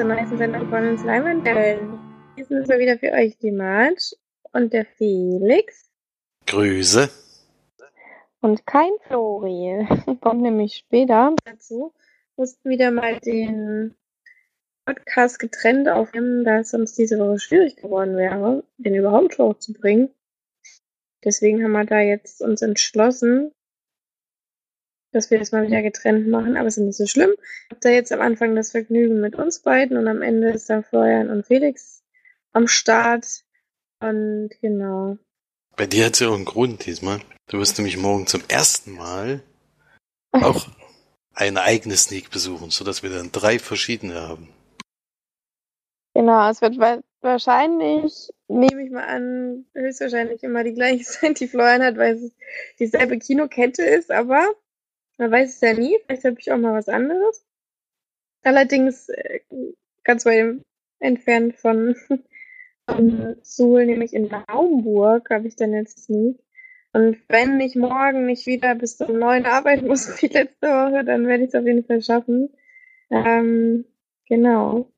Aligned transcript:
zur 0.00 0.08
neuesten 0.08 0.38
Sendung 0.38 0.66
von 0.70 0.88
uns 0.88 1.04
Leinwandwellen. 1.04 1.98
Diesmal 2.34 2.62
ist 2.62 2.68
mal 2.68 2.78
wieder 2.78 2.98
für 2.98 3.12
euch 3.12 3.36
die 3.36 3.50
Marge 3.50 4.16
und 4.50 4.72
der 4.72 4.86
Felix. 4.86 5.90
Grüße. 6.46 7.10
Und 8.40 8.64
kein 8.64 8.92
Flori. 9.02 9.86
Kommt 10.22 10.40
nämlich 10.40 10.76
später 10.76 11.36
dazu. 11.44 11.92
Mussten 12.36 12.70
wieder 12.70 12.90
mal 12.90 13.20
den 13.20 13.94
Podcast 14.86 15.38
getrennt 15.38 15.86
aufnehmen, 15.90 16.44
da 16.44 16.60
es 16.60 16.70
sonst 16.70 16.96
diese 16.96 17.18
Woche 17.18 17.38
schwierig 17.38 17.76
geworden 17.76 18.16
wäre, 18.16 18.64
den 18.78 18.94
überhaupt 18.94 19.38
hochzubringen. 19.38 20.14
Deswegen 21.22 21.62
haben 21.62 21.72
wir 21.72 21.84
da 21.84 22.00
jetzt 22.00 22.40
uns 22.40 22.62
entschlossen, 22.62 23.52
dass 25.12 25.30
wir 25.30 25.38
das 25.38 25.52
mal 25.52 25.66
wieder 25.66 25.82
getrennt 25.82 26.28
machen, 26.28 26.56
aber 26.56 26.68
es 26.68 26.76
ist 26.76 26.84
nicht 26.84 26.96
so 26.96 27.06
schlimm. 27.06 27.30
Ich 27.64 27.70
habe 27.70 27.80
da 27.80 27.88
jetzt 27.88 28.12
am 28.12 28.20
Anfang 28.20 28.54
das 28.54 28.70
Vergnügen 28.70 29.20
mit 29.20 29.34
uns 29.34 29.60
beiden 29.60 29.96
und 29.96 30.06
am 30.08 30.22
Ende 30.22 30.50
ist 30.50 30.70
da 30.70 30.82
Florian 30.82 31.30
und 31.30 31.46
Felix 31.46 32.02
am 32.52 32.68
Start. 32.68 33.44
Und 34.00 34.50
genau. 34.60 35.18
Bei 35.76 35.86
dir 35.86 36.06
hat 36.06 36.14
es 36.14 36.20
ja 36.20 36.28
auch 36.28 36.34
einen 36.34 36.44
Grund 36.44 36.86
diesmal. 36.86 37.20
Du 37.48 37.58
wirst 37.58 37.78
nämlich 37.78 37.96
morgen 37.96 38.26
zum 38.26 38.42
ersten 38.48 38.92
Mal 38.92 39.42
auch 40.32 40.68
eine 41.34 41.62
eigene 41.62 41.96
Sneak 41.96 42.30
besuchen, 42.30 42.70
sodass 42.70 43.02
wir 43.02 43.10
dann 43.10 43.32
drei 43.32 43.58
verschiedene 43.58 44.14
haben. 44.14 44.48
Genau, 46.14 46.50
es 46.50 46.60
wird 46.60 46.76
wahrscheinlich, 47.20 48.30
nehme 48.48 48.84
ich 48.84 48.90
mal 48.90 49.04
an, 49.04 49.64
höchstwahrscheinlich 49.74 50.42
immer 50.42 50.64
die 50.64 50.74
gleiche 50.74 51.04
sein, 51.04 51.34
die 51.34 51.48
Florian 51.48 51.82
hat, 51.82 51.96
weil 51.96 52.16
es 52.16 52.32
dieselbe 52.78 53.18
Kinokette 53.18 53.82
ist, 53.82 54.10
aber 54.10 54.46
man 55.20 55.30
weiß 55.30 55.54
es 55.54 55.60
ja 55.60 55.74
nie, 55.74 55.98
vielleicht 56.06 56.24
habe 56.24 56.36
ich 56.40 56.50
auch 56.50 56.56
mal 56.56 56.72
was 56.72 56.88
anderes. 56.88 57.44
Allerdings 58.42 59.10
äh, 59.10 59.40
ganz 60.02 60.24
weit 60.24 60.62
entfernt 60.98 61.56
von, 61.56 61.94
von 62.88 63.36
Suhl, 63.42 63.84
nämlich 63.84 64.14
in 64.14 64.28
Naumburg, 64.28 65.28
habe 65.30 65.46
ich 65.46 65.56
dann 65.56 65.74
jetzt 65.74 66.08
nie. 66.08 66.38
Und 66.94 67.18
wenn 67.28 67.60
ich 67.60 67.76
morgen 67.76 68.24
nicht 68.24 68.46
wieder 68.46 68.74
bis 68.74 68.96
zum 68.96 69.18
neuen 69.18 69.44
arbeiten 69.44 69.86
muss 69.86 70.08
wie 70.22 70.28
letzte 70.28 70.66
Woche, 70.68 71.04
dann 71.04 71.26
werde 71.26 71.44
ich 71.44 71.50
es 71.50 71.54
auf 71.54 71.66
jeden 71.66 71.84
Fall 71.84 72.02
schaffen. 72.02 72.48
Ähm, 73.10 73.84
genau. 74.26 74.90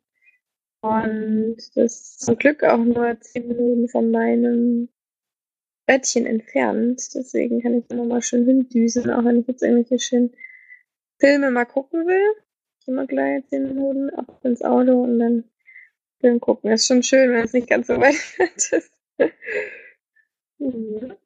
Und 0.83 1.57
das 1.75 2.01
ist 2.01 2.21
zum 2.21 2.37
Glück 2.37 2.63
auch 2.63 2.79
nur 2.79 3.19
zehn 3.21 3.49
Minuten 3.49 3.89
von 3.89 4.13
meinem 4.13 4.89
Bettchen 5.87 6.27
entfernt. 6.27 7.15
Deswegen 7.15 7.63
kann 7.63 7.75
ich 7.75 7.87
da 7.89 7.97
nochmal 7.97 8.23
schön 8.23 8.47
hindüsen, 8.47 9.11
auch 9.11 9.25
wenn 9.25 9.41
ich 9.41 9.47
jetzt 9.49 9.63
irgendwelche 9.63 9.99
schönen 9.99 10.35
Filme 11.19 11.51
mal 11.51 11.65
gucken 11.65 12.07
will. 12.07 12.35
Ich 12.81 12.89
immer 12.89 13.07
gleich 13.07 13.47
zehn 13.49 13.69
Minuten 13.69 14.11
ab 14.11 14.41
ins 14.43 14.63
Auto 14.63 15.03
und 15.03 15.19
dann 15.19 15.45
Film 16.21 16.41
gucken. 16.41 16.71
Das 16.71 16.83
ist 16.83 16.87
schon 16.87 17.03
schön, 17.03 17.31
wenn 17.31 17.45
es 17.45 17.53
nicht 17.53 17.69
ganz 17.69 17.87
so 17.87 17.95
weit 18.01 18.17
ist. 18.73 18.93
mhm. 20.59 21.17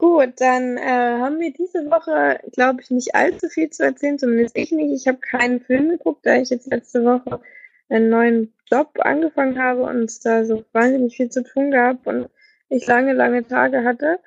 Gut, 0.00 0.34
dann 0.40 0.76
äh, 0.76 1.18
haben 1.18 1.40
wir 1.40 1.52
diese 1.52 1.90
Woche, 1.90 2.38
glaube 2.52 2.80
ich, 2.80 2.90
nicht 2.90 3.16
allzu 3.16 3.48
viel 3.48 3.68
zu 3.70 3.82
erzählen, 3.82 4.16
zumindest 4.16 4.56
ich 4.56 4.70
nicht. 4.70 4.92
Ich 4.92 5.08
habe 5.08 5.18
keinen 5.18 5.60
Film 5.60 5.88
geguckt, 5.88 6.24
da 6.24 6.36
ich 6.36 6.50
jetzt 6.50 6.70
letzte 6.70 7.04
Woche 7.04 7.40
einen 7.88 8.08
neuen 8.08 8.54
Job 8.70 8.92
angefangen 9.00 9.60
habe 9.60 9.82
und 9.82 10.24
da 10.24 10.44
so 10.44 10.64
wahnsinnig 10.72 11.16
viel 11.16 11.30
zu 11.30 11.42
tun 11.42 11.72
gab 11.72 12.06
und 12.06 12.28
ich 12.68 12.86
lange, 12.86 13.12
lange 13.12 13.46
Tage 13.46 13.84
hatte. 13.84 14.20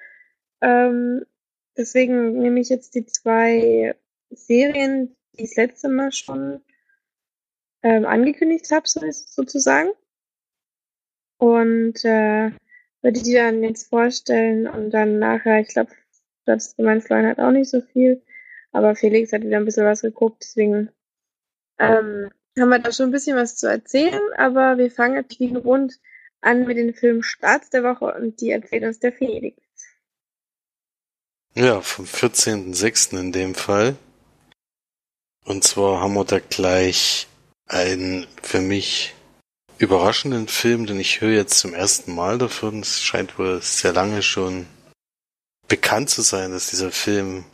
Ähm, 0.62 1.26
deswegen 1.78 2.40
nehme 2.40 2.60
ich 2.60 2.70
jetzt 2.70 2.96
die 2.96 3.06
zwei 3.06 3.96
Serien, 4.30 5.16
die 5.34 5.44
ich 5.44 5.50
das 5.50 5.58
letzte 5.58 5.90
Mal 5.90 6.12
schon 6.12 6.62
ähm, 7.84 8.06
angekündigt 8.06 8.72
habe, 8.72 8.88
so 8.88 9.02
sozusagen. 9.10 9.92
Und 11.38 12.06
äh, 12.06 12.52
würde 13.02 13.22
die 13.22 13.34
dann 13.34 13.64
jetzt 13.64 13.90
vorstellen 13.90 14.68
und 14.68 14.92
dann 14.92 15.20
nachher, 15.20 15.60
ich 15.60 15.70
glaube, 15.70 15.92
das 16.46 16.76
gemeint, 16.76 17.04
Florian 17.04 17.28
hat 17.28 17.40
auch 17.40 17.52
nicht 17.52 17.70
so 17.70 17.82
viel, 17.82 18.22
aber 18.72 18.96
Felix 18.96 19.32
hat 19.34 19.44
wieder 19.44 19.58
ein 19.58 19.66
bisschen 19.66 19.86
was 19.86 20.02
geguckt, 20.02 20.44
deswegen 20.44 20.90
ähm, 21.80 22.30
haben 22.60 22.70
wir 22.70 22.80
da 22.80 22.92
schon 22.92 23.10
ein 23.10 23.12
bisschen 23.12 23.38
was 23.38 23.56
zu 23.56 23.68
erzählen, 23.68 24.22
aber 24.38 24.78
wir 24.78 24.92
fangen 24.92 25.16
jetzt 25.16 25.40
wie 25.40 25.52
gewohnt 25.52 26.00
an 26.42 26.66
mit 26.66 26.78
den 26.78 26.94
Filmen 26.94 27.24
Starts 27.24 27.70
der 27.70 27.84
Woche 27.84 28.14
und 28.14 28.42
die 28.42 28.52
erzählt 28.52 29.02
der 29.04 29.14
Felix. 29.14 29.58
Ja, 31.54 31.82
vom 31.82 32.06
14.06. 32.06 33.20
in 33.20 33.32
dem 33.32 33.56
Fall. 33.56 33.96
Und 35.46 35.64
zwar 35.64 36.00
haben 36.00 36.14
wir 36.14 36.24
da 36.24 36.40
gleich 36.40 37.28
einen 37.68 38.28
für 38.42 38.62
mich 38.62 39.14
überraschenden 39.78 40.48
Film, 40.48 40.86
den 40.86 41.00
ich 41.00 41.22
höre 41.22 41.32
jetzt 41.32 41.58
zum 41.58 41.74
ersten 41.74 42.14
Mal 42.14 42.38
davon. 42.38 42.82
Es 42.82 43.02
scheint 43.02 43.38
wohl 43.40 43.62
sehr 43.62 43.94
lange 43.94 44.22
schon 44.22 44.68
bekannt 45.68 46.10
zu 46.10 46.22
sein, 46.22 46.52
dass 46.52 46.70
dieser 46.70 46.92
Film 46.92 47.46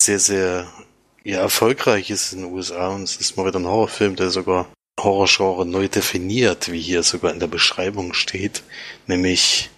sehr, 0.00 0.18
sehr 0.18 0.70
ja, 1.24 1.40
erfolgreich 1.40 2.10
ist 2.10 2.32
in 2.32 2.42
den 2.42 2.52
USA 2.52 2.88
und 2.88 3.04
es 3.04 3.16
ist 3.16 3.36
mal 3.36 3.46
wieder 3.46 3.58
ein 3.58 3.66
Horrorfilm, 3.66 4.14
der 4.14 4.30
sogar 4.30 4.68
Horrorgenre 4.98 5.66
neu 5.66 5.88
definiert, 5.88 6.70
wie 6.72 6.80
hier 6.80 7.02
sogar 7.02 7.32
in 7.32 7.40
der 7.40 7.46
Beschreibung 7.46 8.14
steht. 8.14 8.62
Nämlich, 9.06 9.70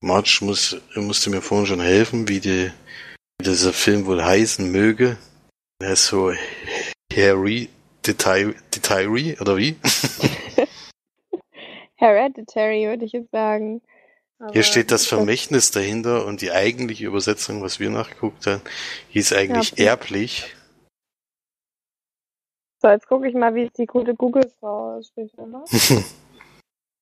March 0.00 0.42
muss, 0.42 0.76
musste 0.94 1.30
mir 1.30 1.42
vorhin 1.42 1.66
schon 1.66 1.80
helfen, 1.80 2.28
wie, 2.28 2.40
die, 2.40 2.70
wie 3.38 3.44
dieser 3.44 3.72
Film 3.72 4.06
wohl 4.06 4.24
heißen 4.24 4.70
möge. 4.70 5.16
Er 5.80 5.92
ist 5.92 6.06
so 6.06 6.32
Harry 7.14 7.68
Detairy, 8.06 9.36
oder 9.40 9.56
wie? 9.56 9.76
Hereditary, 11.96 12.86
würde 12.86 13.04
ich 13.04 13.12
jetzt 13.12 13.30
sagen. 13.30 13.80
Aber 14.38 14.52
Hier 14.52 14.62
steht 14.62 14.90
das 14.90 15.06
Vermächtnis 15.06 15.70
dahinter 15.70 16.26
und 16.26 16.42
die 16.42 16.50
eigentliche 16.50 17.06
Übersetzung, 17.06 17.62
was 17.62 17.80
wir 17.80 17.90
nachgeguckt 17.90 18.46
haben, 18.46 18.62
hieß 19.10 19.32
eigentlich 19.32 19.78
erblich. 19.78 20.42
erblich. 20.42 20.56
So, 22.84 22.90
jetzt 22.90 23.08
gucke 23.08 23.26
ich 23.26 23.34
mal, 23.34 23.54
wie 23.54 23.62
es 23.62 23.72
die 23.72 23.86
gute 23.86 24.14
Google-Frau 24.14 25.00
spricht. 25.00 25.34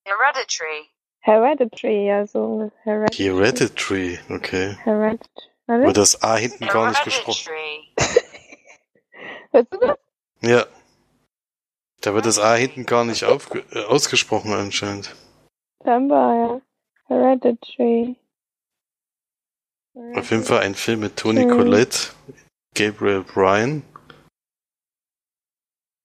Hereditary. 0.04 0.88
Hereditary, 1.18 2.06
ja, 2.06 2.24
so. 2.24 2.70
Hereditary, 2.84 3.24
Hereditary 3.24 4.20
okay. 4.30 4.76
Hereditary. 4.84 5.48
Wird 5.66 5.96
das 5.96 6.22
A 6.22 6.36
hinten 6.36 6.68
gar 6.68 6.88
nicht 6.88 7.02
gesprochen. 7.02 7.50
Hörst 9.50 9.72
du 9.72 9.78
das? 9.78 9.98
Ja. 10.40 10.66
Da 12.00 12.14
wird 12.14 12.26
das 12.26 12.38
A 12.38 12.54
hinten 12.54 12.86
gar 12.86 13.04
nicht 13.04 13.22
äh, 13.22 13.84
ausgesprochen 13.88 14.52
anscheinend. 14.52 15.16
Scheinbar, 15.82 16.36
ja. 16.36 16.60
Hereditary. 17.08 18.14
Auf 20.14 20.30
jeden 20.30 20.44
Fall 20.44 20.60
ein 20.60 20.76
Film 20.76 21.00
mit 21.00 21.16
Toni 21.16 21.48
Collette, 21.48 22.10
Gabriel 22.76 23.24
Bryan 23.24 23.82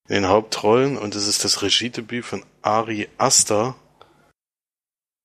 in 0.08 0.16
den 0.16 0.28
Hauptrollen 0.28 0.98
und 0.98 1.16
es 1.16 1.28
ist 1.28 1.44
das 1.44 1.62
Regiedebüt 1.62 2.26
von 2.26 2.46
Ari 2.62 3.10
Aster. 3.18 3.76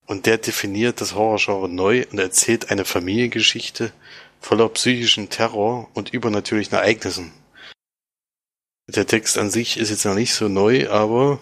Und 0.07 0.27
der 0.27 0.39
definiert 0.39 1.01
das 1.01 1.15
Horrorgenre 1.15 1.69
neu 1.69 2.05
und 2.11 2.19
erzählt 2.19 2.71
eine 2.71 2.85
Familiengeschichte 2.85 3.93
voller 4.41 4.69
psychischen 4.71 5.31
Terror 5.31 5.89
und 5.95 6.13
übernatürlichen 6.13 6.75
Ereignissen. 6.75 7.33
Der 8.89 9.07
Text 9.07 9.39
an 9.39 9.51
sich 9.51 9.77
ist 9.77 9.91
jetzt 9.91 10.05
noch 10.05 10.15
nicht 10.15 10.35
so 10.35 10.49
neu, 10.49 10.91
aber 10.91 11.39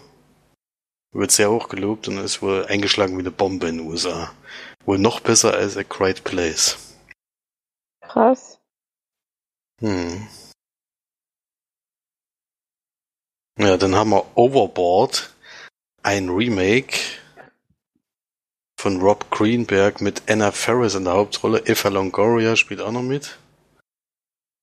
wird 1.13 1.33
sehr 1.33 1.51
hoch 1.51 1.69
gelobt 1.69 2.07
und 2.07 2.19
ist 2.19 2.43
wohl 2.43 2.67
eingeschlagen 2.67 3.17
wie 3.17 3.23
eine 3.23 3.31
Bombe 3.31 3.69
in 3.69 3.79
den 3.79 3.87
USA. 3.87 4.33
Wohl 4.85 4.99
noch 4.99 5.21
besser 5.21 5.55
als 5.55 5.77
A 5.77 5.83
Quiet 5.83 6.23
Place. 6.23 6.79
Krass. 8.03 8.61
Hm. 9.81 10.29
Ja, 13.63 13.77
dann 13.77 13.95
haben 13.95 14.09
wir 14.09 14.25
Overboard, 14.39 15.37
ein 16.03 16.31
Remake 16.31 16.97
von 18.81 19.03
Rob 19.03 19.31
Greenberg 19.31 20.01
mit 20.01 20.31
Anna 20.31 20.51
Ferris 20.51 20.95
in 20.95 21.05
der 21.05 21.13
Hauptrolle. 21.13 21.61
Eva 21.67 21.91
Longoria 21.91 22.57
spielt 22.57 22.81
auch 22.81 22.91
noch 22.91 23.03
mit. 23.03 23.39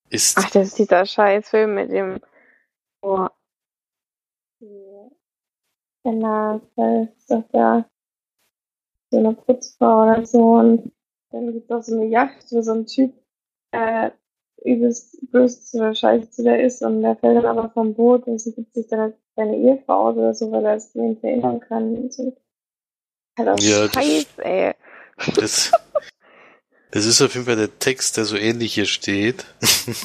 Ist 0.09 0.39
Ach, 0.39 0.49
das 0.49 0.69
ist 0.69 0.79
dieser 0.79 1.05
Scheißfilm 1.05 1.75
mit 1.75 1.91
dem 1.91 2.19
oh. 3.03 3.27
Anna 6.03 6.59
Ferris 6.73 7.09
ist 7.17 7.29
doch 7.29 7.43
da 7.51 7.87
so 9.11 9.19
eine 9.19 9.33
Putzfrau 9.33 10.05
oder 10.05 10.25
so 10.25 10.55
und 10.55 10.91
dann 11.29 11.53
gibt 11.53 11.69
es 11.69 11.77
auch 11.77 11.83
so 11.83 11.93
eine 11.93 12.07
Yacht, 12.07 12.51
wo 12.51 12.61
so 12.63 12.73
ein 12.73 12.87
Typ 12.87 13.13
äh, 13.73 14.09
übelst 14.63 15.17
böse 15.31 15.61
zu 15.61 15.77
der 15.77 15.93
Scheiße 15.93 16.31
zu 16.31 16.43
der 16.43 16.63
ist 16.63 16.81
und 16.81 17.01
der 17.01 17.15
fällt 17.15 17.37
dann 17.37 17.45
aber 17.45 17.69
vom 17.69 17.93
Boot 17.93 18.27
und 18.27 18.39
sie 18.39 18.53
gibt 18.53 18.73
sich 18.73 18.87
dann 18.87 18.99
als 18.99 19.15
seine 19.35 19.55
Ehefrau 19.55 20.09
aus 20.09 20.17
oder 20.17 20.33
so, 20.33 20.51
weil 20.51 20.65
er 20.65 20.75
es 20.75 20.93
nicht 20.95 21.23
erinnern 21.23 21.59
kann. 21.59 22.09
So. 22.11 22.35
Halt 23.37 23.49
auch 23.49 23.59
ja, 23.59 23.91
Scheiß, 23.91 24.27
das, 24.35 24.45
ey. 24.45 24.73
Das, 25.35 25.71
das 26.91 27.05
ist 27.05 27.21
auf 27.21 27.33
jeden 27.33 27.45
Fall 27.45 27.55
der 27.55 27.79
Text, 27.79 28.17
der 28.17 28.25
so 28.25 28.35
ähnlich 28.35 28.73
hier 28.73 28.85
steht. 28.85 29.45
ich 29.61 29.95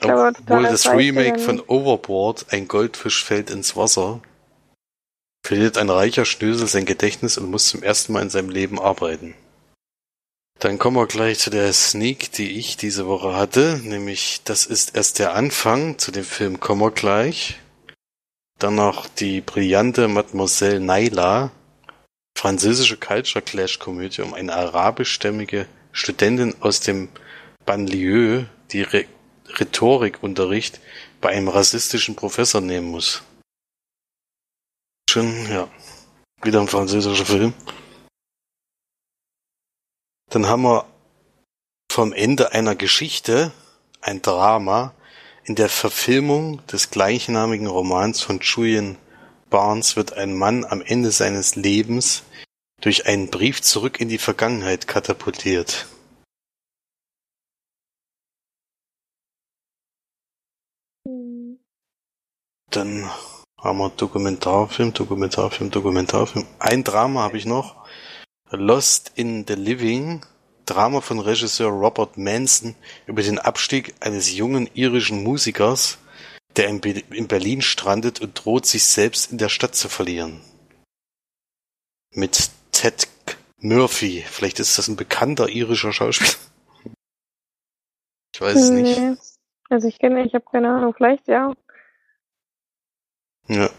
glaube, 0.00 0.32
Obwohl 0.38 0.62
das 0.64 0.84
ich 0.84 0.90
Remake 0.90 1.38
ja 1.38 1.40
von. 1.44 1.60
Overboard, 1.60 2.46
ein 2.50 2.68
Goldfisch 2.68 3.24
fällt 3.24 3.50
ins 3.50 3.76
Wasser, 3.76 4.20
verliert 5.44 5.78
ein 5.78 5.90
reicher 5.90 6.24
Schnösel 6.24 6.66
sein 6.66 6.84
Gedächtnis 6.84 7.38
und 7.38 7.50
muss 7.50 7.68
zum 7.68 7.82
ersten 7.82 8.12
Mal 8.12 8.22
in 8.22 8.30
seinem 8.30 8.50
Leben 8.50 8.80
arbeiten. 8.80 9.34
Dann 10.60 10.78
kommen 10.78 10.96
wir 10.96 11.06
gleich 11.06 11.38
zu 11.38 11.50
der 11.50 11.72
Sneak, 11.72 12.32
die 12.32 12.58
ich 12.58 12.76
diese 12.76 13.06
Woche 13.06 13.36
hatte, 13.36 13.80
nämlich 13.82 14.42
das 14.44 14.66
ist 14.66 14.96
erst 14.96 15.18
der 15.18 15.34
Anfang, 15.34 15.98
zu 15.98 16.10
dem 16.12 16.24
Film 16.24 16.60
kommen 16.60 16.80
wir 16.80 16.90
gleich. 16.90 17.60
Dann 18.58 18.76
noch 18.76 19.08
die 19.08 19.40
brillante 19.40 20.08
Mademoiselle 20.08 20.80
Naila, 20.80 21.50
französische 22.38 22.96
Culture 22.96 23.42
Clash 23.42 23.78
Komödie 23.78 24.22
um 24.22 24.32
eine 24.32 24.54
arabischstämmige 24.54 25.66
Studentin 25.92 26.54
aus 26.60 26.80
dem 26.80 27.08
Banlieue, 27.66 28.48
die 28.70 28.82
Re 28.82 29.06
Rhetorikunterricht 29.56 30.80
bei 31.20 31.30
einem 31.30 31.48
rassistischen 31.48 32.16
Professor 32.16 32.60
nehmen 32.60 32.90
muss. 32.90 33.22
Schon, 35.08 35.48
ja. 35.48 35.68
Wieder 36.42 36.60
ein 36.60 36.66
französischer 36.66 37.26
Film. 37.26 37.52
Dann 40.34 40.48
haben 40.48 40.62
wir 40.62 40.84
vom 41.92 42.12
Ende 42.12 42.50
einer 42.50 42.74
Geschichte 42.74 43.52
ein 44.00 44.20
Drama 44.20 44.92
in 45.44 45.54
der 45.54 45.68
Verfilmung 45.68 46.66
des 46.66 46.90
gleichnamigen 46.90 47.68
Romans 47.68 48.20
von 48.20 48.40
Julian 48.40 48.98
Barnes 49.48 49.94
wird 49.94 50.14
ein 50.14 50.34
Mann 50.34 50.64
am 50.64 50.82
Ende 50.82 51.12
seines 51.12 51.54
Lebens 51.54 52.24
durch 52.80 53.06
einen 53.06 53.30
Brief 53.30 53.62
zurück 53.62 54.00
in 54.00 54.08
die 54.08 54.18
Vergangenheit 54.18 54.88
katapultiert. 54.88 55.86
Dann 62.72 63.08
haben 63.56 63.78
wir 63.78 63.90
Dokumentarfilm, 63.90 64.92
Dokumentarfilm, 64.92 65.70
Dokumentarfilm. 65.70 66.44
Ein 66.58 66.82
Drama 66.82 67.22
habe 67.22 67.38
ich 67.38 67.46
noch. 67.46 67.84
Lost 68.50 69.12
in 69.14 69.46
the 69.46 69.54
Living. 69.54 70.24
Drama 70.66 71.00
von 71.00 71.18
Regisseur 71.18 71.68
Robert 71.68 72.16
Manson 72.16 72.74
über 73.06 73.22
den 73.22 73.38
Abstieg 73.38 73.94
eines 74.00 74.32
jungen 74.32 74.68
irischen 74.72 75.22
Musikers, 75.22 75.98
der 76.56 76.68
in, 76.68 76.80
Be 76.80 77.02
in 77.10 77.28
Berlin 77.28 77.60
strandet 77.60 78.20
und 78.20 78.42
droht, 78.42 78.64
sich 78.64 78.84
selbst 78.84 79.30
in 79.30 79.38
der 79.38 79.50
Stadt 79.50 79.74
zu 79.74 79.88
verlieren. 79.88 80.40
Mit 82.12 82.50
Ted 82.72 83.08
Murphy. 83.58 84.24
Vielleicht 84.26 84.60
ist 84.60 84.78
das 84.78 84.88
ein 84.88 84.96
bekannter 84.96 85.48
irischer 85.48 85.92
Schauspieler. 85.92 86.32
Ich 88.34 88.40
weiß 88.40 88.56
es 88.56 88.70
nicht. 88.70 88.98
Nee. 88.98 89.16
Also 89.68 89.88
ich 89.88 89.98
kenne, 89.98 90.24
ich 90.24 90.34
habe 90.34 90.44
keine 90.50 90.74
Ahnung, 90.74 90.94
vielleicht 90.96 91.26
ja. 91.28 91.54
Ja. 93.48 93.70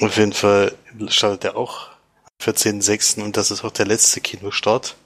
Auf 0.00 0.16
jeden 0.16 0.32
Fall 0.32 0.74
startet 1.08 1.44
er 1.44 1.56
auch 1.56 1.95
14.06. 2.42 3.22
und 3.22 3.36
das 3.36 3.50
ist 3.50 3.64
auch 3.64 3.72
der 3.72 3.86
letzte 3.86 4.20
Kinostart. 4.20 4.96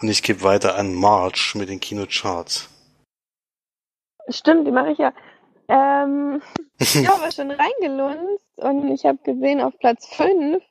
Und 0.00 0.08
ich 0.08 0.22
gebe 0.22 0.42
weiter 0.42 0.76
an 0.76 0.94
March 0.94 1.54
mit 1.54 1.68
den 1.68 1.80
Kinocharts. 1.80 2.68
Stimmt, 4.28 4.66
die 4.66 4.70
mache 4.70 4.92
ich 4.92 4.98
ja. 4.98 5.12
Ähm, 5.68 6.42
ich 6.78 7.06
habe 7.06 7.30
schon 7.32 7.50
reingelunzt 7.50 8.58
und 8.58 8.88
ich 8.88 9.04
habe 9.04 9.18
gesehen 9.22 9.60
auf 9.60 9.78
Platz 9.78 10.06
5, 10.14 10.62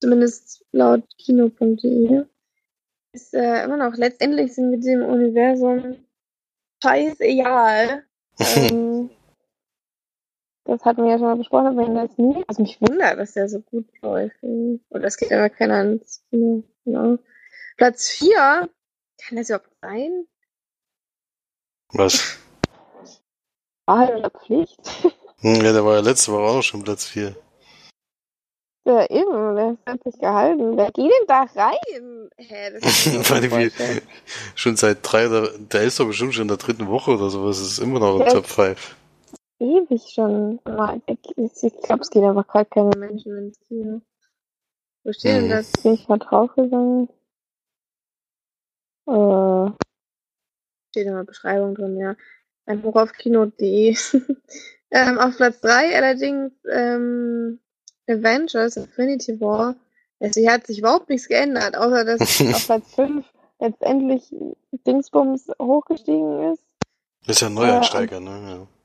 zumindest 0.00 0.64
laut 0.72 1.04
kino.de, 1.18 2.24
ist 3.12 3.34
äh, 3.34 3.64
immer 3.64 3.76
noch, 3.76 3.96
letztendlich 3.96 4.54
sind 4.54 4.70
wir 4.70 4.80
dem 4.80 5.02
Universum 5.02 5.96
scheißegal. 6.82 8.04
ähm, 8.38 8.85
das 10.66 10.84
hatten 10.84 11.02
wir 11.04 11.10
ja 11.12 11.18
schon 11.18 11.26
mal 11.28 11.36
besprochen, 11.36 11.66
aber 11.68 11.86
wenn 11.86 11.94
das 11.94 12.16
nie, 12.18 12.44
was 12.46 12.58
mich 12.58 12.80
wundert, 12.80 13.18
dass 13.18 13.32
der 13.32 13.48
so 13.48 13.60
gut 13.60 13.86
läuft. 14.02 14.36
Oder 14.42 15.04
es 15.04 15.16
geht 15.16 15.32
aber 15.32 15.48
keiner 15.50 15.82
ins 15.82 16.22
Kino. 16.30 16.62
Genau. 16.84 17.18
Platz 17.76 18.08
4, 18.08 18.68
kann 19.18 19.36
das 19.36 19.48
überhaupt 19.50 19.70
sein? 19.82 20.26
Was? 21.92 22.38
Wahrheit 23.86 24.16
oder 24.16 24.30
Pflicht? 24.30 24.80
Hm, 25.40 25.56
Ja, 25.56 25.74
der 25.74 25.84
war 25.84 25.96
ja 25.96 26.00
letzte 26.00 26.32
Woche 26.32 26.58
auch 26.58 26.62
schon 26.62 26.82
Platz 26.82 27.04
4. 27.04 27.36
Ja, 28.86 29.04
eben, 29.10 29.54
der 29.54 29.76
hat 29.84 30.02
sich 30.02 30.18
gehalten. 30.18 30.78
Wer 30.78 30.90
geht 30.92 31.10
denn 31.10 31.26
da 31.28 31.42
rein? 31.54 32.30
Hä, 32.38 32.70
das 32.70 34.02
schon 34.54 34.76
seit 34.76 34.98
drei 35.02 35.26
oder, 35.28 35.50
der 35.58 35.82
ist 35.82 36.00
doch 36.00 36.06
bestimmt 36.06 36.32
schon 36.34 36.42
in 36.42 36.48
der 36.48 36.56
dritten 36.56 36.86
Woche 36.88 37.10
oder 37.10 37.28
sowas, 37.28 37.60
ist 37.60 37.78
immer 37.80 37.98
noch 38.00 38.14
im 38.18 38.22
Ja. 38.22 38.32
Top 38.32 38.46
5. 38.46 38.96
Ewig 39.58 40.02
schon. 40.12 40.60
Ich 41.06 41.82
glaube, 41.82 42.02
es 42.02 42.10
geht 42.10 42.22
einfach 42.22 42.46
gerade 42.46 42.68
keine 42.68 42.96
Menschen 42.96 43.36
ins 43.36 43.58
Kino. 43.60 44.02
Wo 45.04 45.12
steht 45.12 45.36
denn 45.36 45.50
das? 45.50 45.72
Bin 45.82 45.94
ich 45.94 46.08
mal 46.08 46.18
draufgegangen? 46.18 47.08
Äh, 49.06 49.70
steht 50.90 51.06
in 51.06 51.14
der 51.14 51.24
Beschreibung 51.24 51.74
drin, 51.74 51.96
ja. 51.96 52.16
Ein 52.66 52.82
Buch 52.82 52.96
auf 52.96 53.12
kino.de. 53.12 53.96
ähm, 54.90 55.18
auf 55.18 55.36
Platz 55.36 55.60
3 55.60 55.96
allerdings 55.96 56.52
ähm, 56.70 57.60
Avengers 58.08 58.76
Infinity 58.76 59.40
War. 59.40 59.76
Also 60.20 60.40
hier 60.40 60.52
hat 60.52 60.66
sich 60.66 60.80
überhaupt 60.80 61.08
nichts 61.08 61.28
geändert, 61.28 61.76
außer 61.76 62.04
dass 62.04 62.20
auf 62.40 62.66
Platz 62.66 62.94
5 62.94 63.24
letztendlich 63.60 64.34
Dingsbums 64.86 65.48
hochgestiegen 65.60 66.52
ist. 66.52 66.64
Ist 67.26 67.40
ja 67.40 67.46
ein 67.48 67.54
Neueinsteiger, 67.54 68.20
ne? 68.20 68.30
Ja. 68.30 68.75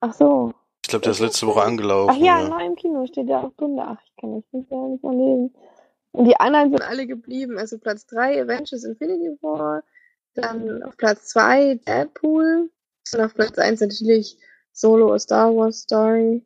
Ach 0.00 0.12
so. 0.14 0.52
Ich 0.82 0.88
glaube, 0.88 1.02
der 1.02 1.12
ist 1.12 1.20
letzte 1.20 1.46
Woche 1.46 1.62
angelaufen. 1.62 2.10
Ach 2.10 2.16
ja, 2.16 2.40
ja. 2.40 2.48
neu 2.48 2.64
im 2.64 2.74
Kino 2.74 3.06
steht 3.06 3.28
ja 3.28 3.42
auch 3.42 3.52
Stunde. 3.52 3.82
Ach, 3.86 3.98
ich 4.02 4.16
kann 4.20 4.34
das 4.34 4.44
nicht, 4.52 4.70
ja 4.70 4.88
nicht 4.88 5.04
mehr 5.04 5.12
lesen. 5.12 5.54
Und 6.12 6.24
die 6.24 6.36
anderen 6.36 6.70
sind 6.70 6.82
alle 6.82 7.06
geblieben. 7.06 7.58
Also 7.58 7.78
Platz 7.78 8.06
3 8.06 8.42
Avengers 8.42 8.84
Infinity 8.84 9.36
War, 9.42 9.84
dann 10.34 10.82
auf 10.82 10.96
Platz 10.96 11.28
2 11.28 11.74
Deadpool 11.86 12.70
und 13.12 13.20
auf 13.20 13.34
Platz 13.34 13.58
1 13.58 13.80
natürlich 13.80 14.38
Solo 14.72 15.12
A 15.12 15.18
Star 15.18 15.54
Wars 15.54 15.80
Story. 15.80 16.44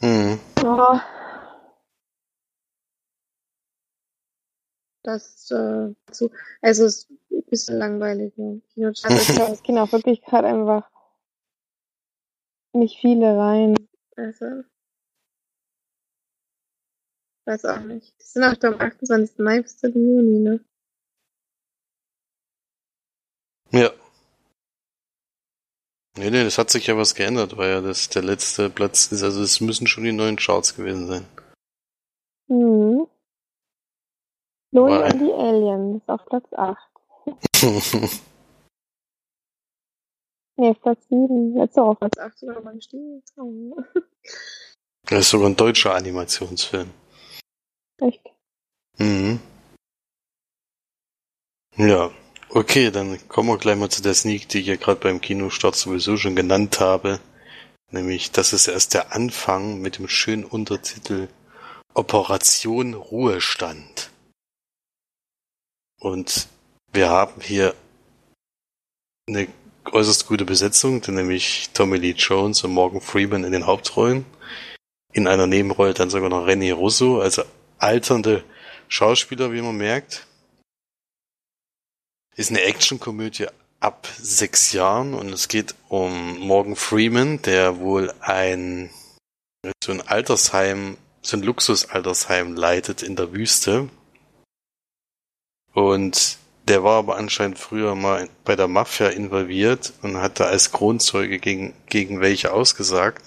Hm. 0.00 0.38
Ja. 0.62 1.04
Das 5.02 5.48
äh, 5.52 5.94
zu, 6.10 6.30
also 6.62 6.84
ist 6.84 7.08
ein 7.30 7.44
bisschen 7.44 7.78
langweilig. 7.78 8.34
Kinochat 8.34 9.12
ist 9.12 9.38
das 9.38 9.62
Kino 9.62 9.82
auch 9.82 9.92
wirklich 9.92 10.22
gerade 10.22 10.48
einfach 10.48 10.90
nicht 12.76 13.00
viele 13.00 13.36
rein. 13.36 13.74
Also 14.16 14.62
weiß 17.46 17.64
auch 17.66 17.80
nicht. 17.80 18.14
Die 18.20 18.24
sind 18.24 18.44
auch 18.44 18.68
am 18.68 18.80
28. 18.80 19.38
Mai 19.38 19.62
bis 19.62 19.78
zum 19.78 19.92
Juni, 19.92 20.40
ne? 20.40 20.60
Ja. 23.72 23.90
Nee, 26.18 26.30
nee, 26.30 26.44
das 26.44 26.56
hat 26.56 26.70
sich 26.70 26.86
ja 26.86 26.96
was 26.96 27.14
geändert, 27.14 27.56
weil 27.56 27.70
ja 27.70 27.80
das 27.80 28.08
der 28.08 28.22
letzte 28.22 28.70
Platz 28.70 29.12
ist. 29.12 29.22
Also 29.22 29.42
es 29.42 29.60
müssen 29.60 29.86
schon 29.86 30.04
die 30.04 30.12
neuen 30.12 30.36
Charts 30.36 30.74
gewesen 30.74 31.06
sein. 31.06 31.26
Mhm. 32.48 33.06
Ein- 34.72 35.12
und 35.12 35.20
die 35.20 35.32
Aliens 35.32 36.02
auf 36.06 36.24
Platz 36.26 36.52
8. 36.52 36.78
Nee, 40.56 40.74
Platz 40.74 41.06
7. 41.10 41.54
Letzte 41.54 41.82
Woche 41.82 41.90
auf 41.90 41.98
Platz 41.98 42.18
8 42.18 42.38
sogar 42.38 42.62
mal 42.62 42.74
gestiegen. 42.74 43.22
Oh. 43.36 43.76
das 45.04 45.20
ist 45.20 45.30
sogar 45.30 45.50
ein 45.50 45.56
deutscher 45.56 45.94
Animationsfilm. 45.94 46.90
Echt. 47.98 48.22
Mhm. 48.98 49.40
Ja, 51.76 52.10
okay, 52.48 52.90
dann 52.90 53.28
kommen 53.28 53.50
wir 53.50 53.58
gleich 53.58 53.76
mal 53.76 53.90
zu 53.90 54.00
der 54.00 54.14
Sneak, 54.14 54.48
die 54.48 54.60
ich 54.60 54.66
ja 54.66 54.76
gerade 54.76 55.00
beim 55.00 55.20
Kinostart 55.20 55.76
sowieso 55.76 56.16
schon 56.16 56.34
genannt 56.34 56.80
habe. 56.80 57.20
Nämlich, 57.90 58.32
das 58.32 58.54
ist 58.54 58.66
erst 58.66 58.94
der 58.94 59.14
Anfang 59.14 59.80
mit 59.80 59.98
dem 59.98 60.08
schönen 60.08 60.44
Untertitel 60.44 61.28
Operation 61.92 62.94
Ruhestand. 62.94 64.10
Und 66.00 66.48
wir 66.92 67.10
haben 67.10 67.40
hier 67.40 67.74
eine 69.28 69.48
äußerst 69.92 70.26
gute 70.26 70.44
Besetzung, 70.44 71.02
nämlich 71.08 71.70
Tommy 71.72 71.96
Lee 71.98 72.14
Jones 72.16 72.64
und 72.64 72.72
Morgan 72.72 73.00
Freeman 73.00 73.44
in 73.44 73.52
den 73.52 73.66
Hauptrollen. 73.66 74.24
In 75.12 75.26
einer 75.26 75.46
Nebenrolle 75.46 75.94
dann 75.94 76.10
sogar 76.10 76.28
noch 76.28 76.46
René 76.46 76.72
Russo, 76.74 77.20
also 77.20 77.42
alternde 77.78 78.44
Schauspieler, 78.88 79.52
wie 79.52 79.62
man 79.62 79.76
merkt. 79.76 80.26
Ist 82.36 82.50
eine 82.50 82.62
Actionkomödie 82.62 83.46
ab 83.80 84.08
sechs 84.18 84.72
Jahren 84.72 85.14
und 85.14 85.30
es 85.30 85.48
geht 85.48 85.74
um 85.88 86.38
Morgan 86.38 86.76
Freeman, 86.76 87.40
der 87.42 87.78
wohl 87.78 88.12
ein 88.20 88.90
so 89.82 89.92
ein 89.92 90.00
Altersheim, 90.00 90.96
so 91.22 91.36
ein 91.36 91.42
Luxusaltersheim 91.42 92.54
leitet 92.54 93.02
in 93.02 93.16
der 93.16 93.32
Wüste. 93.32 93.88
Und 95.72 96.38
der 96.68 96.82
war 96.82 96.98
aber 96.98 97.16
anscheinend 97.16 97.58
früher 97.58 97.94
mal 97.94 98.28
bei 98.44 98.56
der 98.56 98.68
Mafia 98.68 99.08
involviert 99.08 99.92
und 100.02 100.16
hat 100.16 100.40
da 100.40 100.46
als 100.46 100.72
Kronzeuge 100.72 101.38
gegen, 101.38 101.74
gegen 101.88 102.20
welche 102.20 102.52
ausgesagt. 102.52 103.24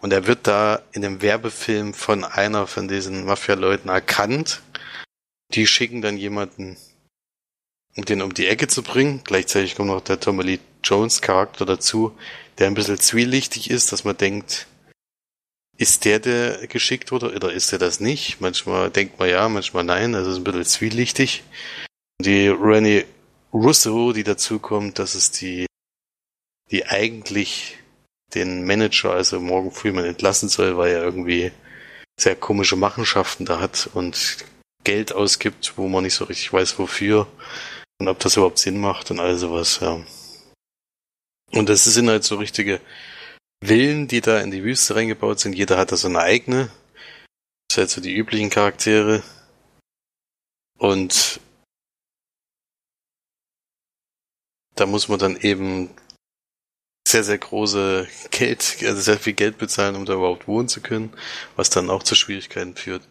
Und 0.00 0.12
er 0.12 0.26
wird 0.26 0.46
da 0.46 0.82
in 0.92 1.02
dem 1.02 1.22
Werbefilm 1.22 1.94
von 1.94 2.22
einer 2.24 2.66
von 2.66 2.86
diesen 2.86 3.24
Mafia-Leuten 3.24 3.88
erkannt. 3.88 4.62
Die 5.54 5.66
schicken 5.66 6.02
dann 6.02 6.18
jemanden, 6.18 6.76
um 7.96 8.04
den 8.04 8.20
um 8.20 8.34
die 8.34 8.46
Ecke 8.46 8.68
zu 8.68 8.82
bringen. 8.82 9.22
Gleichzeitig 9.24 9.74
kommt 9.74 9.88
noch 9.88 10.02
der 10.02 10.20
Tommy 10.20 10.42
Lee 10.42 10.58
Jones 10.84 11.22
Charakter 11.22 11.64
dazu, 11.64 12.16
der 12.58 12.66
ein 12.66 12.74
bisschen 12.74 12.98
zwielichtig 12.98 13.70
ist, 13.70 13.90
dass 13.90 14.04
man 14.04 14.16
denkt, 14.16 14.66
ist 15.78 16.04
der 16.04 16.20
der 16.20 16.66
geschickt 16.68 17.10
wurde 17.10 17.34
oder 17.34 17.52
ist 17.52 17.72
der 17.72 17.78
das 17.78 18.00
nicht? 18.00 18.40
Manchmal 18.40 18.90
denkt 18.90 19.18
man 19.18 19.28
ja, 19.28 19.48
manchmal 19.48 19.84
nein, 19.84 20.14
also 20.14 20.30
ist 20.30 20.36
ein 20.38 20.44
bisschen 20.44 20.64
zwielichtig. 20.64 21.42
Die 22.20 22.48
Rennie 22.48 23.04
Russo, 23.52 24.12
die 24.12 24.24
dazu 24.24 24.58
kommt, 24.58 24.98
das 24.98 25.14
ist 25.14 25.40
die, 25.40 25.66
die 26.70 26.86
eigentlich 26.86 27.78
den 28.34 28.64
Manager, 28.64 29.12
also 29.12 29.40
Morgan 29.40 29.70
Freeman, 29.70 30.04
entlassen 30.04 30.48
soll, 30.48 30.76
weil 30.76 30.92
er 30.92 31.02
irgendwie 31.02 31.52
sehr 32.18 32.36
komische 32.36 32.76
Machenschaften 32.76 33.44
da 33.44 33.60
hat 33.60 33.88
und 33.94 34.44
Geld 34.84 35.12
ausgibt, 35.12 35.74
wo 35.76 35.88
man 35.88 36.04
nicht 36.04 36.14
so 36.14 36.24
richtig 36.24 36.52
weiß, 36.52 36.78
wofür 36.78 37.26
und 37.98 38.08
ob 38.08 38.18
das 38.18 38.36
überhaupt 38.36 38.58
Sinn 38.58 38.78
macht 38.78 39.10
und 39.10 39.20
all 39.20 39.36
sowas, 39.36 39.80
ja. 39.80 40.00
Und 41.52 41.68
das 41.68 41.84
sind 41.84 42.08
halt 42.08 42.24
so 42.24 42.36
richtige 42.36 42.80
Villen, 43.64 44.08
die 44.08 44.20
da 44.20 44.40
in 44.40 44.50
die 44.50 44.64
Wüste 44.64 44.96
reingebaut 44.96 45.40
sind. 45.40 45.54
Jeder 45.54 45.78
hat 45.78 45.92
da 45.92 45.96
so 45.96 46.08
eine 46.08 46.20
eigene. 46.20 46.70
Das 47.68 47.74
sind 47.74 47.82
halt 47.82 47.90
so 47.90 48.00
die 48.00 48.14
üblichen 48.14 48.50
Charaktere. 48.50 49.22
Und 50.78 51.40
da 54.76 54.86
muss 54.86 55.08
man 55.08 55.18
dann 55.18 55.36
eben 55.36 55.90
sehr, 57.08 57.24
sehr 57.24 57.38
große 57.38 58.06
Geld, 58.30 58.76
also 58.82 59.00
sehr 59.00 59.18
viel 59.18 59.32
Geld 59.32 59.58
bezahlen, 59.58 59.96
um 59.96 60.04
da 60.06 60.14
überhaupt 60.14 60.48
wohnen 60.48 60.68
zu 60.68 60.80
können, 60.80 61.12
was 61.56 61.70
dann 61.70 61.90
auch 61.90 62.02
zu 62.02 62.14
Schwierigkeiten 62.14 62.74
führt. 62.74 63.02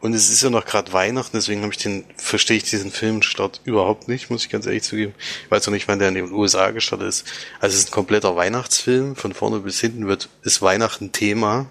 Und 0.00 0.14
es 0.14 0.30
ist 0.30 0.42
ja 0.42 0.50
noch 0.50 0.64
gerade 0.64 0.92
Weihnachten, 0.92 1.36
deswegen 1.36 1.62
habe 1.62 1.72
ich 1.72 1.78
den, 1.78 2.04
verstehe 2.16 2.56
ich 2.56 2.64
diesen 2.64 2.90
Filmstart 2.90 3.60
überhaupt 3.64 4.08
nicht, 4.08 4.30
muss 4.30 4.42
ich 4.42 4.50
ganz 4.50 4.66
ehrlich 4.66 4.82
zugeben. 4.82 5.14
Ich 5.44 5.50
weiß 5.50 5.68
auch 5.68 5.72
nicht, 5.72 5.86
wann 5.86 6.00
der 6.00 6.08
in 6.08 6.16
den 6.16 6.32
USA 6.32 6.72
gestartet 6.72 7.08
ist. 7.08 7.24
Also 7.60 7.74
es 7.74 7.84
ist 7.84 7.90
ein 7.90 7.94
kompletter 7.94 8.34
Weihnachtsfilm, 8.34 9.14
von 9.14 9.32
vorne 9.32 9.60
bis 9.60 9.80
hinten 9.80 10.08
wird, 10.08 10.28
ist 10.42 10.60
Weihnachten 10.60 11.12
Thema. 11.12 11.70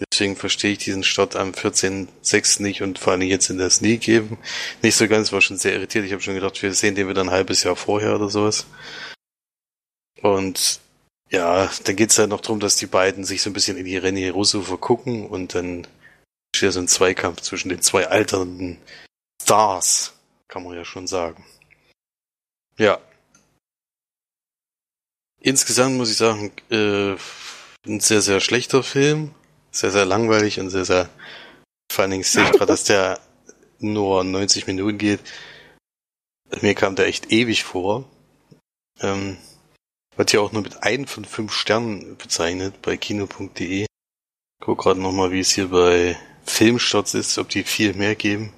Deswegen 0.00 0.36
verstehe 0.36 0.72
ich 0.72 0.78
diesen 0.78 1.02
Start 1.02 1.34
am 1.34 1.50
14.06. 1.50 2.62
nicht 2.62 2.82
und 2.82 2.98
vor 2.98 3.12
allem 3.12 3.22
jetzt 3.22 3.50
in 3.50 3.58
der 3.58 3.70
Sneak 3.70 4.06
eben 4.08 4.38
nicht 4.82 4.94
so 4.94 5.08
ganz, 5.08 5.32
war 5.32 5.40
schon 5.40 5.58
sehr 5.58 5.74
irritiert. 5.74 6.04
Ich 6.04 6.12
habe 6.12 6.22
schon 6.22 6.34
gedacht, 6.34 6.62
wir 6.62 6.72
sehen 6.72 6.94
den 6.94 7.08
wieder 7.08 7.22
ein 7.22 7.30
halbes 7.30 7.64
Jahr 7.64 7.76
vorher 7.76 8.14
oder 8.14 8.28
sowas. 8.28 8.66
Und 10.22 10.80
ja, 11.30 11.70
dann 11.84 11.96
geht's 11.96 12.18
halt 12.18 12.30
noch 12.30 12.40
darum, 12.40 12.60
dass 12.60 12.76
die 12.76 12.86
beiden 12.86 13.24
sich 13.24 13.42
so 13.42 13.50
ein 13.50 13.52
bisschen 13.52 13.76
in 13.76 13.84
die 13.84 14.00
René 14.00 14.30
Russo 14.30 14.62
vergucken 14.62 15.26
und 15.26 15.54
dann 15.54 15.86
steht 16.54 16.72
so 16.72 16.80
ein 16.80 16.88
Zweikampf 16.88 17.40
zwischen 17.40 17.68
den 17.68 17.82
zwei 17.82 18.06
alternden 18.08 18.78
Stars, 19.42 20.14
kann 20.48 20.64
man 20.64 20.74
ja 20.74 20.84
schon 20.84 21.06
sagen. 21.06 21.44
Ja. 22.78 23.00
Insgesamt 25.40 25.96
muss 25.96 26.10
ich 26.10 26.16
sagen, 26.16 26.52
äh, 26.70 27.16
ein 27.86 28.00
sehr, 28.00 28.22
sehr 28.22 28.40
schlechter 28.40 28.82
Film. 28.82 29.34
Sehr, 29.70 29.90
sehr 29.90 30.04
langweilig 30.04 30.60
und 30.60 30.70
sehr, 30.70 30.84
sehr, 30.84 31.08
vor 31.90 32.02
allen 32.02 32.10
Dingen 32.10 32.24
sehe 32.24 32.44
ich 32.44 32.52
gerade, 32.52 32.66
dass 32.66 32.84
der 32.84 33.20
nur 33.78 34.24
90 34.24 34.66
Minuten 34.66 34.98
geht. 34.98 35.20
Mir 36.60 36.74
kam 36.74 36.96
der 36.96 37.06
echt 37.06 37.30
ewig 37.30 37.64
vor. 37.64 38.04
Ähm, 39.00 39.36
wird 40.16 40.32
ja 40.32 40.40
auch 40.40 40.52
nur 40.52 40.62
mit 40.62 40.82
ein 40.82 41.06
von 41.06 41.24
fünf 41.24 41.52
Sternen 41.52 42.16
bezeichnet 42.16 42.82
bei 42.82 42.96
kino.de. 42.96 43.86
Guck 44.60 44.78
gerade 44.78 45.00
nochmal, 45.00 45.30
wie 45.30 45.40
es 45.40 45.50
hier 45.50 45.68
bei 45.68 46.18
Filmstarts 46.44 47.14
ist, 47.14 47.38
ob 47.38 47.48
die 47.48 47.62
viel 47.62 47.94
mehr 47.94 48.16
geben. 48.16 48.52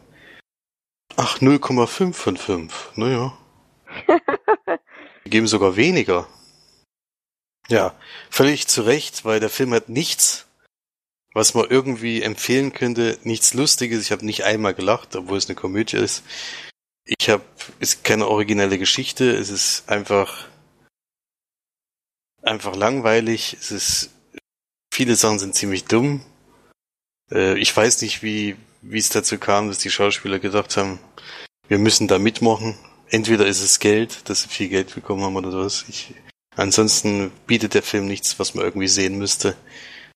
Ach, 1.16 1.38
0,5 1.38 2.14
von 2.14 2.36
5. 2.36 2.92
Naja. 2.94 3.36
die 5.24 5.30
geben 5.30 5.46
sogar 5.46 5.76
weniger. 5.76 6.26
Ja, 7.68 7.94
völlig 8.30 8.66
zu 8.66 8.82
Recht, 8.82 9.24
weil 9.24 9.38
der 9.38 9.50
Film 9.50 9.74
hat 9.74 9.88
nichts, 9.88 10.46
was 11.32 11.54
man 11.54 11.68
irgendwie 11.68 12.22
empfehlen 12.22 12.72
könnte, 12.72 13.18
nichts 13.22 13.54
Lustiges. 13.54 14.02
Ich 14.02 14.12
habe 14.12 14.26
nicht 14.26 14.44
einmal 14.44 14.74
gelacht, 14.74 15.14
obwohl 15.14 15.38
es 15.38 15.48
eine 15.48 15.54
Komödie 15.54 15.96
ist. 15.96 16.24
Ich 17.04 17.28
habe, 17.28 17.44
ist 17.78 18.04
keine 18.04 18.28
originelle 18.28 18.78
Geschichte. 18.78 19.30
Es 19.30 19.50
ist 19.50 19.88
einfach, 19.88 20.48
einfach 22.42 22.74
langweilig. 22.74 23.56
Es 23.60 23.70
ist, 23.70 24.10
viele 24.92 25.14
Sachen 25.16 25.38
sind 25.38 25.54
ziemlich 25.54 25.84
dumm. 25.84 26.24
Äh, 27.30 27.58
ich 27.58 27.76
weiß 27.76 28.02
nicht, 28.02 28.22
wie, 28.22 28.56
wie 28.82 28.98
es 28.98 29.08
dazu 29.08 29.38
kam, 29.38 29.68
dass 29.68 29.78
die 29.78 29.90
Schauspieler 29.90 30.38
gedacht 30.38 30.76
haben, 30.76 30.98
wir 31.68 31.78
müssen 31.78 32.08
da 32.08 32.18
mitmachen. 32.18 32.76
Entweder 33.08 33.46
ist 33.46 33.60
es 33.60 33.78
Geld, 33.78 34.28
dass 34.28 34.42
sie 34.42 34.48
viel 34.48 34.68
Geld 34.68 34.94
bekommen 34.94 35.22
haben 35.22 35.36
oder 35.36 35.50
sowas. 35.50 35.84
Ich, 35.88 36.14
ansonsten 36.56 37.30
bietet 37.46 37.74
der 37.74 37.82
Film 37.82 38.06
nichts, 38.06 38.38
was 38.38 38.54
man 38.54 38.64
irgendwie 38.64 38.88
sehen 38.88 39.18
müsste. 39.18 39.56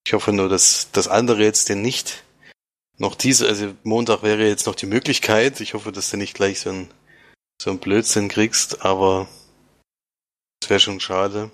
Ich 0.07 0.13
hoffe 0.13 0.33
nur, 0.33 0.49
dass 0.49 0.89
das 0.93 1.09
andere 1.09 1.43
jetzt 1.43 1.69
denn 1.69 1.83
nicht 1.83 2.25
noch 2.99 3.15
diese, 3.15 3.49
also 3.49 3.75
Montag 3.83 4.23
wäre 4.23 4.47
jetzt 4.47 4.67
noch 4.67 4.75
die 4.75 4.87
Möglichkeit. 4.87 5.61
Ich 5.61 5.75
hoffe, 5.75 5.93
dass 5.93 6.11
du 6.11 6.17
nicht 6.17 6.35
gleich 6.35 6.61
so 6.61 6.71
ein, 6.71 6.91
so 7.61 7.71
ein 7.71 7.79
Blödsinn 7.79 8.29
kriegst, 8.29 8.85
aber 8.85 9.29
es 10.63 10.71
wäre 10.71 10.81
schon 10.81 11.01
schade. 11.01 11.51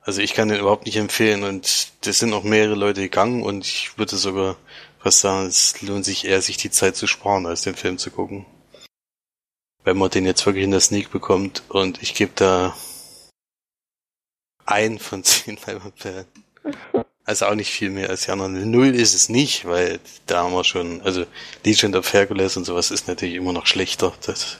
Also 0.00 0.22
ich 0.22 0.34
kann 0.34 0.48
den 0.48 0.60
überhaupt 0.60 0.86
nicht 0.86 0.96
empfehlen 0.96 1.44
und 1.44 1.92
es 2.04 2.18
sind 2.18 2.32
auch 2.32 2.42
mehrere 2.42 2.74
Leute 2.74 3.02
gegangen 3.02 3.42
und 3.42 3.66
ich 3.66 3.96
würde 3.98 4.16
sogar 4.16 4.56
fast 4.98 5.20
sagen, 5.20 5.46
es 5.46 5.80
lohnt 5.82 6.04
sich 6.04 6.24
eher, 6.24 6.40
sich 6.42 6.56
die 6.56 6.70
Zeit 6.70 6.96
zu 6.96 7.06
sparen, 7.06 7.46
als 7.46 7.62
den 7.62 7.74
Film 7.74 7.98
zu 7.98 8.10
gucken. 8.10 8.46
Wenn 9.84 9.98
man 9.98 10.10
den 10.10 10.26
jetzt 10.26 10.44
wirklich 10.46 10.64
in 10.64 10.70
der 10.70 10.80
Sneak 10.80 11.10
bekommt 11.10 11.62
und 11.68 12.02
ich 12.02 12.14
gebe 12.14 12.32
da 12.34 12.74
ein 14.66 14.98
von 14.98 15.24
zehn 15.24 15.58
Leinwandperlen. 15.66 16.26
Also 17.24 17.46
auch 17.46 17.54
nicht 17.54 17.70
viel 17.70 17.90
mehr 17.90 18.10
als 18.10 18.22
die 18.22 18.30
anderen. 18.32 18.70
Null 18.70 18.94
ist 18.94 19.14
es 19.14 19.28
nicht, 19.28 19.64
weil 19.66 20.00
da 20.26 20.44
haben 20.44 20.52
wir 20.52 20.64
schon, 20.64 21.00
also 21.02 21.26
Legend 21.64 21.94
of 21.96 22.12
Hercules 22.12 22.56
und 22.56 22.64
sowas 22.64 22.90
ist 22.90 23.06
natürlich 23.08 23.34
immer 23.36 23.52
noch 23.52 23.66
schlechter. 23.66 24.12
Das, 24.26 24.58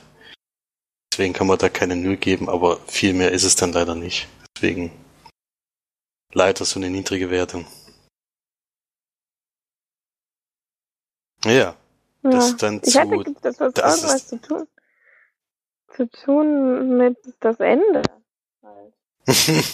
deswegen 1.12 1.33
kann 1.33 1.47
man 1.49 1.59
da 1.59 1.69
keine 1.69 1.97
Null 1.97 2.16
geben, 2.16 2.49
aber 2.49 2.78
viel 2.87 3.12
mehr 3.12 3.33
ist 3.33 3.45
es 3.45 3.57
dann 3.57 3.73
leider 3.73 3.95
nicht. 3.95 4.28
Deswegen 4.57 4.92
leider 6.33 6.64
so 6.64 6.78
eine 6.78 6.90
niedrige 6.90 7.30
Wertung. 7.30 7.66
Ja, 11.45 11.75
das 12.23 12.50
Ja. 12.50 12.57
dann 12.59 12.80
Ich 12.85 12.92
zu. 12.92 13.00
hatte 13.00 13.35
das 13.42 13.57
das 13.57 13.75
irgendwas 14.02 14.28
zu 14.28 14.40
tun. 14.40 14.69
Zu 15.97 16.09
tun 16.09 16.97
mit 16.99 17.16
das 17.40 17.59
Ende. 17.61 18.02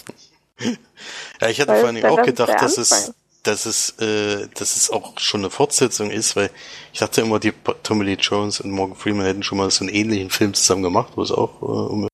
Ja, 1.40 1.48
ich 1.48 1.60
hatte 1.60 1.72
Weil 1.72 1.80
vor 1.82 1.92
das 1.92 2.04
auch 2.04 2.22
gedacht, 2.22 2.62
dass 2.62 2.78
es, 2.78 3.12
dass 3.42 3.66
es, 3.66 3.90
äh, 4.00 4.48
dass 4.54 4.74
es 4.76 4.90
auch 4.90 5.18
schon 5.18 5.42
eine 5.42 5.50
Fortsetzung 5.50 6.10
ist, 6.10 6.34
weil 6.34 6.50
ich 6.92 7.00
dachte 7.00 7.20
immer, 7.20 7.38
die 7.38 7.52
Tommy 7.82 8.04
Lee 8.04 8.14
Jones 8.14 8.60
und 8.60 8.70
Morgan 8.70 8.96
Freeman 8.96 9.26
hätten 9.26 9.42
schon 9.42 9.58
mal 9.58 9.70
so 9.70 9.84
einen 9.84 9.94
ähnlichen 9.94 10.30
Film 10.30 10.54
zusammen 10.54 10.82
gemacht, 10.82 11.12
wo 11.16 11.22
es 11.22 11.30
auch 11.30 11.60
äh, 11.60 11.64
um 11.64 12.08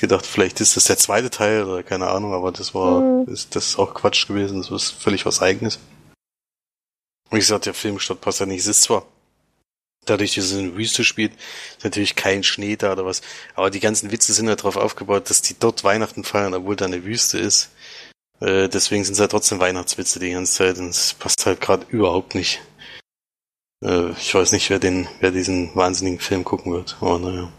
gedacht, 0.00 0.26
vielleicht 0.26 0.60
ist 0.60 0.76
das 0.76 0.84
der 0.84 0.98
zweite 0.98 1.30
Teil 1.30 1.64
oder 1.64 1.82
keine 1.82 2.08
Ahnung, 2.08 2.34
aber 2.34 2.52
das 2.52 2.74
war, 2.74 3.00
Mhm. 3.00 3.32
ist 3.32 3.54
das 3.56 3.68
ist 3.68 3.78
auch 3.78 3.94
Quatsch 3.94 4.26
gewesen, 4.26 4.60
das 4.60 4.70
ist 4.70 4.90
völlig 4.90 5.24
was 5.24 5.40
eigenes. 5.40 5.78
Und 7.30 7.38
ich 7.38 7.44
gesagt, 7.44 7.66
der 7.66 7.74
Filmstadt 7.74 8.20
passt 8.20 8.40
ja 8.40 8.46
nicht, 8.46 8.60
es 8.60 8.66
ist 8.66 8.82
zwar 8.82 9.06
dadurch, 10.06 10.34
dass 10.34 10.46
es 10.46 10.52
in 10.52 10.76
Wüste 10.76 11.04
spielt, 11.04 11.32
ist 11.76 11.84
natürlich 11.84 12.16
kein 12.16 12.42
Schnee 12.42 12.76
da 12.76 12.92
oder 12.92 13.04
was, 13.04 13.22
aber 13.54 13.70
die 13.70 13.80
ganzen 13.80 14.10
Witze 14.12 14.32
sind 14.32 14.48
ja 14.48 14.56
darauf 14.56 14.76
aufgebaut, 14.76 15.30
dass 15.30 15.42
die 15.42 15.58
dort 15.58 15.84
Weihnachten 15.84 16.24
feiern, 16.24 16.54
obwohl 16.54 16.76
da 16.76 16.86
eine 16.86 17.04
Wüste 17.04 17.38
ist. 17.38 17.70
Äh, 18.40 18.68
deswegen 18.68 19.04
sind 19.04 19.14
es 19.14 19.20
halt 19.20 19.30
trotzdem 19.30 19.60
Weihnachtswitze 19.60 20.18
die 20.18 20.32
ganze 20.32 20.52
Zeit 20.52 20.78
und 20.78 20.88
es 20.88 21.14
passt 21.14 21.46
halt 21.46 21.60
gerade 21.60 21.86
überhaupt 21.88 22.34
nicht. 22.34 22.60
Äh, 23.82 24.10
ich 24.10 24.34
weiß 24.34 24.52
nicht, 24.52 24.70
wer 24.70 24.78
den, 24.78 25.08
wer 25.20 25.30
diesen 25.30 25.74
wahnsinnigen 25.74 26.20
Film 26.20 26.44
gucken 26.44 26.72
wird, 26.72 26.96
aber 27.00 27.18
naja. 27.18 27.52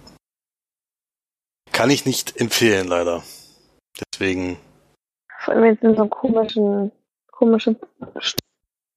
Kann 1.71 1.89
ich 1.89 2.05
nicht 2.05 2.37
empfehlen, 2.37 2.87
leider. 2.87 3.23
Deswegen, 4.11 4.57
Vor 5.39 5.53
allem 5.53 5.65
jetzt 5.65 5.83
in 5.83 5.95
so 5.95 6.01
einem 6.01 6.09
komischen, 6.09 6.91
komischen 7.31 7.77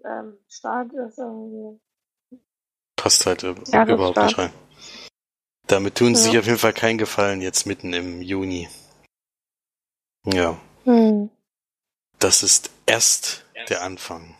ähm, 0.04 0.38
Start 0.48 0.92
ist 0.92 1.18
irgendwie. 1.18 1.78
Passt 3.00 3.26
halt 3.26 3.42
üb- 3.44 3.72
Ja, 3.72 3.84
überhaupt 3.86 4.16
nicht 4.18 4.38
rein. 4.38 4.52
Damit 5.66 5.94
tun 5.96 6.14
sie 6.14 6.24
Ja. 6.24 6.30
sich 6.30 6.38
auf 6.40 6.46
jeden 6.46 6.58
Fall 6.58 6.72
keinen 6.72 6.98
Gefallen 6.98 7.40
jetzt 7.40 7.66
mitten 7.66 7.92
im 7.92 8.20
Juni. 8.22 8.68
Ja, 10.26 10.58
Hm. 10.84 11.30
das 12.18 12.42
ist 12.42 12.70
erst 12.86 13.44
der 13.68 13.82
Anfang. 13.82 14.34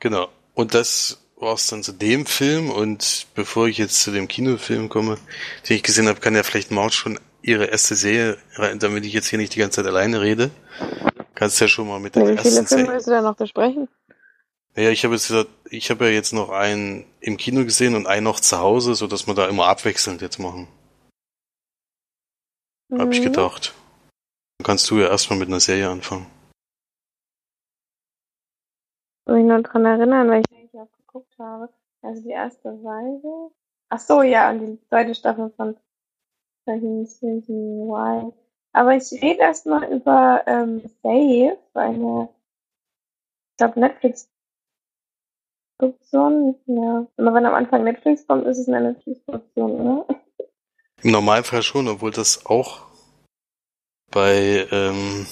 Genau. 0.00 0.28
Und 0.54 0.74
das 0.74 1.18
war 1.36 1.54
es 1.54 1.66
dann 1.68 1.82
zu 1.82 1.92
dem 1.92 2.26
Film 2.26 2.70
und 2.70 3.26
bevor 3.34 3.68
ich 3.68 3.78
jetzt 3.78 4.00
zu 4.02 4.10
dem 4.10 4.26
Kinofilm 4.28 4.88
komme, 4.88 5.18
den 5.68 5.76
ich 5.76 5.82
gesehen 5.82 6.08
habe, 6.08 6.20
kann 6.20 6.34
ja 6.34 6.42
vielleicht 6.42 6.70
Maud 6.70 6.92
schon 6.92 7.18
ihre 7.42 7.66
erste 7.66 7.94
Serie 7.94 8.38
rein, 8.54 8.78
damit 8.78 9.04
ich 9.04 9.12
jetzt 9.12 9.28
hier 9.28 9.38
nicht 9.38 9.54
die 9.54 9.58
ganze 9.60 9.76
Zeit 9.82 9.86
alleine 9.86 10.20
rede. 10.20 10.50
Kannst 11.34 11.60
ja 11.60 11.68
schon 11.68 11.86
mal 11.88 12.00
mit 12.00 12.16
der 12.16 12.26
Wie 12.26 12.30
ersten 12.30 12.42
viele 12.42 12.54
Filme 12.54 12.68
Serie. 12.68 12.92
willst 12.92 13.06
du 13.06 13.10
da 13.12 13.22
noch 13.22 13.36
besprechen? 13.36 13.88
Ja, 14.76 14.90
ich 14.90 15.04
habe 15.04 15.14
jetzt 15.14 15.28
gesagt, 15.28 15.50
ich 15.70 15.90
habe 15.90 16.04
ja 16.04 16.10
jetzt 16.10 16.34
noch 16.34 16.50
einen 16.50 17.06
im 17.20 17.38
Kino 17.38 17.64
gesehen 17.64 17.94
und 17.94 18.06
einen 18.06 18.24
noch 18.24 18.40
zu 18.40 18.58
Hause, 18.58 18.94
so 18.94 19.06
dass 19.06 19.26
wir 19.26 19.34
da 19.34 19.48
immer 19.48 19.66
abwechselnd 19.66 20.20
jetzt 20.20 20.38
machen. 20.38 20.68
Hab 22.92 23.10
ich 23.10 23.20
Mhm. 23.20 23.24
gedacht. 23.24 23.74
Dann 24.58 24.66
kannst 24.66 24.90
du 24.90 24.98
ja 24.98 25.08
erstmal 25.08 25.38
mit 25.38 25.48
einer 25.48 25.60
Serie 25.60 25.88
anfangen. 25.88 26.26
Muss 29.26 29.38
ich 29.38 29.44
nur 29.44 29.62
dran 29.62 29.86
erinnern, 29.86 30.28
weil 30.28 30.42
ich 30.42 30.56
eigentlich 30.56 30.80
auch 30.80 30.92
geguckt 30.92 31.34
habe. 31.38 31.72
Also 32.02 32.22
die 32.22 32.30
erste 32.30 32.68
Weise. 32.84 33.54
Ach 33.88 33.98
so, 33.98 34.22
ja, 34.22 34.50
und 34.50 34.60
die 34.60 34.88
zweite 34.88 35.14
Staffel 35.14 35.50
von 35.56 35.76
Verhindern 36.64 37.06
Why. 37.08 38.32
Aber 38.72 38.94
ich 38.94 39.10
rede 39.10 39.40
erstmal 39.40 39.90
über 39.90 40.42
ähm, 40.46 40.82
Save, 41.02 41.58
eine, 41.74 42.28
ich 43.52 43.56
glaube, 43.56 43.80
Netflix-Produktion. 45.80 46.54
Ja. 46.66 47.06
Immer 47.16 47.34
wenn 47.34 47.46
am 47.46 47.54
Anfang 47.54 47.84
Netflix 47.84 48.26
kommt, 48.26 48.46
ist 48.46 48.58
es 48.58 48.68
eine 48.68 48.92
Netflix-Produktion, 48.92 49.70
oder? 49.72 50.06
Im 51.02 51.10
Normalfall 51.12 51.62
schon, 51.62 51.88
obwohl 51.88 52.10
das 52.10 52.46
auch 52.46 52.82
bei 54.10 54.66
ähm, 54.70 55.26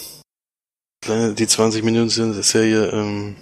die 1.06 1.46
20 1.46 1.82
Minuten 1.82 2.10
sind 2.10 2.34
der 2.34 2.42
Serie 2.42 2.86
ähm, 2.90 3.36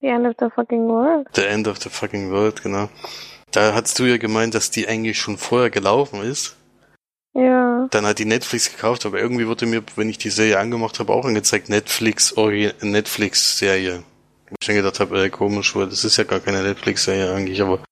The 0.00 0.08
End 0.08 0.26
of 0.26 0.34
the 0.38 0.48
Fucking 0.54 0.88
World. 0.88 1.28
The 1.34 1.44
End 1.44 1.68
of 1.68 1.78
the 1.78 1.88
Fucking 1.88 2.30
World, 2.30 2.62
genau. 2.62 2.88
Da 3.52 3.74
hast 3.74 3.98
du 3.98 4.04
ja 4.04 4.16
gemeint, 4.16 4.54
dass 4.54 4.70
die 4.70 4.88
eigentlich 4.88 5.18
schon 5.18 5.36
vorher 5.38 5.70
gelaufen 5.70 6.22
ist. 6.22 6.56
Ja. 7.34 7.86
Dann 7.90 8.06
hat 8.06 8.18
die 8.18 8.24
Netflix 8.24 8.70
gekauft, 8.70 9.06
aber 9.06 9.18
irgendwie 9.20 9.46
wurde 9.46 9.66
mir, 9.66 9.82
wenn 9.96 10.08
ich 10.08 10.18
die 10.18 10.30
Serie 10.30 10.58
angemacht 10.58 10.98
habe, 10.98 11.12
auch 11.12 11.24
angezeigt, 11.24 11.68
Netflix 11.68 12.36
Origi- 12.36 12.74
Netflix-Serie. 12.84 14.02
Wo 14.52 14.56
ich 14.60 14.66
dann 14.66 14.76
gedacht 14.76 15.00
habe, 15.00 15.24
äh, 15.24 15.30
komisch, 15.30 15.74
weil 15.74 15.88
das 15.88 16.04
ist 16.04 16.18
ja 16.18 16.24
gar 16.24 16.40
keine 16.40 16.62
Netflix-Serie 16.62 17.34
eigentlich, 17.34 17.62
aber 17.62 17.82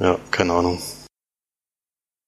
ja, 0.00 0.18
keine 0.30 0.54
Ahnung. 0.54 0.80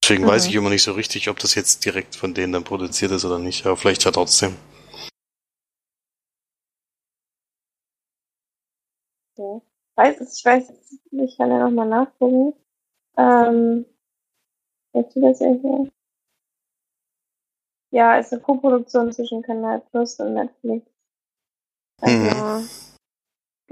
Deswegen 0.04 0.24
Mhm. 0.24 0.28
weiß 0.28 0.46
ich 0.46 0.54
immer 0.54 0.68
nicht 0.68 0.82
so 0.82 0.92
richtig, 0.92 1.30
ob 1.30 1.38
das 1.38 1.54
jetzt 1.54 1.84
direkt 1.86 2.14
von 2.16 2.34
denen 2.34 2.52
dann 2.52 2.64
produziert 2.64 3.12
ist 3.12 3.24
oder 3.24 3.38
nicht, 3.38 3.64
aber 3.64 3.78
vielleicht 3.78 4.04
ja 4.04 4.10
trotzdem. 4.10 4.56
Okay. 9.34 9.62
Weiß 9.96 10.20
ich 10.20 10.44
weiß 10.44 10.70
ich 11.10 11.36
kann 11.38 11.50
ja 11.50 11.64
nochmal 11.64 11.88
nachgucken. 11.88 12.52
Ähm, 13.16 13.86
weißt 14.92 15.16
du 15.16 15.20
das 15.22 15.40
irgendwie? 15.40 15.90
Ja, 17.90 18.18
ist 18.18 18.32
eine 18.32 18.42
Co-Produktion 18.42 19.12
zwischen 19.12 19.42
Kanal 19.42 19.80
Plus 19.90 20.18
und 20.20 20.34
Netflix. 20.34 20.86
Also, 22.00 22.68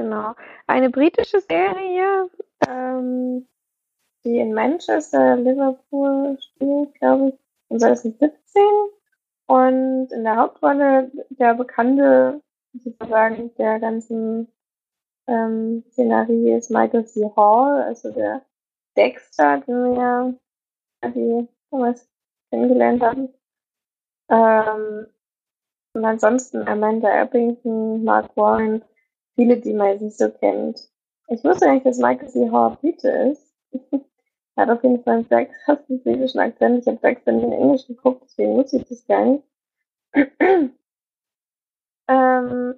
genau. 0.03 0.35
Eine 0.67 0.91
britische 0.91 1.41
Serie, 1.41 2.31
ähm, 2.69 3.47
die 4.25 4.39
in 4.39 4.55
Manchester, 4.55 5.37
Liverpool 5.37 6.39
spielt, 6.41 6.95
glaube 6.95 7.29
ich, 7.29 7.35
in 7.69 7.79
2017. 7.79 8.63
Und 9.47 10.13
in 10.13 10.25
der 10.25 10.37
Hauptrolle 10.37 11.11
der 11.31 11.55
Bekannte, 11.55 12.41
sozusagen, 12.73 13.53
der 13.57 13.81
ganzen 13.81 14.49
ähm, 15.27 15.85
Szenerie 15.91 16.53
ist 16.53 16.71
Michael 16.71 17.05
C. 17.07 17.31
Hall, 17.37 17.83
also 17.83 18.13
der 18.13 18.43
Dexter, 18.97 19.59
den 19.59 19.97
wir 19.97 20.35
die 21.05 21.49
damals 21.71 22.09
kennengelernt 22.51 23.03
haben. 23.03 23.29
Ähm, 24.29 25.07
und 25.95 26.05
ansonsten 26.05 26.69
Amanda 26.69 27.23
Eppington, 27.23 28.05
Mark 28.05 28.37
Warren, 28.37 28.83
viele, 29.41 29.57
die 29.57 29.73
man 29.73 29.97
nicht 29.97 30.19
so 30.19 30.31
kennt. 30.31 30.87
Ich 31.29 31.43
wusste 31.43 31.67
eigentlich, 31.67 31.85
dass 31.85 31.99
Michael 31.99 32.29
C. 32.29 32.51
Hall 32.51 32.77
Brite 32.79 33.09
ist. 33.09 33.55
er 34.57 34.67
hat 34.67 34.71
auf 34.71 34.83
jeden 34.83 35.03
Fall 35.03 35.15
einen 35.15 35.29
sehr 35.29 35.47
krassen 35.47 36.03
britischen 36.03 36.41
Akzent. 36.41 36.81
Ich 36.81 36.87
habe 36.87 37.33
nie 37.33 37.45
in 37.45 37.53
Englisch 37.53 37.87
geguckt, 37.87 38.25
deswegen 38.25 38.57
wusste 38.57 38.77
ich 38.77 38.89
das 38.89 39.07
gar 39.07 39.25
nicht. 39.25 39.45
ähm, 42.09 42.75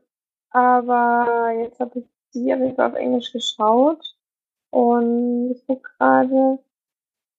aber 0.50 1.52
jetzt 1.58 1.80
habe 1.80 1.98
ich 1.98 2.04
die 2.32 2.52
auf 2.54 2.60
jeden 2.60 2.76
Fall 2.76 2.90
auf 2.92 2.96
Englisch 2.96 3.32
geschaut 3.32 4.16
und 4.70 5.50
ich 5.50 5.66
gucke 5.66 5.88
gerade, 5.98 6.58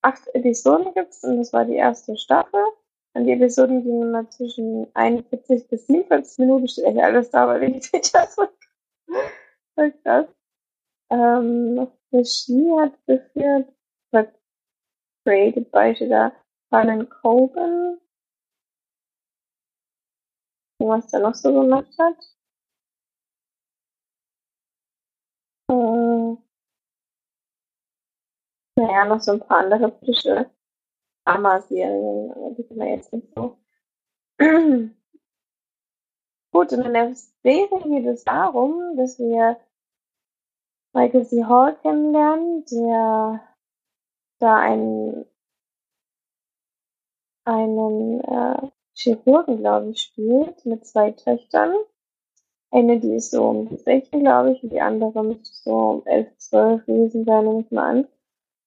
acht 0.02 0.28
Episoden 0.36 0.94
gibt's 0.94 1.24
und 1.24 1.38
das 1.38 1.54
war 1.54 1.64
die 1.64 1.76
erste 1.76 2.18
Staffel. 2.18 2.60
Und 3.14 3.26
die 3.26 3.32
Episoden 3.32 3.84
gingen 3.84 4.10
immer 4.10 4.30
zwischen 4.32 4.88
41 4.96 5.68
bis 5.68 5.88
47 5.88 6.40
Minuten, 6.40 6.68
steht 6.68 6.86
eigentlich 6.86 7.04
alles 7.04 7.30
da, 7.30 7.44
aber 7.44 7.62
Wikipedia 7.62 8.28
so 8.28 8.48
voll 9.76 9.92
krass. 10.04 10.28
Ähm, 11.10 11.88
Regie 12.12 12.72
hat 12.80 12.94
geführt, 13.08 13.74
wird 14.12 14.34
created 15.26 15.72
by 15.72 15.94
da 15.94 16.32
Conan 16.72 17.10
Coben. 17.10 18.00
Was 20.80 21.08
der 21.08 21.22
noch 21.22 21.36
so 21.36 21.54
gemacht 21.54 21.96
hat. 21.98 22.18
Äh, 25.70 26.38
naja, 28.76 29.06
noch 29.06 29.22
so 29.22 29.34
ein 29.34 29.40
paar 29.40 29.60
andere 29.60 29.90
britische 29.90 30.52
Drama-Serien, 31.26 32.32
aber 32.32 32.56
die 32.56 32.64
sind 32.64 32.78
wir 32.78 32.90
jetzt 32.96 33.14
nicht 33.14 33.28
so. 33.36 33.58
Gut, 36.54 36.72
und 36.72 36.86
in 36.86 36.94
der 36.94 37.16
Serie 37.16 37.68
geht 37.84 38.06
es 38.06 38.26
darum, 38.26 38.96
dass 38.96 39.18
wir 39.18 39.58
Michael 40.94 41.26
C. 41.26 41.44
Hall 41.46 41.76
kennenlernen, 41.82 42.64
der 42.66 43.42
da 44.38 44.58
einen, 44.58 45.26
einen 47.46 48.22
äh, 48.22 48.70
Chirurgen, 48.94 49.58
glaube 49.58 49.90
ich, 49.90 50.02
spielt, 50.02 50.64
mit 50.68 50.86
zwei 50.86 51.10
Töchtern. 51.12 51.74
Eine, 52.70 53.00
die 53.00 53.16
ist 53.16 53.32
so 53.32 53.50
um 53.50 53.70
die 53.70 53.78
16, 53.78 54.20
glaube 54.20 54.52
ich, 54.52 54.62
und 54.62 54.70
die 54.72 54.82
andere 54.82 55.24
müsste 55.24 55.56
so 55.64 55.76
um 55.76 56.06
11, 56.06 56.38
12 56.38 56.86
gewesen 56.86 57.26
sein, 57.26 57.46
nehme 57.46 57.62
ich 57.62 57.72
mal 57.72 57.90
an. 57.90 58.08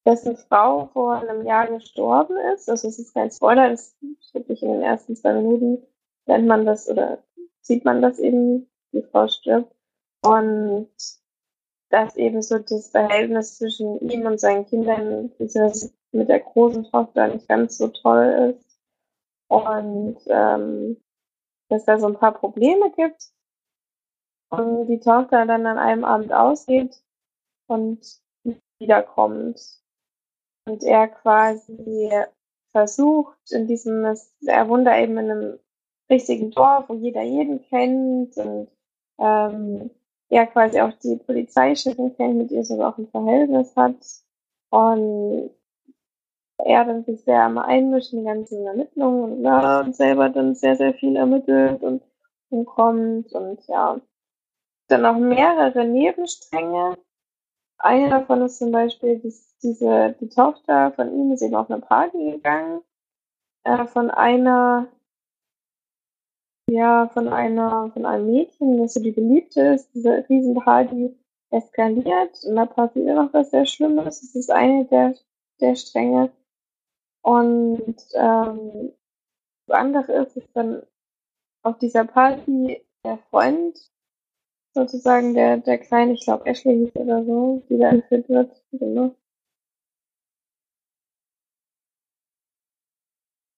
Dessen 0.05 0.37
Frau 0.37 0.87
vor 0.87 1.14
einem 1.14 1.46
Jahr 1.46 1.68
gestorben 1.68 2.37
ist. 2.53 2.68
Also 2.68 2.88
es 2.88 2.99
ist 2.99 3.14
kein 3.14 3.31
Spoiler, 3.31 3.70
das 3.70 3.94
ist 4.20 4.35
wirklich 4.35 4.61
in 4.64 4.72
den 4.72 4.83
ersten 4.83 5.14
zwei 5.14 5.35
Minuten 5.35 5.87
lernt 6.27 6.49
man 6.49 6.66
das 6.66 6.88
oder 6.88 7.22
sieht 7.66 7.85
man 7.85 8.02
das 8.02 8.18
eben, 8.18 8.68
die 8.92 9.02
Frau 9.02 9.29
stirbt. 9.29 9.74
Und 10.24 10.88
dass 11.90 12.16
eben 12.16 12.42
so 12.42 12.59
das 12.59 12.90
Verhältnis 12.90 13.59
zwischen 13.59 14.00
ihm 14.11 14.26
und 14.26 14.40
seinen 14.40 14.66
Kindern, 14.66 15.33
mit 16.12 16.29
der 16.29 16.40
großen 16.40 16.85
Tochter 16.85 17.29
nicht 17.29 17.48
ganz 17.48 17.79
so 17.79 17.88
toll 17.88 18.57
ist. 18.57 18.79
Und 19.48 20.18
ähm, 20.26 20.96
dass 21.68 21.85
da 21.85 21.98
so 21.98 22.07
ein 22.07 22.18
paar 22.18 22.33
Probleme 22.33 22.90
gibt. 22.92 23.33
Und 24.50 24.87
die 24.87 25.00
Tochter 25.00 25.44
dann 25.46 25.66
an 25.66 25.79
einem 25.79 26.05
Abend 26.05 26.33
ausgeht 26.33 27.02
und 27.68 28.20
wiederkommt. 28.79 29.61
Und 30.68 30.83
er 30.85 31.09
quasi 31.09 32.11
versucht, 32.70 33.50
in 33.50 33.66
diesem, 33.66 34.05
er 34.05 34.68
wohnt 34.68 34.87
da 34.87 34.98
eben 34.98 35.18
in 35.18 35.31
einem 35.31 35.59
richtigen 36.10 36.50
Dorf, 36.50 36.88
wo 36.88 36.94
jeder 36.94 37.22
jeden 37.22 37.62
kennt 37.68 38.36
und 38.36 38.68
ähm, 39.18 39.90
er 40.28 40.46
quasi 40.46 40.80
auch 40.80 40.92
die 41.02 41.16
Polizeichefin 41.16 42.16
kennt, 42.16 42.36
mit 42.36 42.50
ihr 42.50 42.64
sogar 42.64 42.92
auch 42.92 42.98
ein 42.98 43.08
Verhältnis 43.08 43.74
hat. 43.76 43.96
Und 44.70 45.50
er 46.58 46.84
dann 46.84 47.04
sich 47.04 47.22
sehr 47.22 47.46
immer 47.46 47.64
einmischt 47.64 48.12
in 48.12 48.20
die 48.20 48.24
ganzen 48.24 48.66
Ermittlungen 48.66 49.32
und, 49.32 49.44
ja, 49.44 49.80
und 49.80 49.94
selber 49.94 50.28
dann 50.28 50.54
sehr, 50.54 50.76
sehr 50.76 50.94
viel 50.94 51.16
ermittelt 51.16 51.82
und, 51.82 52.02
und 52.50 52.64
kommt 52.66 53.32
und 53.32 53.66
ja. 53.68 54.00
Dann 54.88 55.02
noch 55.02 55.18
mehrere 55.18 55.84
Nebenstränge. 55.84 56.96
Eine 57.78 58.08
davon 58.08 58.42
ist 58.42 58.58
zum 58.58 58.70
Beispiel, 58.70 59.18
dass 59.18 59.56
diese, 59.62 60.14
die 60.20 60.28
Tochter 60.28 60.92
von 60.92 61.12
ihm 61.12 61.32
ist 61.32 61.42
eben 61.42 61.56
auf 61.56 61.70
eine 61.70 61.80
Party 61.80 62.32
gegangen, 62.32 62.80
äh, 63.64 63.84
von 63.86 64.10
einer, 64.10 64.88
ja, 66.68 67.09
von 67.09 67.29
einer, 67.29 67.90
von 67.92 68.07
einem 68.07 68.26
Mädchen, 68.26 68.79
das 68.79 68.94
so 68.94 69.00
die 69.00 69.12
Geliebte 69.12 69.61
ist, 69.74 69.94
diese 69.94 70.24
Riesenparty 70.29 71.16
eskaliert 71.50 72.44
und 72.44 72.57
da 72.57 72.66
passiert 72.66 73.07
noch 73.16 73.33
was 73.33 73.50
sehr 73.50 73.66
Schlimmes. 73.66 74.20
Das 74.20 74.35
ist 74.35 74.50
eine 74.50 74.85
der, 74.87 75.14
der 75.61 75.76
Stränge. 75.76 76.33
Und 77.22 77.96
ähm, 78.14 78.92
das 79.66 79.79
andere 79.79 80.12
ist, 80.24 80.37
dass 80.37 80.52
dann 80.55 80.83
auf 81.62 81.79
dieser 81.79 82.05
Party 82.05 82.83
der 83.05 83.18
Freund 83.31 83.79
sozusagen 84.74 85.35
der, 85.35 85.59
der 85.59 85.79
kleine, 85.79 86.14
ich 86.14 86.24
glaube 86.24 86.46
Ashley 86.46 86.76
hieß 86.87 86.96
oder 86.96 87.24
so, 87.24 87.62
die 87.68 87.79
da 87.79 87.90
entführt 87.90 88.29
wird. 88.29 88.64
Genau. 88.72 89.14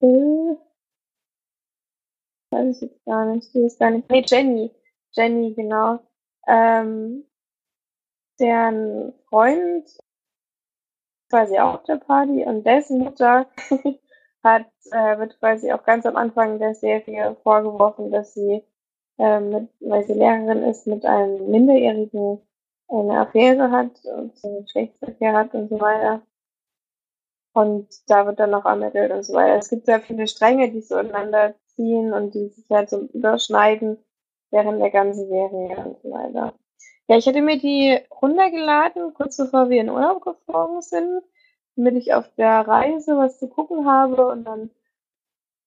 Äh, 0.00 0.67
weiß 2.58 2.76
ich 2.76 2.90
jetzt 2.90 3.04
gar 3.04 3.24
nicht, 3.26 3.54
die 3.54 3.64
ist 3.64 3.78
gar 3.78 3.90
nicht. 3.90 4.10
Nee, 4.10 4.24
Jenny. 4.26 4.70
Jenny, 5.12 5.54
genau. 5.54 6.00
Ähm, 6.46 7.24
deren 8.38 9.12
Freund 9.28 9.86
quasi 11.30 11.58
auch 11.58 11.82
der 11.84 11.96
Party 11.96 12.44
und 12.44 12.64
dessen 12.64 13.00
Mutter 13.00 13.46
hat, 14.42 14.66
äh, 14.92 15.18
wird 15.18 15.38
quasi 15.40 15.72
auch 15.72 15.84
ganz 15.84 16.06
am 16.06 16.16
Anfang 16.16 16.58
der 16.58 16.74
Serie 16.74 17.36
vorgeworfen, 17.42 18.10
dass 18.10 18.34
sie, 18.34 18.64
äh, 19.18 19.40
mit, 19.40 19.68
weil 19.80 20.04
sie 20.04 20.14
Lehrerin 20.14 20.62
ist, 20.62 20.86
mit 20.86 21.04
einem 21.04 21.50
Minderjährigen 21.50 22.40
eine 22.88 23.20
Affäre 23.20 23.70
hat 23.70 24.02
und 24.04 24.32
einen 24.42 24.62
Geschlechtsverkehr 24.62 25.34
hat 25.34 25.54
und 25.54 25.68
so 25.68 25.78
weiter. 25.80 26.22
Und 27.52 27.88
da 28.06 28.24
wird 28.24 28.38
dann 28.38 28.50
noch 28.50 28.64
ermittelt 28.64 29.10
und 29.10 29.24
so 29.24 29.34
weiter. 29.34 29.56
Es 29.56 29.68
gibt 29.68 29.86
sehr 29.86 30.00
viele 30.00 30.26
Stränge, 30.26 30.70
die 30.70 30.80
so 30.80 30.96
ineinander 30.96 31.54
ziehen 31.78 32.12
und 32.12 32.34
die 32.34 32.48
sich 32.48 32.68
halt 32.70 32.90
so 32.90 33.02
überschneiden 33.12 33.98
während 34.50 34.80
der 34.82 34.90
ganzen 34.90 35.28
Serie 35.28 35.76
und 35.78 36.02
so 36.02 36.10
weiter. 36.10 36.54
Ja, 37.06 37.16
ich 37.16 37.26
hatte 37.26 37.40
mir 37.40 37.58
die 37.58 37.98
runtergeladen, 38.20 39.14
kurz 39.14 39.36
bevor 39.36 39.70
wir 39.70 39.80
in 39.80 39.90
Urlaub 39.90 40.22
geflogen 40.22 40.82
sind, 40.82 41.22
damit 41.76 41.94
ich 41.96 42.12
auf 42.12 42.28
der 42.34 42.66
Reise 42.66 43.16
was 43.16 43.38
zu 43.38 43.48
gucken 43.48 43.86
habe 43.86 44.26
und 44.26 44.44
dann 44.44 44.70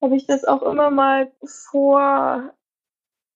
habe 0.02 0.15
ich 0.15 0.26
das 0.28 0.43
auch 0.45 0.62
immer 0.63 0.89
mal 0.89 1.32
vor 1.41 2.54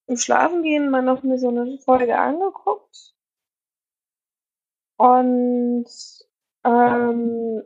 dem 0.08 0.16
Schlafengehen 0.16 0.90
mal 0.90 1.02
noch 1.02 1.22
mir 1.22 1.38
so 1.38 1.48
eine 1.48 1.78
Folge 1.78 2.18
angeguckt. 2.18 3.14
Und 4.98 5.86
ähm, 6.64 7.62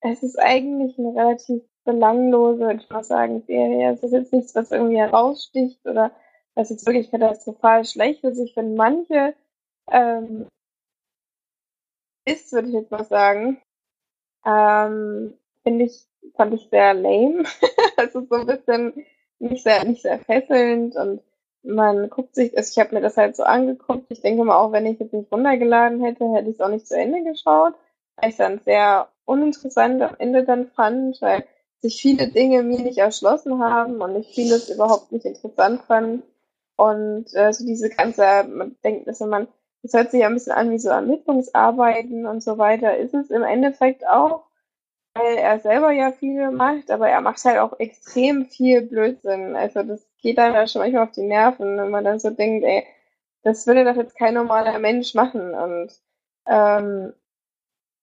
es 0.00 0.22
ist 0.22 0.38
eigentlich 0.38 0.98
eine 0.98 1.14
relativ 1.14 1.62
belanglose, 1.84 2.60
würde 2.60 2.80
ich 2.82 2.90
mal 2.90 3.04
sagen, 3.04 3.42
Serie. 3.46 3.92
Es 3.92 4.02
ist 4.02 4.12
jetzt 4.12 4.32
nichts, 4.32 4.54
was 4.54 4.70
irgendwie 4.70 4.98
heraussticht 4.98 5.84
oder 5.86 6.12
was 6.54 6.70
jetzt 6.70 6.86
wirklich 6.86 7.10
katastrophal 7.10 7.84
schlecht 7.84 8.24
ist. 8.24 8.38
Ich 8.38 8.54
finde 8.54 8.76
manche 8.76 9.34
ähm, 9.90 10.46
ist, 12.24 12.52
würde 12.52 12.68
ich 12.68 12.74
jetzt 12.74 12.90
mal 12.90 13.04
sagen, 13.04 13.60
ähm, 14.44 15.34
finde 15.62 15.84
ich, 15.86 16.06
fand 16.36 16.54
ich 16.54 16.68
sehr 16.70 16.94
lame. 16.94 17.44
also 17.96 18.26
so 18.28 18.36
ein 18.36 18.46
bisschen 18.46 19.04
nicht 19.38 19.64
sehr, 19.64 19.84
nicht 19.84 20.02
sehr 20.02 20.18
fesselnd 20.20 20.96
und 20.96 21.20
man 21.64 22.10
guckt 22.10 22.34
sich, 22.34 22.56
also 22.56 22.70
ich 22.70 22.84
habe 22.84 22.94
mir 22.94 23.00
das 23.00 23.16
halt 23.16 23.36
so 23.36 23.44
angeguckt. 23.44 24.06
Ich 24.10 24.20
denke 24.20 24.44
mal, 24.44 24.56
auch 24.56 24.72
wenn 24.72 24.86
ich 24.86 24.98
jetzt 24.98 25.12
nicht 25.12 25.30
runtergeladen 25.32 26.02
hätte, 26.02 26.32
hätte 26.32 26.48
ich 26.48 26.56
es 26.56 26.60
auch 26.60 26.68
nicht 26.68 26.86
zu 26.86 26.96
Ende 26.96 27.22
geschaut, 27.22 27.74
weil 28.16 28.30
ich 28.30 28.34
es 28.34 28.38
dann 28.38 28.60
sehr 28.60 29.08
uninteressant 29.24 30.02
am 30.02 30.16
Ende 30.18 30.44
dann 30.44 30.68
fand, 30.68 31.20
weil 31.22 31.44
sich 31.82 32.00
viele 32.00 32.28
Dinge 32.28 32.62
mir 32.62 32.80
nicht 32.80 32.98
erschlossen 32.98 33.58
haben 33.58 34.00
und 34.00 34.16
ich 34.16 34.34
vieles 34.34 34.70
überhaupt 34.70 35.12
nicht 35.12 35.26
interessant 35.26 35.82
fand. 35.82 36.22
Und 36.76 37.26
äh, 37.34 37.52
so 37.52 37.66
diese 37.66 37.90
ganze, 37.90 38.44
man 38.44 38.76
denkt, 38.82 39.08
dass 39.08 39.20
man, 39.20 39.48
das 39.82 39.92
hört 39.92 40.10
sich 40.10 40.20
ja 40.20 40.28
ein 40.28 40.34
bisschen 40.34 40.52
an 40.52 40.70
wie 40.70 40.78
so 40.78 40.88
Ermittlungsarbeiten 40.88 42.26
und 42.26 42.42
so 42.42 42.56
weiter, 42.56 42.96
ist 42.96 43.14
es 43.14 43.30
im 43.30 43.42
Endeffekt 43.42 44.06
auch, 44.06 44.44
weil 45.14 45.36
er 45.36 45.58
selber 45.58 45.90
ja 45.92 46.12
viel 46.12 46.50
macht, 46.52 46.90
aber 46.90 47.08
er 47.08 47.20
macht 47.20 47.44
halt 47.44 47.58
auch 47.58 47.78
extrem 47.78 48.46
viel 48.46 48.82
Blödsinn. 48.82 49.56
Also 49.56 49.82
das 49.82 50.06
geht 50.22 50.38
dann 50.38 50.54
ja 50.54 50.66
schon 50.66 50.80
manchmal 50.82 51.04
auf 51.04 51.12
die 51.12 51.22
Nerven, 51.22 51.76
wenn 51.76 51.90
man 51.90 52.04
dann 52.04 52.20
so 52.20 52.30
denkt, 52.30 52.64
ey, 52.64 52.86
das 53.42 53.66
würde 53.66 53.84
doch 53.84 53.96
jetzt 53.96 54.16
kein 54.16 54.34
normaler 54.34 54.78
Mensch 54.78 55.14
machen. 55.14 55.54
Und 55.54 55.92
ähm, 56.46 57.12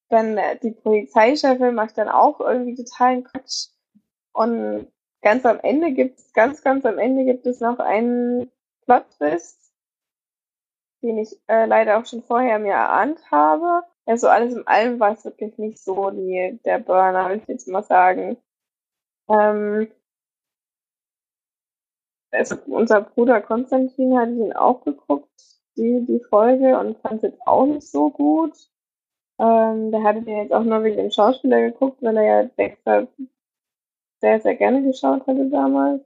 dann 0.10 0.38
äh, 0.38 0.58
die 0.60 0.72
Polizeichefin 0.72 1.76
macht 1.76 1.98
dann 1.98 2.10
auch 2.10 2.39
irgendwie 2.39 2.76
totalen 2.76 3.24
Quatsch. 3.24 3.69
Und 4.34 4.91
ganz 5.22 5.45
am 5.45 5.60
Ende 5.60 5.93
gibt 5.93 6.19
es, 6.19 6.34
ganz, 6.34 6.62
ganz 6.62 6.86
am 6.86 6.98
Ende 6.98 7.26
gibt 7.26 7.45
es 7.45 7.60
noch 7.60 7.80
einen 7.80 8.52
Plot-Twist, 8.86 9.74
den 11.02 11.17
ich 11.19 11.39
äh, 11.48 11.65
leider 11.65 12.00
auch 12.00 12.06
schon 12.06 12.24
vorher 12.24 12.60
mir 12.60 12.74
erahnt 12.74 13.19
habe. 13.32 13.84
Also 14.06 14.28
alles 14.28 14.56
in 14.56 14.67
allem 14.67 15.00
war 15.00 15.13
es 15.13 15.24
wirklich 15.24 15.58
nicht 15.58 15.80
so 15.80 16.10
die, 16.10 16.60
der 16.65 16.80
Burner, 16.80 17.30
würde 17.30 17.41
ich 17.43 17.48
jetzt 17.48 17.67
mal 17.67 17.84
sagen. 17.84 18.38
Ähm, 19.30 19.91
es, 22.32 22.52
unser 22.52 23.02
Bruder 23.02 23.41
Konstantin 23.41 24.17
hat 24.17 24.30
ihn 24.30 24.54
auch 24.54 24.84
geguckt, 24.84 25.30
die, 25.78 26.06
die 26.06 26.19
Folge, 26.30 26.78
und 26.80 26.98
fand 27.00 27.24
es 27.24 27.34
auch 27.45 27.65
nicht 27.65 27.89
so 27.89 28.10
gut. 28.10 28.54
Ähm, 29.39 29.91
der 29.91 30.04
hatte 30.04 30.21
den 30.21 30.38
jetzt 30.38 30.54
auch 30.54 30.63
nur 30.63 30.84
wegen 30.84 30.97
dem 30.97 31.12
Schauspieler 31.12 31.62
geguckt, 31.62 32.02
weil 32.02 32.17
er 32.17 32.23
ja 32.23 32.43
Dexter 32.43 33.08
sehr, 34.19 34.41
sehr 34.41 34.56
gerne 34.56 34.84
geschaut 34.84 35.25
hatte 35.25 35.49
damals. 35.49 36.04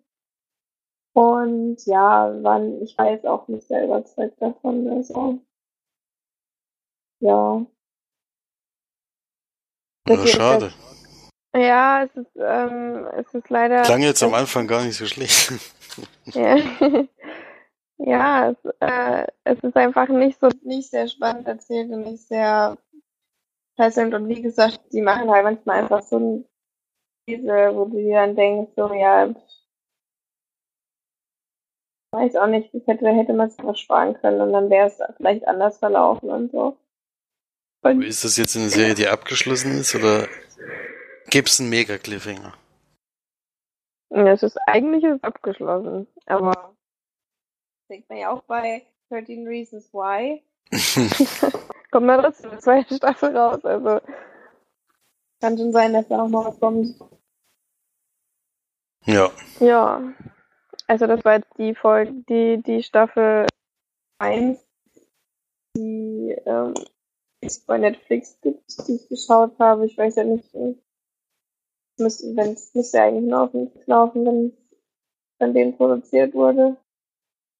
Und 1.13 1.77
ja, 1.85 2.35
wann, 2.41 2.81
ich 2.81 2.95
war 2.97 3.09
jetzt 3.09 3.25
auch 3.25 3.47
nicht 3.47 3.67
sehr 3.67 3.85
überzeugt 3.85 4.39
davon. 4.39 4.87
Also, 4.87 5.39
ja. 7.19 7.65
Ja, 10.07 10.27
schade. 10.27 10.73
Ja, 11.55 12.03
es 12.03 12.15
ist, 12.15 12.35
ähm, 12.35 13.07
es 13.15 13.33
ist 13.33 13.49
leider. 13.49 13.83
Klang 13.83 14.01
jetzt 14.01 14.23
am 14.23 14.33
Anfang 14.33 14.67
gar 14.67 14.83
nicht 14.83 14.97
so 14.97 15.05
schlecht. 15.05 15.53
ja, 16.25 16.57
ja 17.97 18.49
es, 18.49 18.57
äh, 18.79 19.27
es 19.43 19.59
ist 19.59 19.75
einfach 19.77 20.09
nicht 20.09 20.39
so, 20.39 20.49
nicht 20.63 20.89
sehr 20.89 21.07
spannend 21.07 21.47
erzählt 21.47 21.91
und 21.91 22.01
nicht 22.01 22.27
sehr 22.27 22.77
fesselnd. 23.75 24.13
Und 24.13 24.27
wie 24.29 24.41
gesagt, 24.41 24.79
die 24.91 25.01
machen 25.01 25.29
halt 25.29 25.43
manchmal 25.43 25.81
einfach 25.81 26.01
so 26.03 26.19
ein 26.19 26.45
diese, 27.27 27.73
wo 27.73 27.85
du 27.85 27.97
dir 27.97 28.15
dann 28.15 28.35
denkst, 28.35 28.71
so, 28.75 28.93
ja, 28.93 29.33
weiß 32.11 32.35
auch 32.35 32.47
nicht, 32.47 32.73
das 32.73 32.85
hätte, 32.85 33.07
hätte 33.09 33.33
man 33.33 33.49
sich 33.49 33.63
was 33.63 33.79
sparen 33.79 34.13
können 34.15 34.41
und 34.41 34.53
dann 34.53 34.69
wäre 34.69 34.87
es 34.87 34.99
vielleicht 35.17 35.47
anders 35.47 35.77
verlaufen 35.77 36.29
und 36.29 36.51
so. 36.51 36.77
Und 37.81 38.01
ist 38.03 38.23
das 38.23 38.37
jetzt 38.37 38.55
eine 38.55 38.69
Serie, 38.69 38.93
die 38.93 39.07
abgeschlossen 39.07 39.79
ist 39.79 39.95
oder 39.95 40.27
gibt 41.29 41.49
es 41.49 41.59
einen 41.59 41.69
Mega-Cliffhanger? 41.69 42.53
Es 44.09 44.43
ist 44.43 44.57
eigentlich 44.67 45.03
ist 45.03 45.23
abgeschlossen, 45.23 46.07
aber 46.27 46.75
denkt 47.89 48.07
man 48.09 48.19
ja 48.19 48.31
auch 48.31 48.43
bei 48.43 48.85
13 49.09 49.47
Reasons 49.47 49.91
Why. 49.91 50.43
kommt 51.93 52.09
da 52.09 52.19
trotzdem 52.19 52.49
eine 52.49 52.59
zweite 52.59 52.95
Staffel 52.95 53.37
raus, 53.37 53.63
also 53.63 54.01
kann 55.39 55.57
schon 55.57 55.71
sein, 55.71 55.93
dass 55.93 56.07
da 56.07 56.17
noch 56.17 56.27
mal 56.27 56.45
was 56.45 56.59
kommt. 56.59 56.99
Ja. 59.05 59.31
Ja. 59.59 60.01
Also 60.87 61.05
das 61.05 61.23
war 61.23 61.35
jetzt 61.35 61.51
die 61.57 61.75
Folge, 61.75 62.13
die, 62.27 62.63
die 62.63 62.81
Staffel 62.81 63.45
1, 64.17 64.59
die 65.75 66.35
ähm, 66.45 66.73
es 67.41 67.59
bei 67.59 67.77
Netflix 67.77 68.39
gibt, 68.41 68.87
die 68.87 68.95
ich 68.95 69.09
geschaut 69.09 69.59
habe. 69.59 69.85
Ich 69.85 69.97
weiß 69.97 70.15
ja 70.15 70.23
nicht, 70.23 70.51
müsste, 71.99 72.35
wenn 72.35 72.53
es 72.53 72.73
müsste 72.73 73.01
eigentlich 73.01 73.29
nur 73.29 73.41
auf 73.43 73.53
Netflix 73.53 73.85
laufen, 73.85 74.25
wenn 74.25 74.45
es 74.47 74.77
von 75.37 75.53
denen 75.53 75.77
produziert 75.77 76.33
wurde. 76.33 76.77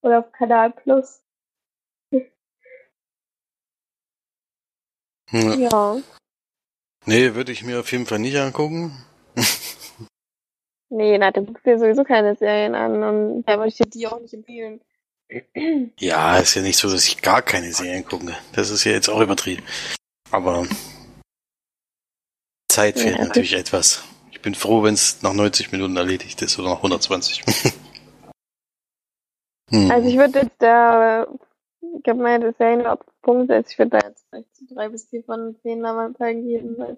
Oder 0.02 0.20
auf 0.20 0.32
Kanal 0.32 0.72
Plus. 0.72 1.23
Ja. 5.34 5.54
ja. 5.56 5.98
Nee, 7.06 7.36
würde 7.36 7.52
ich 7.52 7.64
mir 7.64 7.80
auf 7.80 7.92
jeden 7.92 8.06
Fall 8.06 8.20
nicht 8.20 8.38
angucken. 8.38 8.98
Nee, 10.96 11.18
na, 11.18 11.32
du 11.32 11.44
guckst 11.44 11.66
dir 11.66 11.80
sowieso 11.80 12.04
keine 12.04 12.36
Serien 12.36 12.76
an 12.76 13.02
und 13.02 13.44
da 13.46 13.58
würde 13.58 13.70
ich 13.70 13.78
dir 13.78 13.88
die 13.88 14.06
auch 14.06 14.20
nicht 14.20 14.36
empfehlen. 14.36 14.80
Ja, 16.00 16.38
ist 16.38 16.54
ja 16.54 16.62
nicht 16.62 16.78
so, 16.78 16.88
dass 16.88 17.08
ich 17.08 17.20
gar 17.20 17.42
keine 17.42 17.74
Serien 17.74 18.06
gucke. 18.06 18.38
Das 18.52 18.70
ist 18.70 18.84
ja 18.84 18.92
jetzt 18.92 19.10
auch 19.10 19.20
übertrieben. 19.20 19.64
Aber 20.30 20.68
Zeit 22.70 23.00
fehlt 23.00 23.18
ja, 23.18 23.26
natürlich 23.26 23.54
etwas. 23.54 24.04
Ich 24.32 24.42
bin 24.42 24.54
froh, 24.54 24.84
wenn 24.84 24.94
es 24.94 25.24
nach 25.24 25.34
90 25.34 25.72
Minuten 25.72 25.98
erledigt 25.98 26.40
ist 26.44 26.60
oder 26.60 26.70
nach 26.70 26.78
120. 26.78 27.44
hm. 29.72 29.90
Also 29.90 30.08
ich 30.08 30.18
würde 30.18 30.42
jetzt 30.42 30.58
da, 30.60 31.26
ich 32.00 32.10
habe 32.10 32.22
meine 32.22 32.54
Serien 32.58 32.86
auf 32.86 33.00
Punkt 33.22 33.48
setzen, 33.48 33.72
ich 33.72 33.80
würde 33.80 34.00
da 34.00 34.08
jetzt 34.08 34.26
vielleicht 34.30 34.50
drei 34.70 34.90
bis 34.90 35.08
vier 35.10 35.24
von 35.24 35.56
zehn 35.62 35.80
Namen 35.80 36.14
geben, 36.18 36.78
weil 36.78 36.98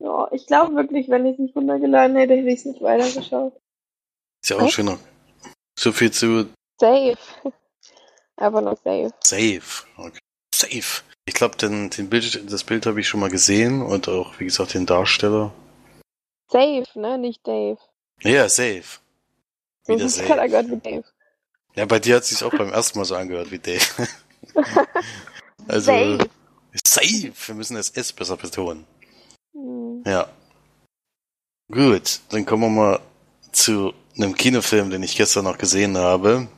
ja, 0.00 0.28
ich 0.32 0.46
glaube 0.46 0.74
wirklich, 0.76 1.08
wenn 1.08 1.26
ich 1.26 1.34
es 1.34 1.38
nicht 1.38 1.56
runtergeladen 1.56 2.16
hätte, 2.16 2.34
hätte 2.34 2.48
ich 2.48 2.60
es 2.60 2.64
nicht 2.64 2.80
weitergeschaut. 2.80 3.54
Ist 4.42 4.50
ja 4.50 4.58
auch 4.58 4.70
schöner. 4.70 4.98
So 5.78 5.92
viel 5.92 6.12
zu. 6.12 6.48
Safe. 6.80 7.16
Aber 8.36 8.60
nur 8.60 8.76
safe. 8.76 9.10
Safe. 9.24 9.86
Okay. 9.96 10.18
Safe. 10.54 11.02
Ich 11.24 11.34
glaube, 11.34 11.56
den, 11.56 11.90
den 11.90 12.08
Bild, 12.08 12.50
das 12.50 12.64
Bild 12.64 12.86
habe 12.86 13.00
ich 13.00 13.08
schon 13.08 13.20
mal 13.20 13.30
gesehen 13.30 13.82
und 13.82 14.08
auch, 14.08 14.38
wie 14.38 14.44
gesagt, 14.44 14.74
den 14.74 14.86
Darsteller. 14.86 15.52
Safe, 16.50 16.86
ne? 16.94 17.18
Nicht 17.18 17.46
Dave. 17.46 17.78
Ja, 18.22 18.48
safe. 18.48 19.00
Wieder 19.86 20.08
so 20.08 20.22
safe. 20.22 20.48
Gott 20.48 20.70
wie 20.70 20.76
Dave. 20.76 21.04
Ja, 21.78 21.86
bei 21.86 22.00
dir 22.00 22.16
hat 22.16 22.24
es 22.24 22.30
sich 22.30 22.42
auch 22.42 22.50
beim 22.50 22.72
ersten 22.72 22.98
Mal 22.98 23.04
so 23.04 23.14
angehört 23.14 23.52
wie 23.52 23.60
Dave. 23.60 24.08
also, 25.68 25.92
Safe. 25.92 26.28
safe. 26.84 27.32
Wir 27.46 27.54
müssen 27.54 27.76
das 27.76 27.90
S 27.90 28.12
besser 28.12 28.36
betonen. 28.36 28.84
Hm. 29.52 30.02
Ja. 30.04 30.28
Gut, 31.70 32.18
dann 32.30 32.44
kommen 32.44 32.62
wir 32.64 32.68
mal 32.70 33.00
zu 33.52 33.94
einem 34.16 34.34
Kinofilm, 34.34 34.90
den 34.90 35.04
ich 35.04 35.16
gestern 35.16 35.44
noch 35.44 35.56
gesehen 35.56 35.96
habe. 35.96 36.48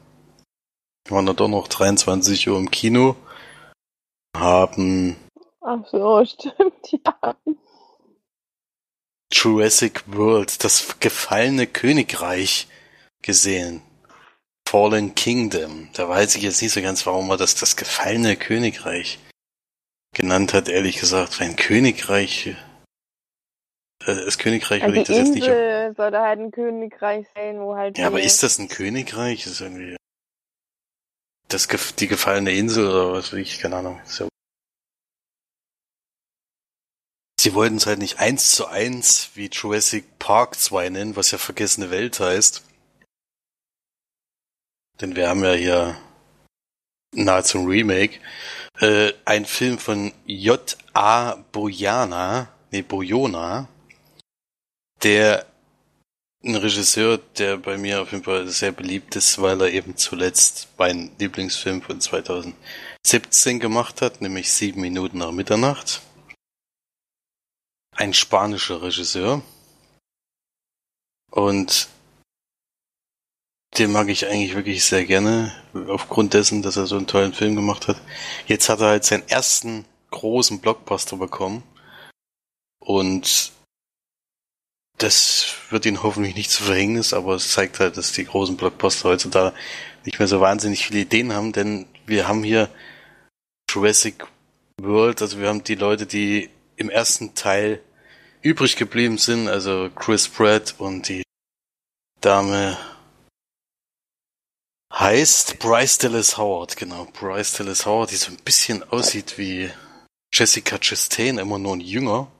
Wir 1.05 1.15
waren 1.15 1.27
da 1.27 1.35
doch 1.35 1.49
noch 1.49 1.69
23 1.69 2.49
Uhr 2.49 2.57
im 2.57 2.71
Kino. 2.71 3.15
Haben 4.35 5.17
Ach 5.61 5.87
so, 5.91 6.25
stimmt, 6.25 6.93
ja. 6.93 7.37
Jurassic 9.31 10.03
World, 10.07 10.65
das 10.65 10.99
gefallene 10.99 11.67
Königreich 11.67 12.69
gesehen. 13.21 13.83
Fallen 14.71 15.17
Kingdom. 15.17 15.89
Da 15.95 16.09
weiß 16.09 16.37
ich 16.37 16.45
jetzt 16.45 16.63
nicht 16.63 16.71
so 16.71 16.81
ganz, 16.81 17.05
warum 17.05 17.27
man 17.27 17.39
das 17.39 17.57
das 17.57 17.75
gefallene 17.75 18.37
Königreich 18.37 19.19
genannt 20.15 20.55
hat, 20.55 20.69
ehrlich 20.69 21.01
gesagt. 21.01 21.41
Ein 21.41 21.57
Königreich. 21.57 22.47
Äh, 22.47 22.55
das 24.07 24.39
Königreich 24.39 24.85
würde 24.85 25.01
ich 25.01 25.09
das 25.09 25.17
jetzt 25.17 25.35
nicht. 25.35 25.49
Insel 25.49 25.93
sollte 25.97 26.21
halt 26.21 26.39
ein 26.39 26.53
Königreich 26.53 27.27
sein, 27.35 27.59
wo 27.59 27.75
halt. 27.75 27.99
Ja, 27.99 28.07
aber 28.07 28.23
ist 28.23 28.45
das 28.45 28.61
ein 28.61 28.69
Königreich? 28.69 29.43
Das 29.43 29.55
ist 29.55 29.61
irgendwie. 29.61 29.97
Das, 31.49 31.67
die 31.99 32.07
gefallene 32.07 32.53
Insel 32.53 32.87
oder 32.87 33.13
was 33.13 33.33
weiß 33.33 33.41
ich, 33.41 33.59
keine 33.59 33.75
Ahnung. 33.75 34.01
Ja 34.21 34.29
Sie 37.41 37.55
wollten 37.55 37.79
es 37.79 37.87
halt 37.87 37.99
nicht 37.99 38.21
eins 38.21 38.53
zu 38.53 38.69
eins 38.69 39.31
wie 39.35 39.49
Jurassic 39.51 40.21
Park 40.21 40.61
2 40.61 40.91
nennen, 40.91 41.17
was 41.17 41.33
ja 41.33 41.39
vergessene 41.39 41.91
Welt 41.91 42.21
heißt. 42.21 42.63
Denn 45.01 45.17
wir 45.17 45.29
haben 45.29 45.45
ja 45.45 45.53
hier 45.53 45.97
nahezu 47.15 47.59
ein 47.59 47.67
Remake. 47.67 48.19
Äh, 48.79 49.13
ein 49.25 49.45
Film 49.45 49.79
von 49.79 50.13
J.A. 50.27 51.37
Boyana, 51.53 52.49
nee, 52.71 52.83
Boyona, 52.83 53.69
der 55.03 55.47
ein 56.43 56.57
Regisseur, 56.57 57.19
der 57.37 57.59
bei 57.59 57.77
mir 57.77 58.01
auf 58.01 58.13
jeden 58.13 58.25
Fall 58.25 58.49
sehr 58.49 58.73
beliebt 58.73 59.15
ist, 59.17 59.41
weil 59.43 59.61
er 59.61 59.71
eben 59.71 59.97
zuletzt 59.97 60.69
meinen 60.79 61.11
Lieblingsfilm 61.19 61.83
von 61.83 62.01
2017 62.01 63.61
gemacht 63.61 64.01
hat, 64.01 64.23
nämlich 64.23 64.51
Sieben 64.51 64.81
Minuten 64.81 65.19
nach 65.19 65.33
Mitternacht. 65.33 66.01
Ein 67.95 68.15
spanischer 68.15 68.81
Regisseur. 68.81 69.43
Und 71.31 71.89
den 73.79 73.93
mag 73.93 74.09
ich 74.09 74.27
eigentlich 74.27 74.55
wirklich 74.55 74.85
sehr 74.85 75.05
gerne, 75.05 75.53
aufgrund 75.89 76.35
dessen, 76.35 76.63
dass 76.63 76.77
er 76.77 76.87
so 76.87 76.97
einen 76.97 77.07
tollen 77.07 77.33
Film 77.33 77.55
gemacht 77.55 77.89
hat. 77.89 78.01
Jetzt 78.47 78.69
hat 78.69 78.81
er 78.81 78.89
halt 78.89 79.05
seinen 79.05 79.29
ersten 79.29 79.85
großen 80.11 80.61
Blockbuster 80.61 81.17
bekommen. 81.17 81.63
Und 82.81 83.53
das 84.99 85.55
wird 85.71 85.87
ihn 85.87 86.03
hoffentlich 86.03 86.35
nicht 86.35 86.51
zu 86.51 86.65
Verhängnis, 86.65 87.15
aber 87.15 87.35
es 87.35 87.53
zeigt 87.53 87.81
halt, 87.81 87.97
dass 87.97 88.13
die 88.13 88.25
großen 88.25 88.57
Blockbuster 88.57 89.11
heutzutage 89.11 89.55
nicht 90.05 90.19
mehr 90.19 90.29
so 90.29 90.41
wahnsinnig 90.41 90.87
viele 90.87 91.01
Ideen 91.01 91.33
haben, 91.33 91.53
denn 91.53 91.87
wir 92.07 92.27
haben 92.29 92.43
hier 92.43 92.69
Jurassic 93.71 94.27
World, 94.81 95.23
also 95.23 95.39
wir 95.39 95.49
haben 95.49 95.65
die 95.65 95.75
Leute, 95.75 96.07
die 96.07 96.51
im 96.77 96.91
ersten 96.91 97.35
Teil 97.35 97.81
übrig 98.43 98.77
geblieben 98.77 99.19
sind, 99.19 99.49
also 99.49 99.91
Chris 99.95 100.29
Pratt 100.29 100.75
und 100.79 101.09
die 101.09 101.23
Dame 102.21 102.77
heißt 104.93 105.59
Bryce 105.59 105.99
Dallas 105.99 106.37
Howard, 106.37 106.77
genau, 106.77 107.07
Bryce 107.13 107.55
Dallas 107.55 107.87
Howard, 107.87 108.11
die 108.11 108.17
so 108.17 108.31
ein 108.31 108.39
bisschen 108.39 108.83
aussieht 108.91 109.39
wie 109.39 109.71
Jessica 110.33 110.79
Chastain, 110.79 111.39
immer 111.39 111.59
nur 111.59 111.77
ein 111.77 111.81
Jünger. 111.81 112.31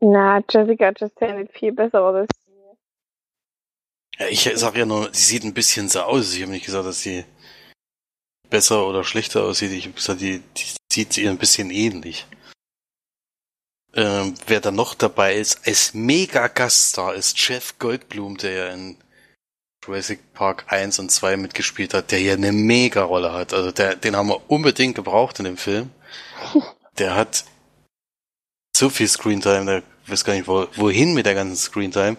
Na, 0.00 0.42
Jessica 0.48 0.92
Chastain 0.92 1.38
sieht 1.38 1.52
viel 1.52 1.72
besser 1.72 2.02
aus 2.02 2.14
als 2.14 2.28
Ja, 4.18 4.26
ich 4.28 4.50
sag 4.54 4.76
ja 4.76 4.86
nur, 4.86 5.12
sie 5.12 5.24
sieht 5.24 5.44
ein 5.44 5.54
bisschen 5.54 5.88
so 5.88 6.00
aus. 6.00 6.34
Ich 6.34 6.42
habe 6.42 6.52
nicht 6.52 6.66
gesagt, 6.66 6.86
dass 6.86 7.02
sie 7.02 7.24
besser 8.50 8.86
oder 8.86 9.04
schlechter 9.04 9.44
aussieht. 9.44 9.72
Ich 9.72 9.84
habe 9.84 9.94
gesagt, 9.94 10.20
die, 10.20 10.40
die 10.56 10.76
sieht 10.92 11.16
ihr 11.18 11.30
ein 11.30 11.38
bisschen 11.38 11.70
ähnlich. 11.70 12.26
Ähm, 13.94 14.34
wer 14.46 14.60
da 14.60 14.70
noch 14.70 14.94
dabei 14.94 15.36
ist, 15.36 15.66
als 15.66 15.94
Mega-Gaststar 15.94 17.14
ist 17.14 17.38
Jeff 17.38 17.78
Goldblum, 17.78 18.36
der 18.36 18.52
ja 18.52 18.68
in 18.68 18.96
Jurassic 19.88 20.34
Park 20.34 20.66
1 20.68 20.98
und 20.98 21.10
2 21.10 21.38
mitgespielt 21.38 21.94
hat, 21.94 22.10
der 22.10 22.18
hier 22.18 22.34
eine 22.34 22.52
Mega-Rolle 22.52 23.32
hat. 23.32 23.54
Also 23.54 23.72
der, 23.72 23.96
den 23.96 24.14
haben 24.14 24.28
wir 24.28 24.50
unbedingt 24.50 24.94
gebraucht 24.94 25.38
in 25.38 25.46
dem 25.46 25.56
Film. 25.56 25.90
Der 26.98 27.14
hat 27.14 27.44
so 28.76 28.90
viel 28.90 29.06
Screentime, 29.06 29.64
der 29.66 29.82
weiß 30.08 30.24
gar 30.24 30.32
nicht, 30.32 30.48
wo, 30.48 30.66
wohin 30.74 31.14
mit 31.14 31.26
der 31.26 31.36
ganzen 31.36 31.54
Screentime. 31.54 32.16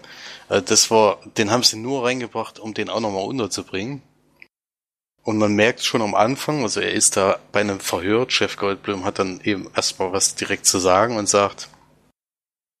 Also 0.48 0.64
das 0.64 0.90
war, 0.90 1.18
den 1.36 1.50
haben 1.50 1.62
sie 1.62 1.76
nur 1.76 2.06
reingebracht, 2.06 2.58
um 2.58 2.72
den 2.72 2.88
auch 2.88 3.00
nochmal 3.00 3.26
unterzubringen. 3.26 4.00
Und 5.22 5.36
man 5.36 5.54
merkt 5.54 5.84
schon 5.84 6.00
am 6.00 6.14
Anfang, 6.14 6.62
also 6.62 6.80
er 6.80 6.94
ist 6.94 7.18
da 7.18 7.38
bei 7.52 7.60
einem 7.60 7.78
Verhör, 7.78 8.26
Jeff 8.30 8.56
Goldblum 8.56 9.04
hat 9.04 9.18
dann 9.18 9.42
eben 9.44 9.70
erstmal 9.76 10.14
was 10.14 10.34
direkt 10.34 10.64
zu 10.64 10.78
sagen 10.78 11.18
und 11.18 11.28
sagt, 11.28 11.68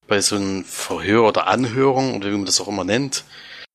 bei 0.06 0.22
so 0.22 0.36
einem 0.36 0.64
Verhör 0.64 1.28
oder 1.28 1.48
Anhörung, 1.48 2.16
oder 2.16 2.28
wie 2.30 2.36
man 2.36 2.46
das 2.46 2.62
auch 2.62 2.68
immer 2.68 2.84
nennt, 2.84 3.24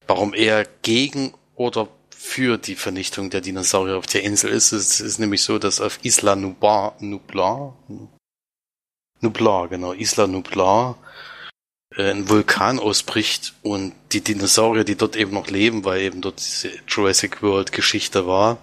warum 0.08 0.34
er 0.34 0.66
gegen 0.82 1.34
oder 1.56 1.88
für 2.16 2.58
die 2.58 2.76
Vernichtung 2.76 3.30
der 3.30 3.42
Dinosaurier 3.42 3.98
auf 3.98 4.08
der 4.08 4.24
Insel 4.24 4.50
ist. 4.52 4.72
Es 4.72 5.00
ist 5.00 5.20
nämlich 5.20 5.44
so, 5.44 5.60
dass 5.60 5.80
auf 5.80 6.00
Isla 6.04 6.36
Nublar, 6.36 6.96
Nublar, 7.00 7.78
Nublar, 9.22 9.68
genau, 9.68 9.94
Isla 9.94 10.26
Nublar, 10.26 10.98
äh, 11.96 12.10
ein 12.12 12.28
Vulkan 12.28 12.80
ausbricht 12.80 13.54
und 13.62 13.94
die 14.12 14.22
Dinosaurier, 14.22 14.84
die 14.84 14.96
dort 14.96 15.16
eben 15.16 15.34
noch 15.34 15.48
leben, 15.48 15.86
weil 15.86 16.02
eben 16.02 16.22
dort 16.22 16.40
diese 16.40 16.72
Jurassic 16.88 17.42
World 17.44 17.72
Geschichte 17.72 18.26
war, 18.26 18.58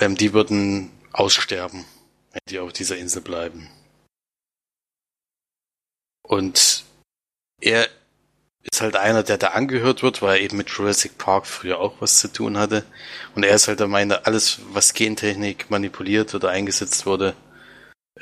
ähm, 0.00 0.16
die 0.16 0.32
würden 0.32 0.90
aussterben, 1.12 1.84
wenn 2.32 2.40
die 2.48 2.58
auf 2.58 2.72
dieser 2.72 2.96
Insel 2.96 3.22
bleiben. 3.22 3.70
Und 6.22 6.84
er 7.60 7.88
ist 8.62 8.80
halt 8.82 8.96
einer, 8.96 9.22
der 9.22 9.38
da 9.38 9.48
angehört 9.48 10.02
wird, 10.02 10.20
weil 10.20 10.36
er 10.38 10.42
eben 10.42 10.56
mit 10.56 10.68
Jurassic 10.68 11.16
Park 11.16 11.46
früher 11.46 11.78
auch 11.78 11.94
was 12.00 12.18
zu 12.18 12.28
tun 12.28 12.58
hatte. 12.58 12.84
Und 13.34 13.44
er 13.44 13.54
ist 13.54 13.68
halt 13.68 13.80
der 13.80 13.88
Meinung, 13.88 14.18
alles, 14.24 14.60
was 14.72 14.92
Gentechnik 14.92 15.70
manipuliert 15.70 16.34
oder 16.34 16.50
eingesetzt 16.50 17.06
wurde, 17.06 17.34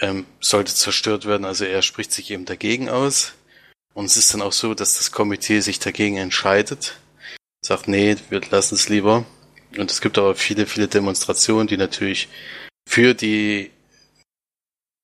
ähm, 0.01 0.27
sollte 0.40 0.74
zerstört 0.74 1.27
werden. 1.27 1.44
Also 1.44 1.64
er 1.64 1.83
spricht 1.83 2.12
sich 2.12 2.31
eben 2.31 2.44
dagegen 2.44 2.88
aus. 2.88 3.33
Und 3.94 4.05
es 4.05 4.16
ist 4.16 4.33
dann 4.33 4.42
auch 4.42 4.53
so, 4.53 4.74
dass 4.74 4.96
das 4.98 5.11
Komitee 5.11 5.61
sich 5.61 5.81
dagegen 5.81 6.18
entscheidet. 6.18 6.98
Sagt, 7.64 7.88
nee, 7.88 8.16
wir 8.31 8.40
lassen 8.51 8.77
es 8.77 8.88
lieber. 8.88 9.24
Und 9.77 9.90
es 9.90 10.01
gibt 10.01 10.18
aber 10.18 10.37
viele, 10.37 10.66
viele 10.66 10.87
Demonstrationen, 10.87 11.66
die 11.66 11.77
natürlich 11.77 12.29
für 12.88 13.14
die 13.14 13.72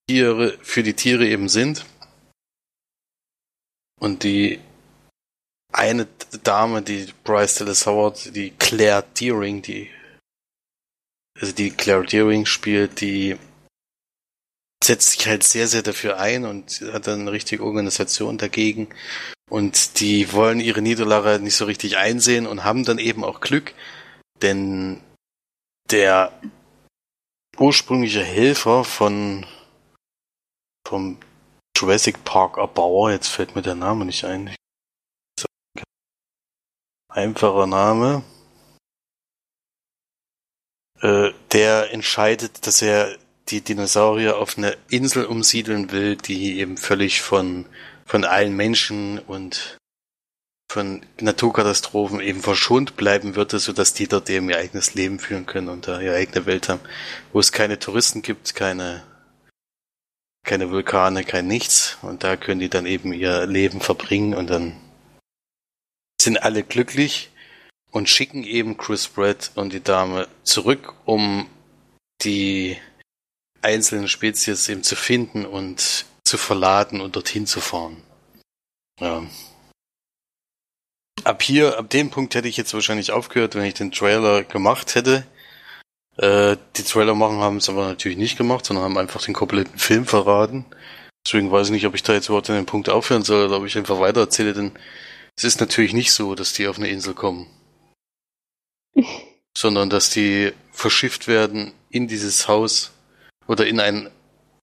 Tiere, 0.08 0.56
für 0.62 0.84
die 0.84 0.94
Tiere 0.94 1.26
eben 1.26 1.48
sind. 1.48 1.84
Und 3.98 4.22
die 4.22 4.60
eine 5.74 6.06
Dame, 6.42 6.82
die 6.82 7.12
Bryce 7.24 7.56
Dallas 7.56 7.86
Howard, 7.86 8.34
die 8.34 8.50
Claire 8.50 9.04
Deering, 9.18 9.60
die 9.62 9.90
also 11.40 11.52
die 11.52 11.70
Claire 11.70 12.04
Deering 12.04 12.46
spielt, 12.46 13.00
die 13.00 13.36
setzt 14.82 15.12
sich 15.12 15.26
halt 15.26 15.42
sehr, 15.42 15.66
sehr 15.66 15.82
dafür 15.82 16.18
ein 16.18 16.44
und 16.44 16.80
hat 16.92 17.06
dann 17.06 17.22
eine 17.22 17.32
richtige 17.32 17.64
Organisation 17.64 18.38
dagegen. 18.38 18.88
Und 19.50 20.00
die 20.00 20.32
wollen 20.32 20.60
ihre 20.60 20.82
Niederlage 20.82 21.42
nicht 21.42 21.56
so 21.56 21.64
richtig 21.64 21.96
einsehen 21.96 22.46
und 22.46 22.64
haben 22.64 22.84
dann 22.84 22.98
eben 22.98 23.24
auch 23.24 23.40
Glück, 23.40 23.74
denn 24.42 25.00
der 25.90 26.32
ursprüngliche 27.58 28.22
Helfer 28.22 28.84
von 28.84 29.46
vom 30.86 31.18
Jurassic 31.76 32.24
Park 32.24 32.58
Erbauer, 32.58 33.10
jetzt 33.10 33.28
fällt 33.28 33.56
mir 33.56 33.62
der 33.62 33.74
Name 33.74 34.04
nicht 34.04 34.24
ein. 34.24 34.54
Einfacher 37.14 37.68
Name. 37.68 38.24
Äh, 41.00 41.30
der 41.52 41.92
entscheidet, 41.92 42.66
dass 42.66 42.82
er 42.82 43.16
die 43.50 43.60
Dinosaurier 43.60 44.36
auf 44.36 44.58
eine 44.58 44.76
Insel 44.88 45.24
umsiedeln 45.26 45.92
will, 45.92 46.16
die 46.16 46.58
eben 46.58 46.76
völlig 46.76 47.22
von, 47.22 47.66
von 48.04 48.24
allen 48.24 48.56
Menschen 48.56 49.20
und 49.20 49.78
von 50.68 51.06
Naturkatastrophen 51.20 52.18
eben 52.18 52.42
verschont 52.42 52.96
bleiben 52.96 53.36
würde, 53.36 53.60
sodass 53.60 53.94
die 53.94 54.08
dort 54.08 54.28
eben 54.28 54.50
ihr 54.50 54.58
eigenes 54.58 54.94
Leben 54.94 55.20
führen 55.20 55.46
können 55.46 55.68
und 55.68 55.86
da 55.86 56.00
ihre 56.00 56.16
eigene 56.16 56.46
Welt 56.46 56.68
haben, 56.68 56.80
wo 57.32 57.38
es 57.38 57.52
keine 57.52 57.78
Touristen 57.78 58.22
gibt, 58.22 58.56
keine, 58.56 59.04
keine 60.44 60.68
Vulkane, 60.68 61.22
kein 61.22 61.46
nichts. 61.46 61.96
Und 62.02 62.24
da 62.24 62.36
können 62.36 62.58
die 62.58 62.70
dann 62.70 62.86
eben 62.86 63.12
ihr 63.12 63.46
Leben 63.46 63.80
verbringen 63.80 64.34
und 64.34 64.50
dann 64.50 64.80
sind 66.24 66.42
alle 66.42 66.62
glücklich. 66.62 67.30
und 67.90 68.08
schicken 68.08 68.42
eben 68.42 68.76
Chris 68.76 69.06
Pratt 69.06 69.52
und 69.54 69.72
die 69.72 69.82
Dame 69.82 70.26
zurück, 70.42 70.94
um 71.04 71.46
die 72.22 72.76
einzelnen 73.62 74.08
Spezies 74.08 74.68
eben 74.68 74.82
zu 74.82 74.96
finden 74.96 75.46
und 75.46 76.04
zu 76.24 76.36
verladen 76.36 77.00
und 77.00 77.14
dorthin 77.14 77.46
zu 77.46 77.60
fahren. 77.60 78.02
Ja. 78.98 79.22
Ab 81.22 81.42
hier, 81.42 81.78
ab 81.78 81.88
dem 81.90 82.10
Punkt 82.10 82.34
hätte 82.34 82.48
ich 82.48 82.56
jetzt 82.56 82.74
wahrscheinlich 82.74 83.12
aufgehört, 83.12 83.54
wenn 83.54 83.64
ich 83.64 83.74
den 83.74 83.92
Trailer 83.92 84.42
gemacht 84.42 84.96
hätte. 84.96 85.24
Äh, 86.16 86.56
die 86.76 86.82
Trailer 86.82 87.14
machen 87.14 87.38
haben 87.38 87.58
es 87.58 87.68
aber 87.68 87.86
natürlich 87.86 88.18
nicht 88.18 88.36
gemacht, 88.36 88.66
sondern 88.66 88.84
haben 88.84 88.98
einfach 88.98 89.22
den 89.22 89.34
kompletten 89.34 89.78
Film 89.78 90.04
verraten. 90.04 90.64
Deswegen 91.24 91.52
weiß 91.52 91.68
ich 91.68 91.72
nicht, 91.72 91.86
ob 91.86 91.94
ich 91.94 92.02
da 92.02 92.12
jetzt 92.12 92.28
überhaupt 92.28 92.50
an 92.50 92.56
den 92.56 92.66
Punkt 92.66 92.88
aufhören 92.88 93.22
soll 93.22 93.46
oder 93.46 93.58
ob 93.58 93.66
ich 93.66 93.78
einfach 93.78 94.00
weiter 94.00 94.22
erzähle, 94.22 94.52
denn 94.52 94.72
es 95.36 95.44
ist 95.44 95.60
natürlich 95.60 95.92
nicht 95.92 96.12
so, 96.12 96.34
dass 96.34 96.52
die 96.52 96.66
auf 96.66 96.78
eine 96.78 96.88
Insel 96.88 97.14
kommen. 97.14 97.48
sondern 99.56 99.88
dass 99.88 100.10
die 100.10 100.52
verschifft 100.72 101.28
werden 101.28 101.72
in 101.88 102.08
dieses 102.08 102.48
Haus 102.48 102.92
oder 103.46 103.66
in 103.66 103.80
ein 103.80 104.10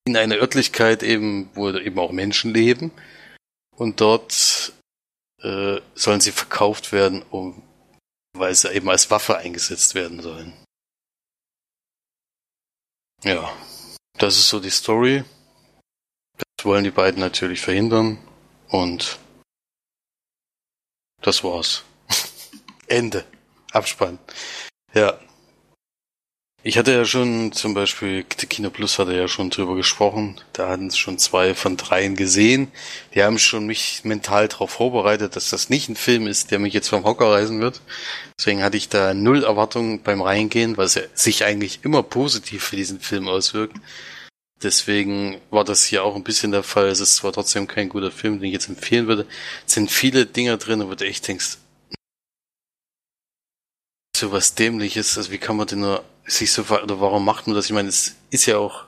in 0.06 0.18
eine 0.18 0.38
Örtlichkeit 0.38 1.04
eben, 1.04 1.52
wo 1.54 1.70
eben 1.70 2.00
auch 2.00 2.12
Menschen 2.12 2.54
leben 2.54 2.92
und 3.76 4.02
dort 4.02 4.74
äh, 5.42 5.80
sollen 5.94 6.22
sie 6.22 6.32
verkauft 6.32 6.92
werden, 6.92 7.22
um 7.30 7.62
weil 8.34 8.56
sie 8.56 8.74
eben 8.74 8.90
als 8.90 9.12
Waffe 9.12 9.38
eingesetzt 9.38 9.94
werden 9.94 10.22
sollen. 10.22 10.54
Ja, 13.24 13.56
das 14.18 14.38
ist 14.38 14.48
so 14.48 14.60
die 14.60 14.72
Story. 14.72 15.24
Das 16.38 16.66
wollen 16.66 16.84
die 16.84 16.92
beiden 16.92 17.20
natürlich 17.20 17.62
verhindern 17.62 18.18
und 18.70 19.20
das 21.22 21.44
war's. 21.44 21.84
Ende. 22.88 23.24
Abspann. 23.72 24.20
Ja. 24.94 25.18
Ich 26.64 26.78
hatte 26.78 26.94
ja 26.94 27.06
schon 27.06 27.54
zum 27.54 27.74
Beispiel, 27.74 28.24
Kino 28.24 28.70
Plus 28.70 29.00
hatte 29.00 29.16
ja 29.16 29.28
schon 29.28 29.50
drüber 29.50 29.76
gesprochen. 29.76 30.40
Da 30.54 30.70
hatten 30.70 30.88
es 30.88 30.98
schon 30.98 31.18
zwei 31.18 31.56
von 31.56 31.76
dreien 31.76 32.16
gesehen. 32.16 32.72
Die 33.16 33.24
haben 33.24 33.40
schon 33.40 33.66
mich 33.66 34.02
mental 34.04 34.48
darauf 34.48 34.70
vorbereitet, 34.70 35.36
dass 35.36 35.50
das 35.50 35.72
nicht 35.72 35.90
ein 35.90 35.96
Film 35.96 36.28
ist, 36.28 36.52
der 36.52 36.60
mich 36.60 36.76
jetzt 36.76 36.90
vom 36.90 37.04
Hocker 37.04 37.32
reißen 37.32 37.60
wird. 37.62 37.82
Deswegen 38.38 38.62
hatte 38.62 38.78
ich 38.78 38.90
da 38.90 39.16
null 39.16 39.44
Erwartungen 39.44 40.04
beim 40.04 40.22
Reingehen, 40.22 40.78
was 40.78 41.00
sich 41.16 41.46
eigentlich 41.46 41.80
immer 41.84 42.04
positiv 42.04 42.64
für 42.64 42.76
diesen 42.76 43.00
Film 43.00 43.28
auswirkt. 43.28 43.78
Deswegen 44.64 45.42
war 45.50 45.64
das 45.64 45.86
hier 45.86 46.04
auch 46.04 46.16
ein 46.16 46.24
bisschen 46.24 46.52
der 46.52 46.64
Fall. 46.64 46.88
Es 46.88 47.00
ist 47.00 47.16
zwar 47.16 47.34
trotzdem 47.34 47.68
kein 47.68 47.90
guter 47.90 48.12
Film, 48.12 48.40
den 48.40 48.48
ich 48.48 48.54
jetzt 48.54 48.70
empfehlen 48.70 49.08
würde. 49.08 49.26
Es 49.66 49.74
sind 49.74 49.90
viele 49.90 50.26
Dinge 50.26 50.58
drin, 50.58 50.88
wo 50.88 50.94
du 50.94 51.06
echt 51.06 51.28
denkst, 51.28 51.58
so 54.16 54.32
was 54.32 54.54
Dämliches, 54.54 55.18
also 55.18 55.32
wie 55.32 55.40
kann 55.40 55.58
man 55.58 55.68
denn 55.68 55.80
nur 55.80 56.04
sich 56.26 56.54
so, 56.54 56.62
oder 56.62 57.02
warum 57.02 57.26
macht 57.26 57.48
man 57.48 57.56
das? 57.56 57.66
Ich 57.66 57.72
meine, 57.72 57.90
es 57.90 58.16
ist 58.30 58.46
ja 58.46 58.58
auch, 58.58 58.86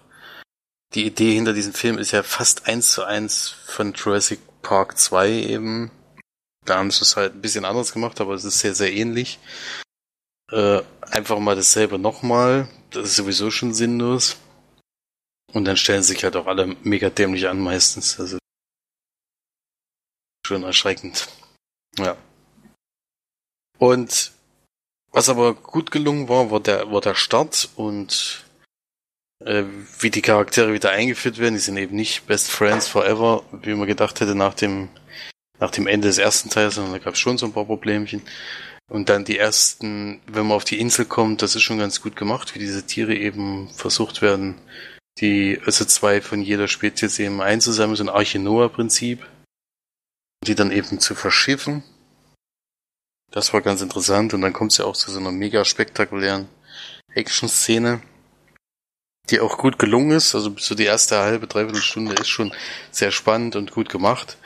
die 0.93 1.05
Idee 1.05 1.33
hinter 1.33 1.53
diesem 1.53 1.73
Film 1.73 1.97
ist 1.97 2.11
ja 2.11 2.21
fast 2.21 2.67
eins 2.67 2.91
zu 2.91 3.03
eins 3.03 3.55
von 3.65 3.93
Jurassic 3.93 4.39
Park 4.61 4.99
2 4.99 5.29
eben. 5.31 5.91
Da 6.65 6.77
haben 6.77 6.91
sie 6.91 7.01
es 7.01 7.15
halt 7.17 7.33
ein 7.33 7.41
bisschen 7.41 7.65
anders 7.65 7.93
gemacht, 7.93 8.21
aber 8.21 8.35
es 8.35 8.43
ist 8.45 8.59
sehr, 8.59 8.75
sehr 8.75 8.93
ähnlich. 8.93 9.39
Äh, 10.51 10.81
einfach 11.01 11.39
mal 11.39 11.55
dasselbe 11.55 11.97
nochmal. 11.97 12.69
Das 12.91 13.09
ist 13.09 13.15
sowieso 13.15 13.49
schon 13.49 13.73
sinnlos. 13.73 14.37
Und 15.53 15.65
dann 15.65 15.77
stellen 15.77 16.03
sich 16.03 16.23
halt 16.23 16.35
auch 16.35 16.47
alle 16.47 16.75
mega 16.83 17.09
dämlich 17.09 17.47
an 17.47 17.59
meistens. 17.59 18.19
Also 18.19 18.39
schon 20.45 20.63
erschreckend. 20.63 21.27
Ja. 21.97 22.17
Und 23.77 24.31
was 25.11 25.29
aber 25.29 25.53
gut 25.53 25.91
gelungen 25.91 26.27
war, 26.27 26.51
war 26.51 26.59
der, 26.59 26.91
war 26.91 27.01
der 27.01 27.15
Start 27.15 27.69
und 27.75 28.43
äh, 29.45 29.63
wie 29.99 30.09
die 30.09 30.21
Charaktere 30.21 30.73
wieder 30.73 30.91
eingeführt 30.91 31.37
werden. 31.37 31.53
Die 31.53 31.59
sind 31.59 31.77
eben 31.77 31.95
nicht 31.95 32.25
Best 32.25 32.49
Friends 32.49 32.87
Forever, 32.87 33.43
wie 33.51 33.75
man 33.75 33.87
gedacht 33.87 34.19
hätte 34.19 34.35
nach 34.35 34.55
dem, 34.55 34.89
nach 35.59 35.71
dem 35.71 35.87
Ende 35.87 36.07
des 36.07 36.17
ersten 36.17 36.49
Teils, 36.49 36.75
sondern 36.75 36.93
da 36.93 36.99
gab 36.99 37.13
es 37.13 37.19
schon 37.19 37.37
so 37.37 37.45
ein 37.45 37.53
paar 37.53 37.65
Problemchen. 37.65 38.23
Und 38.89 39.09
dann 39.09 39.23
die 39.23 39.37
ersten, 39.37 40.21
wenn 40.27 40.47
man 40.47 40.57
auf 40.57 40.65
die 40.65 40.79
Insel 40.79 41.05
kommt, 41.05 41.41
das 41.41 41.55
ist 41.55 41.63
schon 41.63 41.77
ganz 41.77 42.01
gut 42.01 42.15
gemacht, 42.15 42.53
wie 42.53 42.59
diese 42.59 42.85
Tiere 42.85 43.15
eben 43.15 43.69
versucht 43.69 44.21
werden, 44.21 44.55
die, 45.19 45.61
also 45.65 45.85
zwei 45.85 46.21
von 46.21 46.41
jeder 46.41 46.67
Spezies 46.67 47.19
eben 47.19 47.41
einzusammeln, 47.41 47.95
so 47.95 48.03
ein 48.03 48.09
Arche-Noah-Prinzip, 48.09 49.25
die 50.45 50.55
dann 50.55 50.71
eben 50.71 50.99
zu 50.99 51.15
verschiffen 51.15 51.83
das 53.33 53.51
war 53.51 53.61
ganz 53.61 53.81
interessant 53.81 54.35
und 54.35 54.41
dann 54.41 54.53
kommt 54.53 54.71
es 54.73 54.77
ja 54.77 54.85
auch 54.85 54.95
zu 54.95 55.09
so 55.09 55.19
einer 55.19 55.31
mega 55.31 55.65
spektakulären 55.65 56.47
Action-Szene, 57.15 57.99
die 59.31 59.39
auch 59.39 59.57
gut 59.57 59.79
gelungen 59.79 60.11
ist. 60.11 60.35
Also 60.35 60.55
so 60.59 60.75
die 60.75 60.85
erste 60.85 61.17
halbe, 61.17 61.47
dreiviertel 61.47 61.81
Stunde 61.81 62.13
ist 62.13 62.27
schon 62.27 62.53
sehr 62.91 63.09
spannend 63.09 63.55
und 63.55 63.71
gut 63.71 63.89
gemacht. 63.89 64.37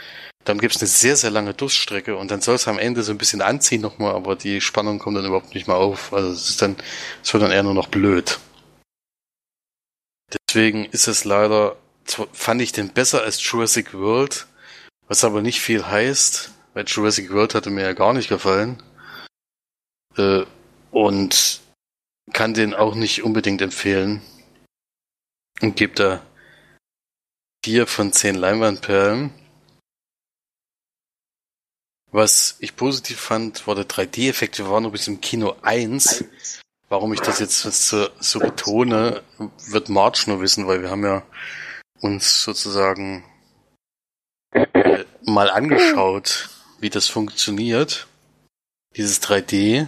Dann 0.45 0.59
gibt 0.59 0.73
es 0.73 0.81
eine 0.81 0.87
sehr, 0.87 1.17
sehr 1.17 1.31
lange 1.31 1.53
Durststrecke 1.53 2.15
und 2.15 2.31
dann 2.31 2.39
soll 2.39 2.55
es 2.55 2.69
am 2.69 2.79
Ende 2.79 3.03
so 3.03 3.11
ein 3.11 3.17
bisschen 3.17 3.41
anziehen 3.41 3.81
nochmal, 3.81 4.15
aber 4.15 4.37
die 4.37 4.61
Spannung 4.61 4.99
kommt 4.99 5.17
dann 5.17 5.25
überhaupt 5.25 5.53
nicht 5.53 5.67
mehr 5.67 5.75
auf. 5.75 6.13
Also 6.13 6.29
es 6.31 6.49
ist 6.49 6.61
dann, 6.61 6.77
es 7.21 7.33
wird 7.33 7.43
dann 7.43 7.51
eher 7.51 7.63
nur 7.63 7.73
noch 7.73 7.89
blöd. 7.89 8.39
Deswegen 10.47 10.85
ist 10.85 11.07
es 11.07 11.25
leider, 11.25 11.75
fand 12.31 12.61
ich 12.61 12.71
den 12.71 12.93
besser 12.93 13.21
als 13.21 13.43
Jurassic 13.43 13.93
World, 13.93 14.47
was 15.07 15.23
aber 15.23 15.41
nicht 15.41 15.61
viel 15.61 15.85
heißt, 15.85 16.51
weil 16.73 16.85
Jurassic 16.85 17.31
World 17.31 17.53
hatte 17.53 17.69
mir 17.69 17.83
ja 17.83 17.93
gar 17.93 18.13
nicht 18.13 18.29
gefallen. 18.29 18.81
Äh, 20.17 20.45
und 20.91 21.61
kann 22.33 22.53
den 22.53 22.73
auch 22.73 22.95
nicht 22.95 23.23
unbedingt 23.23 23.61
empfehlen. 23.61 24.21
Und 25.61 25.75
gebe 25.75 25.93
da 25.95 26.25
vier 27.63 27.87
von 27.87 28.13
zehn 28.13 28.35
Leinwandperlen. 28.35 29.33
Was 32.11 32.55
ich 32.59 32.75
positiv 32.75 33.19
fand, 33.19 33.67
war 33.67 33.75
der 33.75 33.87
3D-Effekt. 33.87 34.57
Wir 34.59 34.69
waren 34.69 34.89
bis 34.91 35.07
im 35.07 35.19
Kino 35.19 35.55
1. 35.61 36.23
Warum 36.89 37.13
ich 37.13 37.19
das 37.19 37.39
jetzt 37.39 37.61
so, 37.61 38.07
so 38.19 38.39
betone, 38.39 39.21
wird 39.69 39.89
March 39.89 40.27
nur 40.27 40.39
wissen, 40.39 40.67
weil 40.67 40.81
wir 40.81 40.89
haben 40.89 41.03
ja 41.03 41.23
uns 41.99 42.43
sozusagen 42.43 43.25
äh, 44.51 45.03
mal 45.25 45.49
angeschaut, 45.49 46.49
wie 46.79 46.89
das 46.89 47.07
funktioniert. 47.07 48.07
Dieses 48.95 49.21
3D. 49.21 49.87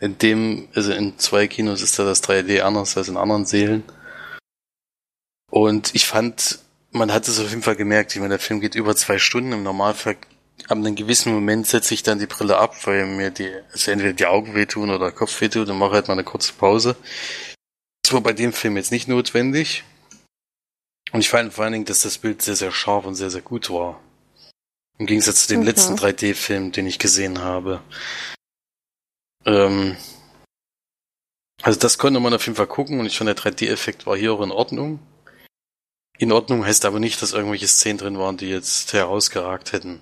In 0.00 0.18
dem, 0.18 0.68
also 0.74 0.92
in 0.92 1.16
zwei 1.18 1.46
Kinos 1.46 1.80
ist 1.80 1.96
da 1.96 2.04
das 2.04 2.24
3D 2.24 2.62
anders 2.62 2.96
als 2.96 3.08
in 3.08 3.16
anderen 3.16 3.46
Seelen. 3.46 3.84
Und 5.48 5.94
ich 5.94 6.06
fand, 6.06 6.58
man 6.90 7.12
hat 7.12 7.28
es 7.28 7.38
auf 7.38 7.50
jeden 7.50 7.62
Fall 7.62 7.76
gemerkt. 7.76 8.12
Ich 8.12 8.18
meine, 8.18 8.30
der 8.30 8.40
Film 8.40 8.60
geht 8.60 8.74
über 8.74 8.96
zwei 8.96 9.18
Stunden. 9.18 9.52
Im 9.52 9.62
Normalfall, 9.62 10.16
ab 10.64 10.78
einem 10.78 10.94
gewissen 10.94 11.32
Moment 11.32 11.66
setze 11.66 11.94
ich 11.94 12.02
dann 12.02 12.18
die 12.18 12.26
Brille 12.26 12.58
ab, 12.58 12.86
weil 12.86 13.06
mir 13.06 13.30
die, 13.30 13.52
also 13.72 13.90
entweder 13.90 14.12
die 14.12 14.26
Augen 14.26 14.54
wehtun 14.54 14.90
oder 14.90 15.06
der 15.06 15.12
Kopf 15.12 15.40
wehtut 15.40 15.68
und 15.68 15.78
mache 15.78 15.92
halt 15.92 16.08
mal 16.08 16.14
eine 16.14 16.24
kurze 16.24 16.52
Pause. 16.52 16.96
Das 18.02 18.12
war 18.12 18.20
bei 18.20 18.32
dem 18.32 18.52
Film 18.52 18.76
jetzt 18.76 18.92
nicht 18.92 19.08
notwendig. 19.08 19.84
Und 21.12 21.20
ich 21.20 21.28
fand 21.28 21.52
vor 21.52 21.64
allen 21.64 21.74
Dingen, 21.74 21.84
dass 21.84 22.00
das 22.00 22.18
Bild 22.18 22.42
sehr, 22.42 22.56
sehr 22.56 22.72
scharf 22.72 23.04
und 23.04 23.14
sehr, 23.14 23.30
sehr 23.30 23.42
gut 23.42 23.70
war. 23.70 24.00
Im 24.98 25.06
Gegensatz 25.06 25.46
zu 25.46 25.48
dem 25.48 25.60
mhm. 25.60 25.66
letzten 25.66 25.94
3D-Film, 25.94 26.72
den 26.72 26.86
ich 26.86 26.98
gesehen 26.98 27.40
habe. 27.40 27.82
Ähm, 29.44 29.96
also 31.62 31.78
das 31.78 31.98
konnte 31.98 32.20
man 32.20 32.34
auf 32.34 32.46
jeden 32.46 32.56
Fall 32.56 32.66
gucken 32.66 32.98
und 32.98 33.06
ich 33.06 33.16
fand 33.16 33.28
der 33.28 33.36
3D-Effekt 33.36 34.06
war 34.06 34.16
hier 34.16 34.32
auch 34.32 34.42
in 34.42 34.50
Ordnung. 34.50 35.00
In 36.18 36.32
Ordnung 36.32 36.64
heißt 36.64 36.84
aber 36.84 37.00
nicht, 37.00 37.20
dass 37.22 37.32
irgendwelche 37.32 37.68
Szenen 37.68 37.98
drin 37.98 38.18
waren, 38.18 38.36
die 38.36 38.48
jetzt 38.48 38.92
herausgeragt 38.92 39.72
hätten. 39.72 40.00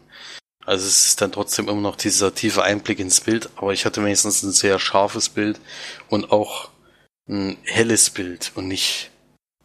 Also 0.71 0.87
es 0.87 1.05
ist 1.05 1.21
dann 1.21 1.33
trotzdem 1.33 1.69
immer 1.69 1.81
noch 1.81 1.97
dieser 1.97 2.33
tiefe 2.33 2.63
Einblick 2.63 3.01
ins 3.01 3.21
Bild, 3.21 3.51
aber 3.57 3.73
ich 3.73 3.85
hatte 3.87 4.05
wenigstens 4.05 4.45
ein 4.45 4.53
sehr 4.53 4.79
scharfes 4.79 5.29
Bild 5.29 5.61
und 6.09 6.31
auch 6.31 6.71
ein 7.29 7.59
helles 7.65 8.11
Bild 8.11 8.53
und 8.55 8.69
nicht 8.69 9.11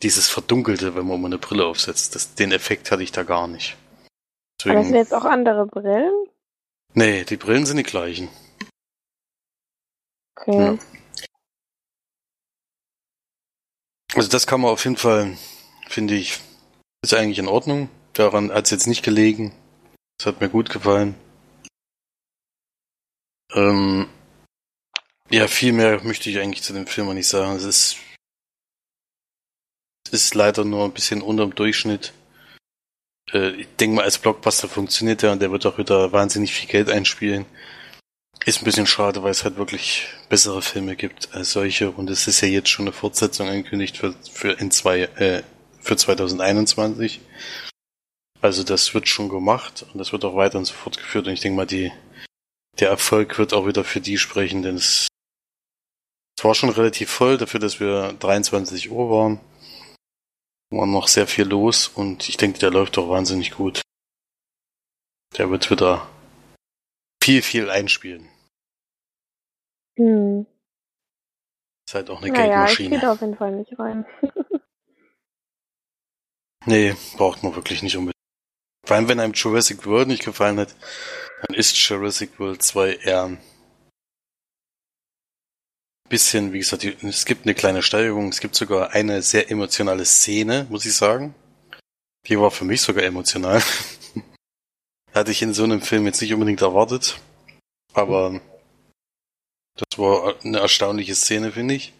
dieses 0.02 0.28
verdunkelte, 0.30 0.96
wenn 0.96 1.06
man 1.06 1.22
mal 1.22 1.28
eine 1.28 1.38
Brille 1.38 1.64
aufsetzt. 1.64 2.16
Das, 2.16 2.34
den 2.34 2.52
Effekt 2.52 2.90
hatte 2.90 3.04
ich 3.04 3.12
da 3.12 3.22
gar 3.22 3.48
nicht. 3.48 3.78
Deswegen, 4.60 4.78
Aber 4.78 4.86
sind 4.88 4.96
jetzt 4.96 5.14
auch 5.14 5.26
andere 5.26 5.68
Brillen? 5.68 6.26
Nee, 6.96 7.24
die 7.24 7.38
Brillen 7.38 7.68
sind 7.68 7.78
die 7.78 7.84
gleichen. 7.84 8.28
Okay. 10.36 10.58
Ja. 10.58 10.78
Also 14.16 14.28
das 14.28 14.48
kann 14.48 14.60
man 14.60 14.72
auf 14.72 14.84
jeden 14.84 14.98
Fall, 14.98 15.38
finde 15.88 16.16
ich, 16.16 16.40
ist 17.04 17.14
eigentlich 17.14 17.38
in 17.38 17.48
Ordnung. 17.48 17.90
Daran 18.14 18.52
hat 18.52 18.66
es 18.66 18.72
jetzt 18.72 18.88
nicht 18.88 19.04
gelegen. 19.04 19.54
Das 20.18 20.28
hat 20.28 20.42
mir 20.42 20.50
gut 20.50 20.70
gefallen. 20.70 21.16
Ähm, 23.54 24.08
ja, 25.30 25.48
viel 25.48 25.74
mehr 25.74 26.04
möchte 26.04 26.30
ich 26.30 26.40
eigentlich 26.40 26.64
zu 26.64 26.74
dem 26.74 26.88
Film 26.88 27.14
nicht 27.14 27.28
sagen. 27.28 27.56
Es 27.56 27.64
ist, 27.64 27.98
es 30.08 30.14
ist 30.14 30.36
leider 30.36 30.66
nur 30.66 30.86
ein 30.86 30.94
bisschen 30.94 31.22
unterm 31.22 31.56
Durchschnitt 31.56 32.14
äh, 33.34 33.52
ich 33.62 33.68
denke 33.80 33.98
mal, 33.98 34.06
als 34.06 34.18
Blockbuster 34.18 34.68
funktioniert 34.68 35.24
er 35.24 35.32
und 35.32 35.42
der 35.42 35.52
wird 35.52 35.66
auch 35.66 35.78
wieder 35.78 36.12
wahnsinnig 36.12 36.54
viel 36.54 36.70
Geld 36.70 36.90
einspielen. 36.90 37.46
Ist 38.46 38.62
ein 38.62 38.66
bisschen 38.66 38.88
schade, 38.88 39.24
weil 39.24 39.32
es 39.32 39.44
halt 39.44 39.58
wirklich 39.58 40.08
bessere 40.30 40.62
Filme 40.62 40.96
gibt 40.96 41.34
als 41.34 41.52
solche 41.52 41.90
und 41.92 42.10
es 42.10 42.28
ist 42.28 42.42
ja 42.42 42.48
jetzt 42.48 42.70
schon 42.70 42.86
eine 42.86 42.94
Fortsetzung 42.94 43.50
angekündigt 43.50 43.98
für, 43.98 44.14
für 44.32 44.52
in 44.52 44.72
zwei, 44.72 45.02
äh, 45.02 45.44
für 45.82 45.98
2021. 45.98 47.22
Also 48.46 48.62
das 48.62 48.94
wird 48.94 49.08
schon 49.08 49.28
gemacht 49.28 49.88
und 49.92 49.98
das 49.98 50.12
wird 50.12 50.24
auch 50.24 50.36
weiterhin 50.36 50.66
so 50.66 50.76
fortgeführt 50.76 51.26
und 51.26 51.34
ich 51.34 51.40
denke 51.40 51.56
mal, 51.56 51.66
die, 51.66 51.92
der 52.80 52.90
Erfolg 52.90 53.40
wird 53.40 53.54
auch 53.56 53.66
wieder 53.66 53.84
für 53.84 54.00
die 54.00 54.20
sprechen, 54.20 54.62
denn 54.62 54.76
es, 54.76 55.08
es 56.38 56.44
war 56.44 56.54
schon 56.54 56.70
relativ 56.70 57.10
voll 57.10 57.40
dafür, 57.40 57.60
dass 57.60 57.80
wir 57.80 58.14
23 58.14 58.92
Uhr 58.92 59.10
waren. 59.10 59.40
War 60.70 60.86
noch 60.86 61.08
sehr 61.08 61.26
viel 61.26 61.48
los 61.48 61.88
und 61.88 62.30
ich 62.30 62.38
denke, 62.38 62.60
der 62.60 62.70
läuft 62.70 63.00
auch 63.00 63.10
wahnsinnig 63.10 63.50
gut. 63.50 63.82
Der 65.40 65.50
wird 65.50 65.72
wieder 65.72 66.08
viel, 67.24 67.42
viel 67.42 67.72
einspielen. 67.72 68.30
Hm. 69.98 70.46
Ist 71.88 71.96
halt 71.96 72.12
auch 72.12 72.22
eine 72.22 72.32
Naja, 72.32 72.44
ich 72.66 72.78
Geldmaschine. 72.78 72.90
gehe 72.90 73.00
da 73.00 73.12
auf 73.12 73.22
jeden 73.22 73.38
Fall 73.38 73.54
nicht 73.54 73.80
rein. 73.80 74.06
Nee, 76.68 76.96
braucht 77.16 77.44
man 77.44 77.56
wirklich 77.56 77.84
nicht 77.84 77.96
unbedingt. 77.96 78.15
Vor 78.86 78.96
allem, 78.96 79.08
wenn 79.08 79.20
einem 79.20 79.34
Jurassic 79.34 79.86
World 79.86 80.08
nicht 80.08 80.24
gefallen 80.24 80.60
hat, 80.60 80.76
dann 81.48 81.58
ist 81.58 81.76
Jurassic 81.78 82.40
World 82.40 82.62
2 82.62 82.94
eher 82.98 83.24
ein 83.26 83.40
bisschen, 86.08 86.54
wie 86.54 86.60
gesagt, 86.60 86.84
es 87.04 87.26
gibt 87.26 87.46
eine 87.46 87.56
kleine 87.56 87.82
Steigerung. 87.82 88.30
Es 88.30 88.40
gibt 88.40 88.56
sogar 88.56 88.92
eine 88.92 89.22
sehr 89.24 89.50
emotionale 89.50 90.06
Szene, 90.06 90.68
muss 90.70 90.86
ich 90.86 90.94
sagen. 90.94 91.34
Die 92.28 92.40
war 92.40 92.52
für 92.52 92.66
mich 92.66 92.82
sogar 92.82 93.04
emotional. 93.04 93.62
Hatte 95.14 95.32
ich 95.32 95.42
in 95.42 95.54
so 95.54 95.64
einem 95.64 95.82
Film 95.82 96.06
jetzt 96.06 96.22
nicht 96.22 96.34
unbedingt 96.34 96.62
erwartet. 96.62 97.20
Aber 97.94 98.40
das 99.76 99.98
war 99.98 100.36
eine 100.44 100.60
erstaunliche 100.60 101.16
Szene, 101.16 101.52
finde 101.52 101.74
ich. 101.74 101.94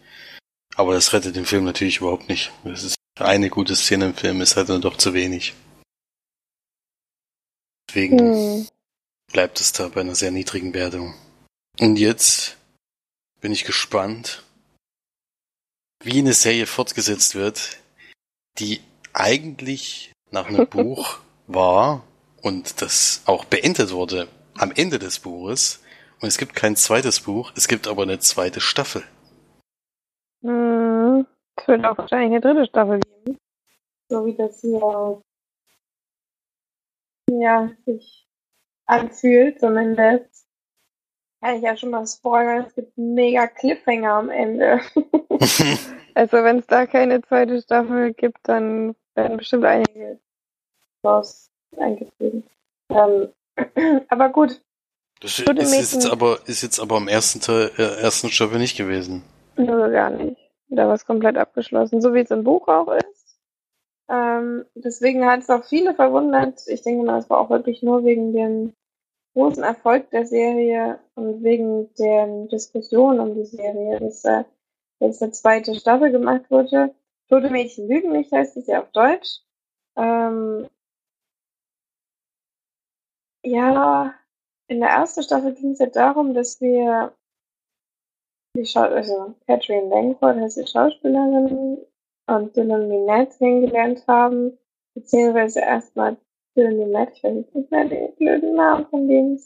Aber 0.76 0.92
das 0.92 1.12
rettet 1.12 1.34
den 1.34 1.46
Film 1.46 1.64
natürlich 1.64 1.98
überhaupt 1.98 2.28
nicht. 2.28 2.52
Das 2.64 2.84
ist 2.84 2.96
eine 3.18 3.50
gute 3.50 3.74
Szene 3.74 4.06
im 4.06 4.14
Film, 4.14 4.40
ist 4.40 4.56
halt 4.56 4.68
dann 4.68 4.82
doch 4.82 4.98
zu 4.98 5.14
wenig. 5.14 5.54
Deswegen 7.88 8.18
Hm. 8.18 8.68
bleibt 9.32 9.60
es 9.60 9.72
da 9.72 9.88
bei 9.88 10.00
einer 10.00 10.14
sehr 10.14 10.30
niedrigen 10.30 10.74
Wertung. 10.74 11.14
Und 11.80 11.96
jetzt 11.96 12.56
bin 13.40 13.52
ich 13.52 13.64
gespannt, 13.64 14.42
wie 16.02 16.18
eine 16.18 16.32
Serie 16.32 16.66
fortgesetzt 16.66 17.34
wird, 17.34 17.78
die 18.58 18.80
eigentlich 19.12 20.12
nach 20.30 20.46
einem 20.46 20.66
Buch 20.70 21.20
war 21.46 22.02
und 22.42 22.82
das 22.82 23.22
auch 23.26 23.44
beendet 23.44 23.92
wurde 23.92 24.28
am 24.58 24.72
Ende 24.72 24.98
des 24.98 25.20
Buches. 25.20 25.80
Und 26.20 26.28
es 26.28 26.38
gibt 26.38 26.54
kein 26.54 26.76
zweites 26.76 27.20
Buch, 27.20 27.52
es 27.56 27.68
gibt 27.68 27.86
aber 27.86 28.02
eine 28.02 28.18
zweite 28.18 28.60
Staffel. 28.60 29.02
Hm. 30.42 31.26
Es 31.56 31.68
wird 31.68 31.84
auch 31.84 31.96
wahrscheinlich 31.98 32.30
eine 32.32 32.40
dritte 32.40 32.66
Staffel 32.66 33.00
geben. 33.00 33.38
So 34.08 34.24
wie 34.26 34.34
das 34.34 34.60
hier 34.60 35.22
ja, 37.40 37.70
sich 37.84 38.26
anfühlt, 38.86 39.60
zumindest. 39.60 40.46
Kann 41.42 41.56
ich 41.56 41.62
ja 41.62 41.76
schon 41.76 41.90
mal 41.90 42.06
spoilern, 42.06 42.64
es 42.66 42.74
gibt 42.74 42.96
einen 42.96 43.14
mega 43.14 43.46
Cliffhanger 43.46 44.12
am 44.12 44.30
Ende. 44.30 44.80
also 46.14 46.36
wenn 46.38 46.58
es 46.58 46.66
da 46.66 46.86
keine 46.86 47.20
zweite 47.22 47.60
Staffel 47.60 48.14
gibt, 48.14 48.38
dann 48.44 48.96
werden 49.14 49.36
bestimmt 49.36 49.64
einige 49.64 50.18
raus 51.04 51.50
eingefügt. 51.76 52.48
Ähm, 52.88 53.28
aber 54.08 54.28
gut, 54.30 54.60
Das 55.20 55.42
Gute 55.44 55.62
ist 55.62 55.92
jetzt 55.92 56.10
aber, 56.10 56.38
ist 56.46 56.62
jetzt 56.62 56.80
aber 56.80 56.96
am 56.96 57.08
ersten 57.08 57.40
Teil, 57.40 57.70
äh, 57.76 58.02
ersten 58.02 58.30
Staffel 58.30 58.58
nicht 58.58 58.76
gewesen. 58.76 59.22
Nö, 59.56 59.90
gar 59.90 60.10
nicht. 60.10 60.40
Da 60.68 60.88
war 60.88 60.94
es 60.94 61.06
komplett 61.06 61.36
abgeschlossen, 61.36 62.00
so 62.00 62.12
wie 62.12 62.20
es 62.20 62.30
im 62.30 62.44
Buch 62.44 62.66
auch 62.68 62.88
ist. 62.88 63.15
Ähm, 64.08 64.64
deswegen 64.74 65.26
hat 65.26 65.40
es 65.40 65.50
auch 65.50 65.64
viele 65.64 65.94
verwundert. 65.94 66.66
Ich 66.68 66.82
denke 66.82 67.04
mal, 67.04 67.18
es 67.18 67.28
war 67.30 67.38
auch 67.38 67.50
wirklich 67.50 67.82
nur 67.82 68.04
wegen 68.04 68.32
dem 68.32 68.72
großen 69.34 69.62
Erfolg 69.62 70.10
der 70.10 70.26
Serie 70.26 70.98
und 71.14 71.42
wegen 71.42 71.92
der 71.94 72.46
Diskussion 72.46 73.20
um 73.20 73.34
die 73.34 73.44
Serie, 73.44 74.00
dass 74.00 74.24
äh, 74.24 74.44
jetzt 75.00 75.22
eine 75.22 75.32
zweite 75.32 75.74
Staffel 75.74 76.10
gemacht 76.10 76.50
wurde. 76.50 76.94
Tote 77.28 77.50
Mädchen 77.50 77.88
lügen 77.88 78.12
nicht, 78.12 78.32
heißt 78.32 78.56
es 78.56 78.66
ja 78.66 78.82
auf 78.82 78.90
Deutsch. 78.92 79.40
Ähm, 79.96 80.68
ja, 83.44 84.14
in 84.68 84.80
der 84.80 84.90
ersten 84.90 85.22
Staffel 85.22 85.54
ging 85.54 85.72
es 85.72 85.78
ja 85.80 85.86
darum, 85.86 86.34
dass 86.34 86.60
wir 86.60 87.12
die 88.56 88.64
Schau 88.64 88.80
also 88.82 89.34
Catherine 89.46 89.88
Langford 89.88 90.36
heißt 90.38 90.56
die 90.56 90.66
Schauspielerin 90.66 91.78
und 92.26 92.56
Dylan 92.56 92.88
Minette 92.88 93.36
kennengelernt 93.38 94.06
haben, 94.06 94.58
beziehungsweise 94.94 95.60
erstmal 95.60 96.16
Dylan 96.56 96.76
Minette, 96.76 97.12
ich 97.12 97.24
weiß 97.24 97.54
nicht 97.54 97.70
mehr 97.70 97.84
den 97.84 98.14
blöden 98.16 98.54
Namen 98.54 98.86
von 98.86 99.08
dem. 99.08 99.38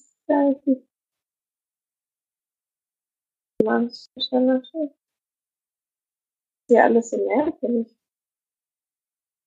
Ja, 6.69 6.85
alles 6.85 7.11
so 7.11 7.17
merkwürdig. 7.17 7.97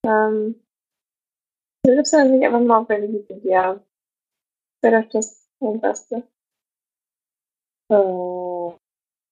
Ähm, 0.06 0.62
du 1.84 1.96
gibst 1.96 2.12
ja 2.12 2.26
nicht 2.26 2.46
einfach 2.46 2.60
mal 2.60 2.82
auf 2.82 2.90
Wikipedia. 2.90 3.82
Wäre 4.82 5.04
doch 5.04 5.10
das 5.10 5.48
Einfachste. 5.62 6.28
Oh. 7.90 8.78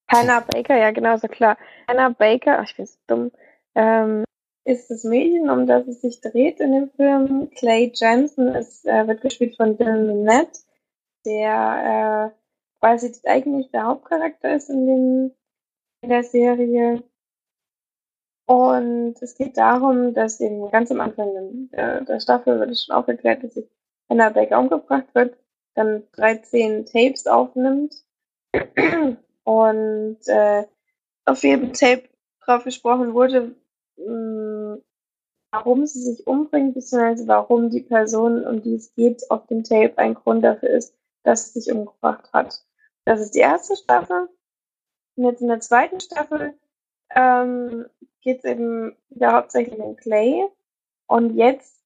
Hannah 0.10 0.40
Baker, 0.40 0.78
ja 0.78 0.92
genau, 0.92 1.18
so 1.18 1.28
klar. 1.28 1.58
Hannah 1.88 2.10
Baker, 2.10 2.60
ach, 2.60 2.64
ich 2.64 2.76
bin 2.78 2.86
so 2.86 2.98
dumm, 3.08 3.32
ähm, 3.76 4.24
ist 4.64 4.90
das 4.90 5.04
Mädchen, 5.04 5.50
um 5.50 5.66
das 5.66 5.88
es 5.88 6.02
sich 6.02 6.22
dreht 6.22 6.60
in 6.60 6.72
dem 6.72 6.90
Film. 6.92 7.50
Clay 7.52 7.92
Jensen 7.94 8.50
ist, 8.50 8.86
äh, 8.86 9.08
wird 9.08 9.22
gespielt 9.22 9.56
von 9.56 9.78
Dylan 9.78 10.08
Minette, 10.08 10.60
der 11.26 12.32
äh, 12.34 12.40
quasi 12.80 13.12
eigentlich 13.26 13.72
der 13.72 13.86
Hauptcharakter 13.86 14.56
ist 14.56 14.70
in, 14.70 14.88
dem, 14.88 15.32
in 16.02 16.10
der 16.10 16.24
Serie. 16.24 17.04
Und 18.46 19.16
es 19.22 19.36
geht 19.36 19.58
darum, 19.58 20.14
dass 20.14 20.40
eben 20.42 20.70
ganz 20.72 20.92
am 20.92 21.00
Anfang 21.00 21.70
der, 21.72 22.02
der 22.02 22.20
Staffel 22.20 22.60
wird 22.60 22.72
es 22.72 22.84
schon 22.84 22.96
aufgeklärt, 22.96 23.44
dass 23.44 23.54
sich 23.54 23.66
Hannah 24.10 24.30
Baker 24.30 24.60
umgebracht 24.60 25.08
wird, 25.14 25.38
dann 25.74 26.04
13 26.14 26.86
Tapes 26.86 27.28
aufnimmt 27.28 27.96
und 29.44 30.18
äh, 30.28 30.66
auf 31.26 31.44
jedem 31.44 31.74
Tape 31.74 32.10
drauf 32.44 32.64
gesprochen 32.64 33.14
wurde, 33.14 33.56
warum 35.52 35.86
sie 35.86 36.02
sich 36.02 36.26
umbringt, 36.28 36.74
beziehungsweise 36.74 37.28
warum 37.28 37.70
die 37.70 37.82
Person, 37.82 38.46
um 38.46 38.62
die 38.62 38.76
es 38.76 38.94
geht, 38.96 39.30
auf 39.30 39.46
dem 39.48 39.64
Tape 39.64 39.98
ein 39.98 40.14
Grund 40.14 40.44
dafür 40.44 40.70
ist, 40.70 40.96
dass 41.24 41.54
sie 41.54 41.60
sich 41.60 41.74
umgebracht 41.74 42.32
hat. 42.34 42.64
Das 43.06 43.20
ist 43.20 43.36
die 43.36 43.40
erste 43.40 43.76
Staffel. 43.76 44.30
Und 45.16 45.26
jetzt 45.26 45.42
in 45.42 45.50
der 45.50 45.60
zweiten 45.60 46.00
Staffel 46.00 46.54
ähm, 47.14 47.86
geht 48.22 48.40
es 48.40 48.46
eben 48.46 48.96
wieder 49.10 49.34
hauptsächlich 49.34 49.80
um 49.80 49.96
Clay. 49.98 50.48
Und 51.08 51.36
jetzt 51.36 51.84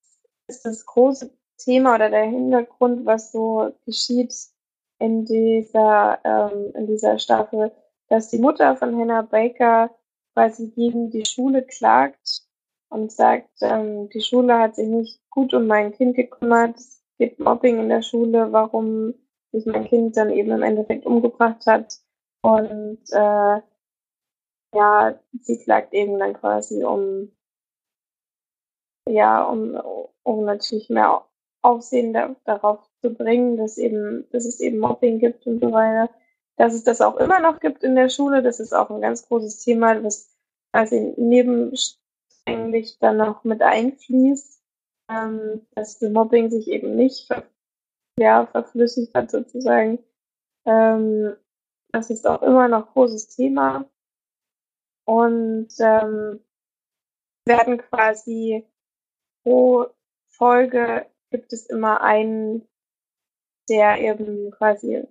ist 0.47 0.65
das 0.65 0.85
große 0.85 1.31
Thema 1.57 1.95
oder 1.95 2.09
der 2.09 2.25
Hintergrund, 2.25 3.05
was 3.05 3.31
so 3.31 3.73
geschieht 3.85 4.35
in 4.99 5.25
dieser, 5.25 6.19
ähm, 6.23 6.71
in 6.75 6.87
dieser 6.87 7.17
Staffel, 7.17 7.71
dass 8.09 8.29
die 8.29 8.37
Mutter 8.37 8.75
von 8.75 8.95
Hannah 8.97 9.23
Baker 9.23 9.89
quasi 10.35 10.69
gegen 10.71 11.09
die 11.09 11.25
Schule 11.25 11.63
klagt 11.63 12.43
und 12.89 13.11
sagt, 13.11 13.49
ähm, 13.61 14.09
die 14.09 14.21
Schule 14.21 14.59
hat 14.59 14.75
sich 14.75 14.87
nicht 14.87 15.19
gut 15.29 15.53
um 15.53 15.67
mein 15.67 15.93
Kind 15.93 16.15
gekümmert, 16.15 16.77
es 16.77 17.01
gibt 17.17 17.39
Mobbing 17.39 17.79
in 17.79 17.89
der 17.89 18.01
Schule, 18.01 18.51
warum 18.51 19.13
sich 19.51 19.65
mein 19.65 19.85
Kind 19.85 20.17
dann 20.17 20.29
eben 20.29 20.51
im 20.51 20.61
Endeffekt 20.61 21.05
umgebracht 21.05 21.65
hat. 21.65 21.99
Und 22.41 22.99
äh, 23.11 23.61
ja, 24.75 25.19
sie 25.41 25.57
klagt 25.63 25.93
eben 25.93 26.19
dann 26.19 26.33
quasi 26.33 26.83
um 26.83 27.31
ja, 29.07 29.43
um, 29.43 29.79
um 30.23 30.45
natürlich 30.45 30.89
mehr 30.89 31.25
Aufsehen 31.61 32.13
da, 32.13 32.35
darauf 32.45 32.79
zu 33.01 33.13
bringen, 33.13 33.57
dass 33.57 33.77
eben, 33.77 34.27
dass 34.31 34.45
es 34.45 34.59
eben 34.59 34.79
Mobbing 34.79 35.19
gibt 35.19 35.45
und 35.47 35.59
so 35.59 35.71
weiter. 35.71 36.09
Dass 36.57 36.73
es 36.73 36.83
das 36.83 37.01
auch 37.01 37.17
immer 37.17 37.39
noch 37.39 37.59
gibt 37.59 37.83
in 37.83 37.95
der 37.95 38.09
Schule, 38.09 38.41
das 38.41 38.59
ist 38.59 38.73
auch 38.73 38.89
ein 38.89 39.01
ganz 39.01 39.27
großes 39.27 39.59
Thema, 39.59 40.01
was 40.03 40.33
quasi 40.71 41.13
nebenstränglich 41.17 42.97
dann 42.99 43.17
noch 43.17 43.43
mit 43.43 43.61
einfließt, 43.61 44.61
ähm, 45.09 45.67
dass 45.75 45.99
das 45.99 46.11
Mobbing 46.11 46.49
sich 46.49 46.67
eben 46.67 46.95
nicht 46.95 47.27
ver 47.27 47.43
ja, 48.17 48.45
verflüssigt 48.45 49.13
hat 49.13 49.29
sozusagen. 49.29 49.99
Ähm, 50.65 51.35
das 51.91 52.09
ist 52.09 52.25
auch 52.25 52.41
immer 52.41 52.67
noch 52.67 52.93
großes 52.93 53.27
Thema. 53.27 53.89
Und 55.05 55.69
ähm, 55.79 56.39
werden 57.45 57.77
quasi 57.77 58.65
pro 59.43 59.87
Folge 60.27 61.05
gibt 61.31 61.53
es 61.53 61.67
immer 61.67 62.01
einen, 62.01 62.67
der 63.69 63.99
eben 63.99 64.51
quasi 64.51 65.07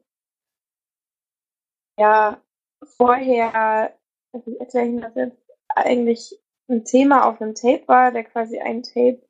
ja 1.98 2.42
vorher, 2.82 3.94
also 4.32 4.56
erkläre 4.58 4.86
ich 4.88 5.00
das 5.00 5.14
jetzt, 5.14 5.38
eigentlich 5.68 6.40
ein 6.68 6.84
Thema 6.84 7.28
auf 7.28 7.40
einem 7.40 7.54
Tape 7.54 7.86
war, 7.88 8.12
der 8.12 8.24
quasi 8.24 8.58
ein 8.58 8.82
Tape 8.82 9.20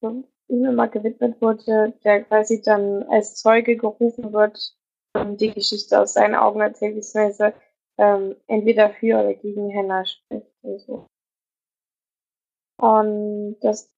so 0.00 0.24
ihm 0.48 0.64
immer 0.64 0.88
gewidmet 0.88 1.40
wurde, 1.40 1.92
der 2.04 2.24
quasi 2.24 2.60
dann 2.62 3.04
als 3.04 3.36
Zeuge 3.36 3.76
gerufen 3.76 4.32
wird 4.32 4.76
und 5.14 5.40
die 5.40 5.52
Geschichte 5.52 6.00
aus 6.00 6.14
seinen 6.14 6.34
Augen 6.34 6.60
erzählt, 6.60 6.96
beziehungsweise 6.96 7.54
ähm, 7.98 8.36
entweder 8.46 8.90
für 8.90 9.18
oder 9.20 9.34
gegen 9.34 9.74
Hannah 9.76 10.04
spricht. 10.04 10.46
Und, 10.62 10.80
so. 10.80 11.06
und 12.78 13.58
das 13.60 13.94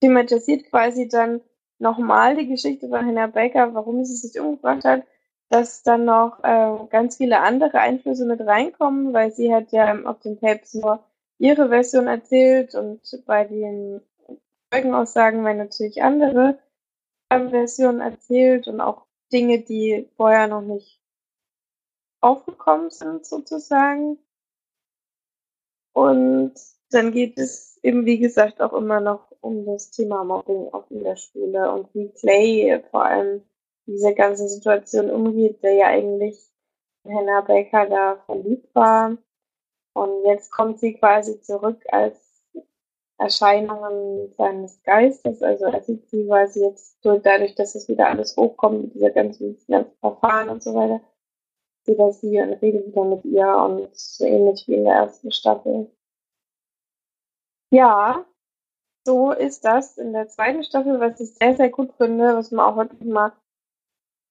thematisiert 0.00 0.70
quasi 0.70 1.08
dann 1.08 1.40
nochmal 1.78 2.36
die 2.36 2.48
Geschichte 2.48 2.88
von 2.88 3.04
Hannah 3.04 3.26
Baker, 3.26 3.74
warum 3.74 4.04
sie 4.04 4.16
sich 4.16 4.40
umgebracht 4.40 4.84
hat, 4.84 5.04
dass 5.48 5.82
dann 5.82 6.04
noch 6.04 6.42
äh, 6.44 6.86
ganz 6.90 7.16
viele 7.16 7.40
andere 7.40 7.78
Einflüsse 7.80 8.26
mit 8.26 8.40
reinkommen, 8.40 9.12
weil 9.12 9.32
sie 9.32 9.54
hat 9.54 9.72
ja 9.72 9.98
auf 10.04 10.20
den 10.20 10.38
Tapes 10.38 10.74
nur 10.74 11.02
ihre 11.38 11.68
Version 11.68 12.06
erzählt 12.06 12.74
und 12.74 13.00
bei 13.26 13.44
den 13.44 14.00
Zeugenaussagen 14.70 15.44
werden 15.44 15.58
natürlich 15.58 16.02
andere 16.02 16.58
ähm, 17.30 17.50
Versionen 17.50 18.00
erzählt 18.00 18.68
und 18.68 18.80
auch 18.80 19.06
Dinge, 19.32 19.60
die 19.60 20.08
vorher 20.16 20.48
noch 20.48 20.62
nicht 20.62 21.00
aufgekommen 22.20 22.90
sind, 22.90 23.26
sozusagen. 23.26 24.18
Und 25.92 26.54
dann 26.90 27.12
geht 27.12 27.38
es 27.38 27.78
eben, 27.82 28.06
wie 28.06 28.18
gesagt, 28.18 28.60
auch 28.60 28.72
immer 28.72 29.00
noch 29.00 29.30
um 29.40 29.64
das 29.66 29.90
Thema 29.90 30.24
Mobbing 30.24 30.68
auch 30.72 30.90
in 30.90 31.04
der 31.04 31.16
Schule 31.16 31.72
und 31.72 31.94
wie 31.94 32.08
Clay 32.10 32.82
vor 32.90 33.04
allem 33.04 33.42
diese 33.88 34.14
ganze 34.14 34.48
Situation 34.48 35.10
umgeht, 35.10 35.62
der 35.62 35.72
ja 35.72 35.86
eigentlich 35.86 36.38
in 37.04 37.14
Hannah 37.16 37.40
Baker 37.40 37.86
da 37.86 38.16
verliebt 38.26 38.74
war. 38.74 39.16
Und 39.94 40.24
jetzt 40.26 40.52
kommt 40.52 40.78
sie 40.78 40.94
quasi 40.94 41.40
zurück 41.40 41.82
als 41.88 42.44
Erscheinungen 43.18 44.32
seines 44.36 44.80
Geistes. 44.82 45.42
Also 45.42 45.64
er 45.64 45.82
sieht 45.82 46.08
sie 46.10 46.26
quasi 46.26 46.60
jetzt 46.62 46.98
dadurch, 47.02 47.54
dass 47.54 47.74
es 47.74 47.88
wieder 47.88 48.08
alles 48.08 48.36
hochkommt 48.36 48.82
mit 48.82 48.94
dieser 48.94 49.10
ganzen, 49.10 49.58
ganzen 49.66 49.96
Verfahren 50.00 50.50
und 50.50 50.62
so 50.62 50.74
weiter, 50.74 51.00
sieht 51.84 51.98
er 51.98 52.12
sie 52.12 52.40
und 52.40 52.52
redet 52.62 52.86
wieder 52.86 53.04
mit 53.04 53.24
ihr 53.24 53.56
und 53.56 53.96
so 53.96 54.24
ähnlich 54.24 54.68
wie 54.68 54.74
in 54.74 54.84
der 54.84 54.94
ersten 54.94 55.32
Staffel. 55.32 55.90
Ja, 57.70 58.24
so 59.06 59.32
ist 59.32 59.64
das 59.64 59.96
in 59.96 60.12
der 60.12 60.28
zweiten 60.28 60.62
Staffel, 60.62 61.00
was 61.00 61.18
ich 61.20 61.34
sehr, 61.34 61.56
sehr 61.56 61.70
gut 61.70 61.92
finde, 61.94 62.36
was 62.36 62.50
man 62.50 62.66
auch 62.66 62.76
wirklich 62.76 63.08
mal 63.08 63.32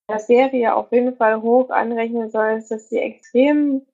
der 0.09 0.19
Serie 0.19 0.75
auf 0.75 0.91
jeden 0.91 1.15
Fall 1.15 1.41
hoch 1.41 1.69
anrechnen 1.69 2.29
soll, 2.29 2.57
ist, 2.57 2.71
dass 2.71 2.89
sie 2.89 2.99
extrem 2.99 3.85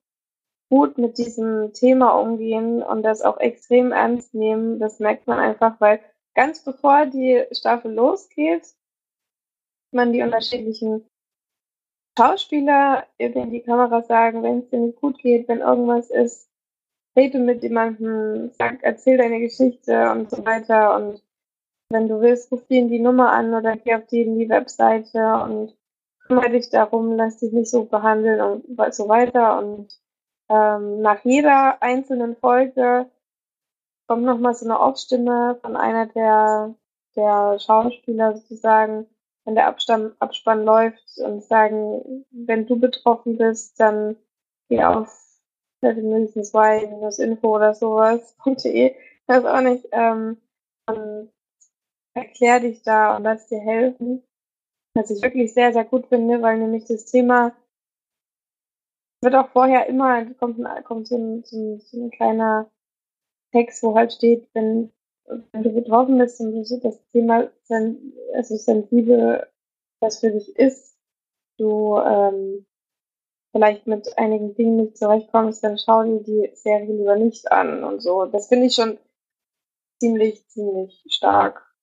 gut 0.69 0.97
mit 0.97 1.17
diesem 1.17 1.73
Thema 1.73 2.11
umgehen 2.19 2.81
und 2.81 3.03
das 3.03 3.21
auch 3.21 3.37
extrem 3.39 3.91
ernst 3.91 4.33
nehmen. 4.33 4.79
Das 4.79 4.99
merkt 4.99 5.27
man 5.27 5.39
einfach, 5.39 5.79
weil 5.79 5.99
ganz 6.35 6.63
bevor 6.63 7.05
die 7.05 7.43
Staffel 7.51 7.93
losgeht, 7.93 8.73
man 9.91 10.13
die 10.13 10.21
unterschiedlichen 10.21 11.07
Schauspieler 12.17 13.07
in 13.17 13.51
die 13.51 13.61
Kamera 13.61 14.01
sagen, 14.03 14.43
wenn 14.43 14.59
es 14.59 14.69
dir 14.69 14.79
nicht 14.79 14.99
gut 14.99 15.19
geht, 15.19 15.47
wenn 15.47 15.59
irgendwas 15.59 16.09
ist, 16.09 16.49
rede 17.15 17.39
mit 17.39 17.63
jemandem, 17.63 18.51
sag, 18.53 18.83
erzähl 18.83 19.17
deine 19.17 19.39
Geschichte 19.39 20.11
und 20.11 20.29
so 20.29 20.45
weiter. 20.45 20.95
Und 20.95 21.23
wenn 21.89 22.07
du 22.07 22.21
willst, 22.21 22.51
ruf 22.51 22.63
in 22.69 22.89
die 22.89 22.99
Nummer 22.99 23.31
an 23.31 23.53
oder 23.53 23.77
geh 23.77 23.95
auf 23.95 24.05
die 24.07 24.25
die 24.25 24.49
Webseite 24.49 25.43
und 25.43 25.75
kümmere 26.33 26.51
dich 26.51 26.69
darum, 26.69 27.15
lass 27.15 27.37
dich 27.37 27.51
nicht 27.53 27.69
so 27.69 27.85
behandeln 27.85 28.41
und 28.41 28.93
so 28.93 29.07
weiter. 29.07 29.59
Und 29.59 29.99
ähm, 30.49 31.01
nach 31.01 31.23
jeder 31.23 31.81
einzelnen 31.81 32.35
Folge 32.35 33.09
kommt 34.07 34.23
nochmal 34.23 34.55
so 34.55 34.65
eine 34.65 34.79
Aufstimme 34.79 35.59
von 35.61 35.75
einer 35.75 36.07
der, 36.07 36.75
der 37.15 37.59
Schauspieler 37.59 38.35
sozusagen, 38.35 39.07
wenn 39.45 39.55
der 39.55 39.67
Abspann, 39.67 40.13
Abspann 40.19 40.65
läuft 40.65 41.17
und 41.17 41.43
sagen, 41.43 42.25
wenn 42.31 42.65
du 42.65 42.79
betroffen 42.79 43.37
bist, 43.37 43.79
dann 43.79 44.15
geh 44.69 44.83
auf 44.83 45.09
mindestens 45.81 46.53
y-info 46.53 47.55
oder 47.55 47.73
sowas.de, 47.73 48.95
weiß 49.27 49.45
auch 49.45 49.61
nicht, 49.61 49.85
ähm, 49.91 50.37
erklär 52.13 52.59
dich 52.61 52.81
da 52.83 53.17
und 53.17 53.23
lass 53.23 53.47
dir 53.47 53.59
helfen. 53.59 54.23
Was 54.95 55.09
ich 55.09 55.21
wirklich 55.21 55.53
sehr, 55.53 55.73
sehr 55.73 55.85
gut 55.85 56.07
finde, 56.07 56.41
weil 56.41 56.59
nämlich 56.59 56.85
das 56.85 57.05
Thema 57.05 57.55
wird 59.21 59.35
auch 59.35 59.49
vorher 59.49 59.87
immer, 59.87 60.25
kommt, 60.35 60.59
kommt 60.83 61.07
so, 61.07 61.15
ein, 61.15 61.43
so, 61.43 61.57
ein, 61.57 61.79
so 61.79 62.05
ein 62.05 62.11
kleiner 62.11 62.69
Text, 63.51 63.81
wo 63.81 63.95
halt 63.95 64.13
steht, 64.13 64.49
wenn, 64.53 64.91
wenn 65.51 65.63
du 65.63 65.71
betroffen 65.71 66.17
bist 66.17 66.39
und 66.41 66.65
so 66.65 66.79
das 66.79 66.99
Thema 67.11 67.49
sen, 67.63 68.13
also 68.33 68.55
sensibel, 68.55 69.47
was 70.01 70.19
für 70.19 70.31
dich 70.31 70.55
ist, 70.57 70.97
du 71.57 71.97
ähm, 71.99 72.65
vielleicht 73.51 73.87
mit 73.87 74.17
einigen 74.17 74.55
Dingen 74.55 74.75
nicht 74.77 74.97
zurechtkommst, 74.97 75.63
dann 75.63 75.77
schau 75.77 76.03
dir 76.03 76.21
die 76.23 76.55
Serie 76.55 76.93
lieber 76.93 77.15
nicht 77.15 77.51
an 77.51 77.83
und 77.83 78.01
so. 78.01 78.25
Das 78.25 78.47
finde 78.47 78.67
ich 78.67 78.75
schon 78.75 78.97
ziemlich, 80.01 80.45
ziemlich 80.47 81.05
stark. 81.07 81.73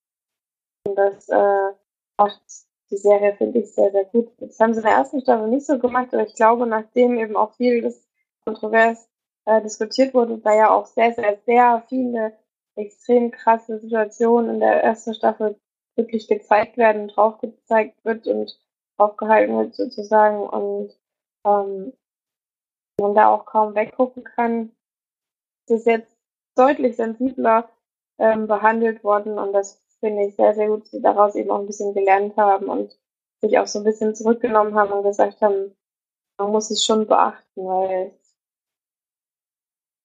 Und 0.86 0.96
das 0.96 1.28
äh, 1.28 1.72
macht 2.18 2.42
die 2.90 2.96
Serie, 2.96 3.34
finde 3.36 3.60
ich, 3.60 3.72
sehr, 3.72 3.90
sehr 3.90 4.04
gut. 4.04 4.30
Das 4.38 4.58
haben 4.58 4.74
sie 4.74 4.80
in 4.80 4.86
der 4.86 4.96
ersten 4.96 5.20
Staffel 5.20 5.48
nicht 5.48 5.66
so 5.66 5.78
gemacht, 5.78 6.12
aber 6.12 6.26
ich 6.26 6.34
glaube, 6.34 6.66
nachdem 6.66 7.18
eben 7.18 7.36
auch 7.36 7.54
viel 7.54 7.82
das 7.82 8.06
kontrovers 8.44 9.08
äh, 9.46 9.62
diskutiert 9.62 10.14
wurde, 10.14 10.38
da 10.38 10.54
ja 10.54 10.70
auch 10.70 10.86
sehr, 10.86 11.12
sehr, 11.12 11.38
sehr 11.46 11.84
viele 11.88 12.32
extrem 12.76 13.30
krasse 13.30 13.78
Situationen 13.78 14.54
in 14.54 14.60
der 14.60 14.82
ersten 14.82 15.14
Staffel 15.14 15.58
wirklich 15.96 16.28
gezeigt 16.28 16.76
werden, 16.76 17.08
drauf 17.08 17.38
gezeigt 17.38 18.04
wird 18.04 18.26
und 18.26 18.58
aufgehalten 18.96 19.56
wird 19.56 19.74
sozusagen 19.74 20.40
und 20.40 20.96
ähm, 21.44 21.92
man 23.00 23.14
da 23.14 23.28
auch 23.28 23.46
kaum 23.46 23.74
weggucken 23.74 24.24
kann, 24.24 24.72
ist 25.66 25.86
jetzt 25.86 26.16
deutlich 26.54 26.96
sensibler 26.96 27.70
ähm, 28.18 28.46
behandelt 28.46 29.02
worden 29.04 29.38
und 29.38 29.52
das 29.52 29.82
finde 30.00 30.26
ich 30.26 30.36
sehr, 30.36 30.54
sehr 30.54 30.68
gut, 30.68 30.82
dass 30.82 30.90
sie 30.90 31.02
daraus 31.02 31.34
eben 31.34 31.50
auch 31.50 31.60
ein 31.60 31.66
bisschen 31.66 31.94
gelernt 31.94 32.36
haben 32.36 32.68
und 32.68 32.98
sich 33.40 33.58
auch 33.58 33.66
so 33.66 33.78
ein 33.78 33.84
bisschen 33.84 34.14
zurückgenommen 34.14 34.74
haben 34.74 34.92
und 34.92 35.02
gesagt 35.02 35.40
haben, 35.40 35.76
man 36.38 36.52
muss 36.52 36.70
es 36.70 36.84
schon 36.84 37.06
beachten, 37.06 37.64
weil 37.64 38.12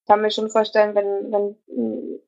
ich 0.01 0.07
kann 0.07 0.21
mir 0.21 0.31
schon 0.31 0.49
vorstellen, 0.49 0.93
wenn, 0.95 1.31
wenn 1.31 1.57
hm, 1.67 2.19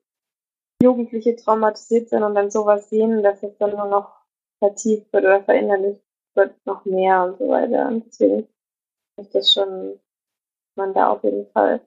Jugendliche 0.82 1.36
traumatisiert 1.36 2.08
sind 2.08 2.22
und 2.22 2.34
dann 2.34 2.50
sowas 2.50 2.88
sehen, 2.88 3.22
dass 3.22 3.42
es 3.42 3.56
dann 3.58 3.70
nur 3.70 3.86
noch 3.86 4.18
vertieft 4.58 5.12
wird 5.12 5.24
oder 5.24 5.42
verinnerlicht 5.42 6.02
wird 6.34 6.54
noch 6.66 6.84
mehr 6.84 7.24
und 7.24 7.38
so 7.38 7.48
weiter. 7.48 7.88
Und 7.88 8.06
deswegen 8.06 8.48
ist 9.16 9.34
das 9.34 9.52
schon, 9.52 10.00
man 10.76 10.94
da 10.94 11.10
auf 11.10 11.24
jeden 11.24 11.50
Fall 11.50 11.80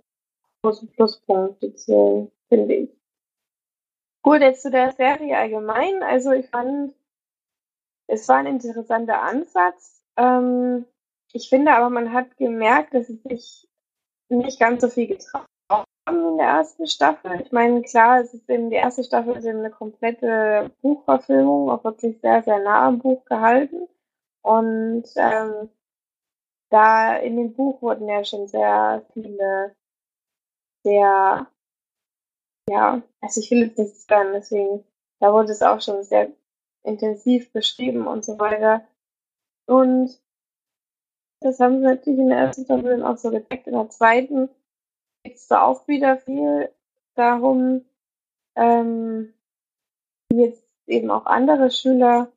große 0.61 0.87
Pluspunkte 0.87 1.73
zählen, 1.75 2.31
finde 2.49 2.75
ich. 2.75 3.00
Gut, 4.23 4.41
jetzt 4.41 4.61
zu 4.61 4.71
der 4.71 4.91
Serie 4.93 5.37
allgemein. 5.37 6.03
Also 6.03 6.31
ich 6.31 6.47
fand, 6.49 6.93
es 8.07 8.27
war 8.27 8.37
ein 8.37 8.45
interessanter 8.45 9.21
Ansatz. 9.21 10.03
Ähm, 10.17 10.85
ich 11.33 11.49
finde 11.49 11.73
aber, 11.73 11.89
man 11.89 12.13
hat 12.13 12.37
gemerkt, 12.37 12.93
dass 12.93 13.09
es 13.09 13.23
sich 13.23 13.67
nicht 14.29 14.59
ganz 14.59 14.81
so 14.81 14.89
viel 14.89 15.07
getraut 15.07 15.45
haben 15.69 15.85
in 16.07 16.37
der 16.37 16.47
ersten 16.47 16.87
Staffel. 16.87 17.41
Ich 17.41 17.51
meine, 17.51 17.81
klar, 17.81 18.21
es 18.21 18.33
ist 18.33 18.49
eben 18.49 18.69
die 18.69 18.75
erste 18.75 19.03
Staffel 19.03 19.35
ist 19.37 19.45
eben 19.45 19.59
eine 19.59 19.71
komplette 19.71 20.71
Buchverfilmung, 20.81 21.69
auch 21.69 21.83
wirklich 21.83 22.19
sehr, 22.21 22.43
sehr 22.43 22.59
nah 22.59 22.87
am 22.87 22.99
Buch 22.99 23.25
gehalten. 23.25 23.87
Und 24.41 25.05
ähm, 25.15 25.69
da 26.69 27.15
in 27.17 27.37
dem 27.37 27.53
Buch 27.53 27.81
wurden 27.81 28.07
ja 28.07 28.23
schon 28.23 28.47
sehr 28.47 29.05
viele, 29.13 29.75
sehr, 30.83 31.47
ja, 32.69 33.01
also 33.21 33.41
ich 33.41 33.51
will 33.51 33.63
jetzt 33.63 33.77
nichts 33.77 34.05
sagen, 34.07 34.33
deswegen, 34.33 34.83
da 35.19 35.33
wurde 35.33 35.51
es 35.51 35.61
auch 35.61 35.81
schon 35.81 36.03
sehr 36.03 36.31
intensiv 36.83 37.51
beschrieben 37.51 38.07
und 38.07 38.25
so 38.25 38.39
weiter. 38.39 38.85
Und 39.67 40.19
das 41.41 41.59
haben 41.59 41.79
sie 41.79 41.85
natürlich 41.85 42.19
in 42.19 42.29
der 42.29 42.39
ersten 42.39 42.65
Staffel 42.65 43.03
auch 43.03 43.17
so 43.17 43.31
gezeigt. 43.31 43.67
In 43.67 43.73
der 43.73 43.89
zweiten 43.89 44.49
geht 45.23 45.35
es 45.35 45.47
da 45.47 45.63
auch 45.63 45.87
wieder 45.87 46.17
viel 46.17 46.69
darum, 47.15 47.85
ähm, 48.55 49.33
wie 50.29 50.43
jetzt 50.43 50.63
eben 50.87 51.09
auch 51.11 51.25
andere 51.25 51.71
Schüler 51.71 52.31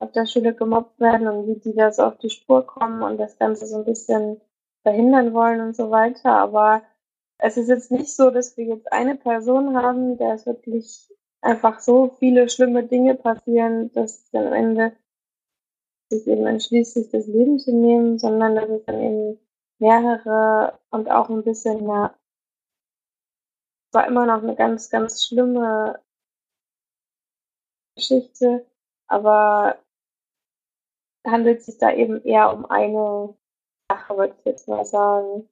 auf 0.00 0.12
der 0.12 0.26
Schule 0.26 0.54
gemobbt 0.54 1.00
werden 1.00 1.28
und 1.28 1.46
wie 1.46 1.58
die 1.58 1.74
da 1.74 1.92
so 1.92 2.04
auf 2.04 2.18
die 2.18 2.30
Spur 2.30 2.66
kommen 2.66 3.02
und 3.02 3.18
das 3.18 3.38
Ganze 3.38 3.66
so 3.66 3.78
ein 3.78 3.84
bisschen 3.84 4.40
verhindern 4.82 5.34
wollen 5.34 5.60
und 5.60 5.76
so 5.76 5.90
weiter. 5.90 6.32
Aber 6.32 6.82
es 7.38 7.56
ist 7.56 7.68
jetzt 7.68 7.90
nicht 7.90 8.14
so, 8.14 8.30
dass 8.30 8.56
wir 8.56 8.64
jetzt 8.66 8.92
eine 8.92 9.16
Person 9.16 9.76
haben, 9.76 10.18
der 10.18 10.34
es 10.34 10.46
wirklich 10.46 11.08
einfach 11.40 11.80
so 11.80 12.16
viele 12.18 12.48
schlimme 12.48 12.84
Dinge 12.84 13.14
passieren, 13.14 13.92
dass 13.92 14.28
dann 14.30 14.48
am 14.48 14.52
Ende 14.52 14.96
sich 16.10 16.26
eben 16.26 16.46
entschließt, 16.46 16.94
sich 16.94 17.10
das 17.10 17.26
Leben 17.26 17.58
zu 17.58 17.72
nehmen, 17.72 18.18
sondern 18.18 18.56
dass 18.56 18.68
es 18.68 18.84
dann 18.86 19.00
eben 19.00 19.38
mehrere 19.78 20.78
und 20.90 21.10
auch 21.10 21.28
ein 21.28 21.44
bisschen 21.44 21.78
eine, 21.78 22.14
war 23.92 24.06
immer 24.06 24.26
noch 24.26 24.42
eine 24.42 24.56
ganz, 24.56 24.90
ganz 24.90 25.24
schlimme 25.24 26.02
Geschichte, 27.94 28.66
aber 29.06 29.78
handelt 31.26 31.62
sich 31.62 31.78
da 31.78 31.92
eben 31.92 32.22
eher 32.24 32.52
um 32.52 32.66
eine 32.66 33.36
Sache, 33.90 34.16
würde 34.16 34.34
ich 34.38 34.44
jetzt 34.44 34.68
mal 34.68 34.84
sagen. 34.84 35.48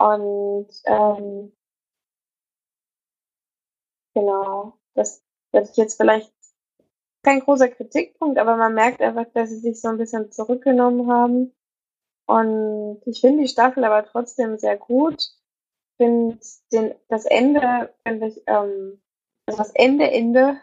Und 0.00 0.68
ähm, 0.86 1.52
genau, 4.14 4.78
das 4.94 5.22
das 5.52 5.70
ist 5.70 5.76
jetzt 5.76 5.96
vielleicht 5.96 6.32
kein 7.22 7.40
großer 7.40 7.68
Kritikpunkt, 7.68 8.38
aber 8.38 8.56
man 8.56 8.72
merkt 8.74 9.02
einfach, 9.02 9.26
dass 9.34 9.50
sie 9.50 9.58
sich 9.58 9.80
so 9.80 9.88
ein 9.88 9.98
bisschen 9.98 10.32
zurückgenommen 10.32 11.12
haben. 11.12 11.52
Und 12.26 13.02
ich 13.04 13.20
finde 13.20 13.42
die 13.42 13.48
Staffel 13.48 13.84
aber 13.84 14.06
trotzdem 14.06 14.56
sehr 14.56 14.78
gut. 14.78 15.20
Ich 15.20 15.96
finde 15.98 16.38
das 17.08 17.26
Ende, 17.26 17.92
finde 18.06 18.28
ich, 18.28 18.42
ähm, 18.46 19.02
also 19.46 19.58
das 19.58 19.72
Ende, 19.74 20.10
Ende, 20.10 20.56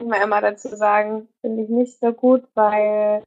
muss 0.00 0.10
man 0.10 0.22
immer 0.22 0.40
dazu 0.40 0.68
sagen, 0.74 1.28
finde 1.42 1.62
ich 1.62 1.68
nicht 1.68 2.00
so 2.00 2.12
gut, 2.12 2.48
weil 2.54 3.22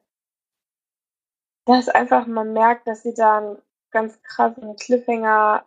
das 1.65 1.87
einfach, 1.87 2.27
man 2.27 2.51
merkt, 2.51 2.87
dass 2.87 3.03
sie 3.03 3.13
da 3.13 3.37
einen 3.37 3.61
ganz 3.91 4.21
krassen 4.23 4.75
Cliffhanger 4.75 5.65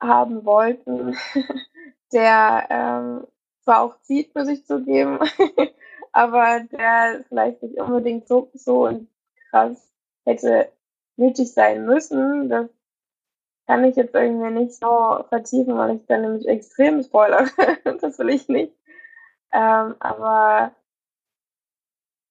haben 0.00 0.44
wollten, 0.44 1.16
der 2.12 2.66
ähm, 2.70 3.26
zwar 3.60 3.82
auch 3.82 4.00
zieht, 4.02 4.34
muss 4.34 4.48
ich 4.48 4.66
zugeben, 4.66 5.18
aber 6.12 6.60
der 6.70 7.24
vielleicht 7.28 7.62
nicht 7.62 7.78
unbedingt 7.78 8.26
so, 8.28 8.50
so 8.54 9.06
krass 9.50 9.90
hätte 10.24 10.72
nötig 11.16 11.52
sein 11.52 11.84
müssen. 11.86 12.48
Das 12.48 12.68
kann 13.66 13.84
ich 13.84 13.96
jetzt 13.96 14.14
irgendwie 14.14 14.50
nicht 14.50 14.74
so 14.74 15.24
vertiefen, 15.28 15.76
weil 15.76 15.96
ich 15.96 16.06
dann 16.06 16.22
nämlich 16.22 16.46
extrem 16.46 17.02
spoilere. 17.02 17.48
das 18.00 18.18
will 18.18 18.30
ich 18.30 18.48
nicht. 18.48 18.74
Ähm, 19.52 19.94
aber 20.00 20.72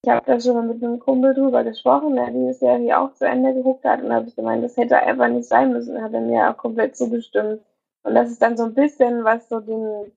ich 0.04 0.10
habe 0.10 0.26
da 0.26 0.39
schon 0.39 0.56
mal 0.56 0.64
mit 0.64 0.84
einem 0.84 0.99
Kumpel 0.99 1.34
drüber 1.36 1.64
gesprochen, 1.64 2.16
der 2.16 2.32
die 2.32 2.54
Serie 2.54 2.99
auch 2.99 3.14
zu 3.14 3.26
Ende 3.26 3.54
geguckt 3.54 3.86
hat 3.86 4.02
und 4.02 4.12
habe 4.12 4.28
ich 4.28 4.36
gemeint, 4.36 4.64
das 4.64 4.76
hätte 4.78 4.97
einfach 4.97 5.28
nicht 5.28 5.47
sein 5.47 5.72
müssen. 5.72 6.02
Hat 6.02 6.14
er 6.14 6.22
mir 6.22 6.49
auch 6.49 6.58
komplett 6.58 6.97
zugestimmt. 6.97 7.62
Und 8.04 8.16
das 8.16 8.32
ist 8.32 8.41
dann 8.41 8.58
so 8.58 8.64
ein 8.64 8.74
bisschen, 8.74 9.24
was 9.24 9.47
so 9.47 9.60
den 9.60 10.12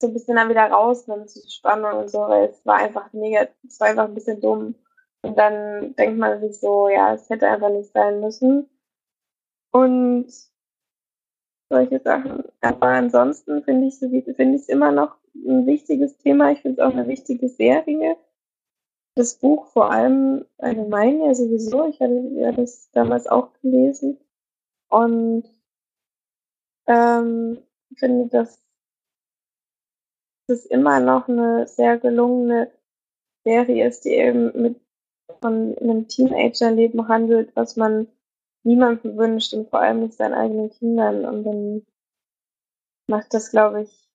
so 0.00 0.08
ein 0.08 0.12
bisschen 0.14 0.36
dann 0.36 0.50
wieder 0.50 0.66
rausnimmt, 0.70 1.34
die 1.34 1.50
Spannung 1.50 2.00
und 2.00 2.10
so, 2.10 2.18
weil 2.20 2.50
es 2.50 2.66
war 2.66 2.76
einfach 2.76 3.12
mega, 3.12 3.48
es 3.66 3.80
war 3.80 3.88
einfach 3.88 4.04
ein 4.04 4.14
bisschen 4.14 4.40
dumm. 4.40 4.74
Und 5.22 5.38
dann 5.38 5.94
denkt 5.94 6.18
man 6.18 6.40
sich 6.40 6.58
so, 6.60 6.88
ja, 6.88 7.14
es 7.14 7.30
hätte 7.30 7.48
einfach 7.48 7.70
nicht 7.70 7.92
sein 7.92 8.20
müssen. 8.20 8.68
Und 9.70 10.26
solche 11.70 12.00
Sachen. 12.00 12.44
Aber 12.60 12.86
ansonsten 12.88 13.62
finde 13.62 13.86
ich 13.86 13.98
finde 13.98 14.56
ich 14.56 14.62
es 14.62 14.68
immer 14.68 14.92
noch 14.92 15.16
ein 15.34 15.66
wichtiges 15.66 16.18
Thema. 16.18 16.52
Ich 16.52 16.60
finde 16.60 16.82
es 16.82 16.86
auch 16.86 16.92
eine 16.92 17.08
wichtige 17.08 17.48
Serie. 17.48 18.16
Das 19.14 19.38
Buch 19.38 19.66
vor 19.66 19.90
allem 19.90 20.46
allgemein 20.58 21.20
ja 21.20 21.34
sowieso. 21.34 21.86
Ich 21.88 22.00
hatte 22.00 22.30
ja 22.34 22.52
das 22.52 22.90
damals 22.92 23.26
auch 23.26 23.52
gelesen. 23.60 24.18
Und 24.88 25.44
ähm, 26.86 27.62
finde 27.96 28.28
das 28.28 28.62
es 30.48 30.66
immer 30.66 31.00
noch 31.00 31.28
eine 31.28 31.66
sehr 31.66 31.98
gelungene 31.98 32.70
Serie 33.44 33.88
ist, 33.88 34.04
die 34.04 34.10
eben 34.10 34.52
mit 34.60 34.80
von 35.40 35.76
einem 35.78 36.08
Teenagerleben 36.08 37.08
handelt, 37.08 37.54
was 37.56 37.76
man 37.76 38.06
niemandem 38.64 39.16
wünscht 39.16 39.54
und 39.54 39.70
vor 39.70 39.80
allem 39.80 40.00
nicht 40.00 40.14
seinen 40.14 40.34
eigenen 40.34 40.70
Kindern. 40.70 41.24
Und 41.24 41.44
dann 41.44 41.86
macht 43.08 43.32
das, 43.34 43.50
glaube 43.50 43.82
ich, 43.82 44.08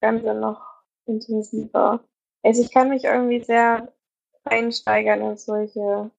Ganze 0.00 0.34
noch 0.34 0.82
intensiver. 1.06 2.04
Also 2.42 2.62
ich 2.62 2.72
kann 2.72 2.90
mich 2.90 3.04
irgendwie 3.04 3.42
sehr 3.42 3.92
einsteigern 4.44 5.20
in 5.22 5.36
solche, 5.36 6.10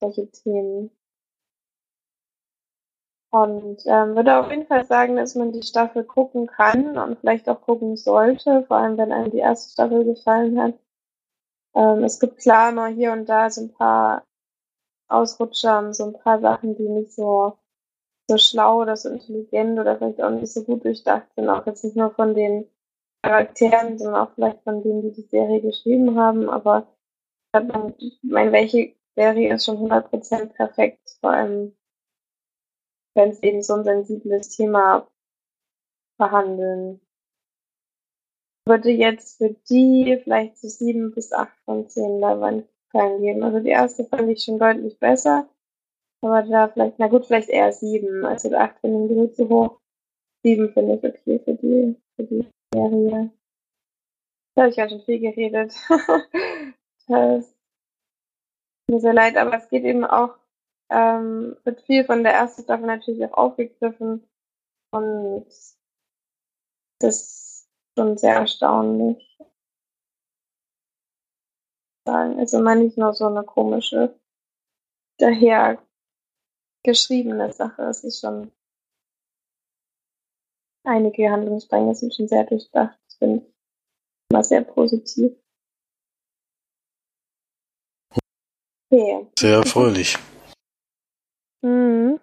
solche 0.00 0.30
Themen. 0.30 0.90
Und 3.30 3.82
ähm, 3.86 4.16
würde 4.16 4.38
auf 4.38 4.50
jeden 4.50 4.66
Fall 4.66 4.86
sagen, 4.86 5.16
dass 5.16 5.34
man 5.34 5.52
die 5.52 5.62
Staffel 5.62 6.04
gucken 6.04 6.46
kann 6.46 6.96
und 6.96 7.18
vielleicht 7.18 7.48
auch 7.48 7.60
gucken 7.60 7.96
sollte, 7.96 8.64
vor 8.66 8.78
allem 8.78 8.96
wenn 8.96 9.12
einem 9.12 9.30
die 9.30 9.38
erste 9.38 9.72
Staffel 9.72 10.04
gefallen 10.04 10.60
hat. 10.60 10.74
Ähm, 11.74 12.04
es 12.04 12.18
gibt 12.20 12.38
klar 12.38 12.72
mal 12.72 12.92
hier 12.94 13.12
und 13.12 13.28
da 13.28 13.50
so 13.50 13.62
ein 13.62 13.72
paar 13.72 14.24
Ausrutscher 15.08 15.78
und 15.80 15.94
so 15.94 16.06
ein 16.06 16.12
paar 16.14 16.40
Sachen, 16.40 16.76
die 16.76 16.88
nicht 16.88 17.12
so, 17.12 17.58
so 18.28 18.38
schlau 18.38 18.80
oder 18.80 18.96
so 18.96 19.10
intelligent 19.10 19.78
oder 19.78 19.98
vielleicht 19.98 20.22
auch 20.22 20.30
nicht 20.30 20.52
so 20.52 20.64
gut 20.64 20.84
durchdacht 20.84 21.28
sind, 21.36 21.48
auch 21.48 21.66
jetzt 21.66 21.84
nicht 21.84 21.96
nur 21.96 22.12
von 22.12 22.34
den 22.34 22.66
Charakteren, 23.26 23.98
sondern 23.98 24.26
auch 24.26 24.34
vielleicht 24.34 24.62
von 24.62 24.82
denen, 24.82 25.02
die 25.02 25.12
die 25.12 25.28
Serie 25.28 25.60
geschrieben 25.60 26.18
haben. 26.18 26.48
Aber 26.48 26.86
ich 27.98 28.18
meine, 28.22 28.52
welche 28.52 28.94
Serie 29.16 29.54
ist 29.54 29.64
schon 29.64 29.78
100% 29.78 30.46
perfekt, 30.54 31.16
vor 31.20 31.30
allem 31.30 31.76
wenn 33.14 33.30
es 33.30 33.42
eben 33.42 33.62
so 33.62 33.74
ein 33.74 33.84
sensibles 33.84 34.50
Thema 34.50 35.08
behandeln. 36.18 37.00
Würde 38.66 38.90
jetzt 38.90 39.38
für 39.38 39.54
die 39.70 40.20
vielleicht 40.22 40.58
so 40.58 40.68
sieben 40.68 41.12
bis 41.12 41.32
acht 41.32 41.56
von 41.64 41.88
zehn 41.88 42.20
Leinwandperlen 42.20 43.22
geben. 43.22 43.42
Also 43.42 43.60
die 43.60 43.70
erste 43.70 44.04
fand 44.04 44.28
ich 44.28 44.44
schon 44.44 44.58
deutlich 44.58 44.98
besser. 44.98 45.48
Aber 46.22 46.42
da 46.42 46.68
vielleicht, 46.68 46.98
na 46.98 47.08
gut, 47.08 47.26
vielleicht 47.26 47.48
eher 47.48 47.72
sieben. 47.72 48.24
Also 48.24 48.54
acht 48.54 48.78
finde 48.80 49.06
ich 49.06 49.18
nicht 49.18 49.36
zu 49.36 49.48
hoch. 49.48 49.80
Sieben 50.42 50.72
finde 50.72 50.96
ich 50.96 51.04
okay 51.04 51.38
für 51.38 51.54
die, 51.54 51.96
für 52.16 52.24
die 52.24 52.46
Serie. 52.76 53.30
Da 54.54 54.62
habe 54.62 54.70
ich 54.70 54.76
ja 54.76 54.88
schon 54.88 55.02
viel 55.02 55.20
geredet. 55.20 55.74
das 57.08 57.54
mir 58.88 59.00
sehr 59.00 59.14
leid, 59.14 59.36
aber 59.36 59.56
es 59.56 59.68
geht 59.68 59.84
eben 59.84 60.04
auch 60.04 60.36
ähm, 60.90 61.56
wird 61.64 61.82
viel 61.82 62.04
von 62.04 62.22
der 62.22 62.32
ersten 62.32 62.62
Staffel 62.62 62.86
natürlich 62.86 63.24
auch 63.24 63.36
aufgegriffen 63.36 64.28
und 64.92 65.46
das 67.00 67.16
ist 67.20 67.68
schon 67.98 68.16
sehr 68.16 68.36
erstaunlich. 68.36 69.38
Also 72.04 72.60
mal 72.60 72.76
nicht 72.76 72.96
nur 72.96 73.12
so 73.14 73.26
eine 73.26 73.42
komische, 73.42 74.16
daher 75.18 75.82
geschriebene 76.84 77.52
Sache. 77.52 77.82
Es 77.82 78.04
ist 78.04 78.20
schon 78.20 78.52
einige 80.86 81.30
Handlungsstränge 81.30 81.94
sind 81.94 82.14
schon 82.14 82.28
sehr 82.28 82.44
durchdacht. 82.44 82.98
Das 83.04 83.16
finde 83.16 83.44
ich 83.44 83.54
immer 84.30 84.44
sehr 84.44 84.62
positiv. 84.62 85.32
Okay. 88.90 89.26
Sehr 89.38 89.56
erfreulich. 89.58 90.16
Mhm. 91.62 92.20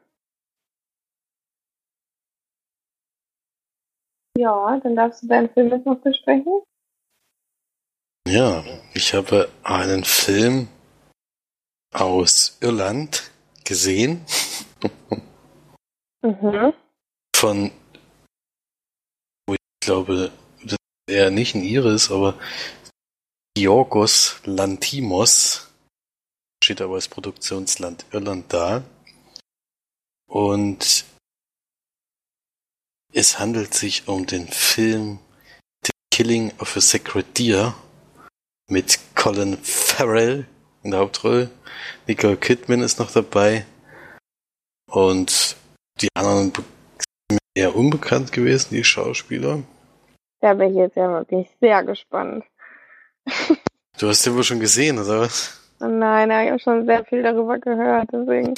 Ja, 4.38 4.80
dann 4.82 4.95
darfst 4.95 5.24
du 5.24 5.28
deinen 5.28 5.49
Film 5.49 5.70
jetzt 5.70 5.86
noch 5.86 5.99
besprechen. 5.99 6.64
Ja, 8.28 8.64
ich 8.93 9.14
habe 9.14 9.49
einen 9.64 10.03
Film 10.03 10.70
aus 11.93 12.57
Irland 12.61 13.32
gesehen. 13.64 14.26
mhm. 16.24 16.74
Von, 17.36 17.72
ich 19.84 19.88
glaube, 19.88 20.31
er 21.07 21.29
nicht 21.29 21.55
ein 21.55 21.61
Iris, 21.61 22.09
aber 22.09 22.39
Georgos 23.53 24.38
Lantimos 24.45 25.67
steht 26.63 26.79
aber 26.79 26.95
als 26.95 27.09
Produktionsland 27.09 28.05
Irland 28.13 28.53
da. 28.53 28.86
Und 30.25 31.03
es 33.11 33.39
handelt 33.39 33.73
sich 33.73 34.07
um 34.07 34.25
den 34.25 34.47
Film 34.47 35.19
The 35.86 35.91
Killing 36.11 36.53
of 36.59 36.77
a 36.77 36.79
Sacred 36.79 37.38
Deer 37.38 37.75
mit 38.69 38.97
Colin 39.15 39.57
Farrell 39.57 40.47
in 40.84 40.91
der 40.91 41.01
Hauptrolle. 41.01 41.51
Nicole 42.07 42.38
Kidman 42.38 42.79
ist 42.79 42.99
noch 42.99 43.11
dabei. 43.11 43.65
Und 44.89 45.57
die 45.99 46.07
anderen 46.15 46.53
sind 46.53 46.65
mir 47.29 47.39
eher 47.53 47.75
unbekannt 47.75 48.31
gewesen, 48.31 48.69
die 48.71 48.86
Schauspieler. 48.86 49.61
Da 50.44 50.54
bin 50.56 50.72
ich 50.72 50.76
jetzt 50.76 50.98
ja 50.98 51.08
wirklich 51.08 51.48
sehr 51.62 51.86
gespannt. 51.86 52.44
Du 53.98 54.10
hast 54.10 54.26
den 54.26 54.36
wohl 54.36 54.44
schon 54.44 54.60
gesehen, 54.60 55.00
oder 55.00 55.22
was? 55.22 55.58
Nein, 55.80 56.30
ich 56.32 56.50
habe 56.50 56.60
schon 56.60 56.86
sehr 56.86 57.06
viel 57.06 57.24
darüber 57.24 57.60
gehört, 57.60 58.10
deswegen. 58.12 58.54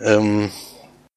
Ähm, 0.00 0.50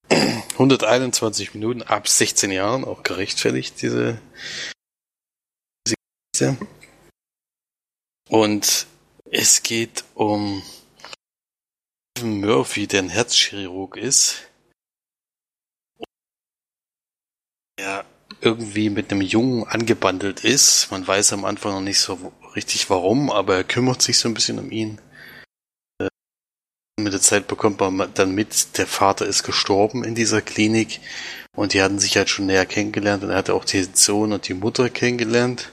121 0.11 1.53
Minuten 1.53 1.83
ab 1.83 2.09
16 2.09 2.51
Jahren, 2.51 2.83
auch 2.83 3.03
gerechtfertigt, 3.03 3.81
diese, 3.81 4.19
diese 6.35 6.57
Und 8.29 8.87
es 9.31 9.63
geht 9.63 10.03
um 10.15 10.61
Murphy, 12.21 12.87
der 12.87 13.03
ein 13.03 13.09
Herzchirurg 13.09 13.95
ist, 13.95 14.49
ja 17.79 18.03
irgendwie 18.43 18.89
mit 18.89 19.11
einem 19.11 19.21
Jungen 19.21 19.65
angebandelt 19.65 20.43
ist. 20.43 20.91
Man 20.91 21.05
weiß 21.05 21.33
am 21.33 21.45
Anfang 21.45 21.73
noch 21.73 21.81
nicht 21.81 21.99
so 21.99 22.33
richtig 22.55 22.89
warum, 22.89 23.31
aber 23.31 23.55
er 23.55 23.63
kümmert 23.63 24.01
sich 24.01 24.17
so 24.17 24.27
ein 24.27 24.33
bisschen 24.33 24.59
um 24.59 24.71
ihn. 24.71 24.99
Äh, 25.99 26.09
mit 26.99 27.13
der 27.13 27.21
Zeit 27.21 27.47
bekommt 27.47 27.79
man 27.79 28.11
dann 28.13 28.35
mit, 28.35 28.77
der 28.77 28.87
Vater 28.87 29.25
ist 29.25 29.43
gestorben 29.43 30.03
in 30.03 30.15
dieser 30.15 30.41
Klinik 30.41 30.99
und 31.55 31.73
die 31.73 31.81
hatten 31.81 31.99
sich 31.99 32.17
halt 32.17 32.29
schon 32.29 32.47
näher 32.47 32.65
kennengelernt 32.65 33.23
und 33.23 33.29
er 33.29 33.37
hatte 33.37 33.53
auch 33.53 33.65
den 33.65 33.93
Sohn 33.93 34.33
und 34.33 34.47
die 34.47 34.53
Mutter 34.53 34.89
kennengelernt 34.89 35.71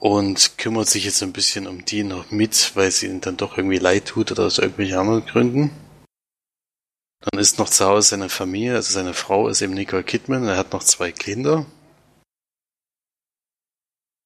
und 0.00 0.58
kümmert 0.58 0.88
sich 0.88 1.04
jetzt 1.04 1.22
ein 1.22 1.32
bisschen 1.32 1.66
um 1.66 1.84
die 1.84 2.04
noch 2.04 2.30
mit, 2.30 2.72
weil 2.74 2.90
sie 2.90 3.06
ihnen 3.06 3.20
dann 3.20 3.36
doch 3.36 3.56
irgendwie 3.56 3.78
leid 3.78 4.06
tut 4.06 4.30
oder 4.32 4.44
aus 4.44 4.58
irgendwelchen 4.58 4.98
anderen 4.98 5.26
Gründen. 5.26 5.87
Dann 7.20 7.40
ist 7.40 7.58
noch 7.58 7.68
zu 7.68 7.84
Hause 7.84 8.10
seine 8.10 8.28
Familie, 8.28 8.76
also 8.76 8.92
seine 8.92 9.14
Frau 9.14 9.48
ist 9.48 9.60
eben 9.60 9.74
Nicole 9.74 10.04
Kidman, 10.04 10.46
er 10.46 10.56
hat 10.56 10.72
noch 10.72 10.84
zwei 10.84 11.10
Kinder. 11.10 11.66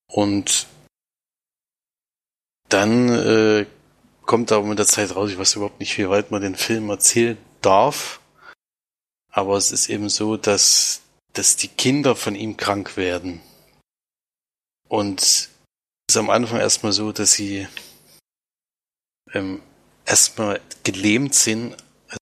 Und 0.09 0.67
dann 2.69 3.09
äh, 3.09 3.67
kommt 4.27 4.53
aber 4.53 4.67
mit 4.67 4.79
der 4.79 4.87
Zeit 4.87 5.15
raus, 5.17 5.31
ich 5.31 5.39
weiß 5.39 5.57
überhaupt 5.57 5.81
nicht, 5.81 5.97
wie 5.97 6.09
weit 6.09 6.31
man 6.31 6.43
den 6.43 6.55
Film 6.55 6.91
erzählen 6.91 7.39
darf. 7.63 8.21
Aber 9.31 9.57
es 9.57 9.73
ist 9.73 9.89
eben 9.89 10.11
so, 10.11 10.37
dass, 10.37 11.01
dass 11.33 11.57
die 11.57 11.69
Kinder 11.69 12.15
von 12.15 12.35
ihm 12.35 12.59
krank 12.59 12.99
werden. 12.99 13.41
Und 14.89 15.23
es 15.23 15.51
ist 16.11 16.17
am 16.17 16.29
Anfang 16.29 16.61
erstmal 16.61 16.93
so, 16.93 17.13
dass 17.13 17.33
sie 17.33 17.67
ähm, 19.33 19.63
erstmal 20.05 20.61
gelähmt 20.83 21.35
sind, 21.35 21.77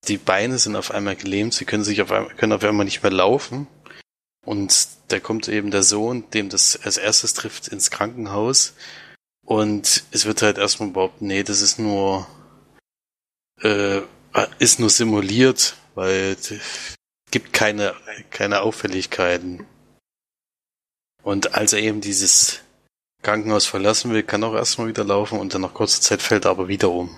die 0.08 0.18
Beine 0.18 0.58
sind 0.58 0.76
auf 0.76 0.90
einmal 0.90 1.16
gelähmt, 1.16 1.54
sie 1.54 1.64
können 1.64 1.84
sich 1.84 2.02
auf 2.02 2.10
einmal, 2.10 2.34
können 2.34 2.52
auf 2.52 2.64
einmal 2.64 2.84
nicht 2.84 3.02
mehr 3.02 3.12
laufen. 3.12 3.66
Und 4.44 4.88
da 5.08 5.20
kommt 5.20 5.48
eben 5.48 5.70
der 5.70 5.82
Sohn, 5.82 6.30
dem 6.30 6.48
das 6.48 6.80
als 6.82 6.96
erstes 6.96 7.34
trifft, 7.34 7.68
ins 7.68 7.90
Krankenhaus. 7.90 8.74
Und 9.44 10.04
es 10.12 10.24
wird 10.24 10.42
halt 10.42 10.58
erstmal 10.58 10.90
behaupten, 10.90 11.26
nee, 11.26 11.42
das 11.42 11.60
ist 11.60 11.78
nur, 11.78 12.26
äh, 13.60 14.00
ist 14.58 14.78
nur 14.78 14.90
simuliert, 14.90 15.76
weil 15.94 16.36
es 16.40 16.96
gibt 17.30 17.52
keine, 17.52 17.94
keine 18.30 18.60
Auffälligkeiten. 18.62 19.66
Und 21.22 21.54
als 21.54 21.72
er 21.72 21.80
eben 21.80 22.00
dieses 22.00 22.60
Krankenhaus 23.22 23.66
verlassen 23.66 24.12
will, 24.12 24.22
kann 24.22 24.44
auch 24.44 24.54
erstmal 24.54 24.88
wieder 24.88 25.04
laufen 25.04 25.38
und 25.38 25.52
dann 25.52 25.60
nach 25.62 25.74
kurzer 25.74 26.00
Zeit 26.00 26.22
fällt 26.22 26.46
er 26.46 26.52
aber 26.52 26.68
wieder 26.68 26.90
um. 26.90 27.14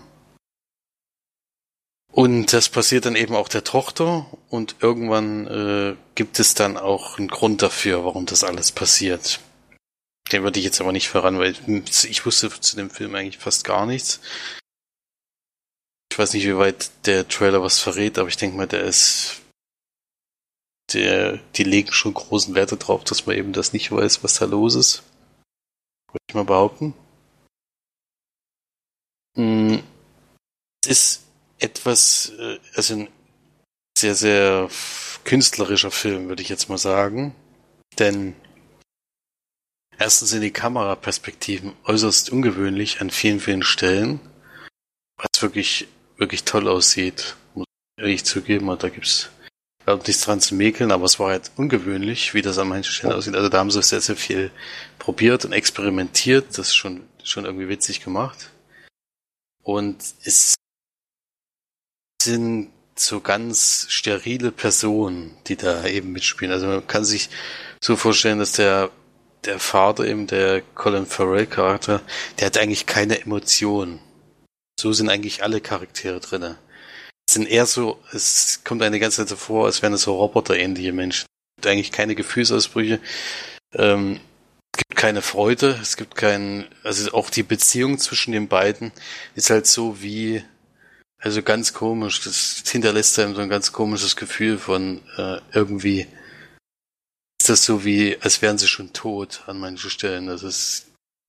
Und 2.13 2.53
das 2.53 2.69
passiert 2.69 3.07
dann 3.07 3.17
eben 3.17 3.35
auch 3.35 3.49
der 3.49 3.65
Tochter 3.65 4.27
und 4.51 4.77
irgendwann 4.81 5.47
äh, 5.47 5.97
gibt 6.15 6.39
es 6.39 6.53
dann 6.53 6.77
auch 6.77 7.19
einen 7.19 7.29
Grund 7.29 7.63
dafür, 7.63 8.05
warum 8.05 8.27
das 8.27 8.45
alles 8.45 8.71
passiert. 8.71 9.41
Den 10.31 10.43
würde 10.43 10.59
ich 10.59 10.65
jetzt 10.65 10.81
aber 10.83 10.93
nicht 10.93 11.09
voran, 11.09 11.39
weil 11.39 11.57
ich 11.87 12.27
wusste 12.27 12.51
zu 12.61 12.77
dem 12.77 12.91
Film 12.91 13.15
eigentlich 13.15 13.39
fast 13.39 13.65
gar 13.65 13.87
nichts. 13.87 14.21
Ich 16.11 16.19
weiß 16.19 16.35
nicht, 16.35 16.45
wie 16.45 16.59
weit 16.59 16.91
der 17.07 17.27
Trailer 17.27 17.63
was 17.63 17.81
verrät, 17.81 18.19
aber 18.19 18.29
ich 18.29 18.37
denke 18.37 18.59
mal, 18.59 18.69
der 18.69 18.83
ist. 18.83 19.41
Der, 20.93 21.39
die 21.57 21.65
legen 21.65 21.93
schon 21.93 22.13
großen 22.13 22.55
Wert 22.55 22.73
darauf, 22.73 23.05
dass 23.05 23.25
man 23.25 23.37
eben 23.37 23.55
das 23.55 23.73
nicht 23.73 23.91
weiß, 23.91 24.23
was 24.23 24.35
da 24.35 24.45
los 24.45 24.75
ist. 24.75 25.03
Würde 26.09 26.25
ich 26.29 26.35
mal 26.35 26.45
behaupten. 26.45 26.93
Hm, 29.35 29.83
es 30.85 30.89
ist 30.89 31.32
etwas, 31.63 32.33
äh, 32.39 32.59
also 32.75 32.95
ein 32.95 33.09
sehr, 33.97 34.15
sehr 34.15 34.69
künstlerischer 35.25 35.91
Film, 35.91 36.29
würde 36.29 36.43
ich 36.43 36.49
jetzt 36.49 36.69
mal 36.69 36.79
sagen. 36.79 37.35
Denn 37.99 38.35
erstens 39.99 40.31
sind 40.31 40.43
die 40.43 40.51
Kameraperspektiven 40.51 41.75
äußerst 41.85 42.31
ungewöhnlich 42.31 43.01
an 43.01 43.11
vielen, 43.11 43.41
vielen 43.41 43.63
Stellen, 43.63 44.21
was 45.17 45.41
wirklich, 45.41 45.89
wirklich 46.17 46.45
toll 46.45 46.69
aussieht, 46.69 47.37
muss 47.55 47.67
ich 47.97 48.03
ehrlich 48.03 48.25
zugeben. 48.25 48.69
Und 48.69 48.83
da 48.83 48.89
gibt's 48.89 49.31
überhaupt 49.83 50.09
nichts 50.09 50.25
dran 50.25 50.41
zu 50.41 50.55
mäkeln, 50.55 50.91
aber 50.91 51.05
es 51.05 51.19
war 51.19 51.31
halt 51.31 51.53
ungewöhnlich, 51.57 52.35
wie 52.35 52.43
das 52.43 52.59
an 52.59 52.69
manchen 52.69 52.93
Stellen 52.93 53.13
aussieht. 53.13 53.37
Also 53.37 53.49
da 53.49 53.59
haben 53.59 53.71
sie 53.71 53.83
sehr, 53.83 54.01
sehr 54.01 54.17
viel 54.17 54.51
probiert 54.99 55.45
und 55.45 55.53
experimentiert. 55.53 56.59
Das 56.59 56.69
ist 56.69 56.75
schon, 56.75 57.03
schon 57.23 57.45
irgendwie 57.45 57.69
witzig 57.69 58.03
gemacht. 58.03 58.51
Und 59.63 60.03
es 60.25 60.57
sind 62.25 62.71
so 62.95 63.21
ganz 63.21 63.87
sterile 63.89 64.53
Personen, 64.53 65.37
die 65.47 65.57
da 65.57 65.87
eben 65.87 66.13
mitspielen. 66.13 66.53
Also 66.53 66.67
man 66.67 66.87
kann 66.87 67.05
sich 67.05 67.31
so 67.81 67.97
vorstellen, 67.97 68.39
dass 68.39 68.53
der 68.53 68.91
der 69.45 69.59
Vater 69.59 70.05
eben, 70.05 70.27
der 70.27 70.63
Colin 70.75 71.07
Farrell 71.07 71.47
Charakter, 71.47 72.01
der 72.39 72.47
hat 72.47 72.59
eigentlich 72.59 72.87
keine 72.87 73.21
Emotionen. 73.21 74.01
So 74.79 74.93
sind 74.93 75.09
eigentlich 75.09 75.43
alle 75.43 75.61
Charaktere 75.61 76.21
drinne. 76.21 76.59
Es 77.27 77.35
sind 77.35 77.49
eher 77.49 77.67
so, 77.67 78.01
es 78.13 78.63
kommt 78.65 78.83
eine 78.83 79.01
ganze 79.01 79.19
Zeit 79.19 79.29
so 79.29 79.37
vor, 79.37 79.67
als 79.67 79.83
wären 79.83 79.93
es 79.95 80.03
so 80.03 80.15
roboterähnliche 80.17 80.93
Menschen. 80.93 81.27
Es 81.27 81.57
gibt 81.57 81.67
eigentlich 81.67 81.93
keine 81.93 82.15
Gefühlsausbrüche. 82.15 83.01
Ähm, 83.75 84.21
es 84.73 84.79
gibt 84.79 84.97
keine 84.97 85.23
Freude, 85.23 85.79
es 85.83 85.97
gibt 85.97 86.15
keinen, 86.15 86.67
also 86.83 87.13
auch 87.13 87.29
die 87.31 87.43
Beziehung 87.43 87.99
zwischen 87.99 88.33
den 88.33 88.49
beiden 88.49 88.91
ist 89.35 89.51
halt 89.51 89.67
so 89.67 90.01
wie 90.03 90.45
also 91.23 91.43
ganz 91.43 91.73
komisch. 91.73 92.21
Das 92.21 92.63
hinterlässt 92.67 93.19
einem 93.19 93.35
so 93.35 93.41
ein 93.41 93.49
ganz 93.49 93.73
komisches 93.73 94.17
Gefühl 94.17 94.59
von 94.59 95.01
äh, 95.17 95.39
irgendwie 95.53 96.09
ist 97.41 97.49
das 97.49 97.65
so 97.65 97.85
wie, 97.85 98.19
als 98.21 98.43
wären 98.43 98.59
sie 98.59 98.69
schon 98.69 98.93
tot 98.93 99.43
an 99.47 99.59
manchen 99.59 99.91
Stellen. 99.91 100.29
Also 100.29 100.49
es 100.49 100.87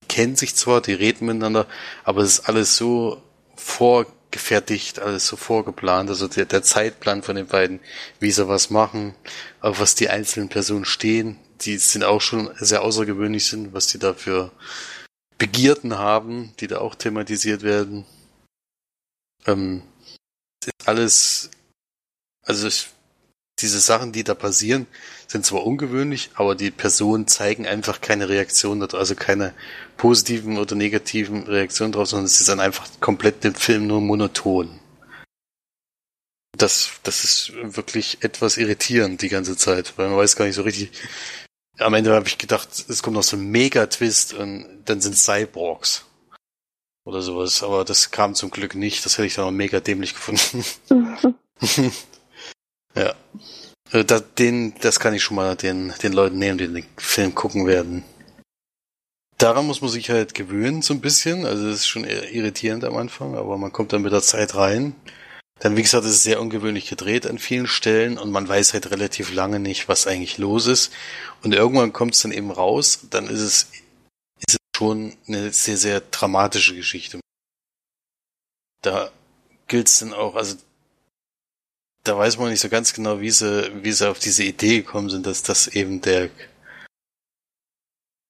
kennen 0.08 0.36
sich 0.36 0.54
zwar, 0.54 0.80
die 0.80 0.92
reden 0.92 1.26
miteinander, 1.26 1.66
aber 2.04 2.22
es 2.22 2.38
ist 2.38 2.48
alles 2.48 2.76
so 2.76 3.22
vorgefertigt, 3.56 4.98
alles 4.98 5.26
so 5.26 5.36
vorgeplant. 5.36 6.10
Also 6.10 6.28
der, 6.28 6.44
der 6.44 6.62
Zeitplan 6.62 7.22
von 7.22 7.36
den 7.36 7.46
beiden, 7.46 7.80
wie 8.20 8.30
sie 8.30 8.48
was 8.48 8.70
machen, 8.70 9.14
auf 9.60 9.80
was 9.80 9.94
die 9.94 10.08
einzelnen 10.08 10.48
Personen 10.48 10.84
stehen, 10.84 11.38
die 11.62 11.78
sind 11.78 12.04
auch 12.04 12.20
schon 12.20 12.50
sehr 12.56 12.82
außergewöhnlich 12.82 13.46
sind, 13.46 13.72
was 13.72 13.86
die 13.86 13.98
da 13.98 14.14
für 14.14 14.50
Begierden 15.38 15.98
haben, 15.98 16.52
die 16.60 16.66
da 16.66 16.78
auch 16.78 16.94
thematisiert 16.94 17.62
werden. 17.62 18.04
Ähm, 19.46 19.82
ist 20.64 20.88
alles, 20.88 21.50
also 22.42 22.68
ich, 22.68 22.88
diese 23.60 23.80
Sachen, 23.80 24.12
die 24.12 24.24
da 24.24 24.34
passieren, 24.34 24.86
sind 25.28 25.46
zwar 25.46 25.64
ungewöhnlich, 25.64 26.30
aber 26.34 26.54
die 26.54 26.70
Personen 26.70 27.26
zeigen 27.28 27.66
einfach 27.66 28.00
keine 28.00 28.28
Reaktion 28.28 28.80
darauf, 28.80 28.98
also 28.98 29.14
keine 29.14 29.54
positiven 29.96 30.58
oder 30.58 30.74
negativen 30.74 31.44
Reaktionen 31.44 31.92
drauf, 31.92 32.08
sondern 32.08 32.26
es 32.26 32.40
ist 32.40 32.48
dann 32.48 32.60
einfach 32.60 32.88
komplett 33.00 33.44
den 33.44 33.54
Film 33.54 33.86
nur 33.86 34.00
monoton. 34.00 34.80
Das, 36.56 36.92
das 37.02 37.24
ist 37.24 37.52
wirklich 37.54 38.18
etwas 38.22 38.58
irritierend 38.58 39.22
die 39.22 39.28
ganze 39.28 39.56
Zeit, 39.56 39.94
weil 39.96 40.08
man 40.08 40.18
weiß 40.18 40.36
gar 40.36 40.44
nicht 40.46 40.54
so 40.54 40.62
richtig. 40.62 40.90
Am 41.78 41.94
Ende 41.94 42.12
habe 42.12 42.28
ich 42.28 42.38
gedacht, 42.38 42.68
es 42.88 43.02
kommt 43.02 43.16
noch 43.16 43.24
so 43.24 43.36
ein 43.36 43.50
Mega-Twist 43.50 44.34
und 44.34 44.82
dann 44.84 45.00
sind 45.00 45.16
Cyborgs 45.16 46.04
oder 47.04 47.22
sowas, 47.22 47.62
aber 47.62 47.84
das 47.84 48.10
kam 48.10 48.34
zum 48.34 48.50
Glück 48.50 48.74
nicht. 48.74 49.04
Das 49.04 49.18
hätte 49.18 49.26
ich 49.26 49.34
dann 49.34 49.44
auch 49.44 49.50
mega 49.50 49.80
dämlich 49.80 50.14
gefunden. 50.14 50.64
ja. 52.94 53.14
Äh, 53.92 54.04
da, 54.04 54.20
den, 54.20 54.74
das 54.80 54.98
kann 55.00 55.14
ich 55.14 55.22
schon 55.22 55.36
mal 55.36 55.56
den, 55.56 55.92
den 56.02 56.12
Leuten 56.12 56.38
nehmen, 56.38 56.58
die 56.58 56.68
den 56.68 56.86
Film 56.96 57.34
gucken 57.34 57.66
werden. 57.66 58.04
Daran 59.38 59.66
muss 59.66 59.80
man 59.80 59.90
sich 59.90 60.10
halt 60.10 60.34
gewöhnen, 60.34 60.80
so 60.80 60.94
ein 60.94 61.00
bisschen. 61.00 61.44
Also 61.44 61.68
es 61.68 61.80
ist 61.80 61.86
schon 61.86 62.04
irritierend 62.04 62.84
am 62.84 62.96
Anfang, 62.96 63.36
aber 63.36 63.58
man 63.58 63.72
kommt 63.72 63.92
dann 63.92 64.02
mit 64.02 64.12
der 64.12 64.22
Zeit 64.22 64.54
rein. 64.54 64.94
Dann, 65.60 65.76
wie 65.76 65.82
gesagt, 65.82 66.04
es 66.04 66.12
ist 66.12 66.22
sehr 66.22 66.40
ungewöhnlich 66.40 66.88
gedreht 66.88 67.26
an 67.26 67.38
vielen 67.38 67.66
Stellen 67.66 68.18
und 68.18 68.30
man 68.30 68.48
weiß 68.48 68.72
halt 68.72 68.90
relativ 68.90 69.32
lange 69.32 69.60
nicht, 69.60 69.88
was 69.88 70.06
eigentlich 70.06 70.38
los 70.38 70.66
ist. 70.66 70.92
Und 71.42 71.54
irgendwann 71.54 71.92
kommt 71.92 72.14
es 72.14 72.22
dann 72.22 72.32
eben 72.32 72.50
raus, 72.50 73.06
dann 73.10 73.28
ist 73.28 73.40
es 73.40 73.68
schon 74.76 75.16
eine 75.26 75.52
sehr, 75.52 75.76
sehr 75.76 76.00
dramatische 76.00 76.74
Geschichte. 76.74 77.20
Da 78.82 79.10
gilt 79.66 79.88
es 79.88 80.00
dann 80.00 80.12
auch, 80.12 80.34
also 80.34 80.56
da 82.02 82.18
weiß 82.18 82.38
man 82.38 82.50
nicht 82.50 82.60
so 82.60 82.68
ganz 82.68 82.92
genau, 82.92 83.20
wie 83.20 83.30
sie, 83.30 83.70
wie 83.82 83.92
sie 83.92 84.08
auf 84.08 84.18
diese 84.18 84.44
Idee 84.44 84.82
gekommen 84.82 85.08
sind, 85.08 85.26
dass 85.26 85.42
das 85.42 85.68
eben 85.68 86.00
der 86.02 86.28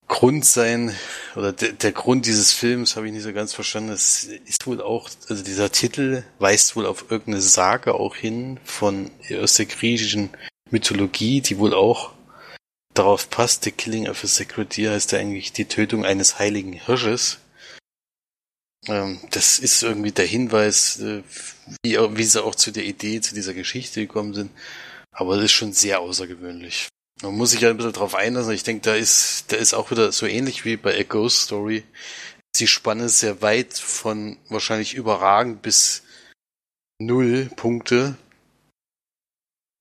Grund 0.07 0.45
sein, 0.45 0.95
oder 1.35 1.53
der, 1.53 1.73
der 1.73 1.93
Grund 1.93 2.27
dieses 2.27 2.53
Films 2.53 2.95
habe 2.95 3.07
ich 3.07 3.13
nicht 3.13 3.25
so 3.25 3.33
ganz 3.33 3.53
verstanden. 3.53 3.91
Es 3.91 4.25
ist 4.25 4.67
wohl 4.67 4.81
auch, 4.81 5.11
also 5.29 5.43
dieser 5.43 5.73
Titel 5.73 6.23
weist 6.39 6.77
wohl 6.77 6.87
auf 6.87 7.11
irgendeine 7.11 7.41
Sage 7.41 7.95
auch 7.95 8.15
hin 8.15 8.61
von 8.65 9.11
aus 9.41 9.55
der 9.55 9.67
griechischen 9.67 10.31
Mythologie, 10.71 11.41
die 11.41 11.59
wohl 11.59 11.75
auch 11.75 12.13
darauf 12.95 13.29
passt, 13.29 13.65
The 13.65 13.73
Killing 13.73 14.09
of 14.09 14.25
a 14.25 14.27
Sacred 14.27 14.77
Deer 14.77 14.93
heißt 14.93 15.13
ja 15.13 15.19
eigentlich 15.19 15.53
die 15.53 15.67
Tötung 15.67 16.05
eines 16.05 16.39
heiligen 16.39 16.73
Hirsches. 16.73 17.39
Ähm, 18.87 19.21
das 19.31 19.59
ist 19.59 19.83
irgendwie 19.83 20.13
der 20.13 20.27
Hinweis, 20.27 21.01
äh, 21.01 21.23
wie, 21.83 21.97
wie 21.99 22.25
sie 22.25 22.43
auch 22.43 22.55
zu 22.55 22.71
der 22.71 22.85
Idee, 22.85 23.21
zu 23.21 23.35
dieser 23.35 23.55
Geschichte 23.55 24.01
gekommen 24.01 24.35
sind. 24.35 24.51
Aber 25.11 25.37
das 25.37 25.47
ist 25.47 25.53
schon 25.53 25.73
sehr 25.73 26.01
außergewöhnlich. 26.01 26.89
Man 27.23 27.37
muss 27.37 27.51
sich 27.51 27.61
ja 27.61 27.71
ein 27.71 27.77
bisschen 27.77 27.93
drauf 27.93 28.15
einlassen. 28.15 28.53
Ich 28.53 28.65
denke, 28.65 28.83
da 28.83 28.95
ist, 28.95 29.53
da 29.53 29.57
ist 29.57 29.75
auch 29.75 29.91
wieder 29.91 30.13
so 30.13 30.27
ähnlich 30.27 30.65
wie 30.65 30.77
bei 30.77 30.99
A 30.99 31.03
Ghost 31.03 31.43
Story. 31.43 31.85
Die 32.57 32.67
Spanne 32.67 33.09
sehr 33.09 33.41
weit 33.41 33.75
von 33.75 34.39
wahrscheinlich 34.49 34.95
überragend 34.95 35.63
bis 35.63 36.03
null 36.99 37.51
Punkte. 37.57 38.17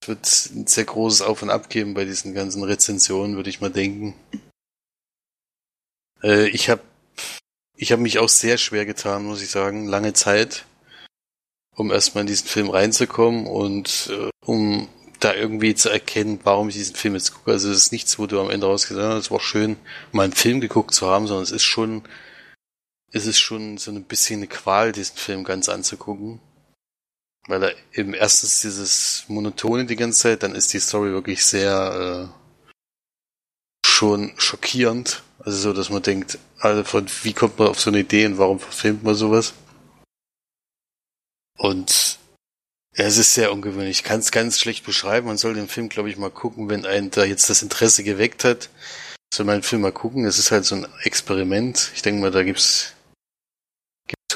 Wird 0.06 0.50
ein 0.54 0.66
sehr 0.66 0.84
großes 0.84 1.22
Auf 1.22 1.42
und 1.42 1.50
Ab 1.50 1.70
geben 1.70 1.94
bei 1.94 2.04
diesen 2.04 2.34
ganzen 2.34 2.62
Rezensionen, 2.62 3.36
würde 3.36 3.50
ich 3.50 3.60
mal 3.60 3.70
denken. 3.70 4.14
Äh, 6.22 6.48
ich 6.48 6.70
habe 6.70 6.82
ich 7.76 7.92
hab 7.92 8.00
mich 8.00 8.18
auch 8.18 8.28
sehr 8.28 8.56
schwer 8.58 8.86
getan, 8.86 9.24
muss 9.24 9.42
ich 9.42 9.50
sagen, 9.50 9.86
lange 9.86 10.12
Zeit, 10.12 10.64
um 11.74 11.90
erstmal 11.90 12.22
in 12.22 12.28
diesen 12.28 12.46
Film 12.48 12.70
reinzukommen 12.70 13.46
und 13.46 14.10
äh, 14.12 14.30
um 14.44 14.88
da 15.20 15.34
irgendwie 15.34 15.74
zu 15.74 15.88
erkennen, 15.88 16.40
warum 16.44 16.68
ich 16.68 16.74
diesen 16.76 16.96
Film 16.96 17.14
jetzt 17.14 17.32
gucke. 17.32 17.52
Also 17.52 17.70
es 17.70 17.78
ist 17.78 17.92
nichts, 17.92 18.18
wo 18.18 18.26
du 18.26 18.40
am 18.40 18.50
Ende 18.50 18.66
rausgesagt 18.66 19.14
hast, 19.14 19.24
es 19.26 19.30
war 19.30 19.40
schön, 19.40 19.76
mal 20.12 20.24
einen 20.24 20.32
Film 20.32 20.60
geguckt 20.60 20.94
zu 20.94 21.06
haben, 21.08 21.26
sondern 21.26 21.44
es 21.44 21.50
ist 21.50 21.64
schon, 21.64 22.02
es 23.10 23.26
ist 23.26 23.38
schon 23.38 23.78
so 23.78 23.90
ein 23.90 24.04
bisschen 24.04 24.40
eine 24.40 24.48
Qual, 24.48 24.92
diesen 24.92 25.16
Film 25.16 25.44
ganz 25.44 25.68
anzugucken. 25.68 26.40
Weil 27.46 27.62
er 27.62 27.74
eben 27.92 28.14
erstens 28.14 28.60
dieses 28.62 29.24
Monotone 29.28 29.84
die 29.84 29.96
ganze 29.96 30.20
Zeit, 30.20 30.42
dann 30.42 30.54
ist 30.54 30.72
die 30.72 30.80
Story 30.80 31.10
wirklich 31.10 31.44
sehr 31.44 32.30
äh, 32.30 33.86
schon 33.86 34.32
schockierend. 34.38 35.22
Also 35.38 35.58
so, 35.58 35.72
dass 35.74 35.90
man 35.90 36.02
denkt, 36.02 36.38
also 36.58 36.84
von 36.84 37.06
wie 37.22 37.34
kommt 37.34 37.58
man 37.58 37.68
auf 37.68 37.80
so 37.80 37.90
eine 37.90 38.00
Idee 38.00 38.24
und 38.26 38.38
warum 38.38 38.58
verfilmt 38.58 39.02
man 39.04 39.14
sowas? 39.14 39.52
Und 41.58 42.18
es 42.92 43.18
ist 43.18 43.34
sehr 43.34 43.52
ungewöhnlich. 43.52 43.98
Ich 43.98 44.04
kann 44.04 44.20
es 44.20 44.30
ganz 44.30 44.58
schlecht 44.58 44.86
beschreiben. 44.86 45.26
Man 45.26 45.36
soll 45.36 45.54
den 45.54 45.68
Film, 45.68 45.88
glaube 45.88 46.08
ich, 46.10 46.16
mal 46.16 46.30
gucken, 46.30 46.68
wenn 46.68 46.86
einen 46.86 47.10
da 47.10 47.24
jetzt 47.24 47.50
das 47.50 47.62
Interesse 47.62 48.04
geweckt 48.04 48.44
hat. 48.44 48.70
Soll 49.32 49.46
man 49.46 49.56
den 49.58 49.62
Film 49.64 49.82
mal 49.82 49.92
gucken. 49.92 50.24
Es 50.24 50.38
ist 50.38 50.50
halt 50.50 50.64
so 50.64 50.76
ein 50.76 50.86
Experiment. 51.02 51.90
Ich 51.94 52.02
denke 52.02 52.20
mal, 52.20 52.30
da 52.30 52.42
gibt's, 52.42 52.93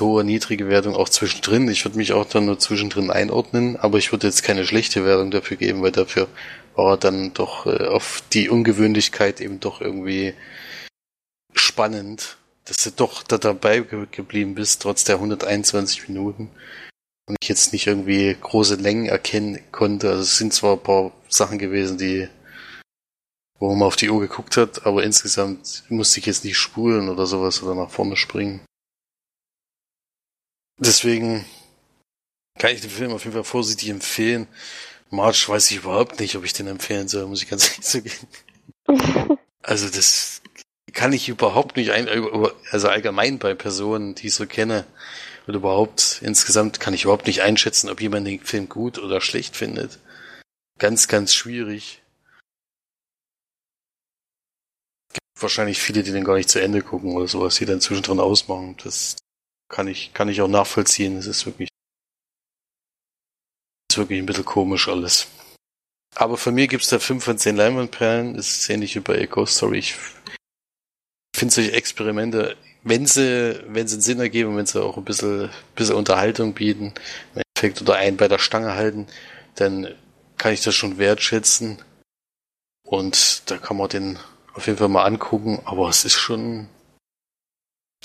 hohe, 0.01 0.25
niedrige 0.25 0.69
Wertung 0.69 0.95
auch 0.95 1.09
zwischendrin. 1.09 1.69
Ich 1.69 1.85
würde 1.85 1.97
mich 1.99 2.13
auch 2.13 2.25
dann 2.25 2.47
nur 2.47 2.59
zwischendrin 2.59 3.11
einordnen, 3.11 3.77
aber 3.77 3.99
ich 3.99 4.13
würde 4.13 4.27
jetzt 4.27 4.43
keine 4.43 4.65
schlechte 4.65 5.05
Wertung 5.05 5.31
dafür 5.31 5.57
geben, 5.57 5.83
weil 5.83 5.93
dafür 5.93 6.29
war 6.75 6.97
dann 6.97 7.35
doch 7.35 7.67
äh, 7.67 7.87
auf 7.87 8.23
die 8.33 8.49
Ungewöhnlichkeit 8.49 9.41
eben 9.41 9.61
doch 9.61 9.81
irgendwie 9.81 10.35
spannend, 11.55 12.37
dass 12.65 12.85
du 12.85 12.91
doch 12.91 13.23
da 13.23 13.39
dabei 13.39 13.81
geblieben 13.81 14.55
bist, 14.55 14.83
trotz 14.83 15.05
der 15.05 15.17
121 15.17 16.09
Minuten 16.09 16.51
und 17.29 17.37
ich 17.41 17.49
jetzt 17.49 17.73
nicht 17.73 17.87
irgendwie 17.87 18.37
große 18.41 18.77
Längen 18.77 19.07
erkennen 19.07 19.61
konnte. 19.73 20.09
Also 20.09 20.23
es 20.23 20.39
sind 20.39 20.53
zwar 20.55 20.75
ein 20.75 20.83
paar 20.83 21.13
Sachen 21.29 21.59
gewesen, 21.59 21.99
die 21.99 22.29
wo 23.59 23.75
man 23.75 23.87
auf 23.87 23.97
die 23.97 24.11
Uhr 24.11 24.21
geguckt 24.21 24.57
hat, 24.57 24.87
aber 24.87 25.03
insgesamt 25.03 25.85
musste 25.89 26.21
ich 26.21 26.27
jetzt 26.27 26.45
nicht 26.45 26.57
spulen 26.57 27.09
oder 27.09 27.27
sowas 27.27 27.63
oder 27.63 27.75
nach 27.75 27.91
vorne 27.91 28.17
springen. 28.17 28.61
Deswegen 30.79 31.45
kann 32.59 32.73
ich 32.73 32.81
den 32.81 32.91
Film 32.91 33.13
auf 33.13 33.25
jeden 33.25 33.35
Fall 33.35 33.45
vorsichtig 33.45 33.89
empfehlen. 33.89 34.47
March 35.11 35.49
weiß 35.49 35.71
ich 35.71 35.79
überhaupt 35.79 36.21
nicht, 36.21 36.37
ob 36.37 36.45
ich 36.45 36.53
den 36.53 36.67
empfehlen 36.67 37.09
soll, 37.09 37.27
muss 37.27 37.43
ich 37.43 37.49
ganz 37.49 37.69
ehrlich 37.71 37.85
zugeben. 37.85 38.29
Also 39.63 39.89
das 39.89 40.43
kann 40.93 41.13
ich 41.13 41.29
überhaupt 41.29 41.77
nicht 41.77 41.91
ein, 41.93 42.09
also 42.71 42.89
allgemein 42.89 43.39
bei 43.39 43.55
Personen, 43.55 44.15
die 44.15 44.29
ich 44.29 44.35
so 44.35 44.47
kenne, 44.47 44.87
und 45.49 45.55
überhaupt, 45.55 46.21
insgesamt 46.23 46.79
kann 46.79 46.93
ich 46.93 47.05
überhaupt 47.05 47.27
nicht 47.27 47.41
einschätzen, 47.41 47.89
ob 47.89 48.03
jemand 48.03 48.27
den 48.27 48.41
Film 48.41 48.69
gut 48.69 48.99
oder 48.99 49.23
schlecht 49.23 49.57
findet. 49.57 49.99
Ganz, 50.79 51.09
ganz 51.09 51.33
schwierig. 51.33 52.03
Es 55.09 55.15
gibt 55.15 55.43
wahrscheinlich 55.43 55.81
viele, 55.81 56.03
die 56.03 56.13
den 56.13 56.25
gar 56.25 56.37
nicht 56.37 56.51
zu 56.51 56.61
Ende 56.61 56.83
gucken 56.83 57.13
oder 57.17 57.29
sowas, 57.29 57.57
die 57.57 57.65
dann 57.65 57.81
zwischendrin 57.81 58.21
ausmachen. 58.21 58.77
Das 58.85 59.17
kann 59.69 59.89
ich, 59.89 60.13
kann 60.15 60.29
ich 60.29 60.41
auch 60.41 60.49
nachvollziehen. 60.49 61.17
Es 61.17 61.27
ist 61.27 61.47
wirklich, 61.47 61.69
ist 63.91 63.99
wirklich 63.99 64.19
ein 64.19 64.27
bisschen 64.27 64.45
komisch 64.45 64.89
alles. 64.89 65.29
Aber 66.15 66.37
für 66.37 66.53
mich 66.53 66.69
gibt's 66.69 66.89
da 66.89 66.99
fünf 66.99 67.25
von 67.25 67.39
zehn 67.39 67.57
Leinwandperlen. 67.57 68.35
Das 68.35 68.49
ist 68.49 68.71
ähnlich 68.71 68.95
wie 68.97 69.01
bei 69.01 69.17
Echo 69.17 69.47
Story. 69.47 69.79
Ich 69.79 69.95
finde 71.37 71.55
solche 71.55 71.73
Experimente 71.73 72.57
wenn 72.89 73.07
sie, 73.07 73.63
wenn 73.67 73.89
sie 73.89 73.97
einen 73.97 74.03
Sinn 74.03 74.21
ergeben, 74.21 74.57
wenn 74.57 74.67
sie 74.67 74.83
auch 74.83 74.97
ein 74.97 75.05
bisschen, 75.05 75.51
bisschen 75.75 75.97
Unterhaltung 75.97 76.55
bieten, 76.55 76.95
im 77.35 77.43
Endeffekt 77.43 77.83
oder 77.83 77.97
einen 77.97 78.17
bei 78.17 78.29
der 78.29 78.39
Stange 78.39 78.75
halten, 78.75 79.07
dann 79.57 79.95
kann 80.37 80.53
ich 80.53 80.63
das 80.63 80.75
schon 80.75 80.99
wertschätzen. 80.99 81.83
Und 82.87 83.51
da 83.51 83.59
kann 83.59 83.77
man 83.77 83.89
den 83.89 84.19
auf 84.55 84.67
jeden 84.67 84.79
Fall 84.79 84.89
mal 84.89 85.05
angucken, 85.05 85.61
aber 85.65 85.89
es 85.89 86.05
ist 86.05 86.15
schon 86.15 86.69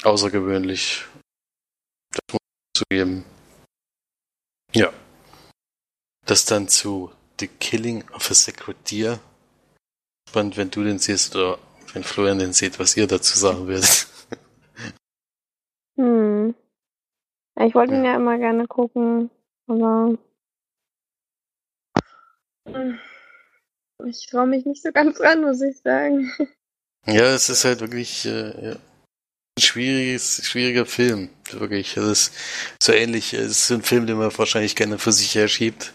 außergewöhnlich. 0.03 1.05
Ich 2.76 2.80
zugeben. 2.80 3.24
Ja. 4.74 4.92
Das 6.26 6.46
dann 6.46 6.68
zu 6.68 7.12
The 7.40 7.48
Killing 7.48 8.04
of 8.12 8.32
a 8.32 8.34
Sacred 8.34 8.78
Deer. 8.90 9.20
Spannend, 10.28 10.58
wenn 10.58 10.72
du 10.72 10.84
den 10.84 10.98
siehst 10.98 11.36
oder 11.36 11.60
wenn 11.94 12.04
Florian 12.04 12.40
den 12.40 12.54
sieht, 12.54 12.80
was 12.80 12.98
ihr 12.98 13.08
dazu 13.08 13.38
sagen 13.38 13.68
werdet. 13.68 14.08
Hm. 15.96 16.56
Ja, 17.56 17.68
ich 17.68 17.76
wollte 17.76 17.94
ihn 17.94 18.04
ja 18.04 18.16
immer 18.16 18.40
gerne 18.40 18.66
gucken, 18.66 19.30
aber 19.68 20.18
ich 24.08 24.26
traue 24.26 24.48
mich 24.48 24.66
nicht 24.66 24.82
so 24.82 24.92
ganz 24.92 25.20
ran, 25.20 25.42
muss 25.42 25.62
ich 25.62 25.80
sagen. 25.82 26.32
Ja, 27.06 27.36
es 27.36 27.50
ist 27.50 27.64
halt 27.64 27.82
wirklich 27.82 28.26
äh, 28.26 28.70
ja, 28.70 28.76
schwieriges, 29.60 30.45
schwieriger 30.45 30.86
Film, 30.86 31.30
wirklich. 31.51 31.97
Es 31.97 32.08
ist 32.08 32.34
so 32.82 32.91
ähnlich, 32.91 33.34
es 33.34 33.51
ist 33.51 33.68
so 33.68 33.76
ein 33.76 33.84
Film, 33.84 34.08
den 34.08 34.18
man 34.18 34.36
wahrscheinlich 34.38 34.76
gerne 34.76 34.97
für 34.97 35.12
sich 35.12 35.36
herschiebt. 35.36 35.93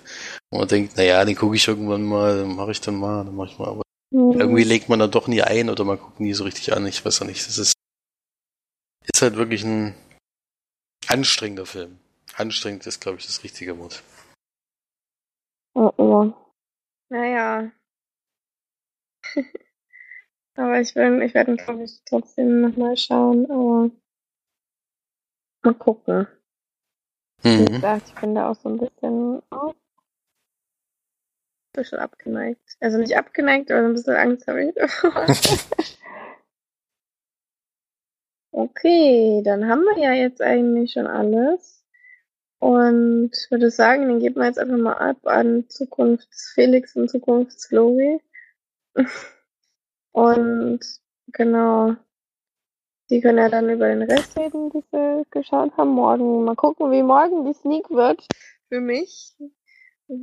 Und 0.50 0.60
man 0.60 0.68
denkt, 0.68 0.96
naja, 0.96 1.24
den 1.24 1.36
gucke 1.36 1.56
ich 1.56 1.68
irgendwann 1.68 2.04
mal, 2.04 2.38
dann 2.38 2.54
mache 2.54 2.70
ich 2.70 2.80
dann 2.80 2.96
mal, 2.96 3.24
dann 3.24 3.34
mache 3.34 3.50
ich 3.52 3.58
mal. 3.58 3.68
Aber 3.68 3.82
mhm. 4.10 4.40
irgendwie 4.40 4.64
legt 4.64 4.88
man 4.88 4.98
da 4.98 5.06
doch 5.06 5.28
nie 5.28 5.42
ein 5.42 5.70
oder 5.70 5.84
man 5.84 5.98
guckt 5.98 6.20
nie 6.20 6.34
so 6.34 6.44
richtig 6.44 6.72
an. 6.72 6.86
Ich 6.86 7.04
weiß 7.04 7.22
auch 7.22 7.26
nicht. 7.26 7.46
Das 7.46 7.58
ist 7.58 7.74
ist 9.14 9.22
halt 9.22 9.36
wirklich 9.36 9.64
ein 9.64 9.94
anstrengender 11.08 11.66
Film. 11.66 11.98
Anstrengend 12.34 12.86
ist, 12.86 13.00
glaube 13.00 13.18
ich, 13.18 13.26
das 13.26 13.42
richtige 13.42 13.78
Wort. 13.78 14.02
Oh, 15.74 15.92
oh. 15.96 16.32
Naja. 17.08 17.72
aber 20.58 20.80
ich 20.80 20.94
will, 20.96 21.22
ich 21.22 21.34
werde, 21.34 21.56
glaube 21.56 21.84
ich, 21.84 22.02
trotzdem 22.04 22.60
nochmal 22.60 22.96
schauen, 22.96 23.48
aber 23.50 23.90
mal 25.62 25.74
gucken. 25.74 26.26
Mhm. 27.44 27.60
Wie 27.60 27.64
gesagt, 27.72 28.08
ich 28.08 28.14
bin 28.20 28.34
da 28.34 28.50
auch 28.50 28.56
so 28.56 28.68
ein 28.68 28.78
bisschen, 28.78 29.42
oh, 29.52 29.70
ein 29.70 29.74
bisschen 31.72 31.98
abgeneigt. 31.98 32.76
Also 32.80 32.98
nicht 32.98 33.16
abgeneigt, 33.16 33.70
aber 33.70 33.82
so 33.82 33.86
ein 33.86 33.94
bisschen 33.94 34.16
Angst 34.16 34.48
habe 34.48 34.64
ich. 34.64 34.74
Okay, 38.50 39.40
dann 39.44 39.68
haben 39.68 39.82
wir 39.82 39.98
ja 40.02 40.12
jetzt 40.14 40.42
eigentlich 40.42 40.92
schon 40.92 41.06
alles. 41.06 41.84
Und 42.58 43.30
würde 43.50 43.70
sagen, 43.70 44.08
dann 44.08 44.18
geben 44.18 44.40
wir 44.40 44.46
jetzt 44.46 44.58
einfach 44.58 44.76
mal 44.76 44.94
ab 44.94 45.18
an 45.26 45.68
Zukunftsfelix 45.68 46.96
und 46.96 47.08
Zukunftsflori. 47.08 48.20
und 50.18 50.80
genau, 51.28 51.94
die 53.08 53.20
können 53.20 53.38
ja 53.38 53.48
dann 53.48 53.70
über 53.70 53.86
den 53.86 54.02
Rest 54.02 54.36
reden, 54.36 54.70
die 54.70 54.82
sie 54.90 55.22
geschaut 55.30 55.76
haben. 55.76 55.90
Morgen 55.90 56.44
mal 56.44 56.56
gucken, 56.56 56.90
wie 56.90 57.02
morgen 57.02 57.44
die 57.44 57.54
Sneak 57.54 57.88
wird 57.88 58.26
für 58.68 58.80
mich. 58.80 59.36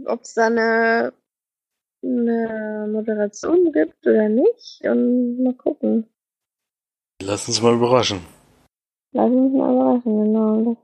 Ob 0.05 0.21
es 0.21 0.33
da 0.33 0.47
eine, 0.47 1.13
eine 2.03 2.89
Moderation 2.91 3.71
gibt 3.71 4.05
oder 4.05 4.27
nicht. 4.27 4.81
Und 4.83 5.43
mal 5.43 5.53
gucken. 5.53 6.09
Lass 7.21 7.47
uns 7.47 7.61
mal 7.61 7.75
überraschen. 7.75 8.19
Lass 9.13 9.31
uns 9.31 9.53
mal 9.53 9.73
überraschen, 9.73 10.23
genau. 10.25 10.77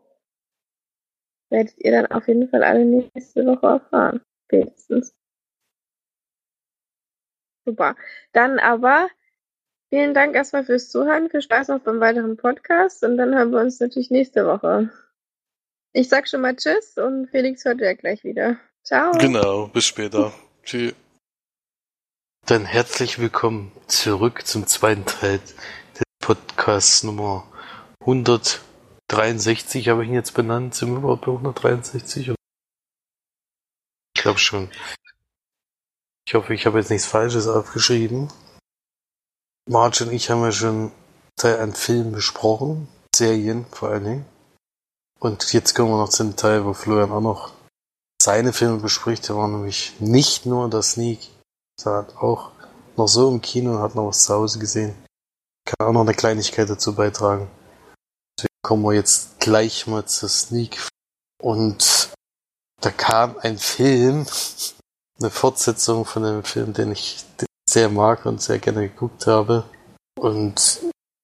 Das 1.49 1.51
werdet 1.51 1.77
ihr 1.79 1.91
dann 1.91 2.05
auf 2.07 2.27
jeden 2.29 2.47
Fall 2.47 2.63
alle 2.63 2.85
nächste 2.85 3.45
Woche 3.45 3.67
erfahren. 3.67 4.21
Spätestens. 4.45 5.13
Super. 7.65 7.95
Dann 8.33 8.59
aber 8.59 9.09
vielen 9.89 10.13
Dank 10.13 10.35
erstmal 10.35 10.63
fürs 10.63 10.89
Zuhören. 10.89 11.29
Viel 11.29 11.41
Spaß 11.41 11.69
noch 11.69 11.81
beim 11.81 11.99
weiteren 11.99 12.37
Podcast 12.37 13.03
und 13.03 13.17
dann 13.17 13.35
hören 13.35 13.51
wir 13.51 13.59
uns 13.59 13.79
natürlich 13.79 14.09
nächste 14.09 14.45
Woche. 14.45 14.89
Ich 15.93 16.09
sag 16.09 16.27
schon 16.27 16.41
mal 16.41 16.55
Tschüss 16.55 16.97
und 16.97 17.27
Felix 17.27 17.65
hört 17.65 17.81
ja 17.81 17.93
gleich 17.93 18.23
wieder. 18.23 18.57
Ciao. 18.83 19.11
Genau, 19.17 19.67
bis 19.67 19.85
später. 19.85 20.33
Tschüss. 20.63 20.93
Dann 22.47 22.65
herzlich 22.65 23.19
willkommen 23.19 23.71
zurück 23.87 24.47
zum 24.47 24.65
zweiten 24.65 25.05
Teil 25.05 25.39
Podcast 26.19 27.03
Nummer 27.03 27.47
113 28.01 28.71
63 29.11 29.89
habe 29.89 30.03
ich 30.03 30.09
ihn 30.09 30.15
jetzt 30.15 30.33
benannt. 30.33 30.73
Sind 30.73 30.91
wir 30.91 30.99
überhaupt 30.99 31.25
bei 31.25 31.33
163? 31.33 32.29
Ich 32.29 32.35
glaube 34.21 34.39
schon. 34.39 34.69
Ich 36.27 36.33
hoffe, 36.33 36.53
ich 36.53 36.65
habe 36.65 36.79
jetzt 36.79 36.89
nichts 36.89 37.07
Falsches 37.07 37.47
aufgeschrieben. 37.47 38.29
Marge 39.69 40.05
und 40.05 40.11
ich 40.11 40.29
haben 40.29 40.43
ja 40.43 40.51
schon 40.51 40.91
Teil 41.35 41.59
an 41.59 41.73
Filmen 41.73 42.11
besprochen. 42.11 42.87
Serien 43.15 43.65
vor 43.71 43.89
allen 43.89 44.03
Dingen. 44.03 44.25
Und 45.19 45.53
jetzt 45.53 45.75
kommen 45.75 45.91
wir 45.91 45.97
noch 45.97 46.09
zum 46.09 46.35
Teil, 46.35 46.65
wo 46.65 46.73
Florian 46.73 47.11
auch 47.11 47.21
noch 47.21 47.53
seine 48.21 48.53
Filme 48.53 48.77
bespricht. 48.77 49.27
Der 49.29 49.35
war 49.35 49.47
nämlich 49.47 49.93
nicht 49.99 50.45
nur 50.45 50.69
der 50.69 50.81
Sneak, 50.81 51.29
sondern 51.79 52.15
auch 52.17 52.51
noch 52.97 53.07
so 53.07 53.29
im 53.29 53.41
Kino 53.41 53.71
und 53.75 53.81
hat 53.81 53.95
noch 53.95 54.07
was 54.07 54.23
zu 54.23 54.33
Hause 54.33 54.59
gesehen. 54.59 54.95
Kann 55.65 55.87
auch 55.87 55.93
noch 55.93 56.01
eine 56.01 56.13
Kleinigkeit 56.13 56.69
dazu 56.69 56.95
beitragen. 56.95 57.47
Deswegen 58.37 58.61
kommen 58.63 58.83
wir 58.83 58.93
jetzt 58.93 59.39
gleich 59.39 59.87
mal 59.87 60.05
zur 60.05 60.29
Sneak. 60.29 60.87
Und 61.41 62.11
da 62.81 62.91
kam 62.91 63.37
ein 63.39 63.57
Film, 63.57 64.25
eine 65.21 65.31
Fortsetzung 65.31 66.05
von 66.05 66.25
einem 66.25 66.43
Film, 66.43 66.73
den 66.73 66.91
ich 66.91 67.23
sehr 67.69 67.89
mag 67.89 68.25
und 68.25 68.41
sehr 68.41 68.59
gerne 68.59 68.89
geguckt 68.89 69.27
habe. 69.27 69.63
Und 70.19 70.81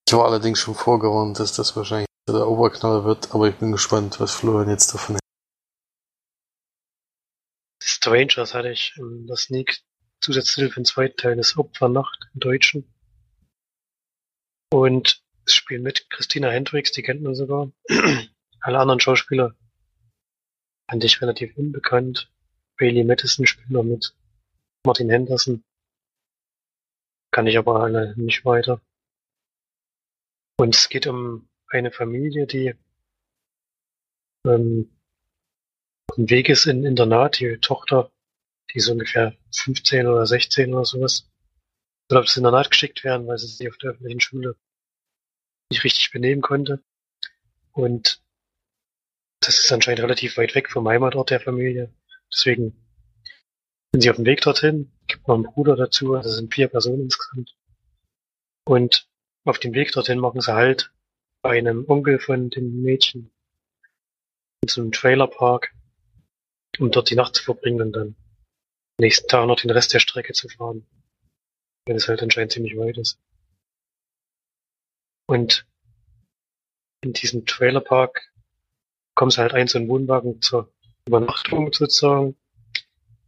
ich 0.07 0.13
war 0.13 0.25
allerdings 0.25 0.59
schon 0.59 0.75
vorgewarnt, 0.75 1.39
dass 1.39 1.53
das 1.53 1.75
wahrscheinlich 1.75 2.07
der 2.27 2.47
Oberknaller 2.47 3.05
wird, 3.05 3.33
aber 3.33 3.47
ich 3.47 3.55
bin 3.55 3.71
gespannt, 3.71 4.19
was 4.19 4.33
Florian 4.33 4.69
jetzt 4.69 4.93
davon 4.93 5.15
hält. 5.15 5.21
Strangers 7.81 8.53
hatte 8.53 8.69
ich 8.69 8.93
in 8.97 9.27
der 9.27 9.37
Sneak 9.37 9.81
Zusatztitel 10.21 10.69
für 10.69 10.81
den 10.81 10.85
zweiten 10.85 11.17
Teil 11.17 11.35
des 11.35 11.57
Opfernacht 11.57 12.27
im 12.33 12.39
Deutschen. 12.39 12.93
Und 14.71 15.21
es 15.45 15.53
spielen 15.53 15.83
mit 15.83 16.09
Christina 16.09 16.49
Hendricks, 16.49 16.91
die 16.91 17.03
kennt 17.03 17.21
man 17.21 17.35
sogar. 17.35 17.71
Alle 18.59 18.79
anderen 18.79 18.99
Schauspieler 18.99 19.55
fand 20.89 21.03
ich 21.03 21.21
relativ 21.21 21.55
unbekannt. 21.55 22.29
Bailey 22.77 23.03
Madison 23.03 23.45
spielt 23.45 23.69
noch 23.69 23.83
mit. 23.83 24.15
Martin 24.85 25.09
Henderson. 25.09 25.63
Kann 27.31 27.47
ich 27.47 27.57
aber 27.57 27.89
nicht 28.15 28.45
weiter. 28.45 28.81
Und 30.59 30.75
es 30.75 30.89
geht 30.89 31.07
um 31.07 31.49
eine 31.67 31.91
Familie, 31.91 32.47
die 32.47 32.73
ähm, 34.45 34.89
auf 36.09 36.15
dem 36.15 36.29
Weg 36.29 36.49
ist 36.49 36.65
in 36.65 36.85
Internat. 36.85 37.39
Die 37.39 37.57
Tochter, 37.57 38.11
die 38.71 38.77
ist 38.77 38.87
ungefähr 38.87 39.35
15 39.53 40.07
oder 40.07 40.25
16 40.25 40.73
oder 40.73 40.85
sowas, 40.85 41.29
soll 42.09 42.19
aufs 42.19 42.37
Internat 42.37 42.71
geschickt 42.71 43.03
werden, 43.03 43.27
weil 43.27 43.37
sie 43.37 43.47
sich 43.47 43.69
auf 43.69 43.77
der 43.77 43.91
öffentlichen 43.91 44.21
Schule 44.21 44.55
nicht 45.69 45.83
richtig 45.83 46.11
benehmen 46.11 46.41
konnte. 46.41 46.81
Und 47.71 48.23
das 49.41 49.59
ist 49.59 49.71
anscheinend 49.71 50.01
relativ 50.01 50.37
weit 50.37 50.55
weg 50.55 50.71
vom 50.71 50.87
Heimatort 50.87 51.29
der 51.29 51.39
Familie. 51.39 51.93
Deswegen 52.31 52.75
sind 53.91 54.01
sie 54.01 54.09
auf 54.09 54.17
dem 54.17 54.25
Weg 54.25 54.41
dorthin. 54.41 54.91
Gibt 55.07 55.27
noch 55.27 55.35
einen 55.35 55.43
Bruder 55.43 55.75
dazu, 55.75 56.13
also 56.13 56.29
sind 56.29 56.53
vier 56.53 56.67
Personen 56.67 57.03
insgesamt. 57.03 57.55
Und 58.65 59.07
auf 59.45 59.59
dem 59.59 59.73
Weg 59.73 59.91
dorthin 59.93 60.19
machen 60.19 60.41
sie 60.41 60.53
halt 60.53 60.91
bei 61.41 61.57
einem 61.57 61.85
Onkel 61.87 62.19
von 62.19 62.49
dem 62.49 62.81
Mädchen 62.81 63.31
in 64.61 64.67
so 64.67 64.81
einem 64.81 64.91
Trailerpark, 64.91 65.73
um 66.79 66.91
dort 66.91 67.09
die 67.09 67.15
Nacht 67.15 67.35
zu 67.35 67.43
verbringen 67.43 67.81
und 67.81 67.93
dann 67.93 68.15
nächsten 68.99 69.27
Tag 69.27 69.47
noch 69.47 69.59
den 69.59 69.69
Rest 69.69 69.93
der 69.93 69.99
Strecke 69.99 70.33
zu 70.33 70.49
fahren. 70.49 70.85
Wenn 71.85 71.95
es 71.95 72.07
halt 72.07 72.21
anscheinend 72.21 72.51
ziemlich 72.51 72.77
weit 72.77 72.97
ist. 72.97 73.19
Und 75.29 75.65
in 77.01 77.13
diesem 77.13 77.45
Trailerpark 77.45 78.33
kommen 79.15 79.31
sie 79.31 79.39
halt 79.39 79.53
ein, 79.53 79.67
so 79.67 79.77
ein 79.77 79.87
Wohnwagen 79.87 80.41
zur 80.41 80.73
Übernachtung 81.07 81.71
sozusagen. 81.73 82.35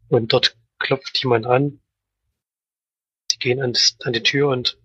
Und 0.10 0.34
dort 0.34 0.58
klopft 0.80 1.22
jemand 1.22 1.46
an. 1.46 1.82
Sie 3.32 3.38
gehen 3.38 3.62
an, 3.62 3.74
an 4.04 4.14
die 4.14 4.24
Tür 4.24 4.50
und 4.50 4.80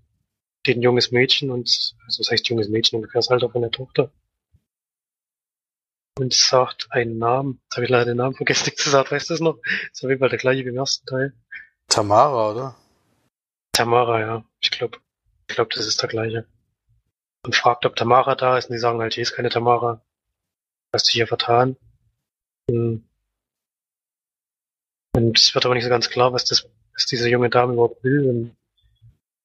ein 0.66 0.82
junges 0.82 1.10
Mädchen 1.10 1.50
und, 1.50 1.94
also 2.06 2.22
das 2.22 2.30
heißt 2.30 2.48
junges 2.48 2.68
Mädchen, 2.68 2.96
ungefähr 2.96 3.18
das 3.18 3.28
Alter 3.30 3.50
von 3.50 3.62
der 3.62 3.70
Tochter. 3.70 4.10
Und 6.18 6.32
sagt 6.32 6.88
einen 6.90 7.18
Namen. 7.18 7.60
Jetzt 7.64 7.76
habe 7.76 7.84
ich 7.84 7.90
leider 7.90 8.04
den 8.06 8.18
Namen 8.18 8.36
vergessen 8.36 8.72
zu 8.76 8.88
sagen. 8.88 9.10
Weißt 9.10 9.30
du 9.30 9.34
das 9.34 9.40
noch? 9.40 9.58
Das 9.62 9.98
ist 9.98 10.04
auf 10.04 10.10
jeden 10.10 10.20
Fall 10.20 10.28
der 10.28 10.38
gleiche 10.38 10.64
wie 10.64 10.68
im 10.68 10.76
ersten 10.76 11.06
Teil. 11.06 11.34
Tamara, 11.88 12.50
oder? 12.50 12.76
Tamara, 13.72 14.20
ja. 14.20 14.44
Ich 14.60 14.70
glaube, 14.70 14.98
ich 15.48 15.56
glaube, 15.56 15.74
das 15.74 15.86
ist 15.86 16.00
der 16.00 16.08
gleiche. 16.08 16.46
Und 17.44 17.56
fragt, 17.56 17.84
ob 17.84 17.96
Tamara 17.96 18.36
da 18.36 18.56
ist. 18.56 18.70
Und 18.70 18.74
die 18.74 18.78
sagen 18.78 19.00
halt, 19.00 19.14
hier 19.14 19.22
ist 19.22 19.34
keine 19.34 19.50
Tamara. 19.50 20.02
Hast 20.92 21.08
du 21.08 21.12
hier 21.12 21.26
vertan? 21.26 21.76
Hm. 22.70 23.04
Und 25.14 25.38
es 25.38 25.54
wird 25.54 25.64
aber 25.64 25.74
nicht 25.74 25.84
so 25.84 25.90
ganz 25.90 26.10
klar, 26.10 26.32
was 26.32 26.44
das, 26.44 26.68
was 26.94 27.06
diese 27.06 27.28
junge 27.28 27.50
Dame 27.50 27.74
überhaupt 27.74 28.02
will. 28.02 28.28
Und 28.28 28.56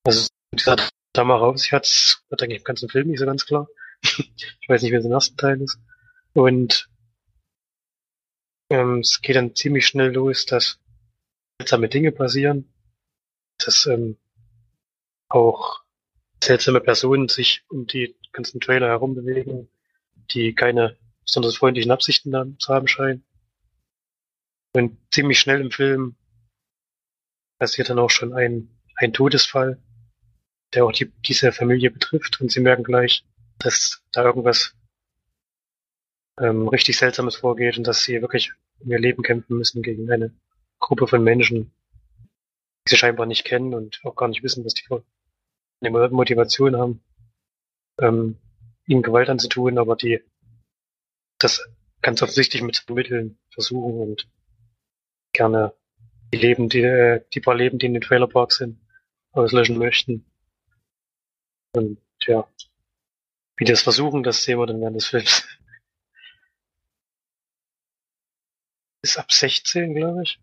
also 0.04 0.28
dieser 0.54 0.78
Tamara 1.14 1.48
auf 1.48 1.58
sich 1.58 1.72
hat, 1.72 1.86
wird 2.30 2.42
eigentlich 2.42 2.60
im 2.60 2.64
ganzen 2.64 2.90
Film 2.90 3.10
nicht 3.10 3.20
so 3.20 3.26
ganz 3.26 3.46
klar. 3.46 3.68
ich 4.02 4.68
weiß 4.68 4.82
nicht, 4.82 4.92
wie 4.92 4.96
es 4.96 5.06
im 5.06 5.12
ersten 5.12 5.38
Teil 5.38 5.62
ist. 5.62 5.78
Und 6.34 6.90
ähm, 8.70 9.00
es 9.00 9.22
geht 9.22 9.36
dann 9.36 9.56
ziemlich 9.56 9.88
schnell 9.88 10.12
los, 10.12 10.46
dass 10.46 10.80
seltsame 11.60 11.90
Dinge 11.90 12.12
passieren, 12.12 12.72
dass 13.58 13.86
ähm, 13.88 14.18
auch 15.28 15.84
seltsame 16.44 16.80
Personen 16.80 17.28
sich 17.28 17.64
um 17.70 17.86
die 17.86 18.16
ganzen 18.32 18.60
Trailer 18.62 18.88
herum 18.88 19.16
bewegen, 19.16 19.70
die 20.32 20.56
keine 20.56 20.98
besonders 21.30 21.58
freundlichen 21.58 21.92
Absichten 21.92 22.58
zu 22.60 22.74
haben 22.74 22.88
scheinen. 22.88 23.24
Und 24.74 24.98
ziemlich 25.12 25.40
schnell 25.40 25.62
im 25.62 25.72
Film 25.72 26.16
passiert 27.60 27.90
dann 27.90 28.00
auch 28.00 28.10
schon 28.10 28.34
ein, 28.34 28.70
ein 28.96 29.14
Todesfall, 29.14 29.82
der 30.74 30.86
auch 30.86 30.92
die, 30.92 31.12
diese 31.26 31.52
Familie 31.52 31.92
betrifft. 31.92 32.42
Und 32.42 32.52
sie 32.52 32.60
merken 32.60 32.84
gleich, 32.84 33.26
dass 33.58 34.02
da 34.12 34.24
irgendwas 34.24 34.76
ähm, 36.40 36.68
richtig 36.68 36.98
Seltsames 36.98 37.36
vorgeht 37.36 37.78
und 37.78 37.86
dass 37.86 38.04
sie 38.04 38.22
wirklich 38.22 38.54
um 38.80 38.92
ihr 38.92 39.00
Leben 39.00 39.24
kämpfen 39.24 39.58
müssen 39.58 39.82
gegen 39.82 40.12
eine 40.12 40.34
Gruppe 40.80 41.08
von 41.08 41.24
Menschen, 41.24 41.72
die 42.86 42.92
sie 42.92 42.98
scheinbar 42.98 43.26
nicht 43.26 43.44
kennen 43.44 43.74
und 43.74 44.00
auch 44.04 44.16
gar 44.16 44.30
nicht 44.30 44.44
wissen, 44.44 44.64
was 44.64 44.74
die 44.74 44.86
für 44.86 45.04
eine 45.82 46.10
Motivation 46.10 46.78
haben, 46.78 47.04
ähm, 48.00 48.38
ihnen 48.86 49.02
Gewalt 49.02 49.30
anzutun, 49.30 49.78
aber 49.78 49.96
die 49.96 50.24
das 51.40 51.68
ganz 52.02 52.22
offensichtlich 52.22 52.62
mit 52.62 52.90
Mitteln 52.90 53.40
versuchen 53.52 54.00
und 54.00 54.30
gerne 55.34 55.74
die 56.32 56.38
Leben, 56.38 56.70
die, 56.70 56.82
äh, 56.82 57.26
die 57.34 57.42
paar 57.42 57.56
Leben, 57.56 57.80
die 57.80 57.88
in 57.88 57.94
den 57.94 58.02
Trailerparks 58.02 58.58
sind, 58.58 58.80
auslöschen 59.32 59.78
möchten. 59.78 60.26
Und 61.76 62.00
ja, 62.22 62.48
wie 63.58 63.66
das 63.66 63.82
versuchen, 63.82 64.24
das 64.24 64.44
sehen 64.44 64.60
wir 64.60 64.68
dann 64.68 64.82
während 64.82 64.96
des 64.98 65.08
Films. 65.08 65.48
Ist 69.04 69.18
ab 69.18 69.32
16, 69.32 69.96
glaube 69.96 70.24
ich. 70.24 70.40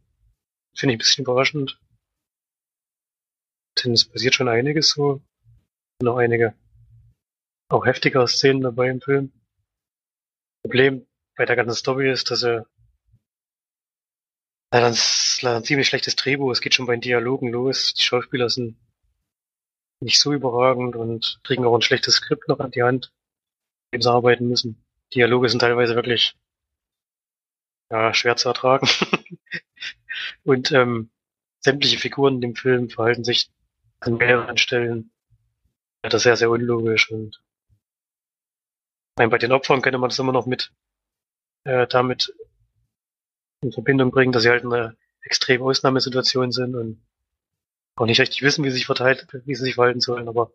Finde 0.74 0.94
ich 0.94 0.96
ein 0.96 0.98
bisschen 0.98 1.24
überraschend. 1.24 1.80
Denn 3.82 3.92
es 3.92 4.08
passiert 4.08 4.34
schon 4.34 4.48
einiges 4.48 4.90
so. 4.90 5.22
Noch 6.02 6.16
einige 6.16 6.54
auch 7.68 7.84
heftigere 7.84 8.28
Szenen 8.28 8.60
dabei 8.60 8.88
im 8.88 9.00
Film. 9.00 9.32
Problem 10.66 11.06
bei 11.36 11.44
der 11.44 11.54
ganzen 11.54 11.76
Story 11.76 12.10
ist, 12.10 12.32
dass 12.32 12.42
er 12.42 12.66
leider 14.72 14.88
ein, 14.88 15.64
ziemlich 15.64 15.86
schlechtes 15.86 16.16
Drehbuch. 16.16 16.50
Es 16.50 16.60
geht 16.60 16.74
schon 16.74 16.86
bei 16.86 16.94
den 16.94 17.02
Dialogen 17.02 17.52
los. 17.52 17.94
Die 17.94 18.02
Schauspieler 18.02 18.50
sind 18.50 18.76
nicht 20.00 20.18
so 20.18 20.32
überragend 20.32 20.96
und 20.96 21.38
kriegen 21.44 21.64
auch 21.64 21.76
ein 21.76 21.82
schlechtes 21.82 22.16
Skript 22.16 22.48
noch 22.48 22.58
an 22.58 22.72
die 22.72 22.82
Hand, 22.82 23.12
mit 23.86 24.00
dem 24.00 24.02
sie 24.02 24.10
arbeiten 24.10 24.48
müssen. 24.48 24.84
Dialoge 25.14 25.48
sind 25.48 25.60
teilweise 25.60 25.94
wirklich 25.94 26.34
ja, 27.92 28.12
schwer 28.12 28.34
zu 28.34 28.48
ertragen. 28.48 28.88
und 30.42 30.72
ähm, 30.72 31.10
sämtliche 31.60 31.98
Figuren 31.98 32.34
in 32.34 32.40
dem 32.40 32.56
Film 32.56 32.90
verhalten 32.90 33.22
sich 33.22 33.52
an 34.00 34.16
mehreren 34.16 34.58
Stellen 34.58 35.12
ja, 36.02 36.10
das 36.10 36.24
sehr, 36.24 36.36
sehr 36.36 36.50
unlogisch 36.50 37.08
und 37.12 37.40
Nein, 39.18 39.30
bei 39.30 39.38
den 39.38 39.52
Opfern 39.52 39.82
könnte 39.82 39.98
man 39.98 40.10
das 40.10 40.18
immer 40.18 40.32
noch 40.32 40.46
mit 40.46 40.72
äh, 41.64 41.86
damit 41.86 42.34
in 43.62 43.72
Verbindung 43.72 44.10
bringen, 44.10 44.32
dass 44.32 44.42
sie 44.42 44.50
halt 44.50 44.64
in 44.64 44.72
einer 44.72 44.94
extremen 45.22 45.64
Ausnahmesituation 45.64 46.52
sind 46.52 46.76
und 46.76 47.02
auch 47.96 48.06
nicht 48.06 48.20
richtig 48.20 48.42
wissen, 48.42 48.64
wie 48.64 48.70
sie 48.70 48.76
sich 48.76 48.86
verteilt, 48.86 49.26
wie 49.32 49.54
sie 49.54 49.64
sich 49.64 49.74
verhalten 49.74 50.00
sollen, 50.00 50.28
aber 50.28 50.52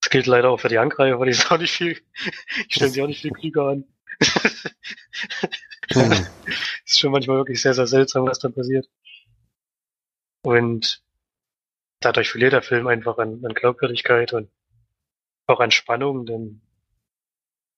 das 0.00 0.10
gilt 0.10 0.26
leider 0.26 0.50
auch 0.50 0.58
für 0.58 0.68
die 0.68 0.78
Angreifer, 0.78 1.24
die 1.24 1.32
sind 1.32 1.50
auch 1.52 1.58
nicht 1.58 1.72
viel, 1.72 2.00
die 2.66 2.74
stellen 2.74 2.90
sich 2.90 3.02
auch 3.02 3.06
nicht 3.06 3.20
viel 3.20 3.32
klüger 3.32 3.68
an. 3.68 3.84
hm. 5.92 6.26
ist 6.86 6.98
schon 6.98 7.12
manchmal 7.12 7.36
wirklich 7.36 7.60
sehr, 7.60 7.74
sehr 7.74 7.86
seltsam, 7.86 8.26
was 8.26 8.38
da 8.38 8.48
passiert. 8.48 8.88
Und 10.42 11.02
dadurch 12.00 12.30
verliert 12.30 12.54
der 12.54 12.62
Film 12.62 12.86
einfach 12.86 13.18
an, 13.18 13.44
an 13.44 13.54
Glaubwürdigkeit 13.54 14.32
und 14.32 14.50
auch 15.46 15.60
an 15.60 15.70
Spannung, 15.70 16.24
denn 16.24 16.62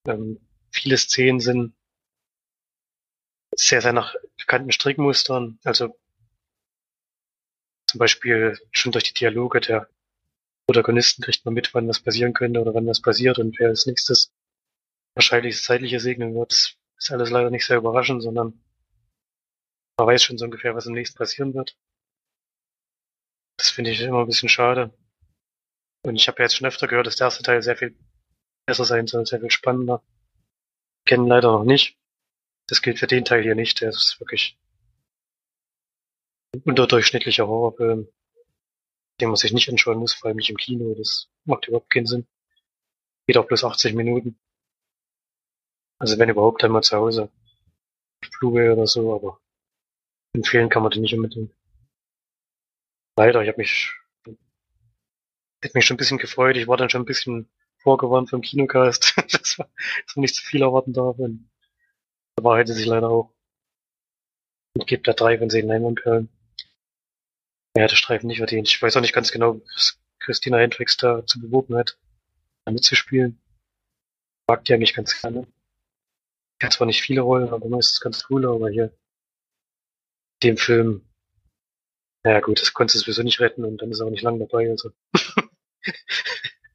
Ähm, 0.06 0.40
viele 0.70 0.96
Szenen 0.96 1.40
sind 1.40 1.74
sehr, 3.54 3.80
sehr 3.80 3.92
nach 3.92 4.14
bekannten 4.38 4.72
Strickmustern. 4.72 5.58
Also 5.64 5.98
zum 7.86 7.98
Beispiel 7.98 8.58
schon 8.70 8.92
durch 8.92 9.04
die 9.04 9.14
Dialoge 9.14 9.60
der 9.60 9.88
Protagonisten 10.66 11.22
kriegt 11.22 11.44
man 11.44 11.54
mit, 11.54 11.74
wann 11.74 11.88
was 11.88 12.00
passieren 12.00 12.32
könnte 12.32 12.60
oder 12.60 12.74
wann 12.74 12.86
was 12.86 13.02
passiert 13.02 13.38
und 13.38 13.58
wer 13.58 13.68
als 13.68 13.86
nächstes 13.86 14.32
wahrscheinlich 15.14 15.56
das 15.56 15.64
Zeitliche 15.64 16.00
segnen 16.00 16.34
wird. 16.34 16.52
Das 16.52 16.76
ist 16.96 17.10
alles 17.10 17.30
leider 17.30 17.50
nicht 17.50 17.66
sehr 17.66 17.76
überraschend, 17.76 18.22
sondern 18.22 18.62
man 19.98 20.06
weiß 20.06 20.22
schon 20.22 20.38
so 20.38 20.46
ungefähr, 20.46 20.74
was 20.74 20.86
im 20.86 20.94
nächsten 20.94 21.18
passieren 21.18 21.52
wird. 21.54 21.76
Das 23.58 23.70
finde 23.70 23.90
ich 23.90 24.00
immer 24.00 24.20
ein 24.20 24.26
bisschen 24.26 24.48
schade. 24.48 24.92
Und 26.04 26.16
ich 26.16 26.26
habe 26.26 26.38
ja 26.38 26.44
jetzt 26.44 26.56
schon 26.56 26.66
öfter 26.66 26.88
gehört, 26.88 27.06
dass 27.06 27.16
der 27.16 27.26
erste 27.26 27.42
Teil 27.42 27.62
sehr 27.62 27.76
viel 27.76 27.96
besser 28.66 28.84
sein 28.84 29.06
soll, 29.06 29.26
sehr 29.26 29.40
viel 29.40 29.50
spannender. 29.50 30.02
Kennen 31.06 31.26
leider 31.26 31.52
noch 31.52 31.64
nicht. 31.64 31.96
Das 32.68 32.82
gilt 32.82 32.98
für 32.98 33.06
den 33.06 33.24
Teil 33.24 33.42
hier 33.42 33.54
nicht. 33.54 33.80
Der 33.80 33.90
ist 33.90 34.18
wirklich 34.20 34.58
ein 36.54 36.62
unterdurchschnittlicher 36.62 37.46
Horrorfilm, 37.46 38.08
den 39.20 39.28
man 39.28 39.36
sich 39.36 39.52
nicht 39.52 39.68
anschauen 39.68 39.98
muss, 39.98 40.14
vor 40.14 40.28
allem 40.28 40.36
nicht 40.36 40.50
im 40.50 40.56
Kino. 40.56 40.94
Das 40.94 41.28
macht 41.44 41.66
überhaupt 41.66 41.90
keinen 41.90 42.06
Sinn. 42.06 42.26
Geht 43.26 43.36
auch 43.36 43.46
bloß 43.46 43.64
80 43.64 43.94
Minuten. 43.94 44.38
Also 45.98 46.18
wenn 46.18 46.28
überhaupt 46.28 46.62
einmal 46.64 46.82
zu 46.82 46.96
Hause. 46.96 47.30
Blu-ray 48.38 48.70
oder 48.70 48.86
so, 48.86 49.14
aber 49.14 49.40
empfehlen 50.34 50.68
kann 50.68 50.82
man 50.82 50.92
den 50.92 51.02
nicht 51.02 51.14
unbedingt. 51.14 51.52
Leider, 53.16 53.42
ich 53.42 53.48
habe 53.48 53.58
mich 53.58 53.92
hätte 55.62 55.78
mich 55.78 55.84
schon 55.84 55.94
ein 55.94 55.98
bisschen 55.98 56.18
gefreut. 56.18 56.56
Ich 56.56 56.66
war 56.66 56.76
dann 56.76 56.90
schon 56.90 57.02
ein 57.02 57.06
bisschen 57.06 57.48
vorgewarnt 57.82 58.30
vom 58.30 58.40
Kinocast, 58.40 59.14
dass 59.32 59.58
man, 59.58 59.68
man 60.14 60.22
nicht 60.22 60.34
zu 60.34 60.42
viel 60.42 60.62
erwarten 60.62 60.92
darf. 60.92 61.16
Da 61.18 62.44
war 62.44 62.56
heute 62.56 62.72
sich 62.72 62.86
leider 62.86 63.08
auch. 63.08 63.32
Und 64.74 64.86
gibt 64.86 65.06
da 65.06 65.12
drei 65.12 65.38
von 65.38 65.50
zehn 65.50 65.66
Leinwandperlen. 65.66 66.28
Er 67.74 67.84
hatte 67.84 67.96
Streifen 67.96 68.26
nicht 68.26 68.38
verdient. 68.38 68.68
Ich 68.68 68.80
weiß 68.80 68.96
auch 68.96 69.00
nicht 69.00 69.14
ganz 69.14 69.32
genau, 69.32 69.60
was 69.74 69.98
Christina 70.18 70.58
Hendricks 70.58 70.96
da 70.96 71.26
zu 71.26 71.40
beworben 71.40 71.76
hat, 71.76 71.98
da 72.64 72.72
mitzuspielen. 72.72 73.40
Mag 74.48 74.64
die 74.64 74.74
eigentlich 74.74 74.94
ganz 74.94 75.20
gerne. 75.20 75.46
Die 76.60 76.66
hat 76.66 76.72
zwar 76.72 76.86
nicht 76.86 77.02
viele 77.02 77.22
Rollen, 77.22 77.50
aber 77.50 77.68
meistens 77.68 78.00
ganz 78.00 78.24
coole, 78.24 78.48
aber 78.48 78.70
hier 78.70 78.96
dem 80.42 80.56
Film, 80.56 81.08
naja 82.24 82.40
gut, 82.40 82.60
das 82.60 82.72
konnte 82.72 82.96
es 82.96 83.04
sowieso 83.04 83.22
nicht 83.22 83.40
retten 83.40 83.64
und 83.64 83.80
dann 83.80 83.90
ist 83.90 84.00
er 84.00 84.06
auch 84.06 84.10
nicht 84.10 84.22
lang 84.22 84.38
dabei, 84.38 84.70
also. 84.70 84.90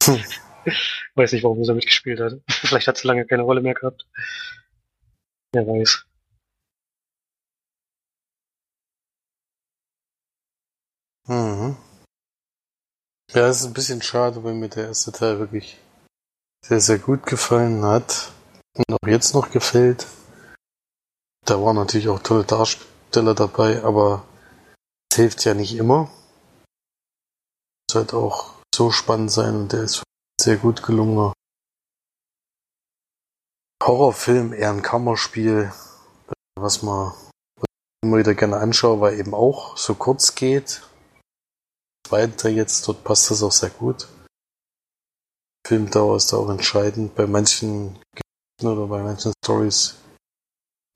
Weiß 1.14 1.32
nicht, 1.32 1.44
warum 1.44 1.64
sie 1.64 1.74
mitgespielt 1.74 2.20
hat. 2.20 2.40
Vielleicht 2.48 2.88
hat 2.88 2.98
sie 2.98 3.06
lange 3.08 3.26
keine 3.26 3.42
Rolle 3.42 3.60
mehr 3.60 3.74
gehabt. 3.74 4.06
Wer 5.52 5.66
weiß. 5.66 6.04
Mhm. 11.28 11.76
Ja, 13.34 13.46
es 13.46 13.60
ist 13.60 13.66
ein 13.66 13.74
bisschen 13.74 14.00
schade, 14.00 14.42
weil 14.42 14.54
mir 14.54 14.68
der 14.68 14.86
erste 14.86 15.12
Teil 15.12 15.38
wirklich 15.38 15.78
sehr, 16.64 16.80
sehr 16.80 16.98
gut 16.98 17.26
gefallen 17.26 17.84
hat 17.84 18.32
und 18.74 18.90
auch 18.90 19.06
jetzt 19.06 19.34
noch 19.34 19.50
gefällt. 19.50 20.06
Da 21.44 21.62
waren 21.62 21.76
natürlich 21.76 22.08
auch 22.08 22.20
tolle 22.20 22.44
Darsteller 22.44 23.34
dabei, 23.34 23.82
aber 23.82 24.26
es 25.10 25.16
hilft 25.16 25.44
ja 25.44 25.54
nicht 25.54 25.74
immer. 25.76 26.10
Es 27.88 27.94
halt 27.94 28.14
auch 28.14 28.54
so 28.74 28.90
spannend 28.90 29.30
sein 29.30 29.54
und 29.54 29.72
der 29.72 29.82
ist 29.82 30.02
sehr 30.40 30.56
gut 30.56 30.82
gelungener 30.82 31.32
Horrorfilm, 33.82 34.52
eher 34.52 34.70
ein 34.70 34.82
Kammerspiel, 34.82 35.72
was 36.56 36.82
man 36.82 37.14
immer 38.04 38.18
wieder 38.18 38.34
gerne 38.34 38.58
anschaue, 38.58 39.00
weil 39.00 39.18
eben 39.18 39.34
auch 39.34 39.76
so 39.76 39.94
kurz 39.94 40.34
geht. 40.34 40.82
Zweiter 42.06 42.48
jetzt, 42.48 42.86
dort 42.86 43.04
passt 43.04 43.30
das 43.30 43.42
auch 43.42 43.52
sehr 43.52 43.70
gut. 43.70 44.08
Filmdauer 45.66 46.16
ist 46.16 46.32
da 46.32 46.36
auch 46.36 46.50
entscheidend. 46.50 47.14
Bei 47.14 47.26
manchen 47.26 47.94
Geschichten 48.12 48.66
oder 48.66 48.86
bei 48.86 49.02
manchen 49.02 49.32
Stories 49.44 49.96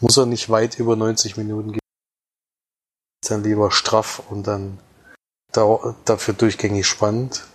muss 0.01 0.17
er 0.17 0.27
nicht 0.27 0.51
weit 0.51 0.79
über 0.79 0.97
90 0.97 1.37
Minuten 1.37 1.73
gehen. 1.73 1.81
Ist 3.23 3.31
dann 3.31 3.45
lieber 3.45 3.71
straff 3.71 4.23
und 4.31 4.47
dann 4.47 4.79
dafür 5.53 6.35
durchgängig 6.35 6.87
spannend. 6.87 7.47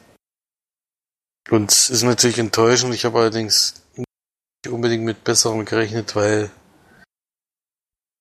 Und 1.50 1.72
es 1.72 1.90
ist 1.90 2.04
natürlich 2.04 2.40
enttäuschend. 2.40 2.94
Ich 2.94 3.06
habe 3.06 3.20
allerdings 3.20 3.82
nicht 3.96 4.08
unbedingt 4.70 5.04
mit 5.04 5.24
besserem 5.24 5.64
gerechnet, 5.64 6.16
weil, 6.16 6.50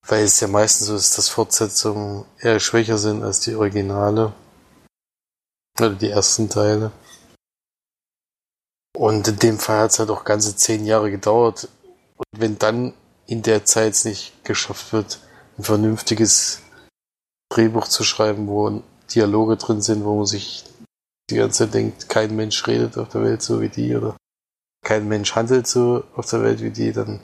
weil 0.06 0.24
es 0.24 0.40
ja 0.40 0.48
meistens 0.48 0.86
so 0.86 0.94
ist, 0.94 1.18
dass 1.18 1.28
Fortsetzungen 1.28 2.24
eher 2.38 2.60
schwächer 2.60 2.98
sind 2.98 3.22
als 3.22 3.40
die 3.40 3.54
Originale. 3.54 4.32
Oder 5.78 5.90
die 5.90 6.10
ersten 6.10 6.48
Teile. 6.48 6.92
Und 8.96 9.28
in 9.28 9.38
dem 9.38 9.58
Fall 9.58 9.80
hat 9.80 9.90
es 9.90 9.98
halt 9.98 10.10
auch 10.10 10.24
ganze 10.24 10.56
zehn 10.56 10.86
Jahre 10.86 11.10
gedauert. 11.10 11.68
Und 12.16 12.26
wenn 12.40 12.58
dann 12.58 12.94
in 13.26 13.42
der 13.42 13.64
Zeit 13.64 13.92
es 13.92 14.04
nicht 14.04 14.44
geschafft 14.44 14.92
wird, 14.92 15.18
ein 15.58 15.64
vernünftiges 15.64 16.62
Drehbuch 17.50 17.88
zu 17.88 18.04
schreiben, 18.04 18.46
wo 18.46 18.82
Dialoge 19.14 19.56
drin 19.56 19.82
sind, 19.82 20.04
wo 20.04 20.16
man 20.16 20.26
sich 20.26 20.64
die 21.30 21.36
ganze 21.36 21.64
Zeit 21.64 21.74
denkt, 21.74 22.08
kein 22.08 22.34
Mensch 22.36 22.66
redet 22.66 22.96
auf 22.98 23.08
der 23.08 23.22
Welt 23.22 23.42
so 23.42 23.60
wie 23.60 23.68
die 23.68 23.96
oder 23.96 24.16
kein 24.84 25.08
Mensch 25.08 25.34
handelt 25.34 25.66
so 25.66 26.04
auf 26.14 26.30
der 26.30 26.42
Welt 26.42 26.60
wie 26.60 26.70
die, 26.70 26.92
dann 26.92 27.20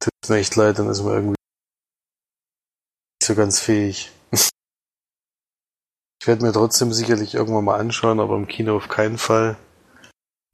tut 0.00 0.12
es 0.22 0.28
mir 0.28 0.36
echt 0.36 0.54
leid, 0.56 0.78
dann 0.78 0.88
ist 0.88 1.02
man 1.02 1.14
irgendwie 1.14 1.30
nicht 1.30 3.26
so 3.26 3.34
ganz 3.34 3.58
fähig. 3.58 4.12
ich 4.32 6.26
werde 6.26 6.44
mir 6.44 6.52
trotzdem 6.52 6.92
sicherlich 6.92 7.34
irgendwann 7.34 7.64
mal 7.64 7.80
anschauen, 7.80 8.20
aber 8.20 8.36
im 8.36 8.46
Kino 8.46 8.76
auf 8.76 8.88
keinen 8.88 9.18
Fall. 9.18 9.56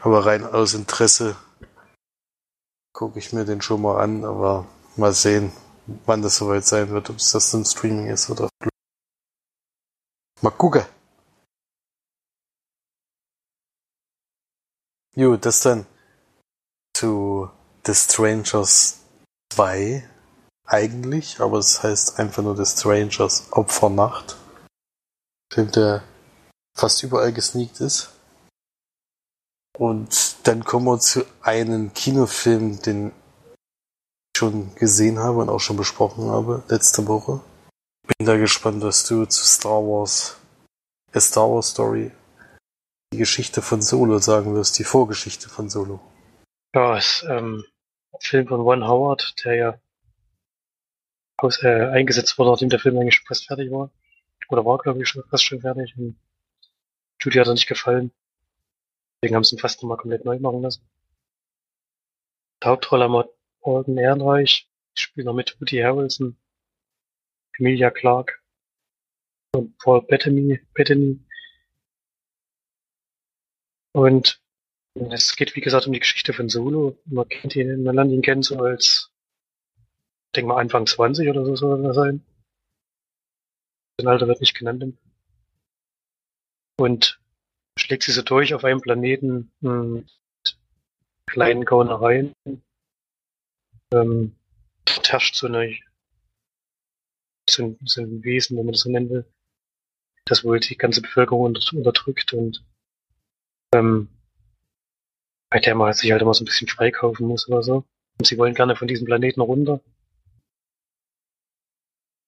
Aber 0.02 0.24
rein 0.24 0.44
aus 0.44 0.72
Interesse 0.72 1.36
gucke 2.94 3.18
ich 3.18 3.34
mir 3.34 3.44
den 3.44 3.60
schon 3.60 3.82
mal 3.82 4.02
an, 4.02 4.24
aber 4.24 4.66
mal 4.96 5.12
sehen, 5.12 5.52
wann 6.06 6.22
das 6.22 6.36
soweit 6.36 6.64
sein 6.64 6.88
wird, 6.88 7.10
ob 7.10 7.16
es 7.16 7.32
das 7.32 7.52
im 7.52 7.64
Streaming 7.66 8.06
ist 8.06 8.30
oder 8.30 8.48
Mal 10.42 10.50
gucken. 10.52 10.84
Jo, 15.16 15.36
das 15.36 15.60
dann 15.60 15.86
zu 16.96 17.50
The 17.84 17.94
Strangers 17.94 19.00
2 19.52 20.08
eigentlich, 20.64 21.40
aber 21.40 21.58
es 21.58 21.82
heißt 21.82 22.18
einfach 22.18 22.42
nur 22.42 22.56
The 22.56 22.64
Strangers 22.64 23.48
Opfernacht. 23.50 24.36
Film, 25.52 25.72
der 25.72 26.04
fast 26.76 27.02
überall 27.02 27.32
gesneakt 27.32 27.80
ist. 27.80 28.10
Und 29.76 30.36
dann 30.46 30.64
kommen 30.64 30.86
wir 30.86 31.00
zu 31.00 31.24
einem 31.42 31.92
Kinofilm, 31.92 32.80
den 32.82 33.08
ich 33.08 34.38
schon 34.38 34.74
gesehen 34.76 35.18
habe 35.18 35.38
und 35.38 35.48
auch 35.48 35.58
schon 35.58 35.76
besprochen 35.76 36.30
habe 36.30 36.62
letzte 36.68 37.08
Woche. 37.08 37.40
Bin 38.06 38.26
da 38.26 38.36
gespannt, 38.36 38.82
was 38.82 39.04
du 39.06 39.24
zu 39.24 39.44
Star 39.44 39.82
Wars, 39.82 40.36
A 41.12 41.20
Star 41.20 41.50
Wars 41.50 41.70
Story, 41.70 42.12
die 43.12 43.18
Geschichte 43.18 43.60
von 43.60 43.82
Solo 43.82 44.18
sagen 44.18 44.54
wirst, 44.54 44.78
die 44.78 44.84
Vorgeschichte 44.84 45.48
von 45.48 45.68
Solo. 45.68 46.00
Ja, 46.74 46.96
ist 46.96 47.24
ähm, 47.28 47.64
ein 48.12 48.20
Film 48.20 48.46
von 48.46 48.60
Ron 48.60 48.86
Howard, 48.86 49.34
der 49.44 49.54
ja 49.54 49.80
aus, 51.36 51.62
äh, 51.62 51.88
eingesetzt 51.88 52.38
wurde, 52.38 52.50
nachdem 52.50 52.68
der 52.68 52.78
Film 52.78 52.96
eigentlich 52.98 53.20
fast 53.26 53.46
fertig 53.46 53.70
war. 53.72 53.90
Oder 54.48 54.64
war, 54.64 54.78
glaube 54.78 55.02
ich, 55.02 55.08
schon 55.08 55.24
fast 55.28 55.44
schon 55.44 55.60
fertig. 55.60 55.94
Und 55.96 56.18
Judy 57.20 57.38
hat 57.38 57.48
er 57.48 57.54
nicht 57.54 57.68
gefallen. 57.68 58.12
Deswegen 59.16 59.36
haben 59.36 59.44
sie 59.44 59.56
ihn 59.56 59.60
fast 59.60 59.82
nochmal 59.82 59.98
komplett 59.98 60.24
neu 60.24 60.38
machen 60.38 60.62
lassen. 60.62 60.88
Der 62.62 62.70
Hauptrolle 62.70 63.04
haben 63.04 63.12
wir 63.12 63.28
Alden 63.62 63.98
Ehrenreich. 63.98 64.68
Ich 64.94 65.02
spiele 65.02 65.26
noch 65.26 65.34
mit 65.34 65.60
Woody 65.60 65.78
Harrelson, 65.78 66.36
Emilia 67.58 67.90
Clarke 67.90 68.34
und 69.52 69.76
Paul 69.78 70.02
Bettany. 70.02 70.60
Bettany. 70.74 71.20
Und 73.92 74.40
es 74.94 75.36
geht, 75.36 75.56
wie 75.56 75.60
gesagt, 75.60 75.86
um 75.86 75.92
die 75.92 76.00
Geschichte 76.00 76.32
von 76.32 76.48
Solo. 76.48 76.98
Man 77.06 77.28
kennt 77.28 77.56
ihn, 77.56 77.82
man 77.82 77.94
lernt 77.94 78.12
ihn 78.12 78.22
kennen 78.22 78.42
so 78.42 78.58
als, 78.58 79.10
ich 80.26 80.32
denke 80.36 80.48
mal, 80.48 80.60
Anfang 80.60 80.86
20 80.86 81.28
oder 81.28 81.44
so 81.44 81.56
soll 81.56 81.84
er 81.84 81.94
sein. 81.94 82.24
Sein 83.98 84.08
Alter 84.08 84.28
wird 84.28 84.40
nicht 84.40 84.56
genannt. 84.56 84.96
Und 86.78 87.20
schlägt 87.78 88.02
sie 88.02 88.12
so 88.12 88.22
durch 88.22 88.54
auf 88.54 88.64
einem 88.64 88.80
Planeten 88.80 89.52
mit 89.60 90.10
kleinen 91.26 91.64
Gaunereien. 91.64 92.32
Ähm, 93.92 94.36
herrscht 95.06 95.34
so 95.34 95.46
eine 95.46 95.76
so 97.48 97.76
so 97.84 98.00
ein 98.00 98.22
Wesen, 98.22 98.56
wenn 98.56 98.64
man 98.64 98.72
das 98.72 98.82
so 98.82 98.90
nennen 98.90 99.10
will, 99.10 99.24
das 100.24 100.44
wohl 100.44 100.60
die 100.60 100.76
ganze 100.76 101.02
Bevölkerung 101.02 101.56
unterdrückt 101.72 102.32
und 102.32 102.64
ähm, 103.74 104.08
bei 105.50 105.58
der 105.58 105.74
man 105.74 105.92
sich 105.92 106.10
halt 106.12 106.22
immer 106.22 106.34
so 106.34 106.42
ein 106.42 106.46
bisschen 106.46 106.68
freikaufen 106.68 107.26
muss 107.26 107.48
oder 107.48 107.62
so. 107.62 107.84
Und 108.18 108.26
sie 108.26 108.38
wollen 108.38 108.54
gerne 108.54 108.76
von 108.76 108.88
diesem 108.88 109.06
Planeten 109.06 109.40
runter. 109.40 109.80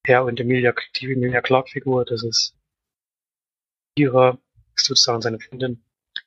Er 0.05 0.25
und 0.25 0.41
Emilia, 0.41 0.75
die 0.97 1.13
Emilia 1.13 1.41
Clark-Figur, 1.41 2.05
das 2.05 2.25
ist 2.25 2.57
Kira, 3.97 4.39
ist 4.75 4.87
sozusagen 4.87 5.23
seine 5.23 5.39
Freundin. 5.39 5.85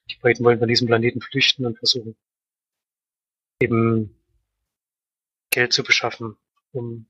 Die 0.10 0.16
beiden 0.18 0.46
wollen 0.46 0.60
von 0.60 0.68
diesem 0.68 0.88
Planeten 0.88 1.22
flüchten 1.22 1.66
und 1.66 1.78
versuchen 1.78 2.16
eben 3.60 4.16
Geld 5.50 5.74
zu 5.74 5.84
beschaffen, 5.84 6.38
um 6.74 7.08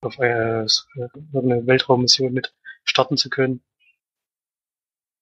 auf 0.00 0.18
eine, 0.20 0.66
eine 1.32 1.66
Weltraummission 1.66 2.32
mit 2.32 2.54
starten 2.84 3.16
zu 3.16 3.30
können. 3.30 3.62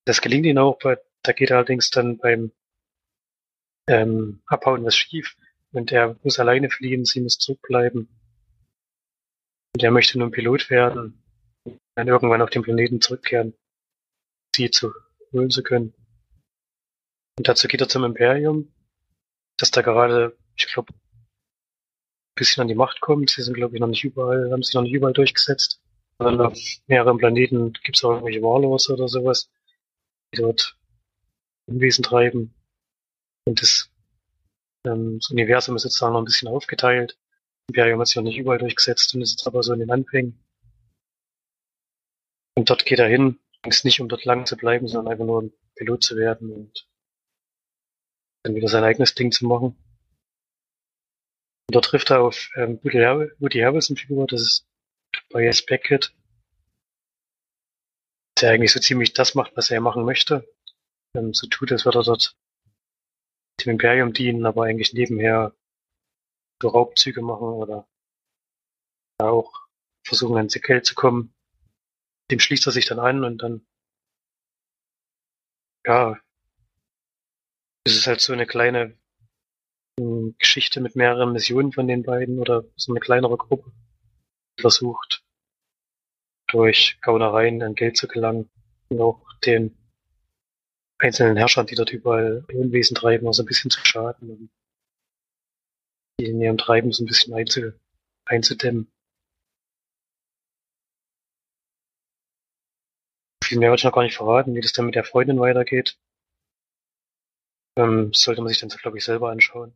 Das 0.04 0.20
gelingt 0.20 0.46
ihnen 0.46 0.58
auch, 0.58 0.78
da 0.78 1.32
geht 1.32 1.52
allerdings 1.52 1.90
dann 1.90 2.18
beim 2.18 2.52
ähm, 3.88 4.42
Abhauen 4.46 4.84
was 4.84 4.96
schief 4.96 5.36
und 5.72 5.92
er 5.92 6.16
muss 6.22 6.38
alleine 6.38 6.70
fliehen, 6.70 7.04
sie 7.04 7.20
muss 7.20 7.38
zurückbleiben. 7.38 8.08
Und 9.74 9.82
er 9.82 9.90
möchte 9.90 10.18
nun 10.18 10.30
Pilot 10.30 10.70
werden 10.70 11.22
und 11.64 11.80
dann 11.94 12.08
irgendwann 12.08 12.42
auf 12.42 12.50
den 12.50 12.62
Planeten 12.62 13.00
zurückkehren, 13.00 13.54
sie 14.54 14.70
zu 14.70 14.92
holen 15.32 15.50
zu 15.50 15.62
können. 15.62 15.94
Und 17.38 17.48
dazu 17.48 17.68
geht 17.68 17.80
er 17.80 17.88
zum 17.88 18.04
Imperium, 18.04 18.72
das 19.56 19.70
da 19.70 19.80
gerade, 19.80 20.36
ich 20.56 20.66
glaube, 20.66 20.92
ein 20.92 22.34
bisschen 22.34 22.60
an 22.60 22.68
die 22.68 22.74
Macht 22.74 23.00
kommt. 23.00 23.30
Sie 23.30 23.42
sind, 23.42 23.54
glaube 23.54 23.74
ich, 23.74 23.80
noch 23.80 23.88
nicht 23.88 24.04
überall, 24.04 24.50
haben 24.52 24.62
sich 24.62 24.74
noch 24.74 24.82
nicht 24.82 24.92
überall 24.92 25.14
durchgesetzt. 25.14 25.80
Sondern 26.18 26.48
auf 26.48 26.58
mehreren 26.86 27.16
Planeten 27.16 27.72
gibt 27.82 27.96
es 27.96 28.04
auch 28.04 28.10
irgendwelche 28.10 28.42
Warlords 28.42 28.90
oder 28.90 29.08
sowas, 29.08 29.50
dort 30.32 30.76
Unwesen 31.66 32.02
treiben. 32.02 32.54
Und 33.46 33.60
das, 33.60 33.90
ähm, 34.86 35.18
das 35.18 35.30
Universum 35.30 35.76
ist 35.76 35.82
sozusagen 35.82 36.14
noch 36.14 36.22
ein 36.22 36.26
bisschen 36.26 36.48
aufgeteilt. 36.48 37.18
Imperium 37.68 38.00
hat 38.00 38.08
sich 38.08 38.16
noch 38.16 38.24
nicht 38.24 38.38
überall 38.38 38.58
durchgesetzt 38.58 39.14
und 39.14 39.22
ist 39.22 39.32
jetzt 39.32 39.46
aber 39.46 39.62
so 39.62 39.72
in 39.72 39.80
den 39.80 39.90
Anfängen. 39.90 40.42
Und 42.54 42.68
dort 42.68 42.84
geht 42.84 42.98
er 42.98 43.08
hin, 43.08 43.38
es 43.62 43.84
nicht 43.84 44.00
um 44.00 44.08
dort 44.08 44.24
lang 44.24 44.46
zu 44.46 44.56
bleiben, 44.56 44.88
sondern 44.88 45.12
einfach 45.12 45.24
nur 45.24 45.50
Pilot 45.76 46.02
zu 46.02 46.16
werden 46.16 46.52
und 46.52 46.88
dann 48.42 48.54
wieder 48.54 48.68
sein 48.68 48.84
eigenes 48.84 49.14
Ding 49.14 49.32
zu 49.32 49.46
machen. 49.46 49.76
Und 51.68 51.74
dort 51.74 51.86
trifft 51.86 52.10
er 52.10 52.22
auf 52.22 52.50
ähm, 52.56 52.78
Woody, 52.82 52.98
Har 52.98 53.28
Woody 53.38 53.60
Harrelson 53.60 53.96
Figur, 53.96 54.26
das 54.26 54.42
ist 54.42 54.66
Tobias 55.30 55.64
Beckett, 55.64 56.12
der 58.42 58.50
eigentlich 58.50 58.72
so 58.72 58.80
ziemlich 58.80 59.12
das 59.12 59.34
macht, 59.34 59.56
was 59.56 59.70
er 59.70 59.80
machen 59.80 60.04
möchte. 60.04 60.46
Ähm, 61.16 61.32
so 61.34 61.46
tut, 61.46 61.72
als 61.72 61.84
würde 61.84 62.00
er 62.00 62.04
dort 62.04 62.36
dem 63.60 63.72
Imperium 63.72 64.12
dienen, 64.12 64.46
aber 64.46 64.64
eigentlich 64.64 64.92
nebenher 64.92 65.54
so 66.60 66.68
Raubzüge 66.68 67.22
machen 67.22 67.48
oder 67.48 67.88
auch 69.18 69.66
versuchen 70.06 70.36
an 70.36 70.48
Geld 70.48 70.84
zu 70.84 70.94
kommen. 70.94 71.34
Dem 72.30 72.40
schließt 72.40 72.66
er 72.66 72.72
sich 72.72 72.86
dann 72.86 72.98
an 72.98 73.24
und 73.24 73.38
dann 73.38 73.66
ja, 75.86 76.18
es 77.84 77.96
ist 77.96 78.06
halt 78.06 78.20
so 78.20 78.32
eine 78.32 78.46
kleine 78.46 78.96
ähm, 79.98 80.36
Geschichte 80.38 80.80
mit 80.80 80.96
mehreren 80.96 81.32
Missionen 81.32 81.72
von 81.72 81.88
den 81.88 82.02
beiden 82.02 82.38
oder 82.38 82.64
so 82.76 82.92
eine 82.92 83.00
kleinere 83.00 83.36
Gruppe 83.36 83.72
versucht, 84.58 85.21
durch 86.52 86.98
Gaunereien 87.00 87.62
an 87.62 87.74
Geld 87.74 87.96
zu 87.96 88.06
gelangen 88.06 88.50
und 88.90 89.00
auch 89.00 89.24
den 89.44 89.76
einzelnen 90.98 91.36
Herrschern, 91.36 91.66
die 91.66 91.74
dort 91.74 91.92
überall 91.92 92.44
Unwesen 92.52 92.94
treiben, 92.94 93.26
auch 93.26 93.32
so 93.32 93.42
ein 93.42 93.46
bisschen 93.46 93.70
zu 93.70 93.84
schaden 93.84 94.30
und 94.30 94.50
die 96.20 96.26
in 96.26 96.40
ihrem 96.40 96.58
Treiben 96.58 96.92
so 96.92 97.02
ein 97.02 97.06
bisschen 97.06 97.34
einzu, 97.34 97.72
einzudämmen. 98.26 98.92
Viel 103.42 103.58
mehr 103.58 103.70
wollte 103.70 103.80
ich 103.80 103.84
noch 103.84 103.92
gar 103.92 104.02
nicht 104.02 104.16
verraten, 104.16 104.54
wie 104.54 104.60
das 104.60 104.72
dann 104.72 104.86
mit 104.86 104.94
der 104.94 105.04
Freundin 105.04 105.40
weitergeht. 105.40 105.98
Ähm, 107.78 108.12
sollte 108.12 108.42
man 108.42 108.48
sich 108.48 108.60
dann, 108.60 108.68
glaube 108.68 108.98
ich, 108.98 109.04
selber 109.04 109.30
anschauen. 109.30 109.74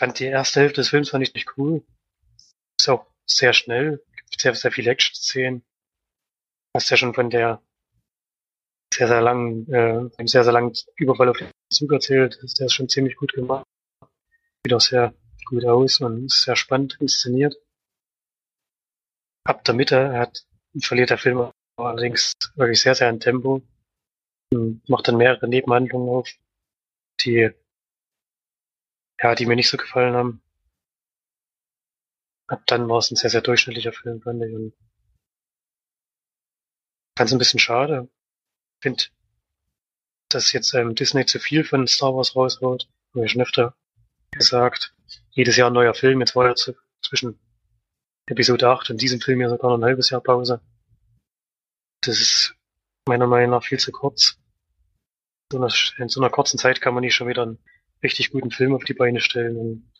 Fand 0.00 0.18
die 0.18 0.24
erste 0.24 0.60
Hälfte 0.60 0.80
des 0.80 0.88
Films 0.88 1.10
fand 1.10 1.22
ich 1.22 1.34
nicht 1.34 1.58
cool. 1.58 1.84
Ist 2.78 2.88
auch 2.88 3.09
sehr 3.30 3.52
schnell, 3.52 4.02
gibt 4.14 4.40
sehr, 4.40 4.54
sehr 4.54 4.72
viele 4.72 4.90
Action-Szenen. 4.90 5.64
Hast 6.74 6.90
ja 6.90 6.96
schon 6.96 7.14
von 7.14 7.30
der 7.30 7.62
sehr, 8.92 9.08
sehr 9.08 9.20
langen, 9.20 9.72
äh, 9.72 10.10
einem 10.16 10.28
sehr, 10.28 10.44
sehr 10.44 10.52
langen 10.52 10.72
Überfall 10.96 11.28
auf 11.28 11.38
den 11.38 11.50
Zug 11.72 11.92
erzählt. 11.92 12.38
Der 12.58 12.66
ist 12.66 12.74
schon 12.74 12.88
ziemlich 12.88 13.16
gut 13.16 13.32
gemacht. 13.32 13.64
Sieht 14.64 14.74
auch 14.74 14.80
sehr 14.80 15.14
gut 15.46 15.64
aus 15.64 16.00
und 16.00 16.26
ist 16.26 16.42
sehr 16.42 16.56
spannend 16.56 16.96
inszeniert. 17.00 17.56
Ab 19.44 19.64
der 19.64 19.74
Mitte 19.74 20.12
hat, 20.12 20.44
verliert 20.80 21.10
der 21.10 21.18
Film 21.18 21.50
allerdings 21.76 22.32
wirklich 22.56 22.80
sehr, 22.80 22.94
sehr 22.94 23.08
an 23.08 23.20
Tempo 23.20 23.62
macht 24.88 25.08
dann 25.08 25.16
mehrere 25.16 25.48
Nebenhandlungen 25.48 26.08
auf, 26.08 26.28
die 27.20 27.50
ja, 29.22 29.34
die 29.34 29.46
mir 29.46 29.56
nicht 29.56 29.68
so 29.68 29.76
gefallen 29.76 30.14
haben. 30.14 30.42
Ab 32.50 32.62
dann 32.66 32.88
war 32.88 32.98
es 32.98 33.10
ein 33.10 33.16
sehr, 33.16 33.30
sehr 33.30 33.42
durchschnittlicher 33.42 33.92
Film, 33.92 34.20
fand 34.20 34.42
ich. 34.42 34.52
Und 34.52 34.74
ganz 37.16 37.30
ein 37.30 37.38
bisschen 37.38 37.60
schade. 37.60 38.08
Ich 38.78 38.82
finde, 38.82 39.04
dass 40.28 40.52
jetzt 40.52 40.74
ähm, 40.74 40.96
Disney 40.96 41.26
zu 41.26 41.38
viel 41.38 41.62
von 41.62 41.86
Star 41.86 42.14
Wars 42.14 42.34
raushaut. 42.34 42.88
Habe 43.14 43.24
ich 43.24 43.32
schon 43.32 43.42
öfter 43.42 43.76
gesagt. 44.32 44.94
Jedes 45.30 45.56
Jahr 45.56 45.70
ein 45.70 45.74
neuer 45.74 45.94
Film. 45.94 46.20
Jetzt 46.20 46.34
war 46.34 46.48
ja 46.48 46.54
zwischen 47.02 47.38
Episode 48.26 48.68
8 48.68 48.90
und 48.90 49.00
diesem 49.00 49.20
Film 49.20 49.40
ja 49.40 49.48
sogar 49.48 49.70
noch 49.70 49.78
ein 49.78 49.84
halbes 49.84 50.10
Jahr 50.10 50.20
Pause. 50.20 50.60
Das 52.00 52.20
ist 52.20 52.56
meiner 53.06 53.28
Meinung 53.28 53.50
nach 53.50 53.64
viel 53.64 53.78
zu 53.78 53.92
kurz 53.92 54.40
so 55.52 55.58
einer, 55.58 55.72
in 55.98 56.08
so 56.08 56.20
einer 56.20 56.30
kurzen 56.30 56.58
Zeit 56.58 56.80
kann 56.80 56.94
man 56.94 57.02
nicht 57.02 57.14
schon 57.14 57.28
wieder 57.28 57.42
einen 57.42 57.58
richtig 58.02 58.30
guten 58.30 58.50
Film 58.50 58.74
auf 58.74 58.84
die 58.84 58.94
Beine 58.94 59.20
stellen. 59.20 59.56
Und 59.56 59.92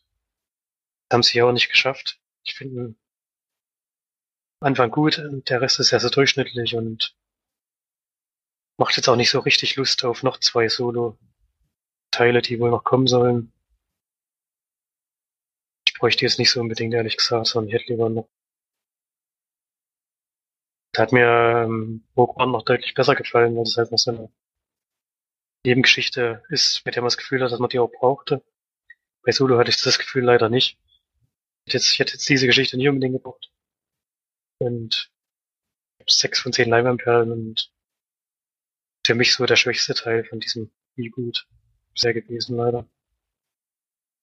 haben 1.12 1.22
sie 1.22 1.39
ja 1.39 1.44
auch 1.44 1.52
nicht 1.52 1.70
geschafft. 1.70 2.20
Ich 2.45 2.55
finde 2.55 2.95
Anfang 4.62 4.91
gut, 4.91 5.23
der 5.49 5.61
Rest 5.62 5.81
ist 5.81 5.89
sehr, 5.89 6.01
sehr 6.01 6.11
durchschnittlich 6.11 6.75
und 6.75 7.17
macht 8.79 8.97
jetzt 8.97 9.09
auch 9.09 9.17
nicht 9.17 9.31
so 9.31 9.41
richtig 9.41 9.77
Lust 9.77 10.05
auf 10.05 10.23
noch 10.23 10.39
zwei 10.39 10.69
Solo-Teile, 10.69 12.43
die 12.43 12.61
wohl 12.61 12.71
noch 12.71 12.85
kommen 12.85 13.07
sollen. 13.07 13.53
Ich 15.87 15.95
bräuchte 15.95 16.25
jetzt 16.25 16.39
nicht 16.39 16.51
so 16.51 16.61
unbedingt, 16.61 16.93
ehrlich 16.95 17.17
gesagt, 17.17 17.47
sondern 17.47 17.69
ich 17.69 17.75
hätte 17.75 17.93
lieber 17.93 18.11
noch. 18.11 18.29
Da 20.93 21.03
hat 21.03 21.12
mir 21.12 21.65
ähm, 21.65 22.05
Rogue 22.17 22.37
One 22.37 22.53
noch 22.53 22.65
deutlich 22.65 22.95
besser 22.95 23.15
gefallen, 23.15 23.57
weil 23.57 23.65
das 23.65 23.77
halt 23.77 23.91
noch 23.93 23.99
so 23.99 24.11
eine 24.11 24.33
Nebengeschichte 25.65 26.43
ist, 26.49 26.85
mit 26.85 26.97
der 26.97 27.03
man 27.03 27.09
das 27.09 27.17
Gefühl 27.17 27.43
hat, 27.43 27.53
dass 27.53 27.61
man 27.61 27.71
die 27.71 27.79
auch 27.79 27.91
brauchte. 27.91 28.43
Bei 29.23 29.33
Solo 29.33 29.59
hatte 29.59 29.71
ich 29.71 29.81
das 29.81 29.99
Gefühl 29.99 30.25
leider 30.25 30.49
nicht. 30.49 30.79
Jetzt, 31.73 31.93
ich 31.93 31.99
hätte 31.99 32.13
jetzt 32.13 32.29
diese 32.29 32.47
Geschichte 32.47 32.77
nicht 32.77 32.89
unbedingt 32.89 33.15
gebraucht. 33.15 33.51
Und 34.59 35.11
sechs 36.09 36.41
von 36.41 36.53
zehn 36.53 36.69
Leinwandperlen 36.69 37.31
und 37.31 37.73
für 39.07 39.15
mich 39.15 39.35
so 39.35 39.47
der 39.47 39.57
schwächste 39.57 39.95
Teil 39.95 40.25
von 40.25 40.41
diesem 40.41 40.71
Reboot 40.99 41.47
sehr 41.95 42.15
gewesen, 42.15 42.57
leider. 42.57 42.89